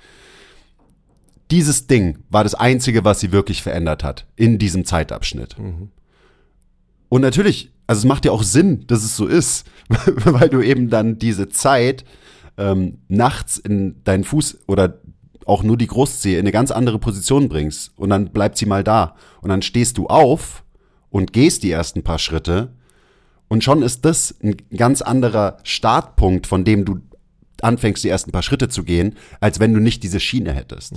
Dieses 1.50 1.86
Ding 1.86 2.18
war 2.28 2.42
das 2.42 2.54
Einzige, 2.54 3.04
was 3.04 3.20
sie 3.20 3.32
wirklich 3.32 3.62
verändert 3.62 4.02
hat 4.02 4.26
in 4.36 4.58
diesem 4.58 4.84
Zeitabschnitt. 4.84 5.56
Und 7.08 7.20
natürlich, 7.20 7.70
also 7.86 8.00
es 8.00 8.04
macht 8.04 8.24
ja 8.24 8.32
auch 8.32 8.42
Sinn, 8.42 8.86
dass 8.88 9.04
es 9.04 9.16
so 9.16 9.26
ist, 9.26 9.66
weil 9.88 10.48
du 10.48 10.60
eben 10.60 10.90
dann 10.90 11.18
diese 11.18 11.48
Zeit 11.48 12.04
ähm, 12.58 12.98
nachts 13.08 13.58
in 13.58 14.02
deinen 14.04 14.24
Fuß 14.24 14.58
oder 14.66 15.00
auch 15.44 15.62
nur 15.62 15.76
die 15.76 15.86
Großzehe 15.86 16.38
in 16.38 16.40
eine 16.40 16.52
ganz 16.52 16.72
andere 16.72 16.98
Position 16.98 17.48
bringst 17.48 17.92
und 17.96 18.10
dann 18.10 18.30
bleibt 18.30 18.58
sie 18.58 18.66
mal 18.66 18.82
da 18.82 19.14
und 19.40 19.50
dann 19.50 19.62
stehst 19.62 19.96
du 19.98 20.08
auf 20.08 20.64
und 21.10 21.32
gehst 21.32 21.62
die 21.62 21.70
ersten 21.70 22.02
paar 22.02 22.18
Schritte 22.18 22.72
und 23.48 23.62
schon 23.62 23.82
ist 23.82 24.04
das 24.04 24.34
ein 24.42 24.56
ganz 24.76 25.02
anderer 25.02 25.58
Startpunkt, 25.62 26.46
von 26.48 26.64
dem 26.64 26.84
du 26.84 26.98
anfängst, 27.62 28.04
die 28.04 28.08
ersten 28.08 28.32
paar 28.32 28.42
Schritte 28.42 28.68
zu 28.68 28.84
gehen, 28.84 29.16
als 29.40 29.60
wenn 29.60 29.72
du 29.72 29.80
nicht 29.80 30.02
diese 30.02 30.20
Schiene 30.20 30.52
hättest. 30.52 30.94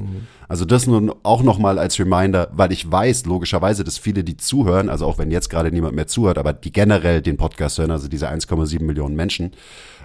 Also 0.48 0.66
das 0.66 0.88
nun 0.88 1.12
auch 1.24 1.44
nochmal 1.44 1.80
als 1.80 2.00
Reminder, 2.00 2.50
weil 2.52 2.72
ich 2.72 2.90
weiß, 2.92 3.26
logischerweise, 3.26 3.84
dass 3.84 3.98
viele, 3.98 4.24
die 4.24 4.38
zuhören, 4.38 4.90
also 4.90 5.06
auch 5.06 5.18
wenn 5.18 5.32
jetzt 5.32 5.50
gerade 5.50 5.72
niemand 5.72 5.96
mehr 5.96 6.08
zuhört, 6.08 6.38
aber 6.38 6.54
die 6.54 6.72
generell 6.72 7.22
den 7.22 7.38
Podcast 7.38 7.78
hören, 7.78 7.92
also 7.92 8.08
diese 8.08 8.30
1,7 8.30 8.84
Millionen 8.84 9.16
Menschen, 9.16 9.52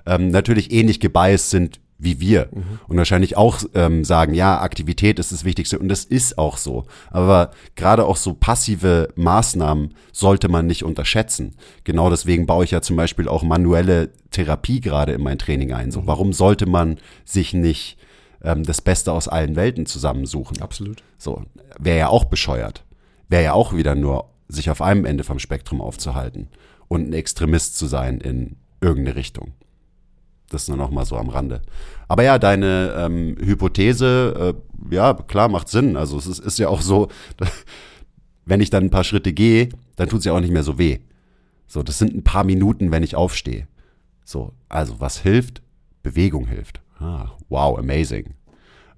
ähm, 0.07 0.31
natürlich 0.31 0.73
ähnlich 0.73 1.01
gebiased 1.01 1.51
sind 1.51 1.81
wie 1.99 2.21
wir 2.21 2.49
und 2.89 2.97
wahrscheinlich 2.97 3.37
auch 3.37 3.61
ähm, 3.75 4.05
sagen, 4.05 4.35
ja, 4.35 4.61
Aktivität 4.61 5.19
ist 5.19 5.33
das 5.33 5.45
Wichtigste 5.45 5.79
und 5.79 5.89
das 5.89 6.05
ist 6.05 6.39
auch 6.39 6.57
so. 6.57 6.87
Aber 7.11 7.51
gerade 7.77 8.05
auch 8.05 8.17
so 8.17 8.35
passive 8.35 9.09
Maßnahmen 9.17 9.95
sollte 10.13 10.49
man 10.49 10.67
nicht 10.67 10.85
unterschätzen. 10.85 11.57
Genau 11.85 12.11
deswegen 12.11 12.47
baue 12.47 12.65
ich 12.65 12.73
ja 12.73 12.83
zum 12.83 12.97
Beispiel 12.97 13.29
auch 13.29 13.43
manuelle 13.43 14.11
Therapie 14.31 14.81
gerade 14.81 15.13
in 15.13 15.23
mein 15.23 15.39
Training 15.39 15.73
ein. 15.73 15.91
So, 15.91 16.07
warum 16.07 16.33
sollte 16.33 16.67
man 16.67 16.99
sich 17.25 17.55
nicht 17.55 17.99
ähm, 18.43 18.65
das 18.65 18.81
Beste 18.81 19.13
aus 19.13 19.29
allen 19.29 19.55
Welten 19.57 19.87
zusammensuchen? 19.87 20.61
Absolut. 20.61 21.03
So, 21.19 21.43
wäre 21.79 21.99
ja 21.99 22.09
auch 22.09 22.25
bescheuert. 22.25 22.85
Wäre 23.29 23.45
ja 23.45 23.53
auch 23.53 23.75
wieder 23.75 23.95
nur, 23.95 24.31
sich 24.49 24.69
auf 24.69 24.83
einem 24.83 25.05
Ende 25.05 25.25
vom 25.25 25.39
Spektrum 25.39 25.81
aufzuhalten 25.81 26.49
und 26.89 27.09
ein 27.09 27.13
Extremist 27.13 27.79
zu 27.79 27.87
sein 27.87 28.21
in 28.21 28.57
irgendeine 28.81 29.17
Richtung. 29.17 29.53
Das 30.51 30.69
nur 30.69 30.77
noch 30.77 30.91
mal 30.91 31.05
so 31.05 31.17
am 31.17 31.29
Rande. 31.31 31.63
Aber 32.09 32.23
ja, 32.23 32.39
deine 32.39 32.95
ähm, 32.97 33.37
Hypothese, 33.41 34.55
äh, 34.91 34.95
ja, 34.95 35.15
klar, 35.15 35.49
macht 35.49 35.69
Sinn. 35.69 35.97
Also 35.97 36.19
es 36.19 36.27
ist, 36.27 36.39
ist 36.41 36.59
ja 36.59 36.69
auch 36.69 36.81
so, 36.83 37.09
wenn 38.45 38.61
ich 38.61 38.71
dann 38.71 38.85
ein 38.85 38.91
paar 38.91 39.05
Schritte 39.05 39.33
gehe, 39.33 39.71
dann 39.97 40.09
tut 40.09 40.21
es 40.21 40.25
ja 40.27 40.33
auch 40.33 40.41
nicht 40.41 40.53
mehr 40.53 40.63
so 40.63 40.79
weh. 40.79 40.99
So, 41.67 41.83
das 41.83 41.99
sind 41.99 42.15
ein 42.15 42.25
paar 42.25 42.45
Minuten, 42.45 42.91
wenn 42.93 43.03
ich 43.03 43.17
aufstehe. 43.17 43.67
So, 44.25 44.53
also 44.69 45.01
was 45.01 45.19
hilft? 45.19 45.63
Bewegung 46.03 46.47
hilft. 46.47 46.81
Ah, 46.99 47.31
wow, 47.49 47.79
amazing. 47.79 48.35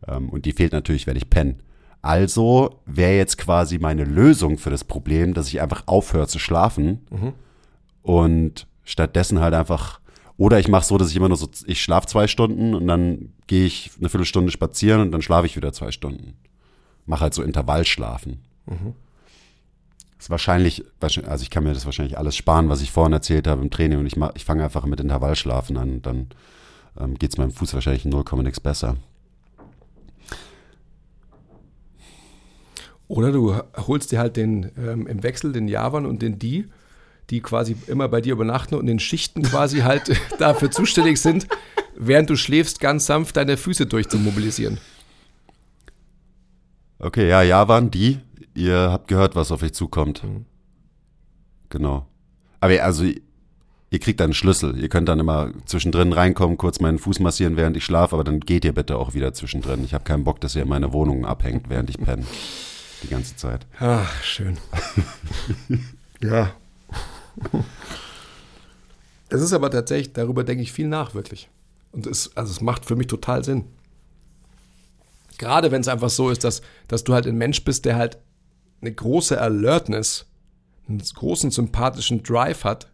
Ähm, 0.06 0.28
und 0.28 0.44
die 0.44 0.52
fehlt 0.52 0.73
natürlich, 0.73 1.06
wenn 1.06 1.16
ich 1.16 1.31
penne. 1.31 1.56
Also 2.02 2.81
wäre 2.86 3.16
jetzt 3.16 3.39
quasi 3.39 3.78
meine 3.78 4.05
Lösung 4.05 4.59
für 4.59 4.70
das 4.70 4.85
Problem, 4.85 5.32
dass 5.35 5.48
ich 5.48 5.60
einfach 5.60 5.85
aufhöre 5.86 6.27
zu 6.28 6.39
schlafen 6.39 7.06
Mhm. 7.10 7.32
und 8.02 8.66
stattdessen 8.85 9.40
halt 9.40 9.55
einfach 9.55 10.01
oder 10.38 10.58
ich 10.58 10.68
mache 10.68 10.84
so, 10.84 10.98
dass 10.98 11.10
ich 11.10 11.16
immer 11.16 11.28
nur 11.28 11.38
so, 11.38 11.48
ich 11.66 11.82
schlafe 11.82 12.06
zwei 12.06 12.26
Stunden 12.26 12.74
und 12.74 12.86
dann 12.86 13.32
gehe 13.46 13.64
ich 13.64 13.92
eine 13.98 14.08
Viertelstunde 14.08 14.52
spazieren 14.52 15.00
und 15.00 15.12
dann 15.12 15.22
schlafe 15.22 15.46
ich 15.46 15.56
wieder 15.56 15.72
zwei 15.72 15.90
Stunden. 15.90 16.34
Mache 17.06 17.22
halt 17.22 17.34
so 17.34 17.42
Intervallschlafen. 17.42 18.42
Ist 20.18 20.30
wahrscheinlich, 20.30 20.84
also 21.00 21.42
ich 21.42 21.50
kann 21.50 21.64
mir 21.64 21.72
das 21.72 21.86
wahrscheinlich 21.86 22.18
alles 22.18 22.36
sparen, 22.36 22.68
was 22.68 22.82
ich 22.82 22.90
vorhin 22.90 23.12
erzählt 23.12 23.46
habe 23.46 23.62
im 23.62 23.70
Training 23.70 23.98
und 23.98 24.06
ich, 24.06 24.16
mach, 24.16 24.32
ich 24.34 24.44
fange 24.44 24.64
einfach 24.64 24.84
mit 24.84 25.00
Intervallschlafen 25.00 25.76
an, 25.76 26.02
dann 26.02 26.28
ähm, 26.98 27.14
geht 27.14 27.30
es 27.30 27.38
meinem 27.38 27.52
Fuß 27.52 27.74
wahrscheinlich 27.74 28.04
in 28.04 28.10
0, 28.10 28.24
nix 28.42 28.60
besser. 28.60 28.96
Oder 33.08 33.30
du 33.30 33.54
holst 33.76 34.10
dir 34.10 34.18
halt 34.18 34.36
den 34.36 34.72
ähm, 34.76 35.06
im 35.06 35.22
Wechsel 35.22 35.52
den 35.52 35.68
Javan 35.68 36.06
und 36.06 36.22
den 36.22 36.38
Die, 36.38 36.66
die 37.30 37.40
quasi 37.40 37.76
immer 37.86 38.08
bei 38.08 38.20
dir 38.20 38.32
übernachten 38.32 38.74
und 38.76 38.86
in 38.88 38.98
Schichten 38.98 39.42
quasi 39.42 39.80
halt 39.80 40.10
dafür 40.38 40.70
zuständig 40.70 41.20
sind, 41.20 41.46
während 41.96 42.30
du 42.30 42.36
schläfst, 42.36 42.80
ganz 42.80 43.06
sanft 43.06 43.36
deine 43.36 43.56
Füße 43.56 43.86
durchzumobilisieren. 43.86 44.78
Okay, 46.98 47.28
ja, 47.28 47.42
Javan, 47.42 47.90
die, 47.90 48.18
ihr 48.54 48.90
habt 48.90 49.08
gehört, 49.08 49.34
was 49.36 49.52
auf 49.52 49.62
euch 49.62 49.72
zukommt. 49.74 50.22
Genau. 51.68 52.06
Aber 52.60 52.72
ihr- 52.72 52.84
also, 52.84 53.04
ihr 53.04 53.98
kriegt 53.98 54.20
dann 54.20 54.26
einen 54.26 54.34
Schlüssel. 54.34 54.78
Ihr 54.78 54.88
könnt 54.88 55.08
dann 55.08 55.20
immer 55.20 55.50
zwischendrin 55.66 56.12
reinkommen, 56.12 56.56
kurz 56.56 56.80
meinen 56.80 56.98
Fuß 56.98 57.20
massieren, 57.20 57.56
während 57.56 57.76
ich 57.76 57.84
schlafe, 57.84 58.14
aber 58.14 58.24
dann 58.24 58.40
geht 58.40 58.64
ihr 58.64 58.72
bitte 58.72 58.96
auch 58.96 59.14
wieder 59.14 59.34
zwischendrin. 59.34 59.84
Ich 59.84 59.92
habe 59.94 60.04
keinen 60.04 60.24
Bock, 60.24 60.40
dass 60.40 60.56
ihr 60.56 60.62
in 60.62 60.68
meiner 60.68 60.92
Wohnung 60.92 61.26
abhängt, 61.26 61.68
während 61.68 61.90
ich 61.90 61.98
penne. 61.98 62.24
Die 63.02 63.08
ganze 63.08 63.36
Zeit. 63.36 63.66
Ach, 63.78 64.22
schön. 64.22 64.56
ja. 66.22 66.52
Es 69.28 69.42
ist 69.42 69.52
aber 69.52 69.70
tatsächlich, 69.70 70.12
darüber 70.12 70.44
denke 70.44 70.62
ich 70.62 70.72
viel 70.72 70.86
nach, 70.86 71.14
wirklich. 71.14 71.48
Und 71.92 72.06
es, 72.06 72.36
also 72.36 72.52
es 72.52 72.60
macht 72.60 72.84
für 72.84 72.96
mich 72.96 73.08
total 73.08 73.44
Sinn. 73.44 73.64
Gerade 75.38 75.70
wenn 75.70 75.80
es 75.80 75.88
einfach 75.88 76.10
so 76.10 76.30
ist, 76.30 76.44
dass, 76.44 76.62
dass 76.88 77.04
du 77.04 77.12
halt 77.12 77.26
ein 77.26 77.36
Mensch 77.36 77.64
bist, 77.64 77.84
der 77.84 77.96
halt 77.96 78.18
eine 78.80 78.92
große 78.92 79.40
Alertness, 79.40 80.26
einen 80.88 80.98
großen 80.98 81.50
sympathischen 81.50 82.22
Drive 82.22 82.64
hat 82.64 82.90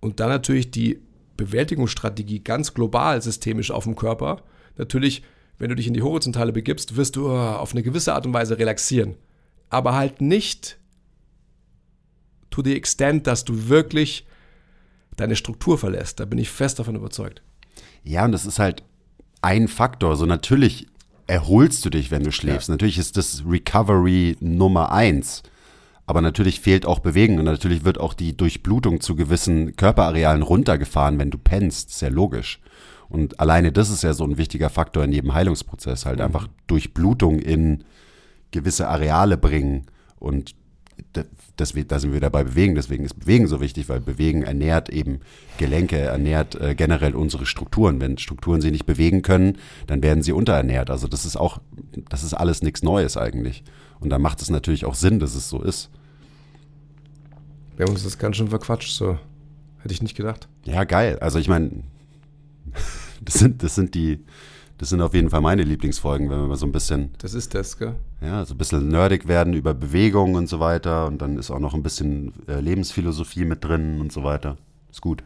und 0.00 0.20
dann 0.20 0.28
natürlich 0.28 0.70
die 0.70 1.02
Bewältigungsstrategie 1.36 2.40
ganz 2.40 2.74
global 2.74 3.20
systemisch 3.20 3.70
auf 3.70 3.84
dem 3.84 3.96
Körper. 3.96 4.42
Natürlich, 4.76 5.22
wenn 5.58 5.70
du 5.70 5.76
dich 5.76 5.86
in 5.86 5.94
die 5.94 6.02
Horizontale 6.02 6.52
begibst, 6.52 6.96
wirst 6.96 7.16
du 7.16 7.28
äh, 7.28 7.32
auf 7.32 7.72
eine 7.72 7.82
gewisse 7.82 8.14
Art 8.14 8.26
und 8.26 8.32
Weise 8.32 8.58
relaxieren. 8.58 9.16
Aber 9.70 9.94
halt 9.94 10.20
nicht 10.20 10.78
to 12.50 12.62
the 12.62 12.74
extent, 12.74 13.26
dass 13.26 13.44
du 13.44 13.68
wirklich 13.68 14.26
deine 15.16 15.36
Struktur 15.36 15.78
verlässt. 15.78 16.20
Da 16.20 16.24
bin 16.24 16.38
ich 16.38 16.50
fest 16.50 16.78
davon 16.78 16.96
überzeugt. 16.96 17.42
Ja, 18.04 18.24
und 18.24 18.32
das 18.32 18.46
ist 18.46 18.58
halt 18.58 18.82
ein 19.42 19.68
Faktor. 19.68 20.16
So 20.16 20.26
natürlich 20.26 20.86
erholst 21.26 21.84
du 21.84 21.90
dich, 21.90 22.10
wenn 22.10 22.24
du 22.24 22.32
schläfst. 22.32 22.68
Natürlich 22.68 22.98
ist 22.98 23.16
das 23.16 23.42
Recovery 23.46 24.36
Nummer 24.40 24.92
eins. 24.92 25.42
Aber 26.06 26.22
natürlich 26.22 26.60
fehlt 26.60 26.86
auch 26.86 27.00
Bewegung 27.00 27.38
und 27.38 27.44
natürlich 27.44 27.84
wird 27.84 28.00
auch 28.00 28.14
die 28.14 28.34
Durchblutung 28.34 29.02
zu 29.02 29.14
gewissen 29.14 29.76
Körperarealen 29.76 30.42
runtergefahren, 30.42 31.18
wenn 31.18 31.30
du 31.30 31.36
pennst. 31.36 31.90
Ist 31.90 32.00
ja 32.00 32.08
logisch. 32.08 32.60
Und 33.10 33.40
alleine 33.40 33.72
das 33.72 33.90
ist 33.90 34.02
ja 34.02 34.14
so 34.14 34.24
ein 34.24 34.38
wichtiger 34.38 34.70
Faktor 34.70 35.04
in 35.04 35.12
jedem 35.12 35.34
Heilungsprozess. 35.34 36.06
Halt 36.06 36.22
einfach 36.22 36.48
Durchblutung 36.66 37.38
in 37.38 37.84
gewisse 38.52 38.88
Areale 38.88 39.36
bringen. 39.36 39.84
Und 40.18 40.54
das, 41.60 41.72
da 41.72 41.98
sind 41.98 42.10
wir 42.10 42.16
wieder 42.16 42.30
bei 42.30 42.44
Bewegen. 42.44 42.74
Deswegen 42.74 43.04
ist 43.04 43.18
Bewegen 43.18 43.48
so 43.48 43.60
wichtig, 43.60 43.88
weil 43.88 44.00
Bewegen 44.00 44.42
ernährt 44.42 44.88
eben 44.88 45.20
Gelenke, 45.58 45.98
ernährt 45.98 46.54
äh, 46.60 46.74
generell 46.74 47.14
unsere 47.14 47.46
Strukturen. 47.46 48.00
Wenn 48.00 48.16
Strukturen 48.16 48.60
sie 48.60 48.70
nicht 48.70 48.86
bewegen 48.86 49.22
können, 49.22 49.58
dann 49.86 50.02
werden 50.02 50.22
sie 50.22 50.32
unterernährt. 50.32 50.88
Also 50.88 51.08
das 51.08 51.26
ist 51.26 51.36
auch, 51.36 51.60
das 52.08 52.22
ist 52.22 52.34
alles 52.34 52.62
nichts 52.62 52.82
Neues 52.82 53.16
eigentlich. 53.16 53.64
Und 53.98 54.10
da 54.10 54.18
macht 54.18 54.40
es 54.40 54.50
natürlich 54.50 54.84
auch 54.84 54.94
Sinn, 54.94 55.18
dass 55.18 55.34
es 55.34 55.48
so 55.48 55.60
ist. 55.60 55.90
Wir 57.76 57.86
haben 57.86 57.92
uns 57.92 58.04
das 58.04 58.18
ganz 58.18 58.36
schön 58.36 58.48
verquatscht, 58.48 58.92
so. 58.96 59.18
Hätte 59.80 59.94
ich 59.94 60.02
nicht 60.02 60.16
gedacht. 60.16 60.48
Ja, 60.64 60.84
geil. 60.84 61.18
Also 61.20 61.38
ich 61.38 61.48
meine, 61.48 61.70
das 63.20 63.34
sind, 63.34 63.62
das 63.62 63.74
sind 63.74 63.94
die, 63.94 64.20
das 64.78 64.90
sind 64.90 65.00
auf 65.00 65.12
jeden 65.12 65.30
Fall 65.30 65.40
meine 65.40 65.62
Lieblingsfolgen, 65.62 66.30
wenn 66.30 66.38
wir 66.40 66.46
mal 66.46 66.56
so 66.56 66.66
ein 66.66 66.72
bisschen 66.72 67.10
Das 67.18 67.34
ist 67.34 67.54
das, 67.54 67.78
gell? 67.78 67.96
ja, 68.20 68.44
so 68.44 68.54
ein 68.54 68.58
bisschen 68.58 68.88
nerdig 68.88 69.26
werden 69.26 69.52
über 69.54 69.74
Bewegung 69.74 70.34
und 70.34 70.48
so 70.48 70.60
weiter. 70.60 71.06
Und 71.06 71.20
dann 71.20 71.36
ist 71.36 71.50
auch 71.50 71.58
noch 71.58 71.74
ein 71.74 71.82
bisschen 71.82 72.32
äh, 72.46 72.60
Lebensphilosophie 72.60 73.44
mit 73.44 73.64
drin 73.64 74.00
und 74.00 74.12
so 74.12 74.22
weiter. 74.22 74.56
Ist 74.90 75.00
gut. 75.00 75.24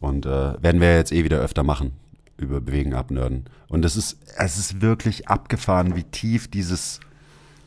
Und 0.00 0.26
äh, 0.26 0.62
werden 0.62 0.80
wir 0.80 0.96
jetzt 0.96 1.12
eh 1.12 1.22
wieder 1.22 1.38
öfter 1.38 1.62
machen, 1.62 1.92
über 2.36 2.60
Bewegen 2.60 2.92
abnörden. 2.94 3.44
Und 3.68 3.84
es 3.84 3.96
ist, 3.96 4.18
es 4.36 4.58
ist 4.58 4.80
wirklich 4.80 5.28
abgefahren, 5.28 5.94
wie 5.94 6.02
tief 6.02 6.50
dieses 6.50 6.98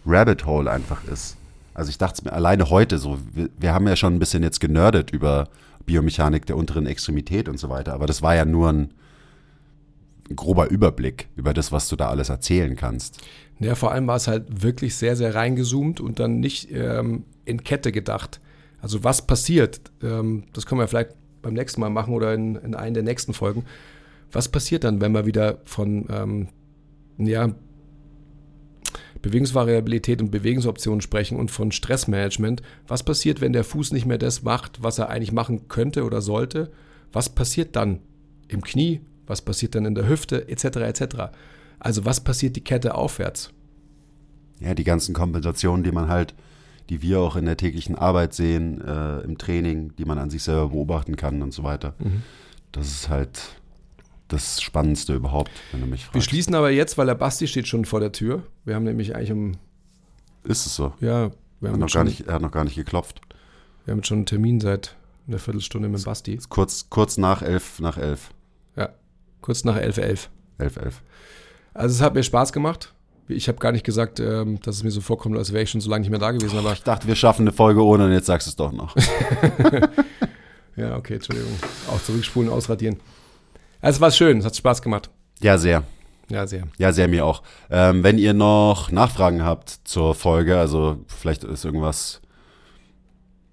Rabbit 0.06 0.46
Hole 0.46 0.70
einfach 0.70 1.04
ist. 1.06 1.38
Also 1.74 1.90
ich 1.90 1.98
dachte 1.98 2.16
es 2.18 2.24
mir 2.26 2.34
alleine 2.34 2.70
heute 2.70 2.98
so, 2.98 3.20
wir, 3.34 3.50
wir 3.58 3.74
haben 3.74 3.88
ja 3.88 3.96
schon 3.96 4.16
ein 4.16 4.20
bisschen 4.20 4.44
jetzt 4.44 4.60
genördet 4.60 5.12
über 5.12 5.48
Biomechanik 5.86 6.46
der 6.46 6.58
unteren 6.58 6.88
Extremität 6.88 7.48
und 7.48 7.58
so 7.58 7.70
weiter, 7.70 7.94
aber 7.94 8.08
das 8.08 8.22
war 8.22 8.36
ja 8.36 8.44
nur 8.44 8.70
ein 8.70 8.94
grober 10.36 10.70
Überblick 10.70 11.30
über 11.36 11.54
das, 11.54 11.72
was 11.72 11.88
du 11.90 11.96
da 11.96 12.10
alles 12.10 12.30
erzählen 12.30 12.76
kannst. 12.76 13.22
Ja, 13.60 13.76
vor 13.76 13.92
allem 13.92 14.08
war 14.08 14.18
es 14.18 14.28
halt 14.28 14.64
wirklich 14.64 14.96
sehr, 14.96 15.16
sehr 15.16 15.34
reingezoomt 15.34 16.00
und 16.00 16.20
dann 16.20 16.40
nicht 16.40 16.70
ähm, 16.72 17.24
in 17.46 17.64
Kette 17.64 17.92
gedacht. 17.92 18.40
Also 18.82 19.04
was 19.04 19.26
passiert, 19.26 19.82
ähm, 20.04 20.44
das 20.54 20.66
können 20.66 20.80
wir 20.82 20.88
vielleicht 20.88 21.16
beim 21.42 21.54
nächsten 21.54 21.82
Mal 21.82 21.90
machen 21.90 22.14
oder 22.14 22.34
in, 22.34 22.56
in 22.56 22.76
einer 22.76 22.94
der 22.94 23.04
nächsten 23.04 23.34
Folgen. 23.34 23.66
Was 24.32 24.50
passiert 24.50 24.84
dann, 24.84 25.02
wenn 25.02 25.14
wir 25.14 25.26
wieder 25.26 25.60
von 25.66 26.06
ähm, 26.10 26.48
ja, 27.18 27.50
Bewegungsvariabilität 29.22 30.22
und 30.22 30.30
Bewegungsoptionen 30.30 31.02
sprechen 31.02 31.38
und 31.38 31.50
von 31.50 31.72
Stressmanagement? 31.72 32.62
Was 32.88 33.04
passiert, 33.04 33.42
wenn 33.42 33.54
der 33.54 33.64
Fuß 33.64 33.94
nicht 33.94 34.06
mehr 34.06 34.18
das 34.18 34.44
macht, 34.44 34.84
was 34.84 35.00
er 35.00 35.10
eigentlich 35.10 35.32
machen 35.32 35.68
könnte 35.68 36.04
oder 36.04 36.22
sollte? 36.22 36.72
Was 37.12 37.30
passiert 37.30 37.76
dann 37.76 38.00
im 38.48 38.62
Knie? 38.62 39.02
Was 39.28 39.42
passiert 39.42 39.76
dann 39.76 39.86
in 39.86 39.94
der 39.96 40.08
Hüfte? 40.08 40.48
Etc. 40.50 40.64
etc. 40.78 41.06
Also 41.80 42.06
was 42.06 42.22
passiert 42.22 42.56
die 42.56 42.64
Kette 42.64 42.96
aufwärts? 42.96 43.52
Ja, 44.60 44.74
die 44.74 44.84
ganzen 44.84 45.14
Kompensationen, 45.14 45.84
die 45.84 45.92
man 45.92 46.08
halt, 46.10 46.34
die 46.90 47.02
wir 47.02 47.20
auch 47.20 47.36
in 47.36 47.46
der 47.46 47.58
täglichen 47.58 47.96
Arbeit 47.96 48.34
sehen, 48.34 48.82
äh, 48.82 49.20
im 49.20 49.38
Training, 49.38 49.94
die 49.98 50.06
man 50.06 50.18
an 50.18 50.30
sich 50.30 50.42
selber 50.44 50.70
beobachten 50.70 51.16
kann 51.16 51.42
und 51.44 51.54
so 51.54 51.64
weiter. 51.64 51.94
Das 52.72 52.88
ist 52.88 53.10
halt 53.10 53.40
das 54.30 54.62
Spannendste 54.62 55.14
überhaupt, 55.14 55.52
wenn 55.72 55.82
du 55.82 55.88
mich 55.88 56.06
Wir 56.08 56.12
fragst. 56.14 56.30
schließen 56.30 56.56
aber 56.56 56.72
jetzt, 56.72 56.98
weil 56.98 57.06
der 57.06 57.16
Basti 57.16 57.48
steht 57.48 57.68
schon 57.68 57.86
vor 57.86 58.00
der 58.00 58.12
Tür. 58.12 58.44
Wir 58.66 58.76
haben 58.76 58.84
nämlich 58.84 59.16
eigentlich 59.16 59.32
um, 59.32 59.58
Ist 60.44 60.66
es 60.66 60.76
so? 60.76 60.94
ja, 61.00 61.32
wir 61.60 61.70
hat 61.70 61.74
haben, 61.74 61.80
noch, 61.80 61.88
jetzt 61.88 61.94
gar 61.94 62.02
schon, 62.02 62.08
nicht, 62.08 62.22
er 62.28 62.34
hat 62.34 62.42
noch 62.42 62.52
gar 62.52 62.64
nicht 62.64 62.76
geklopft. 62.76 63.22
wir 63.86 63.92
haben 63.92 64.00
jetzt 64.00 64.08
schon 64.08 64.18
einen 64.20 64.26
Termin 64.26 64.60
seit 64.60 64.96
einer 65.28 65.40
Viertelstunde 65.40 65.88
mit 65.90 66.02
dem 66.02 66.06
Basti. 66.06 66.40
Kurz, 66.50 66.90
kurz 66.90 67.18
nach 67.18 67.42
elf, 67.42 67.80
nach 67.80 67.98
elf. 67.98 68.32
Kurz 69.42 69.64
nach 69.64 69.76
11.11 69.78 70.02
11. 70.02 70.30
Elf, 70.60 70.78
elf. 70.78 71.02
Also 71.74 71.96
es 71.96 72.02
hat 72.02 72.16
mir 72.16 72.24
Spaß 72.24 72.52
gemacht. 72.54 72.94
Ich 73.30 73.48
habe 73.48 73.58
gar 73.60 73.72
nicht 73.72 73.86
gesagt, 73.86 74.20
ähm, 74.20 74.60
dass 74.62 74.78
es 74.78 74.84
mir 74.84 74.92
so 74.92 75.02
vorkommt, 75.02 75.38
als 75.38 75.52
wäre 75.52 75.64
ich 75.64 75.70
schon 75.70 75.82
so 75.82 75.90
lange 75.90 76.02
nicht 76.02 76.10
mehr 76.10 76.20
da 76.20 76.32
gewesen. 76.32 76.58
Aber 76.58 76.72
Ich 76.74 76.84
dachte, 76.84 77.08
wir 77.08 77.16
schaffen 77.16 77.42
eine 77.44 77.52
Folge 77.52 77.84
ohne 77.84 78.06
und 78.06 78.14
jetzt 78.14 78.26
sagst 78.26 78.48
du 78.48 78.50
es 78.50 78.56
doch 78.56 78.72
noch. 78.72 78.96
ja, 80.76 80.96
okay, 80.96 81.16
Entschuldigung. 81.16 81.52
Auch 81.92 82.02
zurückspulen, 82.02 82.50
ausradieren. 82.50 83.00
Also 83.82 83.98
es 83.98 84.02
war 84.02 84.12
schön, 84.12 84.40
es 84.40 84.46
hat 84.46 84.56
Spaß 84.56 84.82
gemacht. 84.82 85.10
ja, 85.42 85.58
sehr. 85.58 85.84
Ja, 86.30 86.46
sehr. 86.46 86.68
Ja, 86.78 86.92
sehr 86.92 87.08
mir 87.08 87.26
auch. 87.26 87.42
Ähm, 87.70 88.04
wenn 88.04 88.18
ihr 88.18 88.34
noch 88.34 88.92
Nachfragen 88.92 89.44
habt 89.44 89.80
zur 89.86 90.14
Folge, 90.14 90.60
also 90.60 90.98
vielleicht 91.08 91.46
ist 91.46 91.64
irgendwas, 91.64 92.22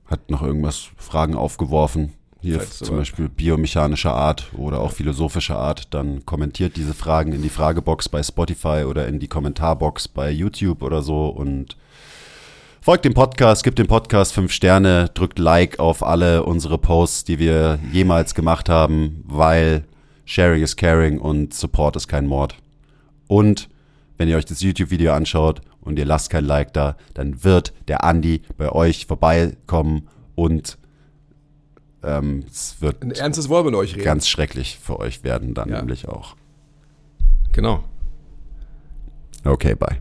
hat 0.06 0.28
noch 0.28 0.43
irgendwas 0.43 0.89
Fragen 0.97 1.36
aufgeworfen, 1.36 2.15
hier 2.45 2.61
zum 2.61 2.99
Beispiel 2.99 3.29
biomechanischer 3.29 4.15
Art 4.15 4.51
oder 4.57 4.81
auch 4.81 4.93
philosophischer 4.93 5.59
Art, 5.59 5.95
dann 5.95 6.27
kommentiert 6.27 6.77
diese 6.77 6.95
Fragen 6.95 7.33
in 7.33 7.43
die 7.43 7.49
Fragebox 7.49 8.09
bei 8.09 8.23
Spotify 8.23 8.85
oder 8.87 9.09
in 9.09 9.19
die 9.19 9.29
Kommentarbox 9.29 10.09
bei 10.09 10.31
YouTube 10.31 10.83
oder 10.83 11.03
so 11.03 11.29
und 11.29 11.77
Folgt 12.81 13.07
dem 13.07 13.15
Podcast, 13.15 13.65
gebt 13.65 13.79
dem 13.79 13.87
Podcast 13.87 14.35
fünf 14.35 14.53
Sterne, 14.53 15.09
drückt 15.15 15.39
Like 15.39 15.79
auf 15.79 16.03
alle 16.03 16.43
unsere 16.43 16.77
Posts, 16.77 17.25
die 17.25 17.39
wir 17.39 17.79
jemals 17.91 18.35
gemacht 18.35 18.69
haben, 18.69 19.25
weil 19.27 19.85
Sharing 20.27 20.62
is 20.62 20.77
Caring 20.77 21.19
und 21.19 21.55
Support 21.55 21.97
ist 21.97 22.09
kein 22.09 22.27
Mord. 22.27 22.57
Und 23.27 23.71
wenn 24.19 24.29
ihr 24.29 24.37
euch 24.37 24.45
das 24.45 24.61
YouTube-Video 24.61 25.15
anschaut 25.15 25.62
und 25.81 25.99
ihr 25.99 26.05
lasst 26.05 26.29
kein 26.29 26.45
Like 26.45 26.75
da, 26.75 26.99
dann 27.15 27.43
wird 27.43 27.73
der 27.89 28.05
Andi 28.05 28.43
bei 28.59 28.71
euch 28.71 29.07
vorbeikommen 29.07 30.07
und 30.35 30.77
ähm, 32.05 32.44
es 32.51 32.81
wird 32.81 33.02
Ein 33.02 33.10
ernstes 33.12 33.48
Wort 33.48 33.64
mit 33.66 33.74
euch 33.74 33.94
reden. 33.94 34.05
ganz 34.05 34.28
schrecklich 34.28 34.78
für 34.82 34.98
euch 35.01 35.24
werden 35.24 35.55
dann 35.55 35.68
Ja. 35.68 35.78
nämlich 35.78 36.09
auch. 36.09 36.36
Genau. 37.52 37.85
Okay, 39.44 39.74
bye. 39.74 40.01